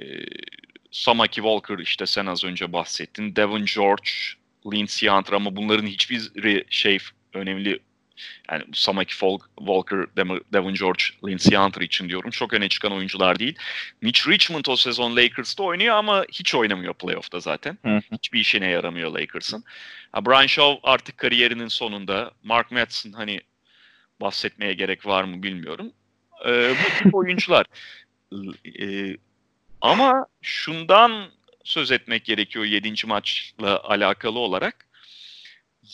Samaki 0.91 1.35
Walker 1.35 1.77
işte 1.77 2.05
sen 2.05 2.25
az 2.25 2.43
önce 2.43 2.73
bahsettin. 2.73 3.35
Devin 3.35 3.65
George, 3.75 4.09
Lindsey 4.73 5.09
Hunter 5.09 5.33
ama 5.33 5.55
bunların 5.55 5.87
hiçbir 5.87 6.65
şey 6.69 6.97
önemli 7.33 7.79
yani 8.51 8.63
Samaki 8.73 9.13
Walker, 9.57 10.15
Devin 10.53 10.73
George, 10.73 11.03
Lindsey 11.27 11.57
Hunter 11.57 11.81
için 11.81 12.09
diyorum. 12.09 12.29
Çok 12.31 12.53
öne 12.53 12.69
çıkan 12.69 12.91
oyuncular 12.91 13.39
değil. 13.39 13.55
Mitch 14.01 14.27
Richmond 14.27 14.65
o 14.65 14.75
sezon 14.75 15.15
Lakers'ta 15.15 15.63
oynuyor 15.63 15.95
ama 15.95 16.25
hiç 16.31 16.55
oynamıyor 16.55 16.93
playoff'ta 16.93 17.39
zaten. 17.39 17.77
Hı 17.85 17.95
hı. 17.95 18.01
Hiçbir 18.11 18.39
işine 18.39 18.69
yaramıyor 18.69 19.11
Lakers'ın. 19.11 19.63
Ha, 20.11 20.25
Brian 20.25 20.47
Shaw 20.47 20.79
artık 20.83 21.17
kariyerinin 21.17 21.67
sonunda. 21.67 22.31
Mark 22.43 22.71
Madsen 22.71 23.11
hani 23.11 23.41
bahsetmeye 24.21 24.73
gerek 24.73 25.05
var 25.05 25.23
mı 25.23 25.43
bilmiyorum. 25.43 25.91
Ee, 26.45 26.73
bu 26.85 27.03
tip 27.03 27.15
oyuncular. 27.15 27.65
Ee, 28.81 29.17
ama 29.81 30.25
şundan 30.41 31.29
söz 31.63 31.91
etmek 31.91 32.25
gerekiyor 32.25 32.65
7. 32.65 33.07
maçla 33.07 33.83
alakalı 33.83 34.39
olarak. 34.39 34.86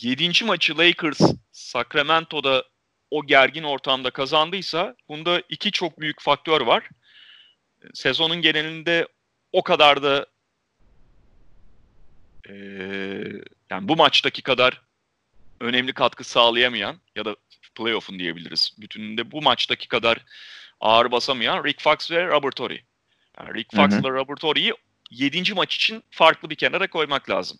7. 0.02 0.44
maçı 0.44 0.78
Lakers 0.78 1.20
Sacramento'da 1.52 2.64
o 3.10 3.26
gergin 3.26 3.62
ortamda 3.62 4.10
kazandıysa 4.10 4.96
bunda 5.08 5.42
iki 5.48 5.70
çok 5.70 6.00
büyük 6.00 6.20
faktör 6.20 6.60
var. 6.60 6.88
Sezonun 7.94 8.42
genelinde 8.42 9.08
o 9.52 9.62
kadar 9.62 10.02
da 10.02 10.26
e, 12.48 12.54
yani 13.70 13.88
bu 13.88 13.96
maçtaki 13.96 14.42
kadar 14.42 14.80
önemli 15.60 15.92
katkı 15.92 16.24
sağlayamayan 16.24 17.00
ya 17.16 17.24
da 17.24 17.36
playoff'un 17.74 18.18
diyebiliriz. 18.18 18.76
Bütününde 18.78 19.30
bu 19.30 19.42
maçtaki 19.42 19.88
kadar 19.88 20.24
ağır 20.80 21.12
basamayan 21.12 21.64
Rick 21.64 21.82
Fox 21.82 22.10
ve 22.10 22.26
Robert 22.26 22.56
Torrey. 22.56 22.82
Yani 23.38 23.54
Rick 23.54 23.76
Fox 23.76 24.04
ve 24.04 24.10
Robert 24.10 24.40
Torrey'i 24.40 24.74
7. 25.10 25.54
maç 25.54 25.76
için 25.76 26.02
farklı 26.10 26.50
bir 26.50 26.56
kenara 26.56 26.86
koymak 26.86 27.30
lazım. 27.30 27.58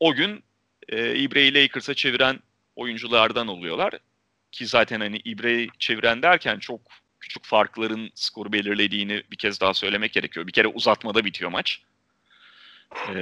O 0.00 0.14
gün 0.14 0.44
e, 0.88 1.14
İbre'yi 1.14 1.54
Lakers'a 1.54 1.94
çeviren 1.94 2.40
oyunculardan 2.76 3.48
oluyorlar. 3.48 3.94
Ki 4.52 4.66
zaten 4.66 5.00
hani 5.00 5.16
İbre'yi 5.16 5.68
çeviren 5.78 6.22
derken 6.22 6.58
çok 6.58 6.80
küçük 7.20 7.44
farkların 7.44 8.10
skoru 8.14 8.52
belirlediğini 8.52 9.22
bir 9.30 9.36
kez 9.36 9.60
daha 9.60 9.74
söylemek 9.74 10.12
gerekiyor. 10.12 10.46
Bir 10.46 10.52
kere 10.52 10.68
uzatmada 10.68 11.24
bitiyor 11.24 11.50
maç. 11.50 11.82
E, 13.08 13.14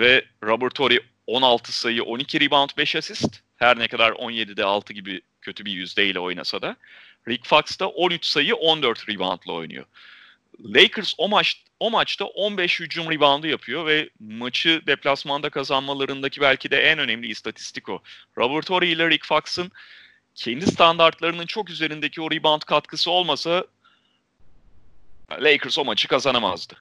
ve 0.00 0.24
Robert 0.42 0.74
Torrey 0.74 0.98
16 1.26 1.72
sayı, 1.72 2.02
12 2.02 2.40
rebound, 2.40 2.70
5 2.78 2.96
asist. 2.96 3.40
Her 3.56 3.78
ne 3.78 3.88
kadar 3.88 4.12
17'de 4.12 4.64
6 4.64 4.92
gibi 4.92 5.20
kötü 5.40 5.64
bir 5.64 5.72
yüzdeyle 5.72 6.18
oynasa 6.18 6.62
da. 6.62 6.76
Rick 7.28 7.46
Fox 7.46 7.80
da 7.80 7.88
13 7.88 8.24
sayı, 8.24 8.54
14 8.54 9.08
reboundla 9.08 9.52
oynuyor. 9.52 9.84
Lakers 10.64 11.14
o 11.18 11.28
maç 11.28 11.62
o 11.80 11.90
maçta 11.90 12.24
15 12.24 12.80
hücum 12.80 13.10
reboundu 13.10 13.46
yapıyor 13.46 13.86
ve 13.86 14.10
maçı 14.20 14.82
deplasmanda 14.86 15.50
kazanmalarındaki 15.50 16.40
belki 16.40 16.70
de 16.70 16.76
en 16.76 16.98
önemli 16.98 17.26
istatistik 17.26 17.88
o. 17.88 17.98
Robert 18.38 18.70
Horry 18.70 18.88
ile 18.92 19.10
Rick 19.10 19.26
Fox'ın 19.26 19.70
kendi 20.34 20.66
standartlarının 20.66 21.46
çok 21.46 21.70
üzerindeki 21.70 22.20
o 22.20 22.30
rebound 22.30 22.62
katkısı 22.62 23.10
olmasa 23.10 23.64
Lakers 25.40 25.78
o 25.78 25.84
maçı 25.84 26.08
kazanamazdı. 26.08 26.74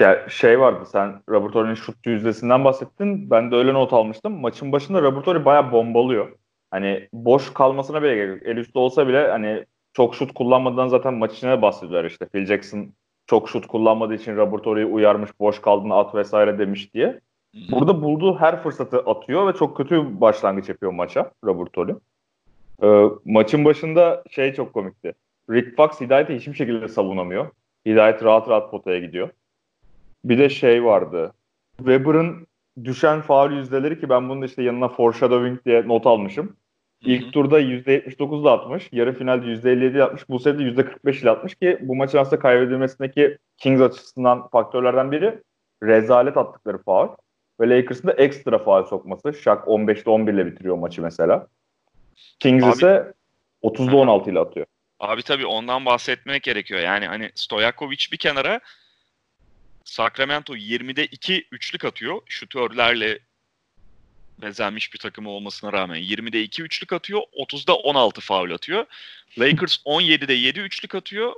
Ya 0.00 0.28
şey 0.28 0.60
vardı 0.60 0.88
sen 0.92 1.22
Robert 1.28 1.54
Horry'nin 1.54 1.74
şut 1.74 2.06
yüzdesinden 2.06 2.64
bahsettin. 2.64 3.30
Ben 3.30 3.50
de 3.50 3.56
öyle 3.56 3.74
not 3.74 3.92
almıştım. 3.92 4.40
Maçın 4.40 4.72
başında 4.72 5.02
Robert 5.02 5.26
Horry 5.26 5.44
bayağı 5.44 5.72
bombalıyor. 5.72 6.32
Hani 6.70 7.08
boş 7.12 7.52
kalmasına 7.54 8.02
bile 8.02 8.14
gerek 8.14 8.28
yok. 8.28 8.46
El 8.46 8.56
üstü 8.56 8.78
olsa 8.78 9.08
bile 9.08 9.30
hani 9.30 9.64
çok 9.92 10.14
şut 10.14 10.34
kullanmadan 10.34 10.88
zaten 10.88 11.14
maç 11.14 11.32
içine 11.32 11.62
bahsediyorlar 11.62 12.10
işte. 12.10 12.26
Phil 12.26 12.46
Jackson 12.46 12.92
çok 13.26 13.48
şut 13.48 13.66
kullanmadığı 13.66 14.14
için 14.14 14.36
Robert 14.36 14.66
Horry'i 14.66 14.84
uyarmış, 14.86 15.30
boş 15.40 15.60
kaldığını 15.60 15.94
at 15.94 16.14
vesaire 16.14 16.58
demiş 16.58 16.94
diye. 16.94 17.20
Burada 17.70 18.02
bulduğu 18.02 18.38
her 18.38 18.62
fırsatı 18.62 18.98
atıyor 18.98 19.48
ve 19.48 19.58
çok 19.58 19.76
kötü 19.76 19.94
bir 19.94 20.20
başlangıç 20.20 20.68
yapıyor 20.68 20.92
maça 20.92 21.30
Robert 21.44 21.76
Horry. 21.76 21.94
Ee, 22.82 23.10
maçın 23.24 23.64
başında 23.64 24.24
şey 24.30 24.54
çok 24.54 24.72
komikti. 24.72 25.14
Rick 25.50 25.76
Fox 25.76 26.00
Hidayet'i 26.00 26.34
hiçbir 26.34 26.54
şekilde 26.54 26.88
savunamıyor. 26.88 27.50
Hidayet 27.86 28.24
rahat 28.24 28.48
rahat 28.48 28.70
potaya 28.70 28.98
gidiyor. 28.98 29.28
Bir 30.24 30.38
de 30.38 30.48
şey 30.48 30.84
vardı. 30.84 31.32
Weber'ın 31.76 32.46
düşen 32.84 33.20
faul 33.20 33.52
yüzdeleri 33.52 34.00
ki 34.00 34.08
ben 34.08 34.28
bunun 34.28 34.42
işte 34.42 34.62
yanına 34.62 34.88
foreshadowing 34.88 35.64
diye 35.64 35.88
not 35.88 36.06
almışım. 36.06 36.56
İlk 37.00 37.22
Hı-hı. 37.22 37.30
turda 37.30 37.60
%79'da 37.60 38.52
atmış. 38.52 38.88
Yarı 38.92 39.18
finalde 39.18 39.46
%57 39.46 40.02
atmış. 40.02 40.28
Bu 40.28 40.38
sefer 40.38 40.58
de 40.58 40.62
%45 40.62 41.22
ile 41.22 41.30
atmış 41.30 41.54
ki 41.54 41.78
bu 41.80 41.96
maçın 41.96 42.18
aslında 42.18 42.38
kaybedilmesindeki 42.38 43.38
Kings 43.58 43.80
açısından 43.80 44.48
faktörlerden 44.48 45.12
biri 45.12 45.38
rezalet 45.82 46.36
attıkları 46.36 46.82
faul. 46.82 47.08
ve 47.60 47.68
Lakers'ın 47.70 48.08
da 48.08 48.12
ekstra 48.12 48.58
faal 48.58 48.84
sokması. 48.84 49.32
Shaq 49.32 49.58
15'te 49.66 50.10
11 50.10 50.32
ile 50.32 50.46
bitiriyor 50.46 50.76
maçı 50.78 51.02
mesela. 51.02 51.46
Kings 52.40 52.64
Abi- 52.64 52.72
ise 52.72 53.12
30'da 53.62 53.96
16 53.96 54.30
ile 54.30 54.38
atıyor. 54.38 54.66
Abi 55.00 55.22
tabii 55.22 55.46
ondan 55.46 55.86
bahsetmek 55.86 56.42
gerekiyor. 56.42 56.80
Yani 56.80 57.06
hani 57.06 57.30
Stojakovic 57.34 58.06
bir 58.12 58.16
kenara 58.16 58.60
Sacramento 59.84 60.54
20'de 60.56 61.06
2 61.06 61.44
üçlük 61.52 61.84
atıyor. 61.84 62.20
Şutörlerle 62.26 63.18
bezenmiş 64.40 64.92
bir 64.92 64.98
takımı 64.98 65.30
olmasına 65.30 65.72
rağmen 65.72 66.02
20'de 66.02 66.42
2 66.42 66.62
üçlük 66.62 66.92
atıyor. 66.92 67.22
30'da 67.32 67.74
16 67.74 68.20
faul 68.20 68.50
atıyor. 68.50 68.86
Lakers 69.38 69.76
17'de 69.76 70.32
7 70.32 70.60
üçlük 70.60 70.94
atıyor. 70.94 71.32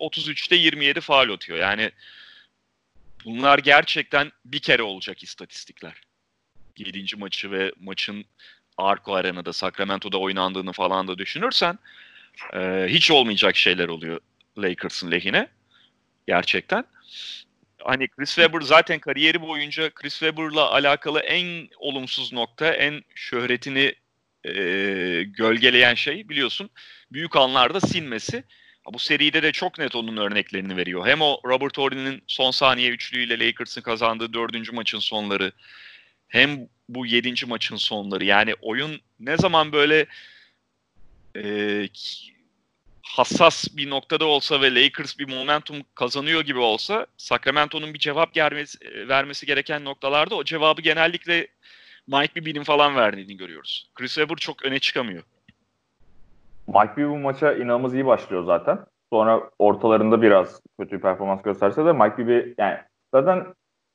33'te 0.00 0.56
27 0.56 1.00
faul 1.00 1.30
atıyor. 1.30 1.58
Yani 1.58 1.90
bunlar 3.24 3.58
gerçekten 3.58 4.32
bir 4.44 4.58
kere 4.58 4.82
olacak 4.82 5.22
istatistikler. 5.22 5.94
7. 6.78 7.16
maçı 7.16 7.50
ve 7.50 7.72
maçın 7.80 8.24
Arco 8.76 9.14
Arena'da 9.14 9.52
Sacramento'da 9.52 10.18
oynandığını 10.18 10.72
falan 10.72 11.08
da 11.08 11.18
düşünürsen 11.18 11.78
ee, 12.54 12.86
hiç 12.88 13.10
olmayacak 13.10 13.56
şeyler 13.56 13.88
oluyor 13.88 14.20
Lakers'ın 14.58 15.10
lehine. 15.10 15.48
Gerçekten. 16.26 16.84
Hani 17.84 18.08
Chris 18.08 18.34
Webber 18.34 18.60
zaten 18.60 18.98
kariyeri 18.98 19.40
boyunca 19.40 19.90
Chris 19.90 20.18
Webber'la 20.18 20.70
alakalı 20.70 21.20
en 21.20 21.68
olumsuz 21.78 22.32
nokta, 22.32 22.74
en 22.74 23.02
şöhretini 23.14 23.94
e, 24.44 24.52
gölgeleyen 25.22 25.94
şey 25.94 26.28
biliyorsun 26.28 26.70
büyük 27.12 27.36
anlarda 27.36 27.80
sinmesi. 27.80 28.44
Bu 28.92 28.98
seride 28.98 29.42
de 29.42 29.52
çok 29.52 29.78
net 29.78 29.94
onun 29.94 30.16
örneklerini 30.16 30.76
veriyor. 30.76 31.06
Hem 31.06 31.22
o 31.22 31.40
Robert 31.44 31.78
Horry'nin 31.78 32.22
son 32.26 32.50
saniye 32.50 32.90
üçlüğüyle 32.90 33.46
Lakers'ın 33.46 33.82
kazandığı 33.82 34.32
dördüncü 34.32 34.72
maçın 34.72 34.98
sonları 34.98 35.52
hem 36.28 36.68
bu 36.88 37.06
yedinci 37.06 37.46
maçın 37.46 37.76
sonları. 37.76 38.24
Yani 38.24 38.54
oyun 38.62 39.00
ne 39.20 39.36
zaman 39.36 39.72
böyle 39.72 40.06
e, 41.36 41.88
hassas 43.08 43.76
bir 43.76 43.90
noktada 43.90 44.24
olsa 44.24 44.60
ve 44.60 44.74
Lakers 44.74 45.18
bir 45.18 45.28
momentum 45.36 45.76
kazanıyor 45.94 46.40
gibi 46.40 46.58
olsa 46.58 47.06
Sacramento'nun 47.16 47.94
bir 47.94 47.98
cevap 47.98 48.34
gelmesi, 48.34 48.78
e, 48.84 49.08
vermesi 49.08 49.46
gereken 49.46 49.84
noktalarda 49.84 50.34
o 50.34 50.44
cevabı 50.44 50.80
genellikle 50.80 51.46
Mike 52.06 52.34
Bibby'nin 52.34 52.64
falan 52.64 52.96
verdiğini 52.96 53.36
görüyoruz. 53.36 53.90
Chris 53.94 54.14
Webber 54.14 54.36
çok 54.36 54.64
öne 54.64 54.78
çıkamıyor. 54.78 55.22
Mike 56.66 56.96
Bibby 56.96 57.08
bu 57.08 57.18
maça 57.18 57.52
inanılmaz 57.52 57.94
iyi 57.94 58.06
başlıyor 58.06 58.44
zaten. 58.44 58.78
Sonra 59.12 59.50
ortalarında 59.58 60.22
biraz 60.22 60.60
kötü 60.80 60.96
bir 60.96 61.02
performans 61.02 61.42
gösterse 61.42 61.84
de 61.84 61.92
Mike 61.92 62.18
Bibby 62.18 62.62
yani 62.62 62.78
zaten 63.14 63.46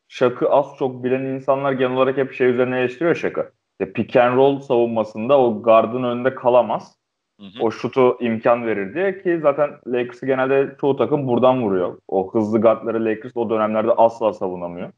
Şak'ı 0.07 0.49
az 0.49 0.65
çok 0.79 1.03
bilen 1.03 1.21
insanlar 1.21 1.71
genel 1.71 1.97
olarak 1.97 2.17
hep 2.17 2.33
şey 2.33 2.47
üzerine 2.47 2.79
eleştiriyor 2.79 3.15
Şak'ı. 3.15 3.51
İşte 3.79 3.93
pick 3.93 4.15
and 4.15 4.35
roll 4.35 4.59
savunmasında 4.59 5.39
o 5.39 5.63
gardın 5.63 6.03
önünde 6.03 6.35
kalamaz. 6.35 7.02
Hı 7.39 7.45
hı. 7.45 7.63
O 7.63 7.71
şutu 7.71 8.17
imkan 8.19 8.65
verir 8.67 8.93
diye 8.93 9.23
ki 9.23 9.39
zaten 9.41 9.71
Lakers'ı 9.87 10.25
genelde 10.25 10.75
çoğu 10.81 10.97
takım 10.97 11.27
buradan 11.27 11.61
vuruyor. 11.61 11.97
O 12.07 12.33
hızlı 12.33 12.61
guardları 12.61 13.05
Lakers 13.05 13.37
o 13.37 13.49
dönemlerde 13.49 13.91
asla 13.91 14.33
savunamıyor. 14.33 14.91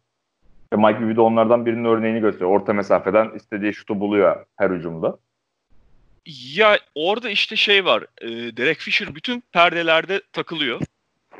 Ve 0.73 0.77
Mike 0.77 1.01
Bibby 1.01 1.15
de 1.15 1.21
onlardan 1.21 1.65
birinin 1.65 1.85
örneğini 1.85 2.19
gösteriyor. 2.19 2.51
Orta 2.51 2.73
mesafeden 2.73 3.31
istediği 3.35 3.73
şutu 3.73 3.99
buluyor 3.99 4.45
her 4.57 4.69
hücumda. 4.69 5.17
Ya 6.55 6.77
orada 6.95 7.29
işte 7.29 7.55
şey 7.55 7.85
var. 7.85 8.05
e, 8.21 8.57
Derek 8.57 8.77
Fisher 8.77 9.15
bütün 9.15 9.43
perdelerde 9.53 10.21
takılıyor. 10.33 10.81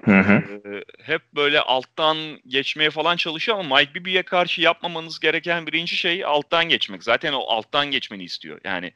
Hı 0.05 0.19
hı. 0.19 0.33
Ee, 0.33 0.83
hep 1.03 1.21
böyle 1.35 1.59
alttan 1.59 2.17
geçmeye 2.47 2.89
falan 2.89 3.15
çalışıyor 3.15 3.59
ama 3.59 3.77
Mike 3.77 3.93
Bibby'ye 3.93 4.23
karşı 4.23 4.61
yapmamanız 4.61 5.19
gereken 5.19 5.67
birinci 5.67 5.95
şey 5.95 6.25
alttan 6.25 6.69
geçmek. 6.69 7.03
Zaten 7.03 7.33
o 7.33 7.39
alttan 7.39 7.91
geçmeni 7.91 8.23
istiyor. 8.23 8.59
Yani 8.63 8.91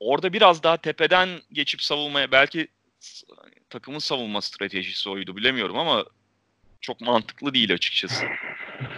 orada 0.00 0.32
biraz 0.32 0.62
daha 0.62 0.76
tepeden 0.76 1.28
geçip 1.52 1.82
savunmaya 1.82 2.32
belki 2.32 2.68
takımın 3.70 3.98
savunma 3.98 4.42
stratejisi 4.42 5.10
oydu 5.10 5.36
bilemiyorum 5.36 5.78
ama 5.78 6.04
çok 6.80 7.00
mantıklı 7.00 7.54
değil 7.54 7.74
açıkçası. 7.74 8.24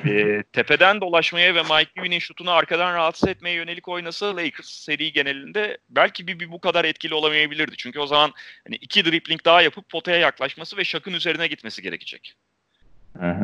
Ee, 0.06 0.42
tepeden 0.52 1.00
dolaşmaya 1.00 1.54
ve 1.54 1.62
Mike 1.62 1.90
Bibby'nin 1.96 2.18
şutunu 2.18 2.50
arkadan 2.50 2.94
rahatsız 2.94 3.28
etmeye 3.28 3.54
yönelik 3.54 3.88
oynasa 3.88 4.36
Lakers 4.36 4.68
seri 4.68 5.12
genelinde 5.12 5.78
belki 5.88 6.26
Bibby 6.26 6.44
bu 6.48 6.60
kadar 6.60 6.84
etkili 6.84 7.14
olamayabilirdi. 7.14 7.74
Çünkü 7.78 7.98
o 7.98 8.06
zaman 8.06 8.32
hani 8.66 8.76
iki 8.76 9.04
dribbling 9.04 9.44
daha 9.44 9.62
yapıp 9.62 9.88
potaya 9.88 10.18
yaklaşması 10.18 10.76
ve 10.76 10.84
Şak'ın 10.84 11.12
üzerine 11.12 11.46
gitmesi 11.46 11.82
gerekecek. 11.82 12.34
Ee, 13.22 13.36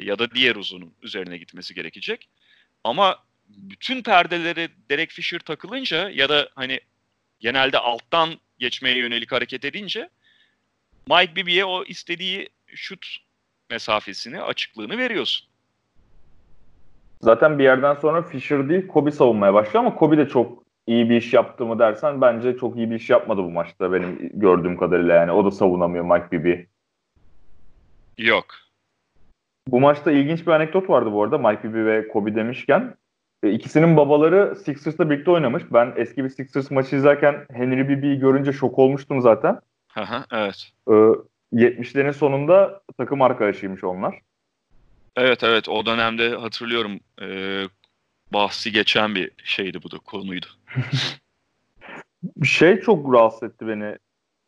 ya 0.00 0.18
da 0.18 0.30
diğer 0.30 0.56
uzunun 0.56 0.94
üzerine 1.02 1.38
gitmesi 1.38 1.74
gerekecek. 1.74 2.28
Ama 2.84 3.18
bütün 3.48 4.02
perdelere 4.02 4.68
Derek 4.90 5.10
Fisher 5.10 5.38
takılınca 5.38 6.10
ya 6.10 6.28
da 6.28 6.48
hani 6.54 6.80
genelde 7.40 7.78
alttan 7.78 8.30
geçmeye 8.58 8.98
yönelik 8.98 9.32
hareket 9.32 9.64
edince 9.64 10.08
Mike 11.10 11.36
Bibby'ye 11.36 11.64
o 11.64 11.84
istediği 11.84 12.48
şut 12.66 13.06
mesafesini, 13.70 14.42
açıklığını 14.42 14.98
veriyorsun. 14.98 15.48
Zaten 17.20 17.58
bir 17.58 17.64
yerden 17.64 17.94
sonra 17.94 18.22
Fisher 18.22 18.68
değil 18.68 18.86
Kobe 18.86 19.10
savunmaya 19.10 19.54
başlıyor 19.54 19.84
ama 19.84 19.94
Kobe 19.94 20.18
de 20.18 20.28
çok 20.28 20.62
iyi 20.86 21.10
bir 21.10 21.16
iş 21.16 21.32
yaptı 21.32 21.66
mı 21.66 21.78
dersen 21.78 22.20
bence 22.20 22.56
çok 22.56 22.76
iyi 22.76 22.90
bir 22.90 22.96
iş 22.96 23.10
yapmadı 23.10 23.42
bu 23.42 23.50
maçta 23.50 23.92
benim 23.92 24.30
gördüğüm 24.34 24.76
kadarıyla 24.76 25.14
yani. 25.14 25.32
O 25.32 25.44
da 25.44 25.50
savunamıyor 25.50 26.04
Mike 26.04 26.30
Bibby. 26.32 26.54
Yok. 28.18 28.46
Bu 29.68 29.80
maçta 29.80 30.12
ilginç 30.12 30.46
bir 30.46 30.52
anekdot 30.52 30.90
vardı 30.90 31.12
bu 31.12 31.22
arada 31.22 31.38
Mike 31.38 31.68
Bibby 31.68 31.84
ve 31.84 32.08
Kobe 32.08 32.34
demişken. 32.34 32.94
E, 33.42 33.50
İkisinin 33.50 33.96
babaları 33.96 34.56
Sixers'la 34.56 35.10
birlikte 35.10 35.30
oynamış. 35.30 35.62
Ben 35.72 35.92
eski 35.96 36.24
bir 36.24 36.28
Sixers 36.28 36.70
maçı 36.70 36.96
izlerken 36.96 37.46
Henry 37.52 37.88
Bibby'yi 37.88 38.18
görünce 38.18 38.52
şok 38.52 38.78
olmuştum 38.78 39.20
zaten. 39.20 39.60
Aha, 39.96 40.24
evet. 40.32 40.70
Ee, 40.88 40.92
70'lerin 41.52 42.12
sonunda 42.12 42.82
takım 42.98 43.22
arkadaşıymış 43.22 43.84
onlar. 43.84 44.20
Evet 45.16 45.44
evet 45.44 45.68
o 45.68 45.86
dönemde 45.86 46.28
hatırlıyorum 46.30 47.00
e, 47.22 47.28
bahsi 48.32 48.72
geçen 48.72 49.14
bir 49.14 49.30
şeydi 49.44 49.82
bu 49.82 49.90
da 49.90 49.98
konuydu. 49.98 50.46
Şey 52.44 52.80
çok 52.80 53.14
rahatsız 53.14 53.42
etti 53.42 53.68
beni. 53.68 53.98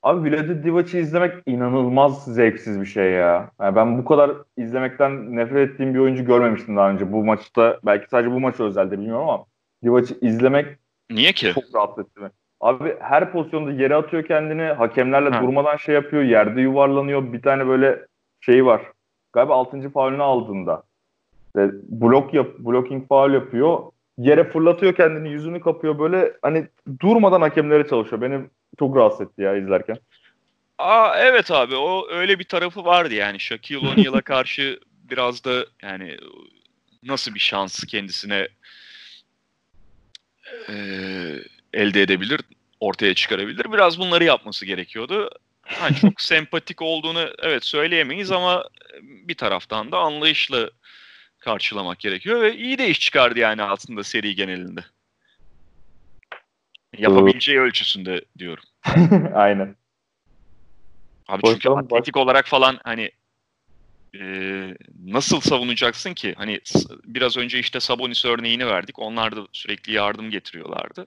Abi 0.02 0.31
Vlade 0.31 0.64
Divac'ı 0.64 0.98
izlemek 0.98 1.35
inanılmaz 1.47 2.24
zevksiz 2.24 2.81
bir 2.81 2.86
şey 2.86 3.10
ya. 3.12 3.51
Yani 3.60 3.77
ben 3.77 3.98
bu 3.98 4.05
kadar 4.05 4.31
izlemekten 4.56 5.36
nefret 5.36 5.70
ettiğim 5.70 5.94
bir 5.94 5.98
oyuncu 5.98 6.24
görmemiştim 6.24 6.77
daha 6.77 6.90
önce. 6.90 7.12
Bu 7.12 7.24
maçta 7.24 7.81
belki 7.86 8.09
sadece 8.09 8.31
bu 8.35 8.40
maç 8.40 8.60
özelde 8.60 8.93
bilmiyorum 8.93 9.28
ama 9.28 9.44
Divac'ı 9.85 10.14
izlemek 10.20 10.66
Niye 11.10 11.32
ki? 11.32 11.52
çok 11.55 11.64
rahatsız 11.74 12.05
etti 12.05 12.20
beni. 12.20 12.31
Abi 12.60 12.97
her 13.01 13.32
pozisyonda 13.32 13.72
yere 13.72 13.94
atıyor 13.94 14.24
kendini. 14.24 14.62
Hakemlerle 14.62 15.31
Ha. 15.31 15.43
durmadan 15.43 15.77
şey 15.77 15.94
yapıyor. 15.94 16.22
Yerde 16.22 16.60
yuvarlanıyor. 16.60 17.32
Bir 17.32 17.43
tane 17.43 17.66
böyle 17.66 18.06
şey 18.40 18.66
var. 18.66 18.82
Galiba 19.32 19.55
6. 19.55 19.90
faulünü 19.90 20.22
aldığında. 20.22 20.82
Ve 21.56 21.70
blok 21.89 22.35
yap, 22.35 22.47
blocking 22.59 23.09
faul 23.09 23.32
yapıyor. 23.32 23.78
Yere 24.18 24.44
fırlatıyor 24.44 24.94
kendini, 24.94 25.28
yüzünü 25.28 25.60
kapıyor. 25.60 25.98
Böyle 25.98 26.32
hani 26.43 26.66
durmadan 27.01 27.40
hakemlere 27.40 27.86
çalışıyor. 27.86 28.22
Beni 28.22 28.40
çok 28.78 28.97
rahatsız 28.97 29.20
etti 29.20 29.42
ya 29.42 29.56
izlerken. 29.56 29.98
Aa 30.78 31.18
evet 31.18 31.51
abi 31.51 31.76
o 31.76 32.09
öyle 32.10 32.38
bir 32.38 32.44
tarafı 32.44 32.84
vardı 32.84 33.14
yani 33.14 33.40
Shaquille 33.40 33.88
O'Neal'a 33.88 34.20
karşı 34.20 34.80
biraz 35.10 35.44
da 35.44 35.66
yani 35.82 36.16
nasıl 37.02 37.34
bir 37.34 37.40
şans 37.40 37.84
kendisine 37.84 38.48
eee, 40.68 41.44
elde 41.72 42.02
edebilir, 42.02 42.40
ortaya 42.80 43.14
çıkarabilir. 43.14 43.72
Biraz 43.72 43.98
bunları 43.98 44.24
yapması 44.24 44.66
gerekiyordu. 44.66 45.30
Ha, 45.62 45.94
çok 45.94 46.20
sempatik 46.20 46.82
olduğunu 46.82 47.30
evet 47.38 47.64
söyleyemeyiz 47.64 48.32
ama 48.32 48.64
bir 49.02 49.34
taraftan 49.34 49.92
da 49.92 49.98
anlayışla 49.98 50.70
karşılamak 51.38 51.98
gerekiyor 51.98 52.40
ve 52.40 52.56
iyi 52.56 52.78
de 52.78 52.88
iş 52.88 53.01
çıkardı 53.01 53.38
yani 53.38 53.62
aslında 53.62 54.05
seri 54.05 54.34
genelinde. 54.34 54.80
Yapabileceği 56.99 57.59
ölçüsünde 57.59 58.25
diyorum. 58.39 58.65
Aynen. 59.35 59.77
Abi 61.29 61.41
çünkü 61.45 61.53
Konuşalım, 61.53 61.79
atletik 61.79 62.17
olarak 62.17 62.47
falan 62.47 62.79
hani 62.85 63.11
e, 64.15 64.23
nasıl 65.07 65.41
savunacaksın 65.41 66.15
ki? 66.15 66.35
Hani 66.37 66.61
biraz 67.05 67.37
önce 67.37 67.59
işte 67.59 67.81
Sabonis 67.81 68.25
örneğini 68.25 68.67
verdik. 68.67 68.99
Onlar 68.99 69.37
da 69.37 69.47
sürekli 69.53 69.93
yardım 69.93 70.31
getiriyorlardı. 70.31 71.07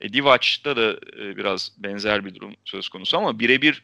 E, 0.00 0.12
Divac'ta 0.12 0.76
da 0.76 0.92
e, 0.92 1.36
biraz 1.36 1.72
benzer 1.78 2.24
bir 2.24 2.34
durum 2.34 2.54
söz 2.64 2.88
konusu 2.88 3.18
ama 3.18 3.38
birebir 3.38 3.82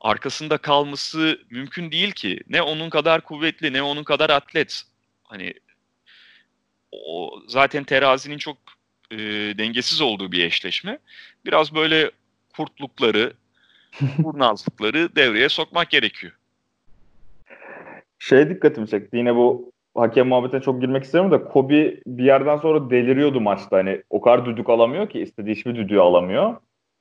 arkasında 0.00 0.58
kalması 0.58 1.40
mümkün 1.50 1.92
değil 1.92 2.12
ki. 2.12 2.40
Ne 2.48 2.62
onun 2.62 2.90
kadar 2.90 3.20
kuvvetli 3.20 3.72
ne 3.72 3.82
onun 3.82 4.04
kadar 4.04 4.30
atlet. 4.30 4.82
Hani 5.24 5.54
o 6.92 7.40
zaten 7.48 7.84
terazinin 7.84 8.38
çok 8.38 8.56
e, 9.14 9.58
dengesiz 9.58 10.00
olduğu 10.00 10.32
bir 10.32 10.44
eşleşme. 10.44 10.98
Biraz 11.46 11.74
böyle 11.74 12.10
kurtlukları, 12.56 13.32
kurnazlıkları 14.22 15.16
devreye 15.16 15.48
sokmak 15.48 15.90
gerekiyor. 15.90 16.32
Şey 18.18 18.48
dikkatimi 18.50 18.88
çekti. 18.88 19.16
Yine 19.16 19.36
bu 19.36 19.72
hakem 19.94 20.28
muhabbetine 20.28 20.60
çok 20.60 20.80
girmek 20.80 21.04
istemiyorum 21.04 21.40
da 21.40 21.44
Kobe 21.44 22.00
bir 22.06 22.24
yerden 22.24 22.56
sonra 22.56 22.90
deliriyordu 22.90 23.40
maçta. 23.40 23.76
Hani 23.76 24.02
o 24.10 24.20
kadar 24.20 24.46
düdük 24.46 24.68
alamıyor 24.70 25.08
ki 25.08 25.20
istediği 25.20 25.54
hiçbir 25.54 25.74
düdüğü 25.74 25.98
alamıyor. 25.98 26.56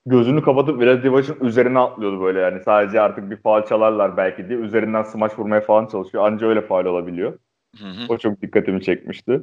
Gözünü 0.06 0.42
kapatıp 0.42 0.82
Vlad 0.82 1.04
Divac'ın 1.04 1.46
üzerine 1.46 1.80
atlıyordu 1.80 2.22
böyle 2.22 2.40
yani. 2.40 2.64
Sadece 2.64 3.02
artık 3.02 3.30
bir 3.30 3.38
faal 3.38 3.66
çalarlar 3.66 4.18
belki 4.18 4.50
diye. 4.50 4.60
Üzerinden 4.60 5.04
smaç 5.04 5.40
vurmaya 5.40 5.62
falan 5.62 5.88
çalışıyor. 5.88 6.26
Anca 6.26 6.48
öyle 6.48 6.62
faal 6.62 6.86
olabiliyor. 6.86 7.40
Hı 7.78 7.86
hı. 7.86 8.06
O 8.10 8.18
çok 8.18 8.42
dikkatimi 8.42 8.82
çekmişti. 8.82 9.42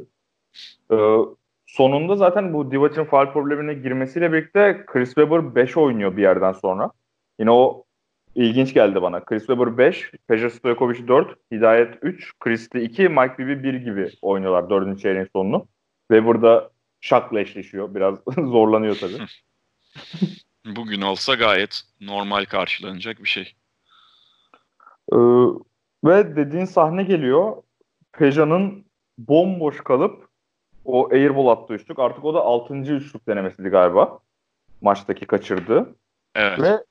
Ee, 0.93 0.97
sonunda 1.77 2.17
zaten 2.17 2.55
bu 2.55 2.71
Divac'ın 2.71 3.05
faal 3.05 3.33
problemine 3.33 3.75
girmesiyle 3.75 4.33
birlikte 4.33 4.85
Chris 4.87 5.09
Webber 5.09 5.55
5 5.55 5.77
oynuyor 5.77 6.17
bir 6.17 6.23
yerden 6.23 6.53
sonra. 6.53 6.91
Yine 7.39 7.51
o 7.51 7.85
ilginç 8.35 8.75
geldi 8.75 9.03
bana. 9.03 9.25
Chris 9.25 9.47
Webber 9.47 9.79
5, 9.79 10.11
Peja 10.29 10.51
Stojkovic 10.51 11.09
4, 11.09 11.37
Hidayet 11.53 11.95
3, 12.03 12.33
Christie 12.41 12.83
2, 12.83 13.09
Mike 13.09 13.39
Bibby 13.39 13.69
1 13.69 13.75
gibi 13.75 14.11
oynuyorlar 14.23 14.71
4. 14.71 15.01
çeyreğin 15.01 15.29
sonunu. 15.33 15.67
Webber 16.13 16.43
da 16.43 16.71
Shaq'la 17.01 17.41
eşleşiyor. 17.41 17.95
Biraz 17.95 18.19
zorlanıyor 18.37 18.97
tabii. 18.97 19.19
Bugün 20.77 21.01
olsa 21.01 21.35
gayet 21.35 21.83
normal 22.01 22.45
karşılanacak 22.45 23.23
bir 23.23 23.29
şey. 23.29 23.55
Ee, 25.13 25.17
ve 26.05 26.37
dediğin 26.37 26.65
sahne 26.65 27.03
geliyor. 27.03 27.63
Peja'nın 28.13 28.85
bomboş 29.19 29.81
kalıp 29.81 30.30
o 30.93 31.09
airball 31.13 31.47
attığı 31.47 31.75
üçlük. 31.75 31.99
Artık 31.99 32.25
o 32.25 32.35
da 32.35 32.41
6. 32.41 32.75
üçlük 32.75 33.27
denemesiydi 33.27 33.69
galiba. 33.69 34.19
Maçtaki 34.81 35.27
kaçırdı. 35.27 35.95
Evet. 36.35 36.61
Ve 36.61 36.85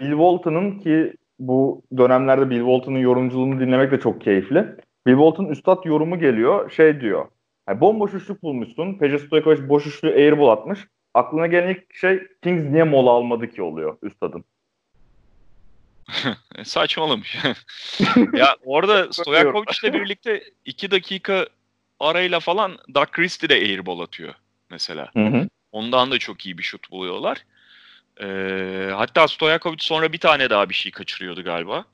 Bill 0.00 0.10
Walton'ın 0.10 0.78
ki 0.78 1.14
bu 1.38 1.82
dönemlerde 1.96 2.50
Bill 2.50 2.58
Walton'ın 2.58 2.98
yorumculuğunu 2.98 3.60
dinlemek 3.60 3.90
de 3.90 4.00
çok 4.00 4.20
keyifli. 4.20 4.76
Bill 5.06 5.12
Walton 5.12 5.46
üstad 5.46 5.84
yorumu 5.84 6.18
geliyor. 6.18 6.70
Şey 6.70 7.00
diyor. 7.00 7.28
Yani 7.68 7.80
bomboş 7.80 8.14
üçlük 8.14 8.42
bulmuşsun. 8.42 8.94
Peja 8.98 9.18
Stojkovic 9.18 9.68
boş 9.68 9.86
üçlü 9.86 10.08
airball 10.08 10.48
atmış. 10.48 10.88
Aklına 11.14 11.46
gelen 11.46 11.68
ilk 11.68 11.94
şey 11.94 12.22
Kings 12.42 12.70
niye 12.70 12.84
mola 12.84 13.10
almadı 13.10 13.50
ki 13.50 13.62
oluyor 13.62 13.96
üstadın. 14.02 14.44
Saçmalamış. 16.64 17.44
ya 18.32 18.56
orada 18.64 19.12
Stojakovic'le 19.12 19.94
birlikte 19.94 20.42
2 20.64 20.90
dakika 20.90 21.46
arayla 22.00 22.40
falan 22.40 22.78
Doug 22.94 23.10
Christie 23.10 23.48
de 23.48 23.54
airball 23.54 24.00
atıyor 24.00 24.34
mesela. 24.70 25.10
Hı 25.12 25.26
hı. 25.26 25.48
Ondan 25.72 26.10
da 26.10 26.18
çok 26.18 26.46
iyi 26.46 26.58
bir 26.58 26.62
şut 26.62 26.90
buluyorlar. 26.90 27.44
Ee, 28.22 28.90
hatta 28.94 29.28
Stojakovic 29.28 29.78
sonra 29.80 30.12
bir 30.12 30.18
tane 30.18 30.50
daha 30.50 30.68
bir 30.68 30.74
şey 30.74 30.92
kaçırıyordu 30.92 31.44
galiba. 31.44 31.84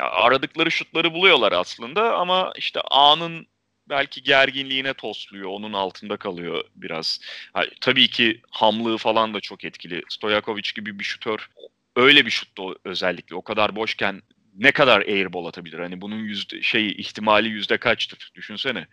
Ya 0.00 0.10
aradıkları 0.10 0.70
şutları 0.70 1.14
buluyorlar 1.14 1.52
aslında 1.52 2.16
ama 2.16 2.52
işte 2.56 2.80
anın 2.90 3.46
belki 3.88 4.22
gerginliğine 4.22 4.94
tosluyor. 4.94 5.50
Onun 5.50 5.72
altında 5.72 6.16
kalıyor 6.16 6.64
biraz. 6.76 7.20
Ha, 7.52 7.64
tabii 7.80 8.10
ki 8.10 8.40
hamlığı 8.50 8.98
falan 8.98 9.34
da 9.34 9.40
çok 9.40 9.64
etkili. 9.64 10.02
Stojakovic 10.08 10.72
gibi 10.74 10.98
bir 10.98 11.04
şutör 11.04 11.48
öyle 11.96 12.26
bir 12.26 12.30
şutta 12.30 12.62
özellikle 12.84 13.36
o 13.36 13.42
kadar 13.42 13.76
boşken 13.76 14.22
ne 14.58 14.72
kadar 14.72 15.00
airball 15.00 15.46
atabilir? 15.46 15.78
Hani 15.78 16.00
bunun 16.00 16.18
yüzde 16.18 16.62
şey 16.62 16.88
ihtimali 16.88 17.48
yüzde 17.48 17.76
kaçtır? 17.76 18.32
Düşünsene. 18.34 18.86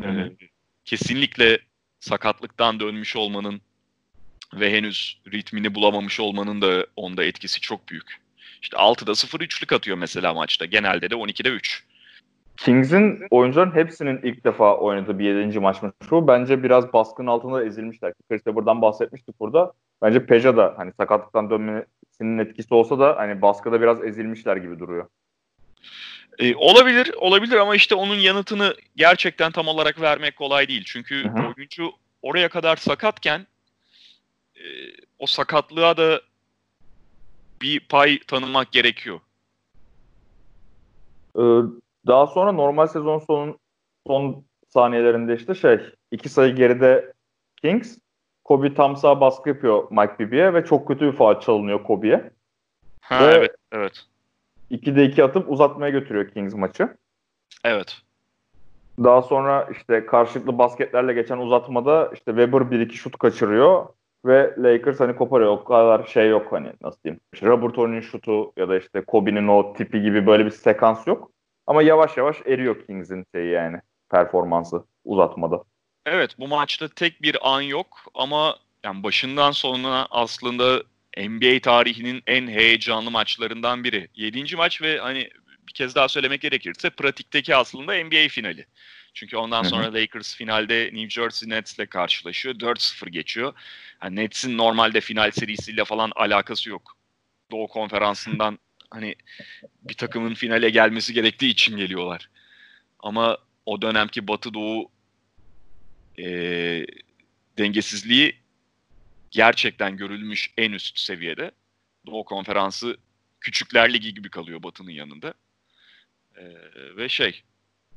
Hı 0.00 0.08
hı. 0.08 0.20
Ee, 0.20 0.32
kesinlikle 0.84 1.58
sakatlıktan 2.00 2.80
dönmüş 2.80 3.16
olmanın 3.16 3.60
ve 4.54 4.72
henüz 4.72 5.20
ritmini 5.32 5.74
bulamamış 5.74 6.20
olmanın 6.20 6.62
da 6.62 6.86
onda 6.96 7.24
etkisi 7.24 7.60
çok 7.60 7.88
büyük. 7.88 8.20
İşte 8.62 8.76
6'da 8.76 9.14
0 9.14 9.40
üçlük 9.40 9.72
atıyor 9.72 9.98
mesela 9.98 10.34
maçta. 10.34 10.64
Genelde 10.64 11.10
de 11.10 11.14
12'de 11.14 11.48
3. 11.48 11.84
Kings'in 12.56 13.26
oyuncuların 13.30 13.74
hepsinin 13.74 14.20
ilk 14.22 14.44
defa 14.44 14.76
oynadığı 14.76 15.18
bir 15.18 15.24
7. 15.24 15.60
maçmış 15.60 15.92
bu. 16.10 16.28
Bence 16.28 16.62
biraz 16.62 16.92
baskının 16.92 17.26
altında 17.26 17.64
ezilmişler. 17.64 18.12
Chris 18.28 18.44
Webber'dan 18.44 18.82
bahsetmiştik 18.82 19.40
burada. 19.40 19.72
Bence 20.02 20.26
Peja 20.26 20.56
da 20.56 20.74
hani 20.76 20.92
sakatlıktan 20.96 21.50
dönmesinin 22.20 22.38
etkisi 22.38 22.74
olsa 22.74 22.98
da 22.98 23.16
hani 23.16 23.42
baskıda 23.42 23.80
biraz 23.80 24.04
ezilmişler 24.04 24.56
gibi 24.56 24.78
duruyor. 24.78 25.08
Ee, 26.38 26.54
olabilir, 26.56 27.14
olabilir 27.16 27.56
ama 27.56 27.76
işte 27.76 27.94
onun 27.94 28.14
yanıtını 28.14 28.74
gerçekten 28.96 29.52
tam 29.52 29.68
olarak 29.68 30.00
vermek 30.00 30.36
kolay 30.36 30.68
değil. 30.68 30.82
Çünkü 30.86 31.24
Hı 31.24 31.28
hı. 31.28 31.52
oyuncu 31.56 31.90
oraya 32.22 32.48
kadar 32.48 32.76
sakatken 32.76 33.46
e, 34.56 34.64
o 35.18 35.26
sakatlığa 35.26 35.96
da 35.96 36.20
bir 37.62 37.80
pay 37.80 38.18
tanımak 38.18 38.72
gerekiyor. 38.72 39.20
Ee, 41.36 41.42
daha 42.06 42.26
sonra 42.26 42.52
normal 42.52 42.86
sezon 42.86 43.18
sonun 43.18 43.58
son 44.06 44.44
saniyelerinde 44.68 45.36
işte 45.36 45.54
şey 45.54 45.80
iki 46.10 46.28
sayı 46.28 46.54
geride 46.54 47.12
Kings 47.62 47.98
Kobe 48.48 48.74
tam 48.74 48.96
sağ 48.96 49.20
baskı 49.20 49.48
yapıyor 49.48 49.84
Mike 49.90 50.18
Bibby'ye 50.18 50.54
ve 50.54 50.64
çok 50.64 50.88
kötü 50.88 51.06
bir 51.06 51.12
faul 51.12 51.40
çalınıyor 51.40 51.82
Kobe'ye. 51.82 52.30
Ha 53.00 53.28
Ve- 53.28 53.32
evet, 53.34 53.54
evet. 53.72 54.06
2'de 54.70 55.04
2 55.04 55.24
atıp 55.24 55.50
uzatmaya 55.50 55.90
götürüyor 55.90 56.28
Kings 56.28 56.54
maçı. 56.54 56.96
Evet. 57.64 57.96
Daha 59.04 59.22
sonra 59.22 59.68
işte 59.72 60.06
karşılıklı 60.06 60.58
basketlerle 60.58 61.12
geçen 61.12 61.38
uzatmada 61.38 62.10
işte 62.14 62.32
Weber 62.32 62.60
1-2 62.60 62.92
şut 62.92 63.18
kaçırıyor 63.18 63.86
ve 64.24 64.54
Lakers 64.58 65.00
hani 65.00 65.16
koparıyor. 65.16 65.50
O 65.50 65.64
kadar 65.64 66.04
şey 66.04 66.28
yok 66.28 66.46
hani 66.50 66.72
nasıl 66.82 67.02
diyeyim. 67.04 67.20
İşte 67.32 67.46
Robert 67.46 67.76
Horry'nin 67.76 68.00
şutu 68.00 68.52
ya 68.56 68.68
da 68.68 68.78
işte 68.78 69.04
Kobe'nin 69.04 69.48
o 69.48 69.72
tipi 69.72 70.02
gibi 70.02 70.26
böyle 70.26 70.46
bir 70.46 70.50
sekans 70.50 71.06
yok. 71.06 71.30
Ama 71.66 71.82
yavaş 71.82 72.16
yavaş 72.16 72.42
eriyor 72.46 72.86
Kings'in 72.86 73.24
şeyi 73.34 73.50
yani 73.50 73.80
performansı 74.10 74.84
uzatmada. 75.04 75.62
Evet 76.08 76.38
bu 76.38 76.48
maçta 76.48 76.88
tek 76.88 77.22
bir 77.22 77.54
an 77.54 77.60
yok 77.60 78.04
ama 78.14 78.56
yani 78.84 79.02
başından 79.02 79.50
sonuna 79.50 80.06
aslında 80.10 80.82
NBA 81.18 81.60
tarihinin 81.60 82.22
en 82.26 82.48
heyecanlı 82.48 83.10
maçlarından 83.10 83.84
biri. 83.84 84.08
7. 84.14 84.56
maç 84.56 84.82
ve 84.82 84.98
hani 84.98 85.30
bir 85.68 85.72
kez 85.72 85.94
daha 85.94 86.08
söylemek 86.08 86.40
gerekirse 86.40 86.90
pratikteki 86.90 87.56
aslında 87.56 88.04
NBA 88.04 88.28
finali. 88.28 88.66
Çünkü 89.14 89.36
ondan 89.36 89.62
sonra 89.62 89.94
Lakers 89.94 90.36
finalde 90.36 90.90
New 90.92 91.10
Jersey 91.10 91.48
Nets'le 91.48 91.90
karşılaşıyor. 91.90 92.54
4-0 92.54 93.08
geçiyor. 93.08 93.52
Yani 94.02 94.16
Nets'in 94.16 94.58
normalde 94.58 95.00
final 95.00 95.30
serisiyle 95.30 95.84
falan 95.84 96.12
alakası 96.16 96.70
yok. 96.70 96.96
Doğu 97.50 97.68
konferansından 97.68 98.58
hani 98.90 99.14
bir 99.82 99.94
takımın 99.94 100.34
finale 100.34 100.70
gelmesi 100.70 101.14
gerektiği 101.14 101.50
için 101.50 101.76
geliyorlar. 101.76 102.28
Ama 103.00 103.38
o 103.66 103.82
dönemki 103.82 104.28
Batı 104.28 104.54
Doğu 104.54 104.90
e, 106.18 106.26
dengesizliği 107.58 108.36
gerçekten 109.30 109.96
görülmüş 109.96 110.50
en 110.56 110.72
üst 110.72 110.98
seviyede. 110.98 111.50
Doğu 112.06 112.24
Konferansı 112.24 112.96
Küçükler 113.40 113.92
Ligi 113.92 114.14
gibi 114.14 114.30
kalıyor 114.30 114.62
Batı'nın 114.62 114.90
yanında. 114.90 115.34
E, 116.36 116.44
ve 116.96 117.08
şey 117.08 117.42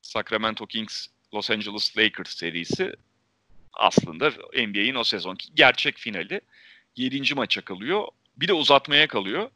Sacramento 0.02 0.66
Kings 0.66 1.08
Los 1.34 1.52
Angeles 1.52 1.98
Lakers 1.98 2.36
serisi 2.36 2.94
aslında 3.74 4.30
NBA'in 4.54 4.96
o 4.96 5.04
sezonki 5.04 5.56
gerçek 5.56 5.98
finali. 5.98 6.42
7. 6.96 7.36
maça 7.36 7.62
kalıyor. 7.62 8.08
Bir 8.38 8.48
de 8.48 8.54
uzatmaya 8.54 9.08
kalıyor. 9.08 9.50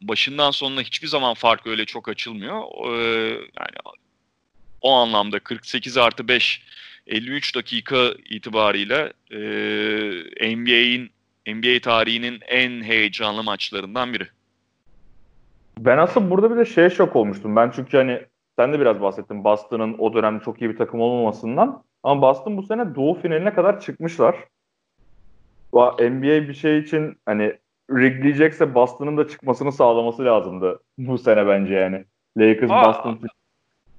Başından 0.00 0.50
sonuna 0.50 0.82
hiçbir 0.82 1.08
zaman 1.08 1.34
fark 1.34 1.66
öyle 1.66 1.84
çok 1.84 2.08
açılmıyor. 2.08 2.62
Ee, 2.86 3.30
yani 3.32 3.96
o 4.80 4.92
anlamda 4.92 5.38
48 5.38 5.96
artı 5.96 6.28
5 6.28 6.62
53 7.06 7.56
dakika 7.56 7.96
itibarıyla 8.30 9.12
e, 9.30 10.56
NBA'in 10.56 11.10
NBA 11.46 11.80
tarihinin 11.82 12.40
en 12.48 12.82
heyecanlı 12.82 13.42
maçlarından 13.42 14.12
biri. 14.12 14.26
Ben 15.78 15.98
asıl 15.98 16.30
burada 16.30 16.50
bir 16.50 16.56
de 16.56 16.64
şeye 16.64 16.90
şok 16.90 17.16
olmuştum. 17.16 17.56
Ben 17.56 17.72
çünkü 17.76 17.96
hani 17.96 18.20
sen 18.58 18.72
de 18.72 18.80
biraz 18.80 19.00
bahsettin 19.00 19.44
Boston'ın 19.44 19.96
o 19.98 20.14
dönemde 20.14 20.44
çok 20.44 20.62
iyi 20.62 20.70
bir 20.70 20.76
takım 20.76 21.00
olmamasından. 21.00 21.82
Ama 22.02 22.22
Boston 22.22 22.56
bu 22.56 22.62
sene 22.62 22.94
Doğu 22.94 23.14
finaline 23.14 23.54
kadar 23.54 23.80
çıkmışlar. 23.80 24.36
NBA 26.00 26.48
bir 26.48 26.54
şey 26.54 26.78
için 26.78 27.16
hani 27.26 27.56
rigleyecekse 27.90 28.74
Boston'ın 28.74 29.16
da 29.16 29.28
çıkmasını 29.28 29.72
sağlaması 29.72 30.24
lazımdı 30.24 30.80
bu 30.98 31.18
sene 31.18 31.46
bence 31.46 31.74
yani. 31.74 32.04
Lakers 32.38 32.70
Aa, 32.70 32.84
Boston 32.84 33.20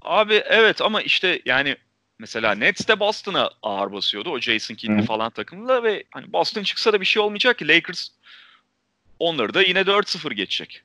Abi 0.02 0.34
evet 0.34 0.82
ama 0.82 1.02
işte 1.02 1.42
yani 1.46 1.76
mesela 2.20 2.56
Nets 2.56 2.88
de 2.88 3.00
Boston'a 3.00 3.50
ağır 3.62 3.94
basıyordu 3.94 4.30
o 4.30 4.40
Jason 4.40 4.76
Kidd'li 4.76 5.02
falan 5.06 5.30
takımla 5.30 5.84
ve 5.84 6.04
hani 6.12 6.34
Boston 6.34 6.64
çıksa 6.64 6.94
da 6.94 7.02
bir 7.02 7.06
şey 7.06 7.22
olmayacak 7.22 7.58
ki 7.58 7.68
Lakers 7.68 8.10
onları 9.20 9.54
da 9.54 9.62
yine 9.62 9.80
4-0 9.80 10.34
geçecek. 10.34 10.84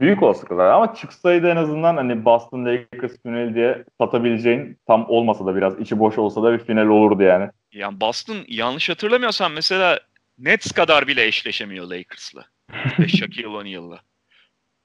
büyük 0.00 0.22
olasılıklar 0.22 0.66
ama 0.70 0.94
çıksaydı 0.94 1.48
en 1.48 1.56
azından 1.56 1.96
hani 1.96 2.24
Boston 2.24 2.64
Lakers 2.64 3.22
finali 3.22 3.54
diye 3.54 3.84
satabileceğin 4.00 4.78
tam 4.86 5.06
olmasa 5.10 5.46
da 5.46 5.56
biraz 5.56 5.80
içi 5.80 5.98
boş 5.98 6.18
olsa 6.18 6.42
da 6.42 6.52
bir 6.52 6.58
final 6.64 6.86
olurdu 6.86 7.22
yani. 7.22 7.50
Yani 7.72 8.00
Boston 8.00 8.36
yanlış 8.48 8.88
hatırlamıyorsam 8.90 9.52
mesela 9.52 10.00
Nets 10.38 10.72
kadar 10.72 11.06
bile 11.06 11.26
eşleşemiyor 11.26 11.86
Lakers'la. 11.86 12.44
Shaquille 13.08 13.48
O'Neal'la. 13.48 14.00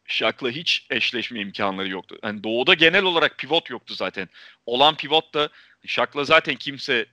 Shaq'la 0.08 0.50
hiç 0.50 0.86
eşleşme 0.90 1.40
imkanları 1.40 1.90
yoktu. 1.90 2.18
Yani 2.24 2.44
doğuda 2.44 2.74
genel 2.74 3.04
olarak 3.04 3.38
pivot 3.38 3.70
yoktu 3.70 3.94
zaten. 3.94 4.30
Olan 4.66 4.96
pivot 4.96 5.34
da 5.34 5.50
Shaq'la 5.86 6.24
zaten 6.24 6.56
kimse 6.56 7.06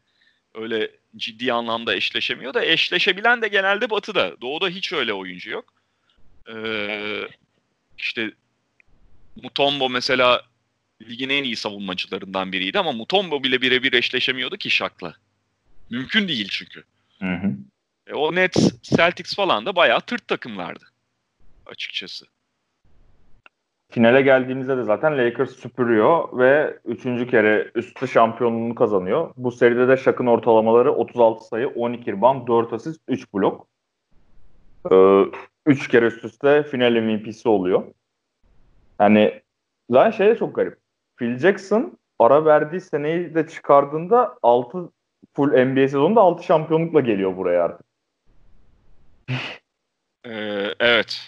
öyle 0.55 0.91
ciddi 1.17 1.53
anlamda 1.53 1.95
eşleşemiyor 1.95 2.55
da 2.55 2.65
eşleşebilen 2.65 3.43
de 3.43 3.49
genelde 3.49 3.91
batıda. 3.91 4.41
Doğuda 4.41 4.69
hiç 4.69 4.93
öyle 4.93 5.13
oyuncu 5.13 5.51
yok. 5.51 5.75
Ee, 6.49 7.29
işte 7.99 8.31
Mutombo 9.43 9.91
mesela 9.91 10.43
ligin 11.03 11.29
en 11.29 11.45
iyi 11.45 11.57
savunmacılarından 11.57 12.53
biriydi 12.53 12.79
ama 12.79 12.93
Mutombo 12.93 13.45
bile 13.45 13.63
birebir 13.63 13.93
eşleşemiyordu 13.93 14.57
ki 14.57 14.71
Shaq'la. 14.71 15.17
Mümkün 15.91 16.29
değil 16.29 16.49
çünkü. 16.51 16.85
Hı 17.19 17.35
hı. 17.35 17.57
E, 18.07 18.15
o 18.15 18.35
Nets, 18.35 18.83
Celtics 18.83 19.35
falan 19.35 19.67
da 19.67 19.77
bayağı 19.77 20.01
tırt 20.01 20.29
takımlardı 20.29 20.85
açıkçası. 21.67 22.27
Finale 23.95 24.23
geldiğimizde 24.23 24.77
de 24.77 24.83
zaten 24.83 25.19
Lakers 25.19 25.51
süpürüyor 25.51 26.39
ve 26.39 26.79
üçüncü 26.85 27.27
kere 27.27 27.71
üstü 27.75 28.09
şampiyonluğunu 28.09 28.75
kazanıyor. 28.75 29.31
Bu 29.37 29.53
seride 29.53 29.89
de 29.89 29.97
Shaq'ın 29.97 30.27
ortalamaları 30.27 30.93
36 30.93 31.45
sayı, 31.45 31.69
12 31.69 32.13
rebound, 32.13 32.49
4 32.49 32.73
asist, 32.73 33.01
3 33.09 33.35
blok. 33.35 33.67
Ee, 34.93 35.25
üç 35.67 35.89
kere 35.89 36.07
üst 36.07 36.25
üste 36.25 36.63
final 36.63 37.01
MVP'si 37.01 37.49
oluyor. 37.49 37.83
Yani 39.01 39.43
zaten 39.91 40.11
şey 40.11 40.29
de 40.29 40.37
çok 40.37 40.55
garip. 40.57 40.79
Phil 41.17 41.39
Jackson 41.39 41.99
ara 42.19 42.45
verdiği 42.45 42.81
seneyi 42.81 43.35
de 43.35 43.49
çıkardığında 43.49 44.39
6 44.43 44.91
full 45.35 45.49
NBA 45.49 45.89
sezonunda 45.89 46.21
6 46.21 46.43
şampiyonlukla 46.45 47.01
geliyor 47.01 47.37
buraya 47.37 47.65
artık. 47.65 47.87
Ee, 50.27 50.75
evet. 50.81 51.21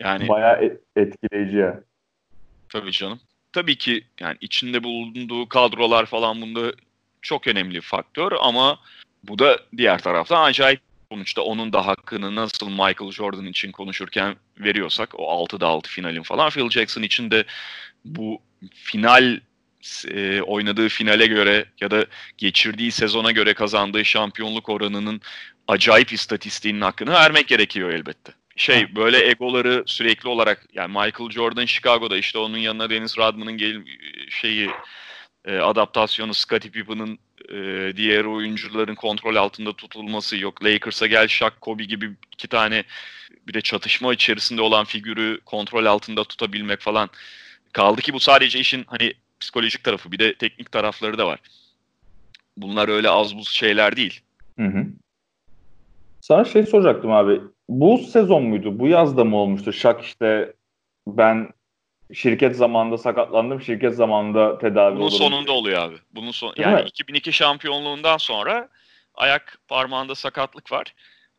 Yani 0.00 0.28
Bayağı 0.28 0.64
e- 0.64 0.78
etkileyici 0.96 1.56
ya. 1.56 1.87
Tabii 2.68 2.92
canım. 2.92 3.20
Tabii 3.52 3.78
ki 3.78 4.04
yani 4.20 4.36
içinde 4.40 4.84
bulunduğu 4.84 5.48
kadrolar 5.48 6.06
falan 6.06 6.40
bunda 6.40 6.72
çok 7.22 7.46
önemli 7.46 7.80
faktör 7.80 8.32
ama 8.40 8.80
bu 9.24 9.38
da 9.38 9.58
diğer 9.76 10.02
taraftan 10.02 10.44
acayip 10.44 10.80
sonuçta 11.12 11.42
onun 11.42 11.72
da 11.72 11.86
hakkını 11.86 12.34
nasıl 12.34 12.68
Michael 12.68 13.10
Jordan 13.12 13.46
için 13.46 13.72
konuşurken 13.72 14.36
veriyorsak 14.58 15.20
o 15.20 15.46
6'da 15.46 15.66
6 15.66 15.90
finalin 15.90 16.22
falan 16.22 16.50
Phil 16.50 16.70
Jackson 16.70 17.02
için 17.02 17.30
de 17.30 17.44
bu 18.04 18.42
final 18.74 19.40
e, 20.08 20.40
oynadığı 20.40 20.88
finale 20.88 21.26
göre 21.26 21.64
ya 21.80 21.90
da 21.90 22.06
geçirdiği 22.38 22.92
sezona 22.92 23.30
göre 23.30 23.54
kazandığı 23.54 24.04
şampiyonluk 24.04 24.68
oranının 24.68 25.20
acayip 25.68 26.12
istatistiğinin 26.12 26.80
hakkını 26.80 27.10
vermek 27.10 27.48
gerekiyor 27.48 27.90
elbette. 27.92 28.32
Şey 28.58 28.96
böyle 28.96 29.30
egoları 29.30 29.82
sürekli 29.86 30.28
olarak 30.28 30.66
yani 30.72 30.88
Michael 30.88 31.30
Jordan 31.30 31.64
Chicago'da 31.64 32.16
işte 32.16 32.38
onun 32.38 32.58
yanına 32.58 32.90
Dennis 32.90 33.18
Rodman'ın 33.18 33.56
gel 33.56 33.82
şeyi 34.30 34.70
e, 35.44 35.58
adaptasyonu 35.58 36.34
Scottie 36.34 36.70
Pippen'ın 36.70 37.18
e, 37.48 37.92
diğer 37.96 38.24
oyuncuların 38.24 38.94
kontrol 38.94 39.36
altında 39.36 39.72
tutulması 39.72 40.36
yok. 40.36 40.64
Lakers'a 40.64 41.06
gel 41.06 41.28
Shaq, 41.28 41.50
Kobe 41.60 41.84
gibi 41.84 42.10
iki 42.32 42.48
tane 42.48 42.84
bir 43.46 43.54
de 43.54 43.60
çatışma 43.60 44.14
içerisinde 44.14 44.62
olan 44.62 44.84
figürü 44.84 45.40
kontrol 45.44 45.84
altında 45.84 46.24
tutabilmek 46.24 46.80
falan. 46.80 47.10
Kaldı 47.72 48.02
ki 48.02 48.12
bu 48.12 48.20
sadece 48.20 48.58
işin 48.58 48.84
hani 48.86 49.12
psikolojik 49.40 49.84
tarafı 49.84 50.12
bir 50.12 50.18
de 50.18 50.34
teknik 50.34 50.72
tarafları 50.72 51.18
da 51.18 51.26
var. 51.26 51.40
Bunlar 52.56 52.88
öyle 52.88 53.08
az 53.08 53.36
buz 53.36 53.48
şeyler 53.48 53.96
değil. 53.96 54.20
Hı 54.58 54.66
hı. 54.66 54.86
Sana 56.28 56.44
şey 56.44 56.66
soracaktım 56.66 57.12
abi. 57.12 57.40
Bu 57.68 57.98
sezon 57.98 58.42
muydu? 58.42 58.78
Bu 58.78 58.88
yazda 58.88 59.24
mı 59.24 59.36
olmuştu? 59.36 59.72
Şak 59.72 60.04
işte 60.04 60.52
ben 61.06 61.50
şirket 62.14 62.56
zamanında 62.56 62.98
sakatlandım. 62.98 63.60
Şirket 63.60 63.94
zamanında 63.94 64.58
tedavi 64.58 64.94
Bunun 64.94 65.02
olurum. 65.02 65.18
sonunda 65.18 65.52
oluyor 65.52 65.82
abi. 65.82 65.96
Bunun 66.14 66.30
son 66.30 66.56
Değil 66.56 66.68
yani 66.68 66.82
mi? 66.82 66.88
2002 66.88 67.32
şampiyonluğundan 67.32 68.16
sonra 68.16 68.68
ayak 69.14 69.58
parmağında 69.68 70.14
sakatlık 70.14 70.72
var. 70.72 70.94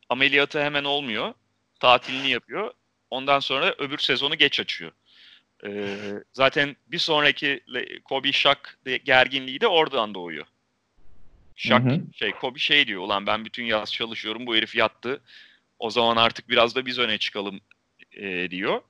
Ameliyatı 0.08 0.62
hemen 0.62 0.84
olmuyor. 0.84 1.34
Tatilini 1.80 2.30
yapıyor. 2.30 2.70
Ondan 3.10 3.40
sonra 3.40 3.74
öbür 3.78 3.98
sezonu 3.98 4.34
geç 4.34 4.60
açıyor. 4.60 4.92
Ee, 5.66 5.96
zaten 6.32 6.76
bir 6.86 6.98
sonraki 6.98 7.60
Kobe 8.04 8.32
Shaq 8.32 8.60
gerginliği 9.04 9.60
de 9.60 9.66
oradan 9.66 10.14
doğuyor. 10.14 10.46
Shaq 11.60 11.84
Hı 11.84 11.94
hı. 11.94 12.00
şey 12.12 12.32
Kobe 12.32 12.58
şey 12.58 12.86
diyor 12.86 13.02
ulan 13.02 13.26
ben 13.26 13.44
bütün 13.44 13.64
yaz 13.64 13.92
çalışıyorum 13.92 14.46
bu 14.46 14.56
herif 14.56 14.76
yattı. 14.76 15.20
O 15.78 15.90
zaman 15.90 16.16
artık 16.16 16.48
biraz 16.48 16.74
da 16.74 16.86
biz 16.86 16.98
öne 16.98 17.18
çıkalım 17.18 17.60
e, 18.12 18.50
diyor. 18.50 18.80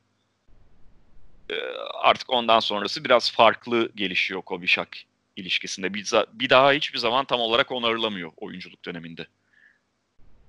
Ee, 1.50 1.54
artık 2.02 2.30
ondan 2.30 2.60
sonrası 2.60 3.04
biraz 3.04 3.32
farklı 3.32 3.92
gelişiyor 3.94 4.42
Kobe 4.42 4.66
Shaq 4.66 4.88
ilişkisinde. 5.36 5.94
Bir, 5.94 6.12
bir 6.32 6.50
daha 6.50 6.72
hiçbir 6.72 6.98
zaman 6.98 7.24
tam 7.24 7.40
olarak 7.40 7.72
onarılamıyor 7.72 8.30
oyunculuk 8.36 8.84
döneminde. 8.84 9.26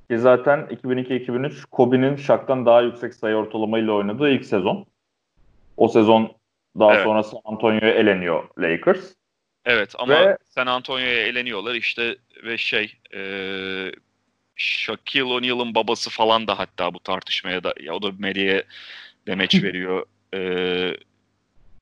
Ki 0.09 0.19
zaten 0.19 0.59
2002-2003 0.59 1.65
Kobe'nin 1.71 2.15
Shaq'tan 2.15 2.65
daha 2.65 2.81
yüksek 2.81 3.13
sayı 3.13 3.35
ortalamayla 3.35 3.93
oynadığı 3.93 4.29
ilk 4.29 4.45
sezon. 4.45 4.85
O 5.77 5.87
sezon 5.87 6.31
daha 6.79 6.93
Evet. 6.93 7.03
sonra 7.03 7.23
San 7.23 7.41
Antonio'ya 7.45 7.93
eleniyor 7.93 8.49
Lakers. 8.59 9.13
Evet 9.65 9.95
ama 9.99 10.13
Ve- 10.13 10.37
San 10.49 10.67
Antonio'ya 10.67 11.27
eleniyorlar 11.27 11.75
işte 11.75 12.15
ve 12.43 12.57
şey 12.57 12.93
e, 13.15 13.21
Shaquille 14.55 15.23
O'Neal'ın 15.23 15.75
babası 15.75 16.09
falan 16.09 16.47
da 16.47 16.59
hatta 16.59 16.93
bu 16.93 16.99
tartışmaya 16.99 17.63
da 17.63 17.73
ya 17.79 17.93
o 17.93 18.01
da 18.01 18.11
medyaya 18.19 18.63
demeç 19.27 19.55
veriyor. 19.63 20.05
E, 20.35 20.41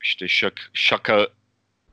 işte 0.04 0.28
şak, 0.28 0.72
şaka 0.74 1.28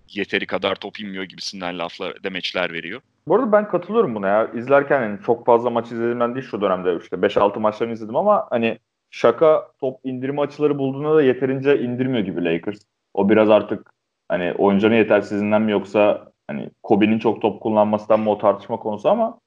yeteri 0.09 0.47
kadar 0.47 0.75
top 0.75 1.01
inmiyor 1.01 1.25
gibisinden 1.25 1.79
laflar 1.79 2.23
demeçler 2.23 2.73
veriyor. 2.73 3.01
Bu 3.29 3.35
arada 3.35 3.53
ben 3.53 3.69
katılıyorum 3.69 4.15
buna 4.15 4.29
ya. 4.29 4.51
İzlerken 4.55 5.03
yani 5.03 5.19
çok 5.27 5.47
fazla 5.47 5.71
maç 5.71 5.87
izlediğimden 5.87 6.35
değil 6.35 6.47
şu 6.51 6.61
dönemde 6.61 6.99
işte 7.03 7.17
5-6 7.17 7.59
maçlarını 7.59 7.93
izledim 7.95 8.17
ama 8.17 8.47
hani 8.51 8.79
şaka 9.11 9.71
top 9.81 10.01
indirme 10.05 10.41
açıları 10.41 10.79
bulduğunda 10.79 11.17
da 11.17 11.23
yeterince 11.23 11.79
indirmiyor 11.79 12.25
gibi 12.25 12.45
Lakers. 12.45 12.79
O 13.15 13.29
biraz 13.29 13.51
artık 13.51 13.96
hani 14.29 14.53
oyuncunun 14.53 14.95
yetersizliğinden 14.95 15.63
mi 15.63 15.73
yoksa 15.73 16.33
hani 16.47 16.71
Kobe'nin 16.83 17.19
çok 17.19 17.43
top 17.43 17.63
kullanmasından 17.63 18.21
mı 18.21 18.31
o 18.31 18.39
tartışma 18.39 18.77
konusu 18.77 19.09
ama 19.09 19.39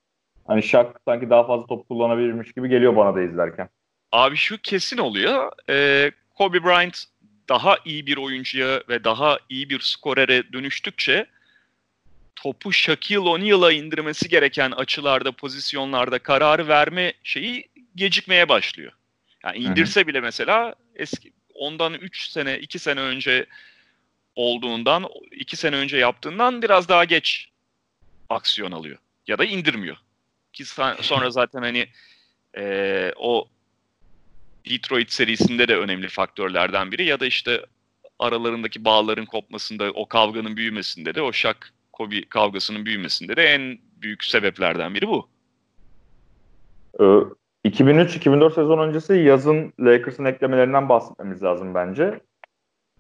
hani 0.48 0.64
Shaq 0.64 0.88
sanki 1.06 1.30
daha 1.30 1.48
fazla 1.48 1.66
top 1.66 1.90
kullanabilirmiş 1.90 2.54
gibi 2.54 2.70
geliyor 2.70 2.96
bana 2.96 3.16
da 3.16 3.22
izlerken. 3.22 3.70
Abi 4.12 4.36
şu 4.36 4.58
kesin 4.58 4.98
oluyor. 4.98 5.52
Ee, 5.70 6.12
Kobe 6.38 6.64
Bryant 6.64 7.04
daha 7.50 7.78
iyi 7.86 8.06
bir 8.06 8.18
oyuncuya 8.18 8.84
ve 8.90 9.04
daha 9.04 9.38
iyi 9.50 9.70
bir 9.70 9.80
skorere 9.80 10.54
dönüştükçe 10.54 11.26
topu 12.36 12.74
Shaquille 12.74 13.20
O'Neal'a 13.20 13.72
indirmesi 13.72 14.30
gereken 14.30 14.72
açılarda, 14.72 15.32
pozisyonlarda 15.32 16.20
kararı 16.20 16.68
verme 16.68 17.14
şeyi 17.24 17.66
gecikmeye 17.96 18.50
başlıyor. 18.50 18.92
Yani 19.44 19.58
indirse 19.58 20.08
bile 20.08 20.22
mesela 20.22 20.76
eski 20.96 21.32
ondan 21.56 21.94
3 21.94 22.30
sene, 22.30 22.60
2 22.60 22.80
sene 22.80 23.00
önce 23.00 23.46
olduğundan, 24.40 25.06
2 25.32 25.58
sene 25.58 25.76
önce 25.76 25.98
yaptığından 25.98 26.62
biraz 26.62 26.90
daha 26.90 27.04
geç 27.06 27.50
aksiyon 28.30 28.72
alıyor. 28.72 28.98
Ya 29.28 29.38
da 29.38 29.46
indirmiyor. 29.46 29.98
Ki 30.54 30.66
sonra 31.02 31.30
zaten 31.30 31.62
hani 31.62 31.88
eee, 32.58 33.14
o 33.18 33.48
Detroit 34.70 35.12
serisinde 35.12 35.68
de 35.68 35.78
önemli 35.78 36.08
faktörlerden 36.08 36.92
biri 36.92 37.06
ya 37.06 37.20
da 37.20 37.26
işte 37.26 37.66
aralarındaki 38.20 38.86
bağların 38.86 39.26
kopmasında, 39.26 39.92
o 39.92 40.08
kavganın 40.08 40.58
büyümesinde 40.58 41.16
de 41.16 41.22
o 41.22 41.32
Shaq 41.32 41.58
Kobe 41.92 42.22
kavgasının 42.30 42.86
büyümesinde 42.86 43.36
de 43.36 43.44
en 43.44 43.80
büyük 44.02 44.24
sebeplerden 44.24 44.96
biri 44.96 45.08
bu. 45.08 45.28
Ee, 47.00 47.04
2003-2004 47.66 48.56
sezon 48.56 48.80
öncesi 48.80 49.14
yazın 49.14 49.74
Lakers'ın 49.80 50.26
eklemelerinden 50.26 50.90
bahsetmemiz 50.90 51.44
lazım 51.44 51.76
bence. 51.76 52.20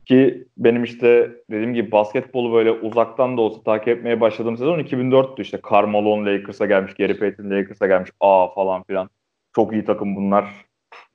Ki 0.10 0.48
benim 0.58 0.84
işte 0.84 1.32
dediğim 1.52 1.74
gibi 1.74 1.92
basketbolu 1.92 2.54
böyle 2.54 2.72
uzaktan 2.72 3.38
da 3.38 3.42
olsa 3.42 3.64
takip 3.64 3.88
etmeye 3.88 4.22
başladığım 4.22 4.58
sezon 4.58 4.80
2004'tü 4.80 5.42
işte. 5.42 5.62
Karl 5.62 5.88
Malone 5.88 6.34
Lakers'a 6.34 6.66
gelmiş, 6.66 6.94
Gary 6.94 7.14
Payton 7.14 7.50
Lakers'a 7.50 7.88
gelmiş, 7.88 8.12
aa 8.20 8.48
falan 8.48 8.84
filan. 8.84 9.10
Çok 9.56 9.74
iyi 9.74 9.86
takım 9.86 10.16
bunlar 10.16 10.46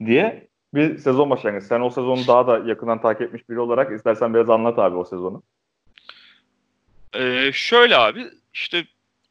diye 0.07 0.49
bir 0.75 0.99
sezon 0.99 1.31
başlangıcı. 1.31 1.66
Sen 1.66 1.81
o 1.81 1.91
sezonu 1.91 2.27
daha 2.29 2.47
da 2.47 2.69
yakından 2.69 3.01
takip 3.01 3.23
etmiş 3.23 3.49
biri 3.49 3.61
olarak 3.61 3.93
istersen 3.93 4.35
biraz 4.35 4.51
anlat 4.51 4.79
abi 4.79 4.97
o 4.97 5.05
sezonu. 5.05 5.43
Ee, 7.16 7.51
şöyle 7.53 7.97
abi 7.97 8.25
işte 8.53 8.85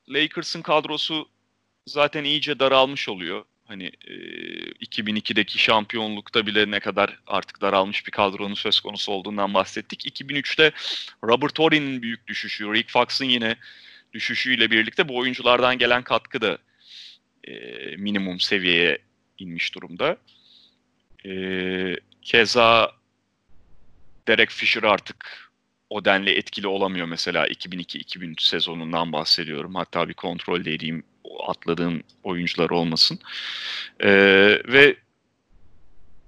Lakers'ın 0.10 0.62
kadrosu 0.62 1.26
zaten 1.86 2.24
iyice 2.24 2.60
daralmış 2.60 3.10
oluyor. 3.10 3.44
Hani 3.74 3.92
e, 4.08 4.14
2002'deki 4.86 5.60
şampiyonlukta 5.60 6.46
bile 6.46 6.72
ne 6.72 6.80
kadar 6.80 7.20
artık 7.28 7.62
daralmış 7.62 8.06
bir 8.06 8.12
kadronun 8.12 8.54
söz 8.54 8.80
konusu 8.80 9.12
olduğundan 9.12 9.54
bahsettik. 9.54 10.22
2003'te 10.22 10.72
Robert 11.24 11.60
Horry'nin 11.60 12.02
büyük 12.02 12.28
düşüşü, 12.28 12.74
Rick 12.74 12.92
Fox'ın 12.92 13.26
yine 13.26 13.56
düşüşüyle 14.14 14.72
birlikte 14.72 15.10
bu 15.10 15.18
oyunculardan 15.18 15.78
gelen 15.78 16.04
katkı 16.04 16.42
da 16.42 16.58
e, 17.44 17.54
minimum 17.96 18.40
seviyeye 18.40 18.98
inmiş 19.40 19.76
durumda. 19.76 20.18
E, 21.26 21.34
keza 22.22 22.92
Derek 24.28 24.50
Fisher 24.50 24.84
artık 24.84 25.50
o 25.90 26.06
denli 26.06 26.30
etkili 26.30 26.68
olamıyor 26.68 27.08
mesela 27.08 27.48
2002-2003 27.48 28.48
sezonundan 28.48 29.14
bahsediyorum. 29.14 29.76
Hatta 29.76 30.10
bir 30.10 30.14
kontrol 30.14 30.66
dediğim 30.66 31.04
atladığım 31.48 32.04
oyuncular 32.24 32.70
olmasın. 32.70 33.20
Ee, 34.00 34.10
ve 34.68 34.96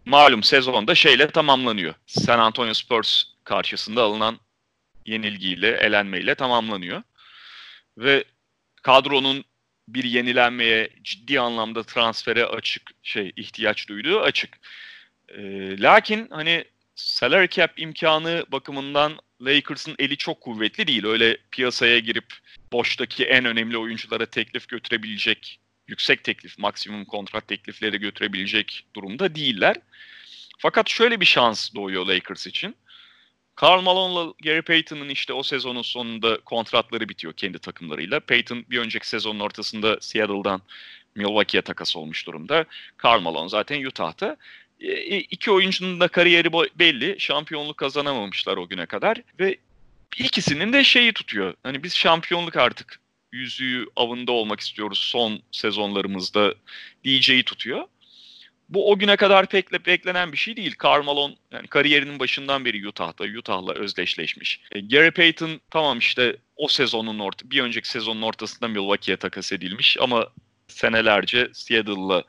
malum 0.06 0.44
sezonda 0.44 0.96
şeyle 0.96 1.28
tamamlanıyor. 1.28 1.94
San 2.06 2.40
Antonio 2.40 2.74
Spurs 2.74 3.24
karşısında 3.44 4.04
alınan 4.04 4.40
yenilgiyle, 5.06 5.72
elenmeyle 5.72 6.36
tamamlanıyor. 6.36 7.04
Ve 7.98 8.24
kadronun 8.82 9.46
bir 9.88 10.04
yenilenmeye, 10.04 10.90
ciddi 11.04 11.40
anlamda 11.40 11.84
transfere 11.84 12.46
açık 12.46 12.92
şey 13.04 13.32
ihtiyaç 13.36 13.90
duyduğu 13.90 14.22
açık. 14.22 14.60
Ee, 15.30 15.82
lakin 15.82 16.28
hani 16.30 16.66
salary 16.96 17.48
cap 17.48 17.80
imkanı 17.80 18.46
bakımından 18.52 19.20
Lakers'ın 19.42 19.96
eli 20.00 20.18
çok 20.18 20.42
kuvvetli 20.42 20.88
değil. 20.88 21.06
Öyle 21.06 21.38
piyasaya 21.52 22.00
girip 22.00 22.34
boştaki 22.76 23.26
en 23.26 23.46
önemli 23.46 23.78
oyunculara 23.78 24.26
teklif 24.26 24.68
götürebilecek, 24.68 25.60
yüksek 25.88 26.24
teklif, 26.24 26.58
maksimum 26.58 27.06
kontrat 27.06 27.48
teklifleri 27.48 28.00
götürebilecek 28.00 28.86
durumda 28.96 29.36
değiller. 29.36 29.76
Fakat 30.58 30.90
şöyle 30.90 31.20
bir 31.20 31.26
şans 31.26 31.76
doğuyor 31.76 32.06
Lakers 32.06 32.48
için. 32.48 32.76
Karl 33.56 33.82
Malone'la 33.82 34.34
Gary 34.44 34.62
Payton'ın 34.62 35.10
işte 35.10 35.34
o 35.34 35.44
sezonun 35.44 35.82
sonunda 35.82 36.38
kontratları 36.38 37.10
bitiyor 37.10 37.34
kendi 37.34 37.60
takımlarıyla. 37.60 38.20
Payton 38.20 38.66
bir 38.70 38.80
önceki 38.80 39.10
sezonun 39.10 39.40
ortasında 39.40 39.98
Seattle'dan 40.02 40.62
Milwaukee'ye 41.16 41.62
takas 41.62 41.96
olmuş 41.96 42.28
durumda. 42.28 42.66
Karl 42.98 43.22
Malone 43.22 43.50
zaten 43.50 43.86
Utah'ta. 43.86 44.38
E, 44.80 45.18
iki 45.18 45.52
oyuncunun 45.52 46.00
da 46.00 46.08
kariyeri 46.08 46.54
belli. 46.54 47.16
Şampiyonluk 47.20 47.78
kazanamamışlar 47.78 48.58
o 48.58 48.68
güne 48.68 48.86
kadar 48.86 49.22
ve 49.40 49.58
ikisinin 50.20 50.74
de 50.74 50.84
şeyi 50.84 51.14
tutuyor. 51.14 51.54
Hani 51.64 51.84
biz 51.84 51.96
şampiyonluk 51.96 52.56
artık 52.56 53.00
yüzüğü 53.32 53.86
avında 53.96 54.32
olmak 54.32 54.60
istiyoruz 54.60 55.00
son 55.00 55.42
sezonlarımızda 55.52 56.54
diyeceği 57.04 57.44
tutuyor. 57.44 57.84
Bu 58.70 58.92
o 58.92 59.00
güne 59.00 59.16
kadar 59.16 59.46
pek 59.46 59.86
beklenen 59.86 60.32
bir 60.32 60.38
şey 60.38 60.58
değil. 60.58 60.76
Carmelo 60.84 61.32
yani 61.52 61.68
kariyerinin 61.68 62.20
başından 62.20 62.66
beri 62.66 62.88
Utah'ta, 62.88 63.24
Utah'la 63.24 63.74
özdeşleşmiş. 63.74 64.62
E, 64.72 64.80
Gary 64.80 65.12
Payton 65.12 65.62
tamam 65.72 66.00
işte 66.00 66.38
o 66.56 66.68
sezonun 66.68 67.20
orta, 67.20 67.50
bir 67.52 67.62
önceki 67.62 67.90
sezonun 67.90 68.22
ortasında 68.22 68.68
Milwaukee'ye 68.68 69.18
takas 69.18 69.52
edilmiş 69.52 69.98
ama 70.00 70.28
senelerce 70.68 71.50
Seattle'la 71.54 72.24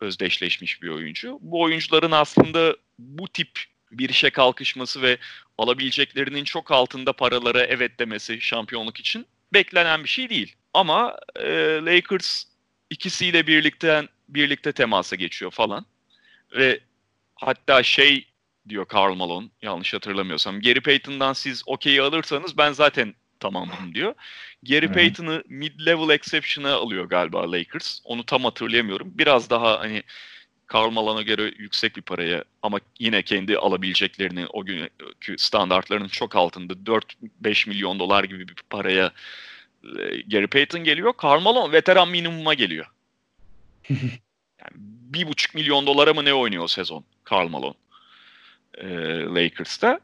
özdeşleşmiş 0.00 0.82
bir 0.82 0.88
oyuncu. 0.88 1.38
Bu 1.40 1.62
oyuncuların 1.62 2.10
aslında 2.10 2.76
bu 2.98 3.28
tip 3.28 3.50
bir 3.92 4.08
işe 4.08 4.30
kalkışması 4.30 5.02
ve 5.02 5.18
alabileceklerinin 5.58 6.44
çok 6.44 6.70
altında 6.70 7.12
paralara 7.12 7.62
evet 7.62 8.00
demesi 8.00 8.40
şampiyonluk 8.40 9.00
için 9.00 9.26
beklenen 9.52 10.04
bir 10.04 10.08
şey 10.08 10.30
değil. 10.30 10.56
Ama 10.74 11.16
e, 11.36 11.48
Lakers 11.82 12.44
ikisiyle 12.90 13.46
birlikte 13.46 14.08
birlikte 14.28 14.72
temasa 14.72 15.16
geçiyor 15.16 15.50
falan. 15.50 15.86
Ve 16.56 16.80
hatta 17.34 17.82
şey 17.82 18.26
diyor 18.68 18.86
Karl 18.86 19.14
Malone 19.14 19.48
yanlış 19.62 19.94
hatırlamıyorsam. 19.94 20.60
Gary 20.60 20.80
Payton'dan 20.80 21.32
siz 21.32 21.62
okeyi 21.66 22.02
alırsanız 22.02 22.58
ben 22.58 22.72
zaten 22.72 23.14
tamamım 23.40 23.94
diyor. 23.94 24.14
Gary 24.62 24.86
Payton'ı 24.92 25.42
mid-level 25.48 26.14
exception'a 26.14 26.74
alıyor 26.74 27.04
galiba 27.04 27.52
Lakers. 27.52 28.00
Onu 28.04 28.26
tam 28.26 28.44
hatırlayamıyorum. 28.44 29.18
Biraz 29.18 29.50
daha 29.50 29.80
hani 29.80 30.02
Karl 30.68 30.90
Malone'a 30.90 31.22
göre 31.22 31.52
yüksek 31.58 31.96
bir 31.96 32.02
paraya 32.02 32.44
ama 32.62 32.80
yine 32.98 33.22
kendi 33.22 33.58
alabileceklerini 33.58 34.46
o 34.46 34.64
günkü 34.64 35.38
standartlarının 35.38 36.08
çok 36.08 36.36
altında 36.36 36.72
4-5 36.72 37.68
milyon 37.68 37.98
dolar 37.98 38.24
gibi 38.24 38.48
bir 38.48 38.54
paraya 38.70 39.12
e, 39.84 40.20
Gary 40.20 40.46
Payton 40.46 40.84
geliyor. 40.84 41.12
Karl 41.16 41.40
Malone 41.40 41.72
veteran 41.72 42.08
minimuma 42.08 42.54
geliyor. 42.54 42.86
yani 43.90 44.72
bir 45.12 45.26
buçuk 45.26 45.54
milyon 45.54 45.86
dolara 45.86 46.14
mı 46.14 46.24
ne 46.24 46.34
oynuyor 46.34 46.64
o 46.64 46.68
sezon 46.68 47.04
Karl 47.24 47.48
Malone 47.48 47.74
e, 48.78 48.86
Lakers'ta. 49.24 50.00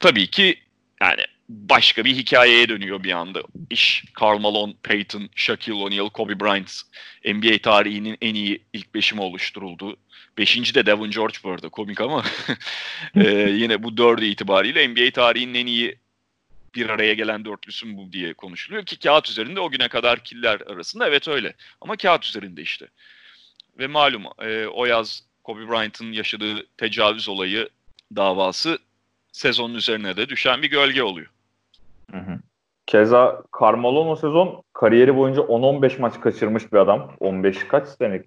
Tabii 0.00 0.30
ki 0.30 0.60
yani 1.00 1.22
başka 1.48 2.04
bir 2.04 2.14
hikayeye 2.14 2.68
dönüyor 2.68 3.02
bir 3.02 3.12
anda. 3.12 3.42
İş 3.70 4.04
Karl 4.14 4.38
Malone, 4.38 4.74
Peyton, 4.82 5.28
Shaquille 5.34 5.74
O'Neal, 5.74 6.08
Kobe 6.08 6.40
Bryant 6.40 6.82
NBA 7.24 7.58
tarihinin 7.58 8.18
en 8.20 8.34
iyi 8.34 8.62
ilk 8.72 8.94
beşimi 8.94 9.20
oluşturuldu. 9.20 9.96
Beşinci 10.38 10.74
de 10.74 10.86
Devin 10.86 11.10
George 11.10 11.38
bu 11.44 11.50
arada 11.50 11.68
komik 11.68 12.00
ama 12.00 12.24
ee, 13.16 13.30
yine 13.50 13.82
bu 13.82 13.96
dördü 13.96 14.26
itibariyle 14.26 14.88
NBA 14.88 15.10
tarihinin 15.10 15.54
en 15.54 15.66
iyi 15.66 15.98
bir 16.74 16.88
araya 16.88 17.14
gelen 17.14 17.44
dörtlüsü 17.44 17.96
bu 17.96 18.12
diye 18.12 18.34
konuşuluyor 18.34 18.84
ki 18.84 18.98
kağıt 18.98 19.28
üzerinde 19.28 19.60
o 19.60 19.70
güne 19.70 19.88
kadar 19.88 20.24
killer 20.24 20.60
arasında 20.60 21.08
evet 21.08 21.28
öyle 21.28 21.54
ama 21.80 21.96
kağıt 21.96 22.24
üzerinde 22.24 22.62
işte. 22.62 22.88
Ve 23.78 23.86
malum 23.86 24.24
e, 24.42 24.66
o 24.66 24.86
yaz 24.86 25.22
Kobe 25.44 25.68
Bryant'ın 25.68 26.12
yaşadığı 26.12 26.66
tecavüz 26.76 27.28
olayı 27.28 27.68
davası 28.16 28.78
sezonun 29.32 29.74
üzerine 29.74 30.16
de 30.16 30.28
düşen 30.28 30.62
bir 30.62 30.70
gölge 30.70 31.02
oluyor. 31.02 31.35
Keza 32.86 33.42
Carmelo 33.60 34.16
sezon 34.16 34.62
kariyeri 34.72 35.16
boyunca 35.16 35.40
10-15 35.42 36.00
maç 36.00 36.20
kaçırmış 36.20 36.72
bir 36.72 36.78
adam. 36.78 37.12
15 37.20 37.68
kaç 37.68 37.88
sene? 37.88 38.22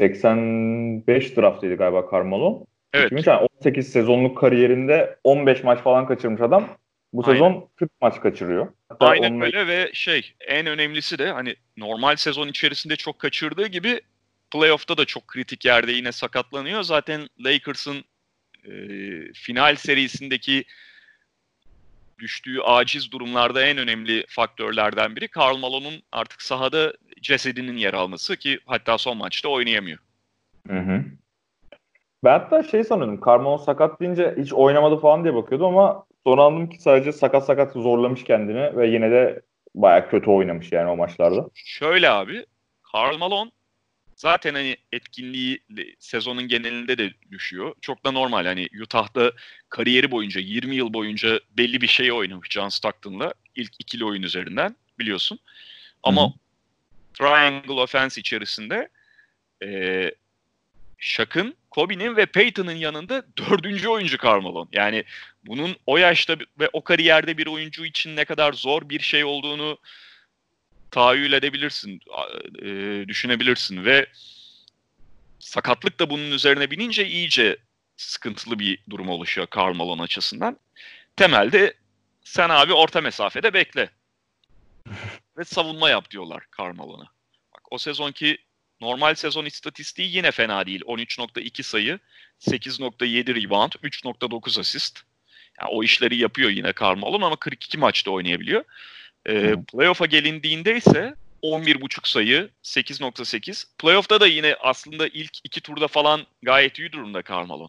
85 0.00 1.36
draftıydı 1.36 1.74
galiba 1.74 2.08
Carmelo. 2.12 2.64
Evet. 2.92 3.28
18 3.60 3.92
sezonluk 3.92 4.38
kariyerinde 4.38 5.18
15 5.24 5.64
maç 5.64 5.78
falan 5.80 6.06
kaçırmış 6.06 6.40
adam. 6.40 6.68
Bu 7.12 7.22
Aynen. 7.26 7.34
sezon 7.34 7.68
40 7.76 7.90
maç 8.00 8.20
kaçırıyor. 8.20 8.68
Hatta 8.88 9.06
Aynen 9.06 9.30
onunla... 9.30 9.44
öyle 9.44 9.66
ve 9.66 9.90
şey 9.92 10.34
en 10.48 10.66
önemlisi 10.66 11.18
de 11.18 11.32
hani 11.32 11.56
normal 11.76 12.16
sezon 12.16 12.48
içerisinde 12.48 12.96
çok 12.96 13.18
kaçırdığı 13.18 13.66
gibi 13.66 14.00
playoff'ta 14.50 14.96
da 14.96 15.04
çok 15.04 15.28
kritik 15.28 15.64
yerde 15.64 15.92
yine 15.92 16.12
sakatlanıyor. 16.12 16.82
Zaten 16.82 17.28
Lakers'ın 17.40 18.04
e, 18.64 18.72
final 19.34 19.76
serisindeki 19.76 20.64
düştüğü 22.18 22.60
aciz 22.60 23.12
durumlarda 23.12 23.62
en 23.62 23.78
önemli 23.78 24.24
faktörlerden 24.28 25.16
biri 25.16 25.28
Karl 25.28 25.56
Malone'un 25.56 26.02
artık 26.12 26.42
sahada 26.42 26.92
cesedinin 27.22 27.76
yer 27.76 27.94
alması 27.94 28.36
ki 28.36 28.58
hatta 28.66 28.98
son 28.98 29.16
maçta 29.16 29.48
oynayamıyor. 29.48 29.98
Hı 30.68 30.78
hı. 30.78 31.04
Ben 32.24 32.38
hatta 32.38 32.62
şey 32.62 32.84
sanıyordum. 32.84 33.20
Karl 33.20 33.40
Malone 33.40 33.62
sakat 33.62 34.00
deyince 34.00 34.34
hiç 34.38 34.52
oynamadı 34.52 34.96
falan 34.96 35.24
diye 35.24 35.34
bakıyordum 35.34 35.66
ama 35.66 36.06
sonra 36.26 36.42
anladım 36.42 36.68
ki 36.68 36.82
sadece 36.82 37.12
sakat 37.12 37.44
sakat 37.44 37.72
zorlamış 37.72 38.24
kendini 38.24 38.76
ve 38.76 38.86
yine 38.86 39.10
de 39.10 39.42
baya 39.74 40.08
kötü 40.08 40.30
oynamış 40.30 40.72
yani 40.72 40.90
o 40.90 40.96
maçlarda. 40.96 41.48
Şöyle 41.54 42.10
abi 42.10 42.46
Karl 42.92 43.16
Malone 43.16 43.50
zaten 44.16 44.54
hani 44.54 44.76
etkinliği 44.92 45.60
sezonun 45.98 46.48
genelinde 46.48 46.98
de 46.98 47.12
düşüyor. 47.30 47.74
Çok 47.80 48.04
da 48.04 48.10
normal 48.10 48.46
hani 48.46 48.68
Utah'da 48.82 49.32
kariyeri 49.68 50.10
boyunca 50.10 50.40
20 50.40 50.76
yıl 50.76 50.92
boyunca 50.92 51.40
belli 51.50 51.80
bir 51.80 51.86
şeyi 51.86 52.12
oynamış 52.12 52.48
John 52.50 52.68
Stockton'la 52.68 53.34
ilk 53.56 53.72
ikili 53.78 54.04
oyun 54.04 54.22
üzerinden 54.22 54.76
biliyorsun. 54.98 55.38
Ama 56.02 56.22
Hı-hı. 56.22 56.32
Triangle 57.14 57.72
Offense 57.72 58.20
içerisinde 58.20 58.88
e, 59.62 60.10
Shaq'ın, 60.98 61.56
Kobe'nin 61.70 62.16
ve 62.16 62.26
Peyton'ın 62.26 62.72
yanında 62.72 63.24
dördüncü 63.36 63.88
oyuncu 63.88 64.18
Carmelo. 64.18 64.68
Yani 64.72 65.04
bunun 65.46 65.76
o 65.86 65.96
yaşta 65.96 66.36
ve 66.60 66.68
o 66.72 66.84
kariyerde 66.84 67.38
bir 67.38 67.46
oyuncu 67.46 67.84
için 67.84 68.16
ne 68.16 68.24
kadar 68.24 68.52
zor 68.52 68.88
bir 68.88 69.00
şey 69.00 69.24
olduğunu 69.24 69.78
tahayyül 70.90 71.32
edebilirsin, 71.32 72.00
e, 72.62 73.04
düşünebilirsin 73.08 73.84
ve 73.84 74.06
sakatlık 75.38 76.00
da 76.00 76.10
bunun 76.10 76.30
üzerine 76.30 76.70
binince 76.70 77.06
iyice 77.06 77.56
sıkıntılı 77.96 78.58
bir 78.58 78.78
durum 78.90 79.08
oluşuyor 79.08 79.46
Karl 79.46 80.00
açısından. 80.00 80.58
Temelde 81.16 81.74
sen 82.24 82.48
abi 82.48 82.72
orta 82.72 83.00
mesafede 83.00 83.54
bekle. 83.54 83.90
ve 85.38 85.44
savunma 85.44 85.90
yap 85.90 86.10
diyorlar 86.10 86.44
Karl 86.50 86.78
Bak 87.54 87.62
o 87.70 87.78
sezonki 87.78 88.38
normal 88.80 89.14
sezon 89.14 89.44
istatistiği 89.44 90.16
yine 90.16 90.30
fena 90.30 90.66
değil. 90.66 90.80
13.2 90.80 91.62
sayı, 91.62 91.98
8.7 92.40 93.44
rebound, 93.44 93.72
3.9 93.72 94.60
asist. 94.60 95.00
Yani 95.60 95.70
o 95.70 95.82
işleri 95.82 96.16
yapıyor 96.16 96.50
yine 96.50 96.72
Karl 96.72 97.02
ama 97.22 97.36
42 97.36 97.78
maçta 97.78 98.10
oynayabiliyor. 98.10 98.64
E, 99.28 99.54
playoff'a 99.72 100.06
gelindiğinde 100.06 100.76
ise 100.76 101.14
11.5 101.42 102.08
sayı, 102.08 102.50
8.8. 102.62 103.64
Playoff'ta 103.78 104.20
da 104.20 104.26
yine 104.26 104.56
aslında 104.60 105.08
ilk 105.08 105.38
iki 105.44 105.60
turda 105.60 105.88
falan 105.88 106.26
gayet 106.42 106.78
iyi 106.78 106.92
durumda 106.92 107.22
Carmelo. 107.22 107.68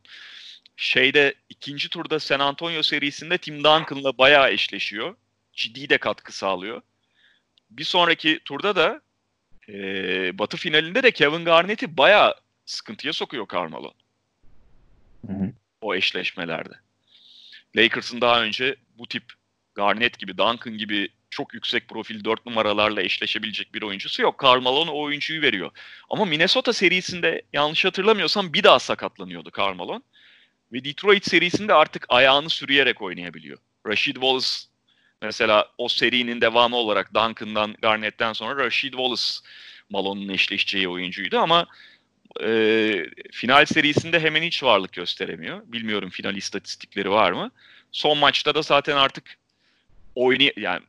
Şeyde 0.78 1.34
ikinci 1.50 1.90
turda 1.90 2.20
San 2.20 2.40
Antonio 2.40 2.84
serisinde 2.84 3.38
Tim 3.38 3.64
Duncan'la 3.64 4.18
bayağı 4.18 4.52
eşleşiyor. 4.52 5.16
Ciddi 5.54 5.90
de 5.90 5.98
katkı 5.98 6.38
sağlıyor. 6.38 6.82
Bir 7.70 7.84
sonraki 7.84 8.40
turda 8.46 8.76
da 8.76 9.02
e, 9.70 9.74
Batı 10.38 10.58
finalinde 10.58 11.04
de 11.04 11.12
Kevin 11.12 11.46
Garnett'i 11.46 11.98
bayağı 11.98 12.36
sıkıntıya 12.66 13.14
sokuyor 13.14 13.48
Carmelo. 13.54 13.94
Hı 15.28 15.34
hı. 15.34 15.52
O 15.82 15.96
eşleşmelerde. 15.96 16.74
Lakers'ın 17.76 18.22
daha 18.22 18.44
önce 18.44 18.76
bu 18.98 19.08
tip 19.08 19.24
Garnett 19.76 20.20
gibi, 20.20 20.38
Duncan 20.38 20.78
gibi 20.78 21.10
çok 21.30 21.54
yüksek 21.54 21.88
profil 21.88 22.24
4 22.24 22.46
numaralarla 22.46 23.02
eşleşebilecek 23.02 23.74
bir 23.74 23.82
oyuncusu 23.82 24.22
yok. 24.22 24.38
Karl 24.38 24.62
Malone 24.62 24.92
o 24.92 25.02
oyuncuyu 25.02 25.42
veriyor. 25.42 25.72
Ama 26.10 26.26
Minnesota 26.26 26.74
serisinde 26.74 27.42
yanlış 27.54 27.86
hatırlamıyorsam 27.86 28.54
bir 28.54 28.64
daha 28.64 28.80
sakatlanıyordu 28.80 29.52
Karl 29.52 29.76
Malone. 29.76 30.02
Ve 30.74 30.84
Detroit 30.84 31.26
serisinde 31.26 31.74
artık 31.74 32.06
ayağını 32.10 32.50
sürüyerek 32.50 33.02
oynayabiliyor. 33.02 33.58
Rashid 33.88 34.14
Wallace 34.14 34.48
mesela 35.22 35.72
o 35.78 35.88
serinin 35.88 36.42
devamı 36.42 36.76
olarak 36.76 37.14
Duncan'dan, 37.14 37.76
Garnett'ten 37.82 38.34
sonra 38.34 38.66
Rashid 38.66 38.92
Wallace 38.92 39.24
Malone'un 39.90 40.30
eşleşeceği 40.30 40.88
oyuncuydu 40.88 41.38
ama 41.38 41.68
e, 42.44 43.06
final 43.32 43.66
serisinde 43.66 44.20
hemen 44.20 44.42
hiç 44.42 44.64
varlık 44.64 44.94
gösteremiyor. 44.94 45.62
Bilmiyorum 45.66 46.10
final 46.10 46.36
istatistikleri 46.36 47.10
var 47.10 47.32
mı. 47.32 47.52
Son 47.92 48.18
maçta 48.18 48.56
da 48.56 48.62
zaten 48.62 48.96
artık 48.96 49.38
oynay 50.16 50.52
yani 50.58 50.82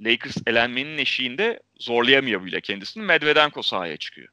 Lakers 0.00 0.36
elenmenin 0.46 0.98
eşiğinde 0.98 1.60
zorlayamıyor 1.78 2.44
bile 2.44 2.60
kendisini. 2.60 3.02
Medvedenko 3.04 3.62
sahaya 3.62 3.96
çıkıyor. 3.96 4.28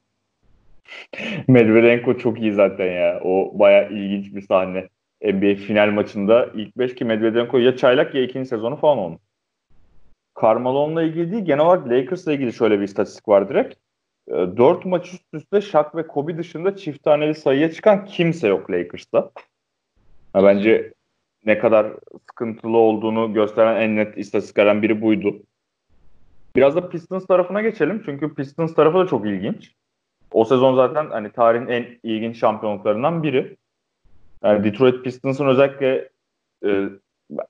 Medvedenko 1.47 2.17
çok 2.17 2.41
iyi 2.41 2.53
zaten 2.53 2.91
ya. 2.91 3.19
O 3.23 3.59
baya 3.59 3.87
ilginç 3.87 4.35
bir 4.35 4.41
sahne. 4.41 4.87
NBA 5.23 5.55
final 5.55 5.91
maçında 5.91 6.49
ilk 6.55 6.77
5 6.77 6.95
ki 6.95 7.05
Medvedenko 7.05 7.57
ya 7.57 7.77
çaylak 7.77 8.15
ya 8.15 8.23
ikinci 8.23 8.49
sezonu 8.49 8.75
falan 8.75 8.97
onun. 8.97 9.19
Carmelo'nunla 10.41 11.03
ilgili 11.03 11.31
değil 11.31 11.45
genel 11.45 11.65
olarak 11.65 11.89
Lakers'la 11.89 12.33
ilgili 12.33 12.53
şöyle 12.53 12.79
bir 12.79 12.83
istatistik 12.83 13.27
var 13.27 13.49
direkt. 13.49 13.75
4 14.29 14.85
ee, 14.85 14.89
maç 14.89 15.13
üst 15.13 15.23
üste 15.33 15.61
Shaq 15.61 15.85
ve 15.95 16.07
Kobe 16.07 16.37
dışında 16.37 16.75
çift 16.75 17.03
taneli 17.03 17.35
sayıya 17.35 17.71
çıkan 17.71 18.05
kimse 18.05 18.47
yok 18.47 18.71
Lakers'ta. 18.71 19.31
Bence 20.35 20.93
ne 21.45 21.59
kadar 21.59 21.93
sıkıntılı 22.29 22.77
olduğunu 22.77 23.33
gösteren 23.33 23.81
en 23.81 23.95
net 23.95 24.17
istatistiklerden 24.17 24.81
biri 24.81 25.01
buydu. 25.01 25.43
Biraz 26.55 26.75
da 26.75 26.89
Pistons 26.89 27.27
tarafına 27.27 27.61
geçelim. 27.61 28.01
Çünkü 28.05 28.35
Pistons 28.35 28.75
tarafı 28.75 28.97
da 28.97 29.07
çok 29.07 29.25
ilginç. 29.25 29.71
O 30.31 30.45
sezon 30.45 30.75
zaten 30.75 31.09
hani 31.09 31.31
tarihin 31.31 31.67
en 31.67 31.99
ilginç 32.03 32.39
şampiyonluklarından 32.39 33.23
biri. 33.23 33.57
Yani 34.43 34.63
Detroit 34.63 35.03
Pistons'ın 35.03 35.47
özellikle 35.47 36.09
e, 36.65 36.89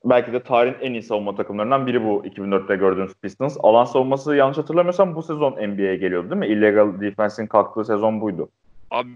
belki 0.04 0.32
de 0.32 0.42
tarihin 0.42 0.76
en 0.80 0.92
iyi 0.92 1.02
savunma 1.02 1.34
takımlarından 1.34 1.86
biri 1.86 2.04
bu 2.04 2.26
2004'te 2.26 2.76
gördüğünüz 2.76 3.14
Pistons. 3.22 3.56
Alan 3.60 3.84
savunması 3.84 4.36
yanlış 4.36 4.58
hatırlamıyorsam 4.58 5.14
bu 5.14 5.22
sezon 5.22 5.52
NBA'ye 5.52 5.96
geliyordu 5.96 6.30
değil 6.30 6.38
mi? 6.38 6.46
Illegal 6.46 7.00
Defense'in 7.00 7.46
kalktığı 7.46 7.84
sezon 7.84 8.20
buydu. 8.20 8.48
Abi 8.90 9.10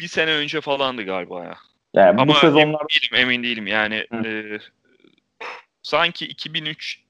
bir 0.00 0.06
sene 0.06 0.34
önce 0.34 0.60
falandı 0.60 1.02
galiba 1.02 1.44
ya. 1.44 1.54
Yani 1.94 2.20
Ama 2.20 2.28
bu 2.28 2.34
sezonlar... 2.34 2.64
emin 2.64 2.88
değilim, 2.88 3.14
emin 3.14 3.42
değilim. 3.42 3.66
Yani 3.66 4.06
e, 4.26 4.58
sanki 5.82 6.26
2003 6.26 7.07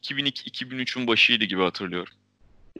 2002-2003'ün 0.00 1.06
başıydı 1.06 1.44
gibi 1.44 1.62
hatırlıyorum. 1.62 2.12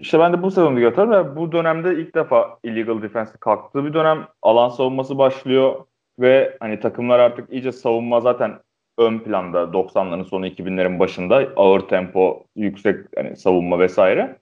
İşte 0.01 0.19
ben 0.19 0.33
de 0.33 0.43
bu 0.43 0.51
sezonu 0.51 0.85
hatırlıyorum 0.85 1.33
ve 1.33 1.37
bu 1.37 1.53
dönemde 1.53 1.95
ilk 1.95 2.15
defa 2.15 2.59
illegal 2.65 3.03
defense 3.03 3.33
kalktığı 3.41 3.85
bir 3.85 3.95
dönem 3.95 4.27
alan 4.43 4.69
savunması 4.69 5.19
başlıyor 5.19 5.85
ve 6.19 6.57
hani 6.61 6.81
takımlar 6.81 7.19
artık 7.19 7.53
iyice 7.53 7.73
savunma 7.73 8.21
zaten 8.21 8.59
ön 8.99 9.19
planda 9.19 9.59
90'ların 9.59 10.25
sonu 10.25 10.47
2000'lerin 10.47 10.99
başında 10.99 11.49
ağır 11.57 11.81
tempo, 11.81 12.45
yüksek 12.57 12.97
hani 13.17 13.37
savunma 13.37 13.79
vesaire. 13.79 14.39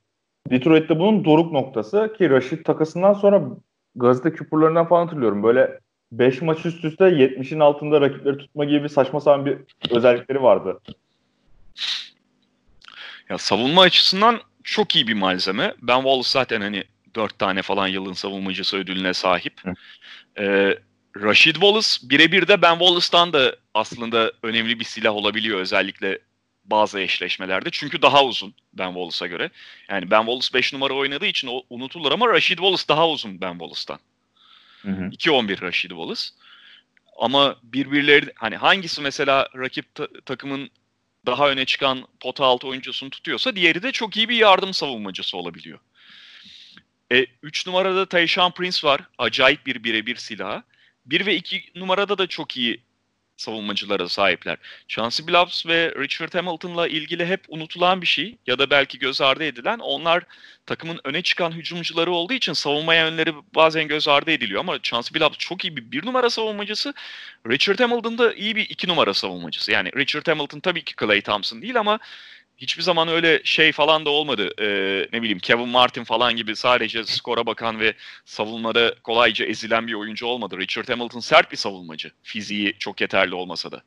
Detroit'te 0.51 0.99
bunun 0.99 1.25
doruk 1.25 1.53
noktası 1.53 2.15
ki 2.19 2.31
Rashid 2.31 2.65
takasından 2.65 3.13
sonra 3.13 3.43
gazete 3.95 4.33
küpürlerinden 4.33 4.87
falan 4.87 5.07
hatırlıyorum. 5.07 5.43
Böyle 5.43 5.79
5 6.13 6.43
maç 6.43 6.67
üst 6.67 6.85
üste 6.85 7.05
70'in 7.05 7.61
altında 7.61 8.01
rakipleri 8.01 8.39
tutma 8.39 8.65
gibi 8.65 8.83
bir 8.83 8.89
saçma 8.89 9.21
sapan 9.21 9.47
bir 9.47 9.59
özellikleri 9.91 10.43
vardı. 10.43 10.81
Ya 13.33 13.39
savunma 13.39 13.83
açısından 13.83 14.41
çok 14.65 14.97
iyi 14.97 15.09
bir 15.09 15.15
malzeme. 15.15 15.75
Ben 15.83 15.97
Wallace 15.97 16.29
zaten 16.29 16.61
hani 16.61 16.85
4 17.15 17.39
tane 17.39 17.63
falan 17.63 17.89
yılın 17.89 18.13
savunmacısı 18.13 18.77
ödülüne 18.77 19.15
sahip. 19.15 19.61
Ee, 20.39 20.79
Rashid 21.17 21.55
Wallace 21.55 21.89
birebir 22.03 22.49
de 22.49 22.63
Ben 22.63 22.79
Wallace'tan 22.79 23.33
da 23.33 23.57
aslında 23.75 24.33
önemli 24.43 24.81
bir 24.81 24.85
silah 24.85 25.15
olabiliyor 25.15 25.61
özellikle 25.61 26.19
bazı 26.65 27.01
eşleşmelerde. 27.01 27.69
Çünkü 27.73 28.03
daha 28.03 28.25
uzun 28.25 28.55
Ben 28.73 28.89
Wallace'a 28.89 29.29
göre. 29.29 29.51
Yani 29.89 30.11
Ben 30.11 30.21
Wallace 30.21 30.55
5 30.55 30.73
numara 30.73 30.95
oynadığı 30.95 31.27
için 31.27 31.49
o 31.49 31.63
unutulur 31.71 32.13
ama 32.13 32.29
Rashid 32.29 32.59
Wallace 32.59 32.85
daha 32.89 33.09
uzun 33.09 33.41
Ben 33.41 33.53
Wallace'tan. 33.53 33.99
2-11 35.11 35.63
Rashid 35.63 35.91
Wallace. 35.91 36.23
Ama 37.19 37.57
birbirleri 37.63 38.33
hani 38.35 38.57
hangisi 38.57 39.01
mesela 39.01 39.49
rakip 39.57 39.95
ta- 39.95 40.09
takımın 40.25 40.71
daha 41.27 41.51
öne 41.51 41.65
çıkan 41.65 42.07
pota 42.21 42.45
altı 42.45 42.67
oyuncusunu 42.67 43.11
tutuyorsa 43.11 43.57
diğeri 43.57 43.83
de 43.83 43.93
çok 43.93 44.17
iyi 44.17 44.29
bir 44.29 44.37
yardım 44.37 44.75
savunmacısı 44.75 45.37
olabiliyor. 45.37 45.79
3 47.43 47.67
e, 47.67 47.71
numarada 47.71 48.07
Tayshaun 48.07 48.51
Prince 48.51 48.89
var. 48.89 49.01
Acayip 49.19 49.67
bir 49.67 49.85
birebir 49.85 50.17
silahı. 50.17 50.63
1 51.07 51.27
ve 51.27 51.37
2 51.37 51.65
numarada 51.75 52.19
da 52.19 52.27
çok 52.27 52.57
iyi 52.57 52.81
savunmacılara 53.43 54.09
sahipler. 54.09 54.57
Chauncey 54.89 55.27
Billups 55.27 55.67
ve 55.67 55.95
Richard 55.99 56.35
Hamilton'la 56.35 56.89
ilgili 56.89 57.27
hep 57.27 57.41
unutulan 57.49 58.03
bir 58.03 58.07
şey 58.07 58.37
ya 58.47 58.59
da 58.59 58.71
belki 58.71 58.99
göz 58.99 59.21
ardı 59.21 59.45
edilen 59.45 59.79
onlar 59.79 60.25
takımın 60.67 61.01
öne 61.05 61.23
çıkan 61.23 61.53
hücumcuları 61.53 62.11
olduğu 62.13 62.33
için 62.33 62.53
savunma 62.53 62.95
yönleri 62.95 63.35
bazen 63.55 63.89
göz 63.89 64.09
ardı 64.09 64.31
ediliyor 64.31 64.61
ama 64.61 64.83
Chauncey 64.83 65.15
Billups 65.15 65.39
çok 65.39 65.65
iyi 65.65 65.77
bir 65.77 65.93
bir 65.93 66.07
numara 66.07 66.31
savunmacısı. 66.31 66.95
Richard 67.51 67.81
Hamilton 67.81 68.19
da 68.19 68.35
iyi 68.35 68.57
bir 68.57 68.71
iki 68.71 68.89
numara 68.89 69.15
savunmacısı. 69.15 69.73
Yani 69.73 69.91
Richard 69.97 70.29
Hamilton 70.29 70.61
tabii 70.61 70.85
ki 70.85 70.95
Clay 71.01 71.21
Thompson 71.21 71.63
değil 71.63 71.81
ama 71.81 71.99
hiçbir 72.63 72.83
zaman 72.83 73.09
öyle 73.09 73.41
şey 73.45 73.73
falan 73.73 74.05
da 74.05 74.11
olmadı. 74.11 74.51
Ee, 74.61 75.09
ne 75.13 75.23
bileyim 75.23 75.39
Kevin 75.39 75.69
Martin 75.69 76.05
falan 76.05 76.37
gibi 76.37 76.57
sadece 76.57 77.05
skora 77.05 77.47
bakan 77.47 77.81
ve 77.81 77.95
savunmada 78.25 78.95
kolayca 79.03 79.47
ezilen 79.47 79.87
bir 79.87 79.95
oyuncu 79.95 80.27
olmadı. 80.27 80.59
Richard 80.59 80.89
Hamilton 80.89 81.21
sert 81.21 81.53
bir 81.53 81.57
savunmacı. 81.57 82.11
Fiziği 82.23 82.75
çok 82.79 83.01
yeterli 83.01 83.35
olmasa 83.35 83.73
da. 83.73 83.83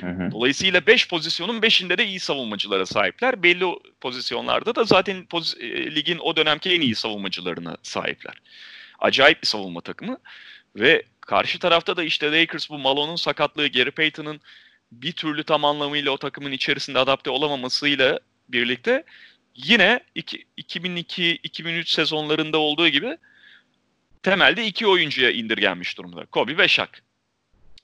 Hı 0.00 0.06
hı. 0.06 0.30
Dolayısıyla 0.32 0.86
5 0.86 1.08
pozisyonun 1.08 1.60
5'inde 1.60 1.98
de 1.98 2.06
iyi 2.06 2.20
savunmacılara 2.20 2.86
sahipler. 2.86 3.42
Belli 3.42 3.64
pozisyonlarda 4.00 4.74
da 4.74 4.84
zaten 4.84 5.16
poz- 5.16 5.60
e, 5.60 5.94
ligin 5.94 6.18
o 6.18 6.36
dönemki 6.36 6.70
en 6.70 6.80
iyi 6.80 6.94
savunmacılarına 6.94 7.76
sahipler. 7.82 8.34
Acayip 8.98 9.42
bir 9.42 9.46
savunma 9.46 9.80
takımı. 9.80 10.18
Ve 10.76 11.02
karşı 11.20 11.58
tarafta 11.58 11.96
da 11.96 12.04
işte 12.04 12.40
Lakers 12.40 12.70
bu 12.70 12.78
Malone'un 12.78 13.16
sakatlığı, 13.16 13.68
Gary 13.68 13.90
Payton'ın 13.90 14.40
bir 15.02 15.12
türlü 15.12 15.44
tam 15.44 15.64
anlamıyla 15.64 16.10
o 16.10 16.16
takımın 16.16 16.52
içerisinde 16.52 16.98
adapte 16.98 17.30
olamamasıyla 17.30 18.20
birlikte 18.48 19.04
yine 19.56 20.00
2002-2003 20.16 21.94
sezonlarında 21.94 22.58
olduğu 22.58 22.88
gibi 22.88 23.18
temelde 24.22 24.66
iki 24.66 24.86
oyuncuya 24.86 25.30
indirgenmiş 25.30 25.98
durumda. 25.98 26.26
Kobe 26.26 26.58
ve 26.58 26.68
Shaq. 26.68 26.88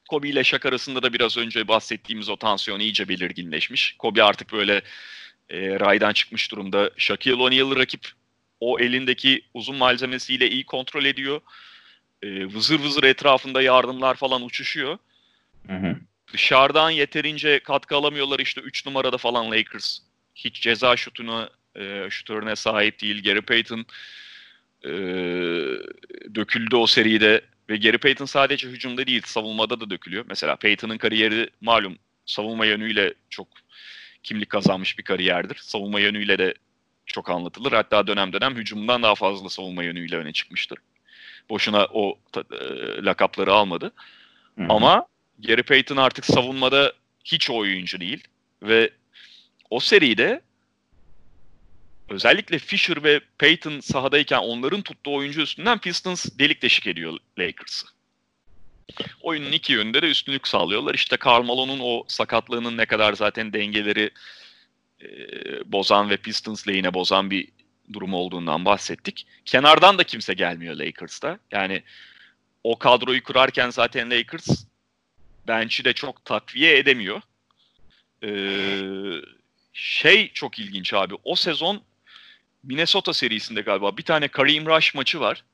Kobe 0.08 0.28
ile 0.28 0.44
Shaq 0.44 0.68
arasında 0.68 1.02
da 1.02 1.12
biraz 1.12 1.36
önce 1.36 1.68
bahsettiğimiz 1.68 2.28
o 2.28 2.36
tansiyon 2.36 2.80
iyice 2.80 3.08
belirginleşmiş. 3.08 3.94
Kobe 3.98 4.22
artık 4.22 4.52
böyle 4.52 4.82
e, 5.50 5.80
raydan 5.80 6.12
çıkmış 6.12 6.52
durumda. 6.52 6.90
Shaquille 6.96 7.42
O'Neal 7.42 7.76
rakip 7.76 8.08
o 8.60 8.80
elindeki 8.80 9.42
uzun 9.54 9.76
malzemesiyle 9.76 10.50
iyi 10.50 10.64
kontrol 10.66 11.04
ediyor. 11.04 11.40
E, 12.22 12.44
vızır 12.44 12.80
vızır 12.80 13.04
etrafında 13.04 13.62
yardımlar 13.62 14.14
falan 14.14 14.42
uçuşuyor. 14.42 14.98
Hı 15.66 15.76
hı. 15.76 15.96
Dışarıdan 16.32 16.90
yeterince 16.90 17.61
katkı 17.61 17.97
alamıyorlar 17.97 18.39
işte 18.39 18.61
3 18.61 18.86
numarada 18.86 19.16
falan 19.16 19.51
Lakers. 19.51 19.98
Hiç 20.35 20.61
ceza 20.61 20.97
şutuna 20.97 21.51
e, 21.77 22.07
şutörüne 22.11 22.57
sahip 22.57 23.01
değil. 23.01 23.23
Gary 23.23 23.40
Payton 23.40 23.86
e, 24.85 24.90
döküldü 26.35 26.77
o 26.77 26.86
seride 26.86 27.40
ve 27.69 27.77
Gary 27.77 27.98
Payton 27.98 28.24
sadece 28.24 28.69
hücumda 28.69 29.07
değil 29.07 29.23
savunmada 29.27 29.81
da 29.81 29.90
dökülüyor. 29.90 30.24
Mesela 30.28 30.57
Payton'ın 30.57 30.98
kariyeri 30.98 31.51
malum 31.61 31.98
savunma 32.27 32.66
yönüyle 32.66 33.15
çok 33.31 33.48
kimlik 34.23 34.51
kazanmış 34.51 34.98
bir 34.98 35.05
kariyerdir. 35.05 35.57
Savunma 35.57 36.01
yönüyle 36.01 36.39
de 36.39 36.55
çok 37.07 37.31
anlatılır. 37.31 37.73
Hatta 37.73 38.07
dönem 38.07 38.32
dönem 38.32 38.57
hücumdan 38.57 39.02
daha 39.02 39.15
fazla 39.15 39.48
savunma 39.48 39.82
yönüyle 39.82 40.16
öne 40.16 40.32
çıkmıştır. 40.32 40.78
Boşuna 41.51 41.86
o 41.93 42.19
e, 42.36 42.40
lakapları 43.05 43.52
almadı. 43.52 43.93
Hı-hı. 44.59 44.66
Ama 44.69 45.07
Gary 45.42 45.62
Payton 45.62 45.96
artık 45.96 46.24
savunmada 46.24 46.92
hiç 47.24 47.50
oyuncu 47.50 48.00
değil 48.00 48.24
ve 48.62 48.90
o 49.70 49.80
seride 49.80 50.40
özellikle 52.08 52.58
Fisher 52.58 53.04
ve 53.04 53.20
Payton 53.38 53.80
sahadayken 53.80 54.38
onların 54.38 54.82
tuttuğu 54.82 55.14
oyuncu 55.14 55.40
üstünden 55.40 55.78
Pistons 55.78 56.26
delik 56.38 56.62
deşik 56.62 56.86
ediyor 56.86 57.18
Lakers'ı. 57.38 57.86
Oyunun 59.22 59.52
iki 59.52 59.72
yönünde 59.72 60.02
de 60.02 60.10
üstünlük 60.10 60.48
sağlıyorlar. 60.48 60.94
İşte 60.94 61.16
Karl 61.16 61.42
Malone'un 61.42 61.80
o 61.82 62.04
sakatlığının 62.08 62.76
ne 62.76 62.86
kadar 62.86 63.12
zaten 63.12 63.52
dengeleri 63.52 64.10
e, 65.02 65.08
bozan 65.72 66.10
ve 66.10 66.16
Pistons 66.16 66.68
lehine 66.68 66.94
bozan 66.94 67.30
bir 67.30 67.48
durum 67.92 68.14
olduğundan 68.14 68.64
bahsettik. 68.64 69.26
Kenardan 69.44 69.98
da 69.98 70.04
kimse 70.04 70.34
gelmiyor 70.34 70.74
Lakers'ta. 70.74 71.38
Yani 71.50 71.82
o 72.64 72.78
kadroyu 72.78 73.22
kurarken 73.22 73.70
zaten 73.70 74.10
Lakers 74.10 74.64
bench'i 75.48 75.84
de 75.84 75.92
çok 75.92 76.24
takviye 76.24 76.78
edemiyor. 76.78 77.22
Ee, 78.24 79.20
şey 79.72 80.32
çok 80.32 80.58
ilginç 80.58 80.94
abi. 80.94 81.14
O 81.24 81.36
sezon 81.36 81.82
Minnesota 82.62 83.14
serisinde 83.14 83.60
galiba 83.60 83.96
bir 83.96 84.02
tane 84.02 84.28
Kareem 84.28 84.66
Rush 84.66 84.94
maçı 84.94 85.20
var. 85.20 85.44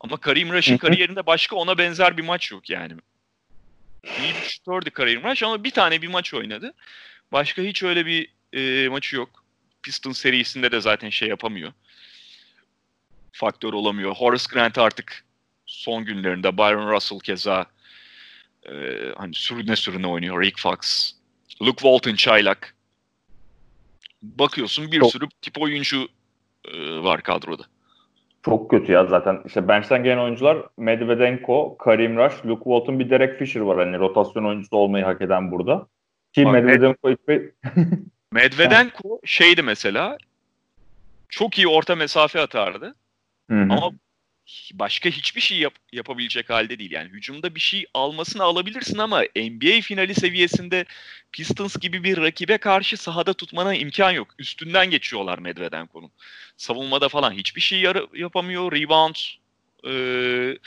Ama 0.00 0.16
Kareem 0.16 0.52
Rush'ın 0.52 0.76
kariyerinde 0.76 1.26
başka 1.26 1.56
ona 1.56 1.78
benzer 1.78 2.16
bir 2.16 2.22
maç 2.22 2.50
yok 2.52 2.70
yani. 2.70 2.92
İyi 4.04 4.34
bir 4.34 4.48
şutördü 4.48 4.90
Kareem 4.90 5.24
Rush 5.24 5.42
ama 5.42 5.64
bir 5.64 5.70
tane 5.70 6.02
bir 6.02 6.08
maç 6.08 6.34
oynadı. 6.34 6.74
Başka 7.32 7.62
hiç 7.62 7.82
öyle 7.82 8.06
bir 8.06 8.28
e, 8.52 8.88
maçı 8.88 9.16
yok. 9.16 9.44
Pistons 9.82 10.18
serisinde 10.18 10.72
de 10.72 10.80
zaten 10.80 11.10
şey 11.10 11.28
yapamıyor. 11.28 11.72
Faktör 13.32 13.72
olamıyor. 13.72 14.14
Horace 14.14 14.44
Grant 14.52 14.78
artık 14.78 15.24
son 15.66 16.04
günlerinde 16.04 16.58
Byron 16.58 16.92
Russell 16.92 17.18
keza 17.18 17.66
e, 18.68 18.72
hani 19.16 19.34
sürüne 19.34 19.76
sürüne 19.76 20.06
oynuyor. 20.06 20.42
Rick 20.42 20.60
Fox. 20.60 21.10
Luke 21.62 21.82
Walton 21.82 22.14
çaylak. 22.14 22.74
Bakıyorsun 24.22 24.92
bir 24.92 25.00
Çok. 25.00 25.10
sürü 25.10 25.24
tip 25.42 25.62
oyuncu 25.62 26.08
e, 26.64 27.02
var 27.02 27.22
kadroda. 27.22 27.62
Çok 28.44 28.70
kötü 28.70 28.92
ya 28.92 29.06
zaten. 29.06 29.42
İşte 29.46 29.68
bench'ten 29.68 30.04
gelen 30.04 30.18
oyuncular 30.18 30.58
Medvedenko, 30.76 31.76
Karim 31.78 32.16
Rush, 32.16 32.46
Luke 32.46 32.64
Walton 32.64 32.98
bir 32.98 33.10
Derek 33.10 33.38
Fisher 33.38 33.60
var. 33.60 33.78
Hani 33.78 33.98
rotasyon 33.98 34.44
oyuncusu 34.44 34.76
olmayı 34.76 35.04
hak 35.04 35.22
eden 35.22 35.50
burada. 35.50 35.86
Ki 36.32 36.44
Bak, 36.44 36.52
Medvedenko 36.52 37.08
bir... 37.28 37.50
Medvedenko 38.32 39.20
şeydi 39.24 39.62
mesela 39.62 40.18
çok 41.28 41.58
iyi 41.58 41.68
orta 41.68 41.96
mesafe 41.96 42.40
atardı. 42.40 42.94
Hı 43.50 43.62
hı. 43.62 43.72
Ama 43.72 43.90
başka 44.74 45.08
hiçbir 45.08 45.40
şey 45.40 45.58
yap- 45.58 45.78
yapabilecek 45.92 46.50
halde 46.50 46.78
değil. 46.78 46.90
Yani 46.90 47.08
hücumda 47.08 47.54
bir 47.54 47.60
şey 47.60 47.86
almasını 47.94 48.42
alabilirsin 48.42 48.98
ama 48.98 49.22
NBA 49.36 49.80
finali 49.80 50.14
seviyesinde 50.14 50.84
Pistons 51.32 51.76
gibi 51.76 52.04
bir 52.04 52.16
rakibe 52.16 52.58
karşı 52.58 52.96
sahada 52.96 53.34
tutmana 53.34 53.74
imkan 53.74 54.10
yok. 54.10 54.28
Üstünden 54.38 54.90
geçiyorlar 54.90 55.38
Medvedenko'nun. 55.38 56.10
Savunmada 56.56 57.08
falan 57.08 57.32
hiçbir 57.32 57.60
şey 57.60 57.80
yara- 57.80 58.18
yapamıyor. 58.18 58.72
Rebound 58.72 59.14
e, 59.86 60.58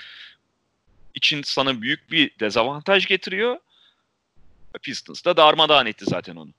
için 1.16 1.42
sana 1.44 1.82
büyük 1.82 2.12
bir 2.12 2.32
dezavantaj 2.40 3.08
getiriyor. 3.08 3.58
Pistons 4.82 5.26
da 5.26 5.38
darmadağın 5.38 5.86
etti 5.86 6.06
zaten 6.08 6.36
onu. 6.36 6.50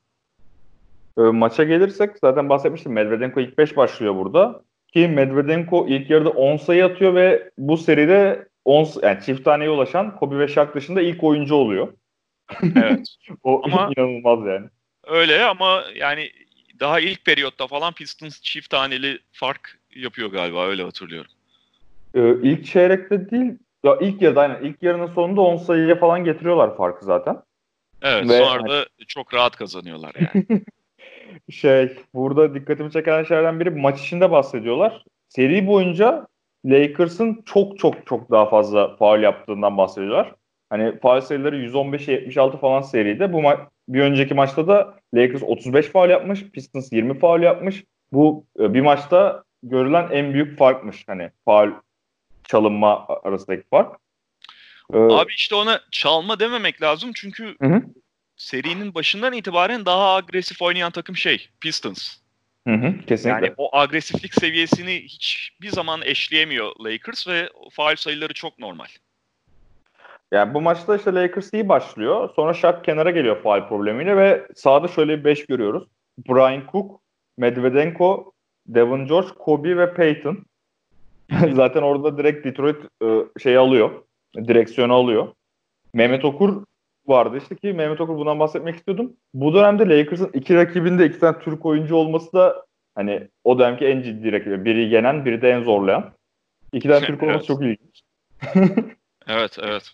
Maça 1.16 1.64
gelirsek 1.64 2.10
zaten 2.20 2.48
bahsetmiştim. 2.48 2.92
Medvedenko 2.92 3.40
ilk 3.40 3.58
5 3.58 3.76
başlıyor 3.76 4.16
burada. 4.16 4.62
Ki 4.96 5.08
Medvedenko 5.08 5.86
ilk 5.88 6.10
yarıda 6.10 6.30
10 6.30 6.56
sayı 6.56 6.84
atıyor 6.84 7.14
ve 7.14 7.50
bu 7.58 7.76
seride 7.76 8.48
10 8.64 8.88
yani 9.02 9.18
çift 9.24 9.44
taneye 9.44 9.70
ulaşan 9.70 10.16
Kobe 10.16 10.38
ve 10.38 10.48
Shaq 10.48 10.74
dışında 10.74 11.02
ilk 11.02 11.24
oyuncu 11.24 11.54
oluyor. 11.54 11.92
Evet. 12.76 13.06
O 13.42 13.62
Ama- 13.64 13.90
inanılmaz 13.96 14.46
yani. 14.46 14.66
Öyle 15.06 15.44
ama 15.44 15.84
yani 15.94 16.30
daha 16.80 17.00
ilk 17.00 17.24
periyotta 17.24 17.66
falan 17.66 17.92
Pistons 17.92 18.40
çift 18.40 18.70
taneli 18.70 19.18
fark 19.32 19.78
yapıyor 19.94 20.30
galiba 20.30 20.66
öyle 20.66 20.82
hatırlıyorum. 20.82 21.30
Ee, 22.14 22.34
ilk 22.42 22.64
çeyrekte 22.64 23.30
değil 23.30 23.52
ya 23.84 23.98
ilk 24.00 24.22
yarıda 24.22 24.40
aynen 24.40 24.64
ilk 24.64 24.82
yarının 24.82 25.06
sonunda 25.06 25.40
10 25.40 25.56
sayıya 25.56 25.98
falan 25.98 26.24
getiriyorlar 26.24 26.76
farkı 26.76 27.04
zaten. 27.04 27.36
Evet 28.02 28.28
Ve- 28.28 28.38
sonra 28.38 28.68
da 28.68 28.86
çok 29.08 29.34
rahat 29.34 29.56
kazanıyorlar 29.56 30.14
yani. 30.14 30.46
Şey 31.50 31.96
burada 32.14 32.54
dikkatimi 32.54 32.90
çeken 32.90 33.22
şeylerden 33.24 33.60
biri 33.60 33.70
maç 33.70 34.00
içinde 34.00 34.30
bahsediyorlar. 34.30 35.04
Seri 35.28 35.66
boyunca 35.66 36.26
Lakers'ın 36.64 37.42
çok 37.46 37.78
çok 37.78 38.06
çok 38.06 38.30
daha 38.30 38.48
fazla 38.48 38.96
faul 38.96 39.22
yaptığından 39.22 39.76
bahsediyorlar. 39.78 40.34
Hani 40.70 40.98
faul 41.00 41.20
sayıları 41.20 41.56
115'e 41.56 42.12
76 42.12 42.58
falan 42.58 42.80
seride. 42.82 43.32
Bu 43.32 43.40
ma- 43.40 43.66
bir 43.88 44.00
önceki 44.00 44.34
maçta 44.34 44.68
da 44.68 44.94
Lakers 45.14 45.42
35 45.42 45.86
faul 45.86 46.10
yapmış, 46.10 46.50
Pistons 46.50 46.92
20 46.92 47.18
faul 47.18 47.40
yapmış. 47.40 47.84
Bu 48.12 48.44
e, 48.60 48.74
bir 48.74 48.80
maçta 48.80 49.44
görülen 49.62 50.08
en 50.10 50.34
büyük 50.34 50.58
farkmış 50.58 51.04
hani 51.06 51.30
faul 51.44 51.70
çalınma 52.44 53.06
arasındaki 53.24 53.68
fark. 53.70 53.96
Ee, 54.94 54.98
Abi 54.98 55.32
işte 55.36 55.54
ona 55.54 55.80
çalma 55.90 56.40
dememek 56.40 56.82
lazım 56.82 57.10
çünkü 57.14 57.56
Hı 57.62 57.68
hı. 57.68 57.82
Serinin 58.36 58.94
başından 58.94 59.32
itibaren 59.32 59.86
daha 59.86 60.14
agresif 60.14 60.62
oynayan 60.62 60.90
takım 60.90 61.16
şey 61.16 61.48
Pistons. 61.60 62.16
hı 62.66 62.74
hı, 62.74 62.94
kesinlikle. 63.06 63.46
Yani 63.46 63.54
o 63.56 63.76
agresiflik 63.76 64.34
seviyesini 64.34 65.02
hiçbir 65.02 65.68
zaman 65.68 66.02
eşleyemiyor 66.04 66.72
Lakers 66.84 67.28
ve 67.28 67.48
faul 67.70 67.96
sayıları 67.96 68.32
çok 68.32 68.58
normal. 68.58 68.86
Yani 70.32 70.54
bu 70.54 70.60
maçta 70.60 70.96
işte 70.96 71.14
Lakers 71.14 71.54
iyi 71.54 71.68
başlıyor. 71.68 72.30
Sonra 72.36 72.54
Shaq 72.54 72.82
kenara 72.84 73.10
geliyor 73.10 73.42
faal 73.42 73.68
problemiyle 73.68 74.16
ve 74.16 74.46
sahada 74.54 74.88
şöyle 74.88 75.18
bir 75.18 75.24
5 75.24 75.46
görüyoruz. 75.46 75.88
Brian 76.28 76.62
Cook, 76.72 77.00
Medvedenko, 77.38 78.32
Devin 78.66 79.06
George, 79.06 79.28
Kobe 79.38 79.76
ve 79.76 79.94
Peyton. 79.94 80.44
Zaten 81.52 81.82
orada 81.82 82.18
direkt 82.18 82.46
Detroit 82.46 82.76
e, 83.02 83.06
şey 83.40 83.56
alıyor. 83.56 83.90
Direksiyonu 84.36 84.94
alıyor. 84.94 85.28
Mehmet 85.92 86.24
Okur 86.24 86.64
vardı 87.08 87.38
işte 87.42 87.56
ki 87.56 87.72
Mehmet 87.72 88.00
Okur 88.00 88.16
bundan 88.16 88.40
bahsetmek 88.40 88.76
istiyordum. 88.76 89.16
Bu 89.34 89.54
dönemde 89.54 89.88
Lakers'ın 89.88 90.30
iki 90.34 90.54
rakibinde 90.54 91.06
iki 91.06 91.18
tane 91.18 91.38
Türk 91.38 91.66
oyuncu 91.66 91.96
olması 91.96 92.32
da 92.32 92.66
hani 92.94 93.28
o 93.44 93.58
dönemki 93.58 93.86
en 93.86 94.02
ciddi 94.02 94.32
rakibi. 94.32 94.64
Biri 94.64 94.94
yenen, 94.94 95.24
biri 95.24 95.42
de 95.42 95.50
en 95.50 95.62
zorlayan. 95.62 96.12
İki 96.72 96.88
tane 96.88 97.06
Türk 97.06 97.22
olması 97.22 97.36
Evet. 97.38 97.46
çok 97.46 97.62
ilginç. 97.62 98.02
Evet 99.28 99.56
evet. 99.62 99.92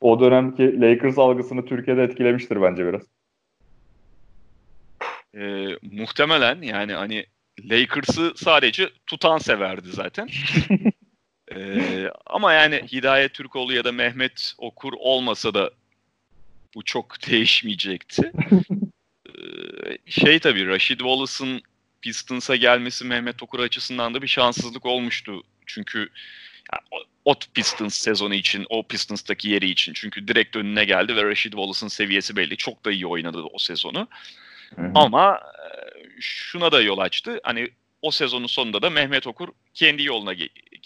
O 0.00 0.20
dönemki 0.20 0.80
Lakers 0.80 1.18
algısını 1.18 1.64
Türkiye'de 1.64 2.02
etkilemiştir 2.02 2.62
bence 2.62 2.86
biraz. 2.86 3.02
Ee, 5.34 5.68
muhtemelen 5.82 6.62
yani 6.62 6.92
hani 6.92 7.26
Lakers'ı 7.64 8.32
sadece 8.36 8.88
tutan 9.06 9.38
severdi 9.38 9.88
zaten. 9.88 10.28
Ee, 11.56 12.10
ama 12.26 12.52
yani 12.52 12.82
Hidayet 12.92 13.34
Türkoğlu 13.34 13.72
ya 13.72 13.84
da 13.84 13.92
Mehmet 13.92 14.54
Okur 14.58 14.92
olmasa 14.98 15.54
da 15.54 15.70
bu 16.74 16.84
çok 16.84 17.26
değişmeyecekti. 17.30 18.32
Ee, 19.28 19.98
şey 20.06 20.38
tabii 20.38 20.66
Rashid 20.66 20.98
Wallace'ın 20.98 21.62
Pistons'a 22.02 22.56
gelmesi 22.56 23.04
Mehmet 23.04 23.42
Okur 23.42 23.60
açısından 23.60 24.14
da 24.14 24.22
bir 24.22 24.26
şanssızlık 24.26 24.86
olmuştu. 24.86 25.42
Çünkü 25.66 26.08
ya, 26.72 26.80
o, 27.24 27.34
Pistons 27.54 27.94
sezonu 27.94 28.34
için, 28.34 28.66
o 28.68 28.82
Pistons'taki 28.82 29.48
yeri 29.48 29.70
için. 29.70 29.92
Çünkü 29.92 30.28
direkt 30.28 30.56
önüne 30.56 30.84
geldi 30.84 31.16
ve 31.16 31.24
Rashid 31.24 31.52
Wallace'ın 31.52 31.88
seviyesi 31.88 32.36
belli. 32.36 32.56
Çok 32.56 32.84
da 32.84 32.92
iyi 32.92 33.06
oynadı 33.06 33.42
o 33.52 33.58
sezonu. 33.58 34.08
Ama 34.94 35.34
e, 35.34 35.70
şuna 36.20 36.72
da 36.72 36.80
yol 36.80 36.98
açtı. 36.98 37.40
Hani 37.42 37.68
o 38.02 38.10
sezonun 38.10 38.46
sonunda 38.46 38.82
da 38.82 38.90
Mehmet 38.90 39.26
Okur 39.26 39.48
kendi 39.74 40.04
yoluna 40.04 40.34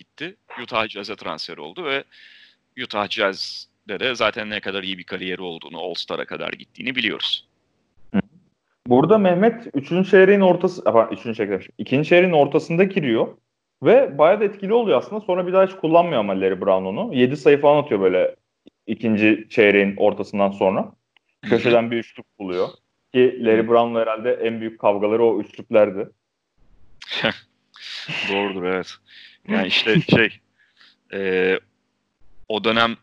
gitti. 0.01 0.37
Utah 0.63 0.89
Jazz'e 0.89 1.17
transfer 1.17 1.57
oldu 1.57 1.85
ve 1.85 2.05
Utah 2.85 3.09
Jazz'de 3.09 4.01
de 4.01 4.15
zaten 4.15 4.51
ne 4.51 4.61
kadar 4.61 4.83
iyi 4.83 4.99
bir 4.99 5.05
kariyeri 5.05 5.43
olduğunu, 5.43 5.81
All-Star'a 5.81 6.25
kadar 6.25 6.53
gittiğini 6.53 6.95
biliyoruz. 6.95 7.47
Burada 8.87 9.19
Mehmet 9.19 9.67
3. 9.75 10.11
çeyreğin 10.11 10.41
ortası, 10.41 10.85
pardon 10.85 11.15
3. 11.15 11.23
çeyrek 11.23 11.51
demişim. 11.51 11.73
2. 11.79 12.05
çeyreğin 12.05 12.33
ortasında 12.33 12.85
giriyor 12.85 13.29
ve 13.83 14.19
bayağı 14.19 14.41
da 14.41 14.45
etkili 14.45 14.73
oluyor 14.73 14.99
aslında. 14.99 15.21
Sonra 15.21 15.47
bir 15.47 15.53
daha 15.53 15.67
hiç 15.67 15.73
kullanmıyor 15.73 16.21
ama 16.21 16.41
Larry 16.41 16.61
Brown 16.61 16.85
onu. 16.85 17.15
7 17.15 17.37
sayı 17.37 17.61
falan 17.61 17.83
atıyor 17.83 18.01
böyle 18.01 18.37
ikinci 18.87 19.47
çeyreğin 19.51 19.97
ortasından 19.97 20.51
sonra. 20.51 20.93
Köşeden 21.43 21.91
bir 21.91 21.97
üçlük 21.97 22.39
buluyor. 22.39 22.69
Ki 23.15 23.45
Larry 23.45 23.69
Brown'la 23.69 24.01
herhalde 24.01 24.33
en 24.33 24.61
büyük 24.61 24.81
kavgaları 24.81 25.25
o 25.25 25.41
üçlüklerdi. 25.41 26.09
Doğrudur 28.33 28.63
evet. 28.63 28.95
Yani 29.51 29.67
işte 29.67 30.01
şey 30.11 30.39
e, 31.13 31.61
o 32.49 32.65
dönem 32.65 32.97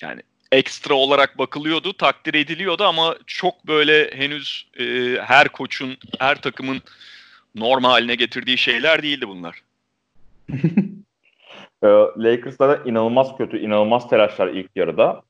yani 0.00 0.20
ekstra 0.52 0.94
olarak 0.94 1.38
bakılıyordu, 1.38 1.92
takdir 1.92 2.34
ediliyordu 2.34 2.84
ama 2.84 3.16
çok 3.26 3.66
böyle 3.66 4.16
henüz 4.16 4.66
e, 4.78 4.84
her 5.20 5.48
koçun, 5.48 5.96
her 6.18 6.42
takımın 6.42 6.82
normal 7.54 7.90
haline 7.90 8.14
getirdiği 8.14 8.58
şeyler 8.58 9.02
değildi 9.02 9.28
bunlar. 9.28 9.62
Ee, 11.82 11.86
Lakers'ta 12.16 12.68
da 12.68 12.76
inanılmaz 12.84 13.36
kötü, 13.36 13.58
inanılmaz 13.58 14.10
telaşlar 14.10 14.48
ilk 14.48 14.70
yarıda. 14.76 15.22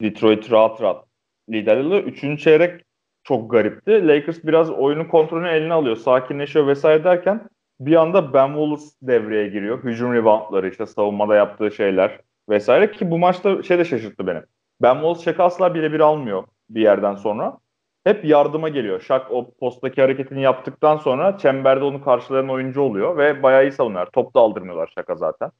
Detroit 0.00 0.50
rahat 0.50 0.80
rahat 0.80 1.04
liderliği. 1.50 2.00
Üçüncü 2.00 2.42
çeyrek 2.42 2.84
çok 3.24 3.50
garipti. 3.50 4.08
Lakers 4.08 4.44
biraz 4.44 4.70
oyunun 4.70 5.04
kontrolünü 5.04 5.48
eline 5.48 5.72
alıyor, 5.72 5.96
sakinleşiyor 5.96 6.66
vesaire 6.66 7.04
derken 7.04 7.48
bir 7.80 7.96
anda 7.96 8.32
Ben 8.32 8.48
Wallace 8.48 8.84
devreye 9.02 9.48
giriyor. 9.48 9.84
Hücum 9.84 10.14
reboundları 10.14 10.68
işte 10.68 10.86
savunmada 10.86 11.34
yaptığı 11.34 11.70
şeyler 11.70 12.20
vesaire 12.48 12.92
ki 12.92 13.10
bu 13.10 13.18
maçta 13.18 13.62
şey 13.62 13.78
de 13.78 13.84
şaşırttı 13.84 14.26
beni. 14.26 14.40
Ben 14.82 14.94
Wallace 14.94 15.24
şaka 15.24 15.44
asla 15.44 15.74
birebir 15.74 16.00
almıyor 16.00 16.44
bir 16.70 16.80
yerden 16.80 17.14
sonra. 17.14 17.58
Hep 18.04 18.24
yardıma 18.24 18.68
geliyor. 18.68 19.00
Shaq 19.00 19.22
o 19.30 19.50
posttaki 19.50 20.02
hareketini 20.02 20.42
yaptıktan 20.42 20.96
sonra 20.96 21.38
çemberde 21.38 21.84
onu 21.84 22.04
karşılayan 22.04 22.48
oyuncu 22.48 22.80
oluyor 22.80 23.16
ve 23.16 23.42
bayağı 23.42 23.66
iyi 23.66 23.72
savunuyorlar. 23.72 24.10
Top 24.12 24.34
da 24.34 24.40
aldırmıyorlar 24.40 24.92
Shaq'a 24.94 25.14
zaten. 25.14 25.50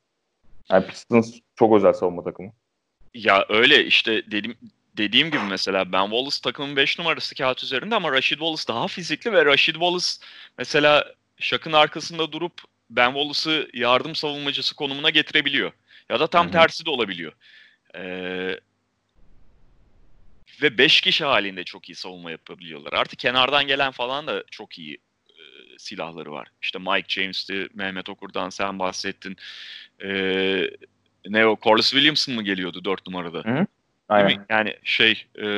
Yani 0.70 0.86
Pistons 0.86 1.38
çok 1.56 1.76
özel 1.76 1.92
savunma 1.92 2.24
takımı. 2.24 2.50
Ya 3.14 3.44
öyle 3.48 3.84
işte 3.84 4.30
dedim 4.30 4.54
dediğim 4.96 5.30
gibi 5.30 5.42
mesela 5.50 5.92
Ben 5.92 6.04
Wallace 6.04 6.36
takımın 6.44 6.76
5 6.76 6.98
numarası 6.98 7.34
kağıt 7.34 7.62
üzerinde 7.62 7.94
ama 7.94 8.12
Rashid 8.12 8.38
Wallace 8.38 8.68
daha 8.68 8.88
fizikli 8.88 9.32
ve 9.32 9.44
Rashid 9.44 9.74
Wallace 9.74 10.06
mesela 10.58 11.04
Şak'ın 11.40 11.72
arkasında 11.72 12.32
durup 12.32 12.52
Ben 12.90 13.12
Wallace'ı 13.12 13.68
yardım 13.74 14.14
savunmacısı 14.14 14.76
konumuna 14.76 15.10
getirebiliyor. 15.10 15.72
Ya 16.08 16.20
da 16.20 16.26
tam 16.26 16.44
Hı 16.44 16.48
hı. 16.48 16.52
tersi 16.52 16.86
de 16.86 16.90
olabiliyor. 16.90 17.32
Ee, 17.94 18.60
ve 20.62 20.78
5 20.78 21.00
kişi 21.00 21.24
halinde 21.24 21.64
çok 21.64 21.88
iyi 21.88 21.94
savunma 21.94 22.30
yapabiliyorlar. 22.30 22.92
Artık 22.92 23.18
kenardan 23.18 23.66
gelen 23.66 23.90
falan 23.90 24.26
da 24.26 24.44
çok 24.50 24.78
iyi 24.78 24.94
e, 25.28 25.42
silahları 25.78 26.32
var. 26.32 26.48
İşte 26.62 26.78
Mike 26.78 27.08
James'ti, 27.08 27.68
Mehmet 27.74 28.08
Okur'dan 28.08 28.50
sen 28.50 28.78
bahsettin. 28.78 29.36
Ee, 30.02 30.70
ne 31.26 31.46
o 31.46 31.56
Corliss 31.62 31.90
Williamson 31.90 32.34
mı 32.34 32.42
geliyordu 32.42 32.84
4 32.84 33.06
numarada? 33.06 33.44
Değil 33.44 33.66
Aynen. 34.08 34.46
Yani 34.48 34.76
şey 34.84 35.26
e, 35.42 35.48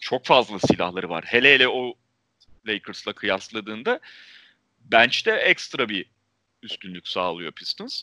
çok 0.00 0.24
fazla 0.24 0.58
silahları 0.58 1.08
var. 1.08 1.24
Hele 1.26 1.54
hele 1.54 1.68
o 1.68 1.94
Lakers'la 2.66 3.12
kıyasladığında 3.12 4.00
bench'te 4.92 5.30
ekstra 5.30 5.88
bir 5.88 6.06
üstünlük 6.62 7.08
sağlıyor 7.08 7.52
Pistons. 7.52 8.02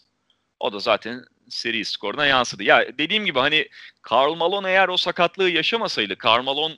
O 0.59 0.73
da 0.73 0.79
zaten 0.79 1.25
seri 1.49 1.85
skoruna 1.85 2.25
yansıdı. 2.25 2.63
Ya 2.63 2.97
dediğim 2.97 3.25
gibi 3.25 3.39
hani 3.39 3.67
Karl 4.01 4.33
Malone 4.33 4.69
eğer 4.69 4.87
o 4.87 4.97
sakatlığı 4.97 5.49
yaşamasaydı, 5.49 6.15
Karl 6.15 6.43
Malone 6.43 6.75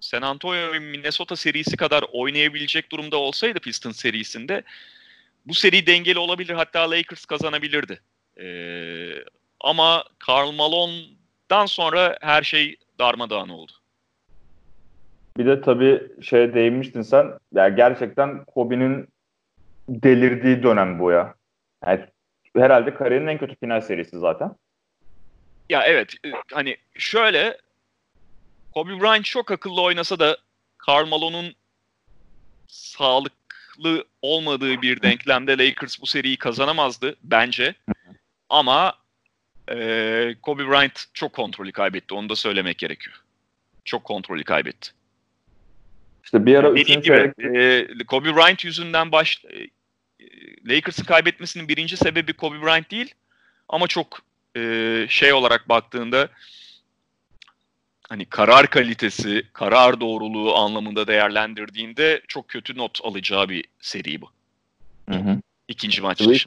San 0.00 0.22
Antonio 0.22 0.72
ve 0.72 0.78
Minnesota 0.78 1.36
serisi 1.36 1.76
kadar 1.76 2.04
oynayabilecek 2.12 2.92
durumda 2.92 3.16
olsaydı 3.16 3.60
Pistons 3.60 3.96
serisinde 3.96 4.62
bu 5.46 5.54
seri 5.54 5.86
dengeli 5.86 6.18
olabilir. 6.18 6.54
Hatta 6.54 6.90
Lakers 6.90 7.24
kazanabilirdi. 7.24 8.00
Ee, 8.40 9.24
ama 9.60 10.04
Karl 10.18 10.50
Malone'dan 10.50 11.66
sonra 11.66 12.18
her 12.20 12.42
şey 12.42 12.76
darmadağın 12.98 13.48
oldu. 13.48 13.72
Bir 15.38 15.46
de 15.46 15.60
tabii 15.60 16.02
şeye 16.22 16.54
değinmiştin 16.54 17.02
sen. 17.02 17.26
Ya 17.54 17.68
gerçekten 17.68 18.44
Kobe'nin 18.44 19.08
delirdiği 19.88 20.62
dönem 20.62 20.98
bu 20.98 21.10
ya. 21.10 21.34
Yani 21.86 22.06
herhalde 22.56 22.94
kariyerinin 22.94 23.28
en 23.28 23.38
kötü 23.38 23.56
final 23.56 23.80
serisi 23.80 24.18
zaten. 24.18 24.56
Ya 25.70 25.82
evet 25.82 26.14
e, 26.24 26.32
hani 26.52 26.76
şöyle 26.94 27.58
Kobe 28.74 29.00
Bryant 29.00 29.24
çok 29.24 29.50
akıllı 29.50 29.82
oynasa 29.82 30.18
da 30.18 30.36
Karl 30.78 31.08
Malone'un 31.08 31.54
sağlıklı 32.66 34.04
olmadığı 34.22 34.82
bir 34.82 35.02
denklemde 35.02 35.58
Lakers 35.58 36.02
bu 36.02 36.06
seriyi 36.06 36.36
kazanamazdı 36.36 37.16
bence. 37.22 37.74
Ama 38.48 38.94
e, 39.70 40.34
Kobe 40.42 40.68
Bryant 40.68 41.04
çok 41.14 41.32
kontrolü 41.32 41.72
kaybetti. 41.72 42.14
Onu 42.14 42.28
da 42.28 42.36
söylemek 42.36 42.78
gerekiyor. 42.78 43.16
Çok 43.84 44.04
kontrolü 44.04 44.44
kaybetti. 44.44 44.90
İşte 46.24 46.46
bir 46.46 46.54
ara 46.54 46.76
Dediğim 46.76 47.00
gibi 47.00 47.32
çeyrek 47.40 48.00
e, 48.00 48.04
Kobe 48.04 48.36
Bryant 48.36 48.64
yüzünden 48.64 49.12
baş 49.12 49.44
e, 49.44 49.66
Lakers'ın 50.74 51.04
kaybetmesinin 51.04 51.68
birinci 51.68 51.96
sebebi 51.96 52.32
Kobe 52.32 52.62
Bryant 52.62 52.90
değil 52.90 53.14
ama 53.68 53.86
çok 53.86 54.22
e, 54.56 55.06
şey 55.08 55.32
olarak 55.32 55.68
baktığında 55.68 56.28
hani 58.08 58.24
karar 58.24 58.66
kalitesi, 58.66 59.42
karar 59.52 60.00
doğruluğu 60.00 60.54
anlamında 60.54 61.06
değerlendirdiğinde 61.06 62.20
çok 62.28 62.48
kötü 62.48 62.76
not 62.76 63.00
alacağı 63.04 63.48
bir 63.48 63.64
seri 63.80 64.20
bu. 64.20 64.30
Hı 65.08 65.16
hı. 65.16 65.40
İkinci 65.68 66.02
maç 66.02 66.18
Tabii. 66.18 66.38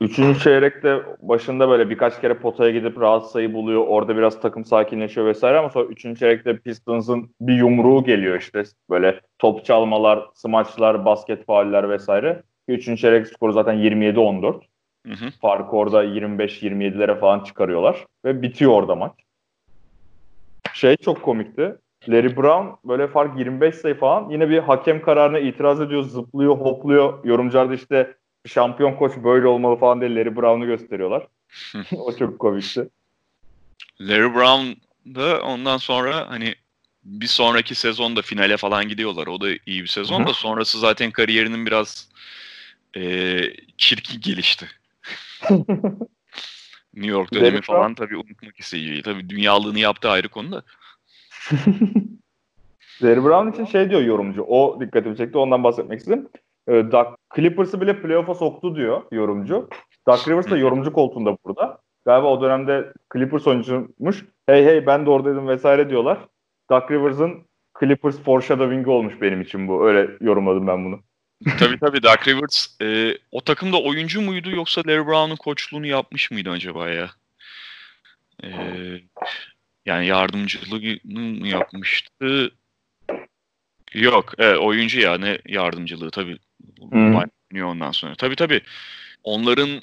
Üçüncü 0.00 0.40
çeyrekte 0.40 1.02
başında 1.22 1.68
böyle 1.68 1.90
birkaç 1.90 2.20
kere 2.20 2.34
potaya 2.34 2.70
gidip 2.70 3.00
rahat 3.00 3.30
sayı 3.30 3.54
buluyor. 3.54 3.86
Orada 3.86 4.16
biraz 4.16 4.40
takım 4.40 4.64
sakinleşiyor 4.64 5.26
vesaire 5.26 5.58
ama 5.58 5.70
sonra 5.70 5.84
üçüncü 5.84 6.20
çeyrekte 6.20 6.58
Pistons'ın 6.58 7.30
bir 7.40 7.54
yumruğu 7.54 8.04
geliyor 8.04 8.38
işte. 8.38 8.62
Böyle 8.90 9.20
top 9.38 9.64
çalmalar, 9.64 10.26
smaçlar, 10.34 11.04
basket 11.04 11.46
fauller 11.46 11.90
vesaire. 11.90 12.42
Üçüncü 12.68 13.00
çeyrek 13.00 13.26
skoru 13.26 13.52
zaten 13.52 13.74
27-14. 13.74 14.62
Hı 15.06 15.12
hı. 15.12 15.30
Farkı 15.40 15.76
orada 15.76 16.04
25-27'lere 16.04 17.20
falan 17.20 17.40
çıkarıyorlar. 17.40 18.06
Ve 18.24 18.42
bitiyor 18.42 18.72
orada 18.72 18.94
maç. 18.94 19.12
Şey 20.74 20.96
çok 20.96 21.22
komikti. 21.22 21.76
Larry 22.08 22.36
Brown 22.36 22.88
böyle 22.88 23.08
fark 23.08 23.38
25 23.38 23.74
sayı 23.74 23.94
falan 23.94 24.30
yine 24.30 24.50
bir 24.50 24.58
hakem 24.58 25.02
kararına 25.02 25.38
itiraz 25.38 25.80
ediyor, 25.80 26.02
zıplıyor, 26.02 26.56
hopluyor. 26.56 27.24
Yorumcular 27.24 27.70
da 27.70 27.74
işte 27.74 28.14
şampiyon 28.46 28.96
koç 28.96 29.12
böyle 29.16 29.46
olmalı 29.46 29.76
falan 29.76 30.00
diye 30.00 30.14
Larry 30.14 30.36
Brown'u 30.36 30.66
gösteriyorlar. 30.66 31.26
o 31.96 32.16
çok 32.16 32.38
komikti. 32.38 32.88
Larry 34.00 34.34
Brown 34.34 34.80
da 35.14 35.42
ondan 35.42 35.76
sonra 35.76 36.30
hani 36.30 36.54
bir 37.04 37.26
sonraki 37.26 37.74
sezonda 37.74 38.22
finale 38.22 38.56
falan 38.56 38.88
gidiyorlar. 38.88 39.26
O 39.26 39.40
da 39.40 39.48
iyi 39.66 39.82
bir 39.82 39.88
sezon 39.88 40.26
da 40.26 40.32
sonrası 40.32 40.78
zaten 40.78 41.10
kariyerinin 41.10 41.66
biraz 41.66 42.08
eee 42.96 43.56
çirkin 43.78 44.20
gelişti. 44.20 44.66
New 46.94 47.10
York 47.10 47.34
Larry 47.34 47.44
dönemi 47.44 47.58
Brown- 47.58 47.66
falan 47.66 47.94
tabii 47.94 48.16
unutmak 48.16 48.60
istiyor. 48.60 49.02
Tabii 49.02 49.28
dünyalığını 49.28 49.78
yaptı 49.78 50.10
ayrı 50.10 50.28
konu 50.28 50.52
da. 50.52 50.62
Larry 53.02 53.24
Brown 53.24 53.52
için 53.52 53.64
şey 53.64 53.90
diyor 53.90 54.02
yorumcu. 54.02 54.42
O 54.42 54.80
dikkatimi 54.80 55.16
çekti. 55.16 55.38
Ondan 55.38 55.64
bahsetmek 55.64 56.00
istedim. 56.00 56.28
Ee, 56.68 56.72
Doug, 56.72 57.06
Clippers'ı 57.36 57.80
bile 57.80 58.02
playoff'a 58.02 58.34
soktu 58.34 58.76
diyor 58.76 59.02
yorumcu. 59.12 59.68
Doug 60.08 60.28
Rivers 60.28 60.50
da 60.50 60.56
yorumcu 60.56 60.92
koltuğunda 60.92 61.38
burada. 61.44 61.78
Galiba 62.04 62.26
o 62.28 62.42
dönemde 62.42 62.92
Clippers 63.12 63.46
oyuncuymuş. 63.46 64.24
Hey 64.46 64.64
hey 64.64 64.86
ben 64.86 65.06
de 65.06 65.10
oradaydım 65.10 65.48
vesaire 65.48 65.90
diyorlar. 65.90 66.18
Doug 66.70 66.90
Rivers'ın 66.90 67.46
Clippers 67.80 68.20
foreshadowing'i 68.22 68.90
olmuş 68.90 69.14
benim 69.20 69.40
için 69.40 69.68
bu. 69.68 69.88
Öyle 69.88 70.10
yorumladım 70.20 70.66
ben 70.66 70.84
bunu. 70.84 71.00
tabii 71.58 71.78
tabii 71.78 72.02
Doug 72.02 72.28
Rivers 72.28 72.66
eee, 72.80 73.18
o 73.32 73.40
takımda 73.40 73.82
oyuncu 73.82 74.20
muydu 74.20 74.50
yoksa 74.50 74.82
Larry 74.86 75.06
Brown'un 75.06 75.36
koçluğunu 75.36 75.86
yapmış 75.86 76.30
mıydı 76.30 76.50
acaba 76.50 76.88
ya? 76.88 77.10
Eee, 78.42 79.02
yani 79.86 80.06
yardımcılığını 80.06 81.40
mı 81.40 81.48
yapmıştı? 81.48 82.50
Yok, 83.94 84.32
evet, 84.38 84.58
oyuncu 84.58 85.00
ya 85.00 85.18
ne 85.18 85.38
yardımcılığı 85.46 86.10
tabii. 86.10 86.38
Bayağı 86.80 87.30
oynuyor 87.52 87.68
ondan 87.68 87.90
sonra. 87.90 88.14
Tabii 88.14 88.36
tabii. 88.36 88.60
Onların 89.24 89.82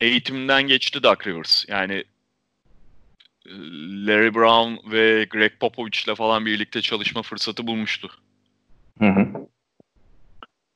eğitiminden 0.00 0.62
geçti 0.62 1.02
Doug 1.02 1.26
Rivers. 1.26 1.64
Yani 1.68 2.04
e, 3.46 3.52
Larry 4.06 4.34
Brown 4.34 4.92
ve 4.92 5.24
Greg 5.24 5.52
Popovich'le 5.60 6.14
falan 6.14 6.46
birlikte 6.46 6.80
çalışma 6.80 7.22
fırsatı 7.22 7.66
bulmuştu. 7.66 8.10
Hı 8.98 9.08
hı. 9.08 9.26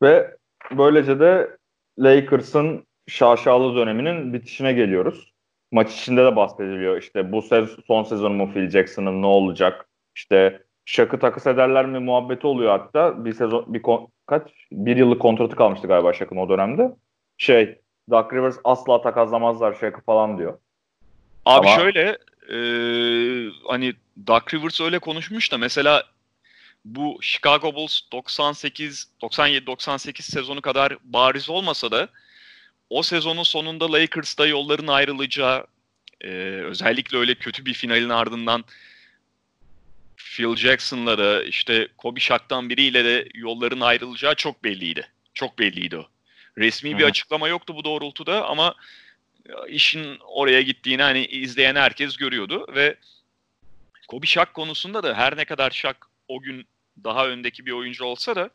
Ve 0.02 0.36
böylece 0.70 1.20
de 1.20 1.56
Lakers'ın 1.98 2.86
şaşalı 3.08 3.76
döneminin 3.76 4.32
bitişine 4.32 4.72
geliyoruz. 4.72 5.32
Maç 5.72 5.92
içinde 5.92 6.24
de 6.24 6.36
bahsediliyor. 6.36 7.02
İşte 7.02 7.32
bu 7.32 7.42
sez- 7.42 7.86
son 7.86 8.02
sezon 8.02 8.32
mu 8.32 8.52
Phil 8.52 8.70
Jackson'ın 8.70 9.22
ne 9.22 9.26
olacak? 9.26 9.88
İşte 10.16 10.62
Shaq'ı 10.84 11.18
takas 11.18 11.46
ederler 11.46 11.86
mi 11.86 11.98
muhabbeti 11.98 12.46
oluyor 12.46 12.78
hatta. 12.78 13.24
Bir 13.24 13.32
sezon 13.32 13.74
bir 13.74 13.82
kon- 13.82 14.08
kaç 14.26 14.42
bir 14.72 14.96
yıllık 14.96 15.22
kontratı 15.22 15.56
kalmıştı 15.56 15.86
galiba 15.88 16.12
Shaq'ın 16.12 16.36
o 16.36 16.48
dönemde. 16.48 16.90
Şey 17.38 17.78
Doug 18.10 18.32
Rivers 18.32 18.56
asla 18.64 19.02
takaslamazlar 19.02 19.74
Shaq'ı 19.74 20.00
falan 20.06 20.38
diyor. 20.38 20.58
Abi 21.46 21.68
Ama- 21.68 21.76
şöyle 21.80 22.18
e, 22.52 22.56
hani 23.68 23.92
Doug 24.26 24.54
Rivers 24.54 24.80
öyle 24.80 24.98
konuşmuş 24.98 25.52
da 25.52 25.58
mesela 25.58 26.02
bu 26.84 27.18
Chicago 27.20 27.74
Bulls 27.74 28.00
98 28.12 29.08
97 29.22 29.66
98 29.66 30.26
sezonu 30.26 30.60
kadar 30.60 30.96
bariz 31.04 31.50
olmasa 31.50 31.90
da 31.90 32.08
o 32.90 33.02
sezonun 33.02 33.42
sonunda 33.42 33.92
Lakers'ta 33.92 34.46
yolların 34.46 34.86
ayrılacağı 34.86 35.66
e, 36.20 36.28
özellikle 36.64 37.18
öyle 37.18 37.34
kötü 37.34 37.64
bir 37.64 37.74
finalin 37.74 38.08
ardından 38.08 38.64
Phil 40.24 40.56
Jackson'la 40.56 41.18
da 41.18 41.44
işte 41.44 41.88
Kobe 41.98 42.20
Shaq'tan 42.20 42.70
biriyle 42.70 43.04
de 43.04 43.28
yolların 43.34 43.80
ayrılacağı 43.80 44.34
çok 44.34 44.64
belliydi. 44.64 45.08
Çok 45.34 45.58
belliydi 45.58 45.96
o. 45.96 46.06
Resmi 46.58 46.98
bir 46.98 47.02
Hı 47.02 47.04
hı. 47.04 47.08
açıklama 47.08 47.48
yoktu 47.48 47.76
bu 47.76 47.84
doğrultuda 47.84 48.46
ama 48.46 48.74
işin 49.68 50.18
oraya 50.20 50.62
gittiğini 50.62 51.02
hani 51.02 51.26
izleyen 51.26 51.76
herkes 51.76 52.16
görüyordu 52.16 52.66
ve 52.74 52.96
Kobe 54.08 54.26
Shaq 54.26 54.46
konusunda 54.54 55.02
da 55.02 55.14
her 55.14 55.36
ne 55.36 55.44
kadar 55.44 55.70
Shaq 55.70 55.94
o 56.28 56.40
gün 56.40 56.66
daha 57.04 57.28
öndeki 57.28 57.66
bir 57.66 57.72
oyuncu 57.72 58.04
olsa 58.04 58.36
da 58.36 58.50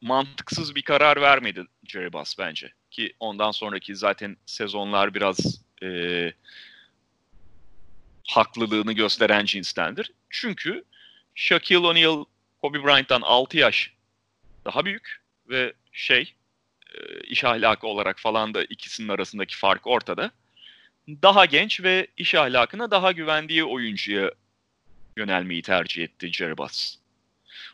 mantıksız 0.00 0.74
bir 0.74 0.82
karar 0.82 1.20
vermedi 1.20 1.64
Jerry 1.84 2.12
Buss 2.12 2.38
bence. 2.38 2.72
Ki 2.90 3.14
ondan 3.20 3.50
sonraki 3.50 3.96
zaten 3.96 4.36
sezonlar 4.46 5.14
biraz 5.14 5.62
e, 5.82 6.32
haklılığını 8.28 8.92
gösteren 8.92 9.44
cinstendir. 9.44 10.12
Çünkü 10.30 10.84
Shaquille 11.34 11.86
O'Neal 11.86 12.24
Kobe 12.60 12.84
Bryant'tan 12.84 13.20
6 13.20 13.58
yaş 13.58 13.92
daha 14.64 14.84
büyük 14.84 15.22
ve 15.48 15.72
şey 15.92 16.34
e, 16.94 17.20
iş 17.20 17.44
ahlakı 17.44 17.86
olarak 17.86 18.18
falan 18.18 18.54
da 18.54 18.64
ikisinin 18.64 19.08
arasındaki 19.08 19.56
fark 19.56 19.86
ortada. 19.86 20.30
daha 21.08 21.44
genç 21.44 21.82
ve 21.82 22.06
iş 22.16 22.34
ahlakına 22.34 22.90
daha 22.90 23.12
güvendiği 23.12 23.64
oyuncuya 23.64 24.30
yönelmeyi 25.16 25.62
tercih 25.62 26.04
etti 26.04 26.32
Jerry 26.32 26.58
Buss. 26.58 26.96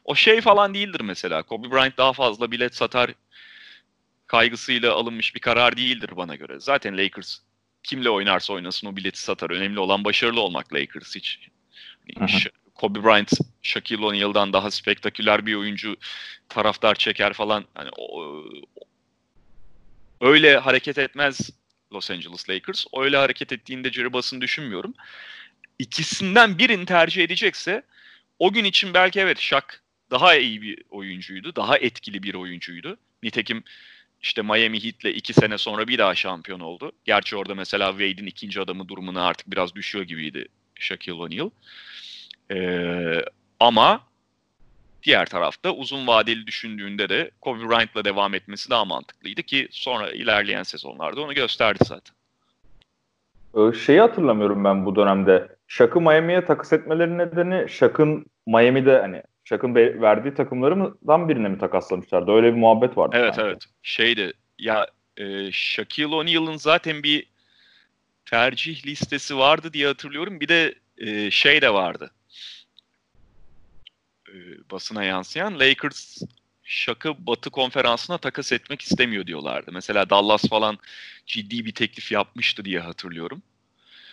O 0.05 0.15
şey 0.15 0.41
falan 0.41 0.75
değildir 0.75 1.01
mesela. 1.01 1.43
Kobe 1.43 1.71
Bryant 1.71 1.97
daha 1.99 2.13
fazla 2.13 2.51
bilet 2.51 2.75
satar 2.75 3.11
kaygısıyla 4.27 4.95
alınmış 4.95 5.35
bir 5.35 5.41
karar 5.41 5.77
değildir 5.77 6.11
bana 6.17 6.35
göre. 6.35 6.61
Zaten 6.61 6.99
Lakers 6.99 7.39
kimle 7.87 8.11
oynarsa 8.11 8.53
oynasın 8.53 8.87
o 8.87 8.97
bileti 8.97 9.21
satar. 9.21 9.51
Önemli 9.51 9.81
olan 9.81 10.05
başarılı 10.05 10.41
olmak 10.41 10.75
Lakers 10.75 11.17
için. 11.17 11.43
Ş- 12.27 12.51
Kobe 12.75 13.05
Bryant, 13.05 13.33
Shaquille 13.63 14.05
O'Neal'dan 14.05 14.53
daha 14.53 14.71
spektaküler 14.71 15.47
bir 15.47 15.55
oyuncu 15.55 15.97
taraftar 16.49 16.95
çeker 16.95 17.33
falan. 17.33 17.65
Hani 17.75 17.91
o, 17.97 18.43
öyle 20.21 20.59
hareket 20.59 20.99
etmez 20.99 21.51
Los 21.93 22.11
Angeles 22.11 22.51
Lakers. 22.51 22.85
Öyle 22.97 23.17
hareket 23.17 23.53
ettiğinde 23.53 23.93
Jerry 23.93 24.13
Buss'ın 24.13 24.41
düşünmüyorum. 24.41 24.95
İkisinden 25.79 26.59
birini 26.59 26.87
tercih 26.87 27.25
edecekse 27.25 27.83
o 28.39 28.53
gün 28.53 28.65
için 28.65 28.95
belki 28.95 29.21
evet 29.21 29.41
Shaq 29.41 29.67
daha 30.11 30.37
iyi 30.37 30.63
bir 30.63 30.83
oyuncuydu. 30.91 31.57
Daha 31.57 31.79
etkili 31.79 32.23
bir 32.23 32.35
oyuncuydu. 32.35 32.99
Nitekim 33.23 33.65
işte 34.23 34.43
Miami 34.43 34.85
Heat'le 34.85 35.17
iki 35.17 35.35
sene 35.35 35.59
sonra 35.59 35.89
bir 35.89 35.99
daha 35.99 36.15
şampiyon 36.15 36.61
oldu. 36.61 36.93
Gerçi 37.05 37.37
orada 37.37 37.55
mesela 37.55 37.91
Wade'in 37.91 38.27
ikinci 38.27 38.61
adamı 38.61 38.89
durumuna 38.89 39.27
artık 39.27 39.51
biraz 39.51 39.75
düşüyor 39.75 40.05
gibiydi 40.05 40.49
Shaquille 40.75 41.23
O'Neal. 41.23 41.51
Ee, 42.51 43.25
ama 43.61 44.01
diğer 45.03 45.27
tarafta 45.27 45.71
uzun 45.71 46.07
vadeli 46.07 46.47
düşündüğünde 46.47 47.09
de 47.09 47.31
Kobe 47.41 47.69
Bryant'la 47.69 48.05
devam 48.05 48.35
etmesi 48.35 48.71
daha 48.71 48.85
mantıklıydı 48.85 49.43
ki 49.43 49.69
sonra 49.71 50.11
ilerleyen 50.11 50.63
sezonlarda 50.63 51.21
onu 51.21 51.35
gösterdi 51.35 51.79
zaten. 51.85 52.17
Ee, 53.57 53.73
şeyi 53.73 54.01
hatırlamıyorum 54.01 54.65
ben 54.65 54.87
bu 54.87 54.97
dönemde. 54.97 55.49
Shaq'ı 55.69 56.01
Miami'ye 56.01 56.45
takas 56.45 56.73
etmelerinin 56.73 57.19
nedeni 57.19 57.69
Shaq'ın 57.69 58.27
Miami'de 58.47 58.99
hani 59.01 59.23
Shaq'ın 59.49 59.75
verdiği 59.75 60.35
takımlarından 60.35 61.29
birine 61.29 61.49
mi 61.49 61.59
takaslamışlardı? 61.59 62.33
Öyle 62.33 62.53
bir 62.53 62.59
muhabbet 62.59 62.97
vardı. 62.97 63.17
Evet 63.19 63.35
sanki. 63.35 63.49
evet. 63.49 63.63
Şeydi 63.83 64.33
ya 64.59 64.87
e, 65.17 65.53
Shaquille 65.53 66.15
O'Neal'ın 66.15 66.57
zaten 66.57 67.03
bir 67.03 67.27
tercih 68.25 68.87
listesi 68.87 69.39
vardı 69.39 69.73
diye 69.73 69.87
hatırlıyorum. 69.87 70.41
Bir 70.41 70.49
de 70.49 70.75
e, 70.99 71.31
şey 71.31 71.63
de 71.63 71.75
vardı. 71.75 72.11
E, 74.29 74.35
basına 74.71 75.05
yansıyan 75.05 75.61
Lakers 75.61 76.23
Shaq'ı 76.63 77.27
Batı 77.27 77.51
konferansına 77.51 78.19
takas 78.19 78.53
etmek 78.53 78.83
istemiyor 78.83 79.27
diyorlardı. 79.27 79.71
Mesela 79.73 80.11
Dallas 80.11 80.49
falan 80.49 80.79
ciddi 81.27 81.65
bir 81.65 81.73
teklif 81.73 82.13
yapmıştı 82.13 82.65
diye 82.65 82.81
hatırlıyorum. 82.81 83.43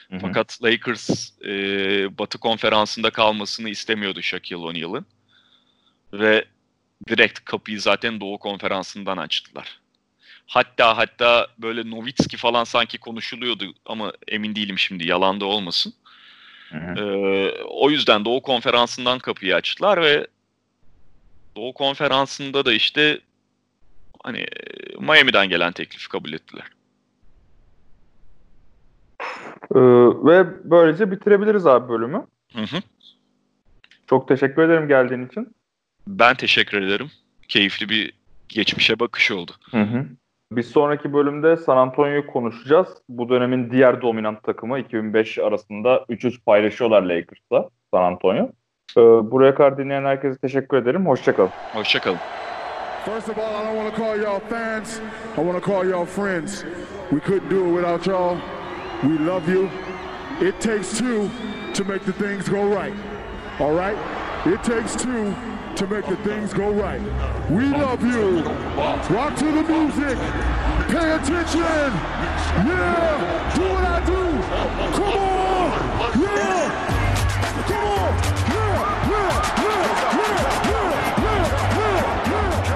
Hı 0.10 0.16
hı. 0.16 0.20
Fakat 0.20 0.64
Lakers 0.64 1.32
e, 1.46 1.50
Batı 2.18 2.38
konferansında 2.38 3.10
kalmasını 3.10 3.70
istemiyordu 3.70 4.22
Shaquille 4.22 4.66
O'Neal'ın. 4.66 5.06
Ve 6.14 6.46
direkt 7.08 7.46
kapıyı 7.46 7.82
zaten 7.82 8.20
Doğu 8.20 8.38
konferansından 8.38 9.18
açtılar. 9.18 9.80
Hatta 10.48 10.98
hatta 10.98 11.48
böyle 11.58 11.90
Nowitzki 11.90 12.38
falan 12.38 12.64
sanki 12.64 12.98
konuşuluyordu 12.98 13.74
ama 13.86 14.14
emin 14.28 14.56
değilim 14.56 14.80
şimdi 14.80 15.08
yalan 15.08 15.40
da 15.40 15.46
olmasın. 15.46 15.94
Hı 16.70 16.78
hı. 16.78 17.00
Ee, 17.00 17.64
o 17.64 17.90
yüzden 17.90 18.26
Doğu 18.26 18.42
konferansından 18.42 19.20
kapıyı 19.20 19.56
açtılar 19.56 20.02
ve 20.02 20.28
Doğu 21.56 21.74
konferansında 21.74 22.66
da 22.66 22.74
işte 22.74 23.20
hani 24.24 24.46
Miami'den 25.00 25.50
gelen 25.50 25.72
teklifi 25.72 26.10
kabul 26.10 26.34
ettiler. 26.34 26.66
Ee, 29.76 29.80
ve 30.26 30.70
böylece 30.72 31.12
bitirebiliriz 31.12 31.68
abi 31.68 31.90
bölümü. 31.90 32.28
Hı 32.54 32.62
hı. 32.62 32.82
Çok 34.08 34.28
teşekkür 34.28 34.62
ederim 34.62 34.88
geldiğin 34.88 35.28
için. 35.28 35.56
Ben 36.08 36.36
teşekkür 36.36 36.82
ederim. 36.82 37.12
Keyifli 37.48 37.90
bir 37.90 38.14
geçmişe 38.50 39.00
bakış 39.00 39.32
oldu. 39.32 39.52
Hı 39.72 39.82
hı. 39.82 40.06
Bir 40.52 40.64
sonraki 40.64 41.14
bölümde 41.14 41.58
San 41.58 41.78
Antonio'yu 41.78 42.28
konuşacağız. 42.28 42.88
Bu 43.10 43.30
dönemin 43.30 43.72
diğer 43.72 44.02
dominant 44.02 44.44
takımı 44.44 44.80
2005 44.80 45.40
arasında 45.40 46.06
3-3 46.10 46.44
paylaşıyorlar 46.46 47.02
Lakers'la 47.02 47.70
San 47.92 48.04
Antonio. 48.04 48.50
Ee, 48.98 49.02
buraya 49.02 49.56
kadar 49.56 49.78
dinleyen 49.78 50.06
herkese 50.06 50.38
teşekkür 50.38 50.78
ederim. 50.78 51.06
Hoşçakalın. 51.06 51.50
Hoşçakalın. 51.74 52.20
First 53.06 53.30
of 53.30 53.38
all, 53.38 53.44
I 53.44 53.66
don't 53.66 53.76
want 53.76 53.96
to 53.96 54.02
call 54.02 54.18
y'all 54.18 54.40
fans. 54.40 55.00
I 55.38 55.42
want 55.44 55.64
to 55.64 55.72
call 55.72 55.86
y'all 55.90 56.06
friends. 56.06 56.64
We 57.10 57.20
couldn't 57.20 57.52
do 57.52 57.66
it 57.66 57.76
without 57.76 58.08
y'all. 58.08 58.38
We 59.02 59.26
love 59.26 59.54
you. 59.54 59.70
It 60.42 60.62
takes 60.62 60.98
two 60.98 61.30
to 61.74 61.84
make 61.84 62.06
the 62.06 62.14
things 62.14 62.50
go 62.50 62.64
right. 62.66 62.94
All 63.60 63.74
right? 63.74 63.98
It 64.46 64.64
takes 64.64 64.96
two 64.96 65.34
to 65.76 65.88
make 65.88 66.06
the 66.06 66.16
things 66.18 66.54
go 66.54 66.72
right. 66.72 67.02
We 67.50 67.66
love 67.70 68.04
you. 68.04 68.44
Rock 69.16 69.36
to 69.38 69.46
the 69.46 69.64
music. 69.64 70.18
Pay 70.90 71.16
attention. 71.16 71.90
Yeah. 72.62 73.54
Do 73.56 73.62
what 73.74 73.84
I 73.84 74.06
do. 74.06 74.22
Come 74.94 75.18
on. 75.18 75.72
Yeah. 76.22 76.70
Come 77.66 77.88
on. 77.90 78.14
Yeah. 78.54 78.78
Yeah. 79.10 79.34
Yeah. 79.54 79.82
Yeah. 80.04 80.30
Yeah. 80.30 80.64
Yeah. 80.64 81.34
Yeah. 81.34 81.90
Yeah. 81.94 82.08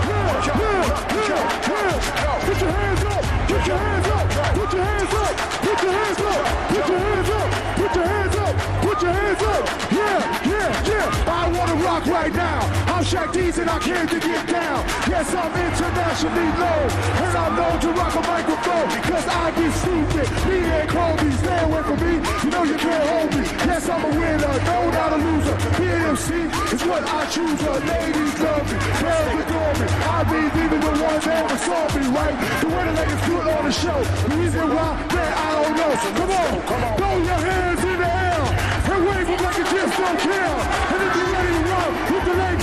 Yeah. 0.07 0.83
Yeah. 0.97 1.45
Yeah. 1.69 2.45
Put 2.47 2.57
your 2.61 2.71
hands 2.71 3.03
up. 3.03 3.23
Put 3.47 3.67
your 3.67 3.77
hands 3.77 4.07
up. 4.07 4.25
Put 4.57 4.73
your 4.73 4.83
hands 4.83 5.13
up. 5.13 5.33
Put 5.61 5.83
your 5.83 5.93
hands 5.93 6.21
up. 6.21 6.43
Put 6.67 6.87
your 6.87 6.99
hands 6.99 7.29
up. 7.29 7.47
Put 7.77 7.95
your 7.95 8.05
hands 8.07 8.35
up. 8.37 8.55
Put 8.81 9.01
your 9.03 9.11
hands 9.13 9.43
up. 9.43 9.91
Yeah. 9.91 10.49
Yeah. 10.49 10.89
Yeah. 10.89 11.23
I 11.27 11.51
want 11.55 11.69
to 11.69 11.75
rock 11.85 12.05
right 12.07 12.33
now. 12.33 12.76
Dees 13.07 13.57
and 13.57 13.69
I 13.69 13.79
came 13.79 14.05
to 14.05 14.19
get 14.19 14.43
down. 14.51 14.83
Yes, 15.07 15.31
I'm 15.31 15.47
internationally 15.55 16.49
known. 16.59 16.87
And 17.23 17.37
I'm 17.39 17.55
known 17.55 17.79
to 17.79 17.89
rock 17.95 18.11
a 18.11 18.19
microphone. 18.19 18.87
Cause 19.07 19.27
I 19.31 19.47
get 19.55 19.71
stupid. 19.79 20.27
Me 20.43 20.59
and 20.67 20.89
Kobe, 20.91 21.31
stay 21.39 21.59
away 21.63 21.83
from 21.87 21.99
me. 22.03 22.19
You 22.43 22.49
know 22.51 22.63
you 22.67 22.75
can't 22.75 23.07
hold 23.07 23.31
me. 23.31 23.47
Yes, 23.63 23.87
I'm 23.87 24.03
a 24.03 24.11
winner. 24.11 24.55
No, 24.59 24.91
not 24.91 25.13
a 25.15 25.19
loser. 25.23 25.55
Being 25.79 26.03
MC 26.03 26.51
is 26.75 26.83
what 26.83 27.03
I 27.07 27.23
choose. 27.31 27.63
Uh, 27.63 27.79
ladies 27.87 28.35
love 28.43 28.67
me. 28.67 28.75
Girls 28.99 29.39
adore 29.39 29.75
me. 29.79 29.87
I 30.03 30.19
mean, 30.27 30.49
even 30.67 30.79
the 30.83 30.91
ones 30.99 31.23
that 31.23 31.47
ever 31.47 31.59
saw 31.63 31.83
me, 31.95 32.03
right? 32.11 32.35
The 32.59 32.67
the 32.67 32.91
ladies 32.91 33.21
do 33.23 33.33
it 33.39 33.47
on 33.55 33.63
the 33.63 33.71
show. 33.71 33.99
The 34.03 34.35
reason 34.35 34.67
why, 34.75 34.99
man, 35.15 35.31
I 35.31 35.47
don't 35.55 35.75
know. 35.79 35.91
So 35.95 36.09
come 36.11 36.31
on. 36.43 36.91
Throw 36.99 37.15
your 37.23 37.39
hands 37.39 37.83
in 37.87 37.97
the 38.03 38.09
air. 38.19 38.43
And 38.91 38.99
wave 39.07 39.27
them 39.31 39.39
like 39.47 39.57
you 39.63 39.63
just 39.63 39.95
don't 39.95 40.19
care. 40.27 41.36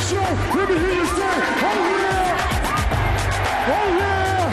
Show, 0.04 0.20
let 0.20 0.68
me 0.68 0.76
hear 0.76 0.94
you 1.00 1.06
say, 1.16 1.34
oh 1.64 1.80
yeah. 2.04 2.36
Oh 3.72 3.88
yeah. 4.00 4.52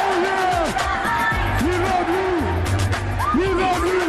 Oh 0.00 0.14
yeah. 0.24 0.64
We 1.60 1.72
love 1.84 2.08
you. 2.16 2.28
We 3.36 3.46
love 3.60 3.84
you. 3.84 4.00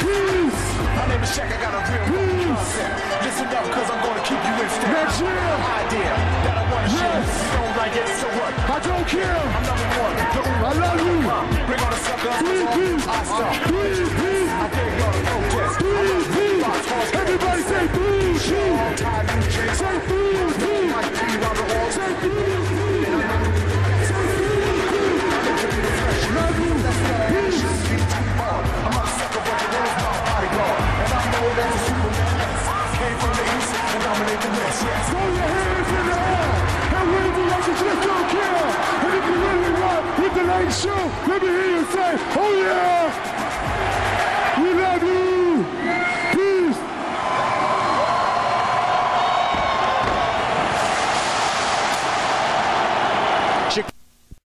Peace. 0.00 0.60
My 0.96 1.04
name 1.10 1.20
is 1.20 1.30
Shaq, 1.36 1.52
I 1.52 1.58
got 1.60 1.72
a 1.76 1.80
real 1.84 2.06
Peace. 2.08 2.48
concept. 2.48 2.96
Listen 3.28 3.48
up, 3.52 3.66
cause 3.76 3.88
I'm 3.92 4.00
gonna 4.06 4.24
keep 4.24 4.40
you 4.40 4.54
in 4.56 4.68
step. 4.72 4.88
Next 4.96 5.20
year. 5.20 5.44
Idea 5.84 6.12
that 6.48 6.56
I 6.56 6.64
wanna 6.72 6.88
share. 6.96 7.20
Yes. 7.20 7.28
You 7.36 7.60
don't 7.60 7.76
like 7.76 7.94
it, 8.00 8.08
so 8.16 8.26
what? 8.40 8.52
I 8.56 8.78
don't 8.88 9.04
care. 9.04 9.36
I'm 9.36 9.64
number 9.68 9.88
one. 10.00 10.16
I 10.64 10.72
love 10.80 11.00
you. 11.04 11.16
Bring 11.68 11.80
on 11.84 11.90
the 11.92 12.00
suckers. 12.08 12.36
Three 12.40 12.64
peace. 12.72 13.04
Peace. 13.68 14.05
Throw 34.38 35.26
your 35.32 35.48
hands 35.48 35.88
in 35.88 36.06
the 36.06 36.18
air 36.18 36.52
and 36.96 37.08
you. 38.36 38.52
And 39.02 39.12
if 39.16 39.24
you 39.28 39.36
really 39.46 39.72
want 39.80 40.04
let 41.26 41.40
me 41.42 41.48
hear 41.48 41.70
you 41.76 41.84
say, 41.86 42.10
oh 42.36 42.52
yeah. 42.60 43.35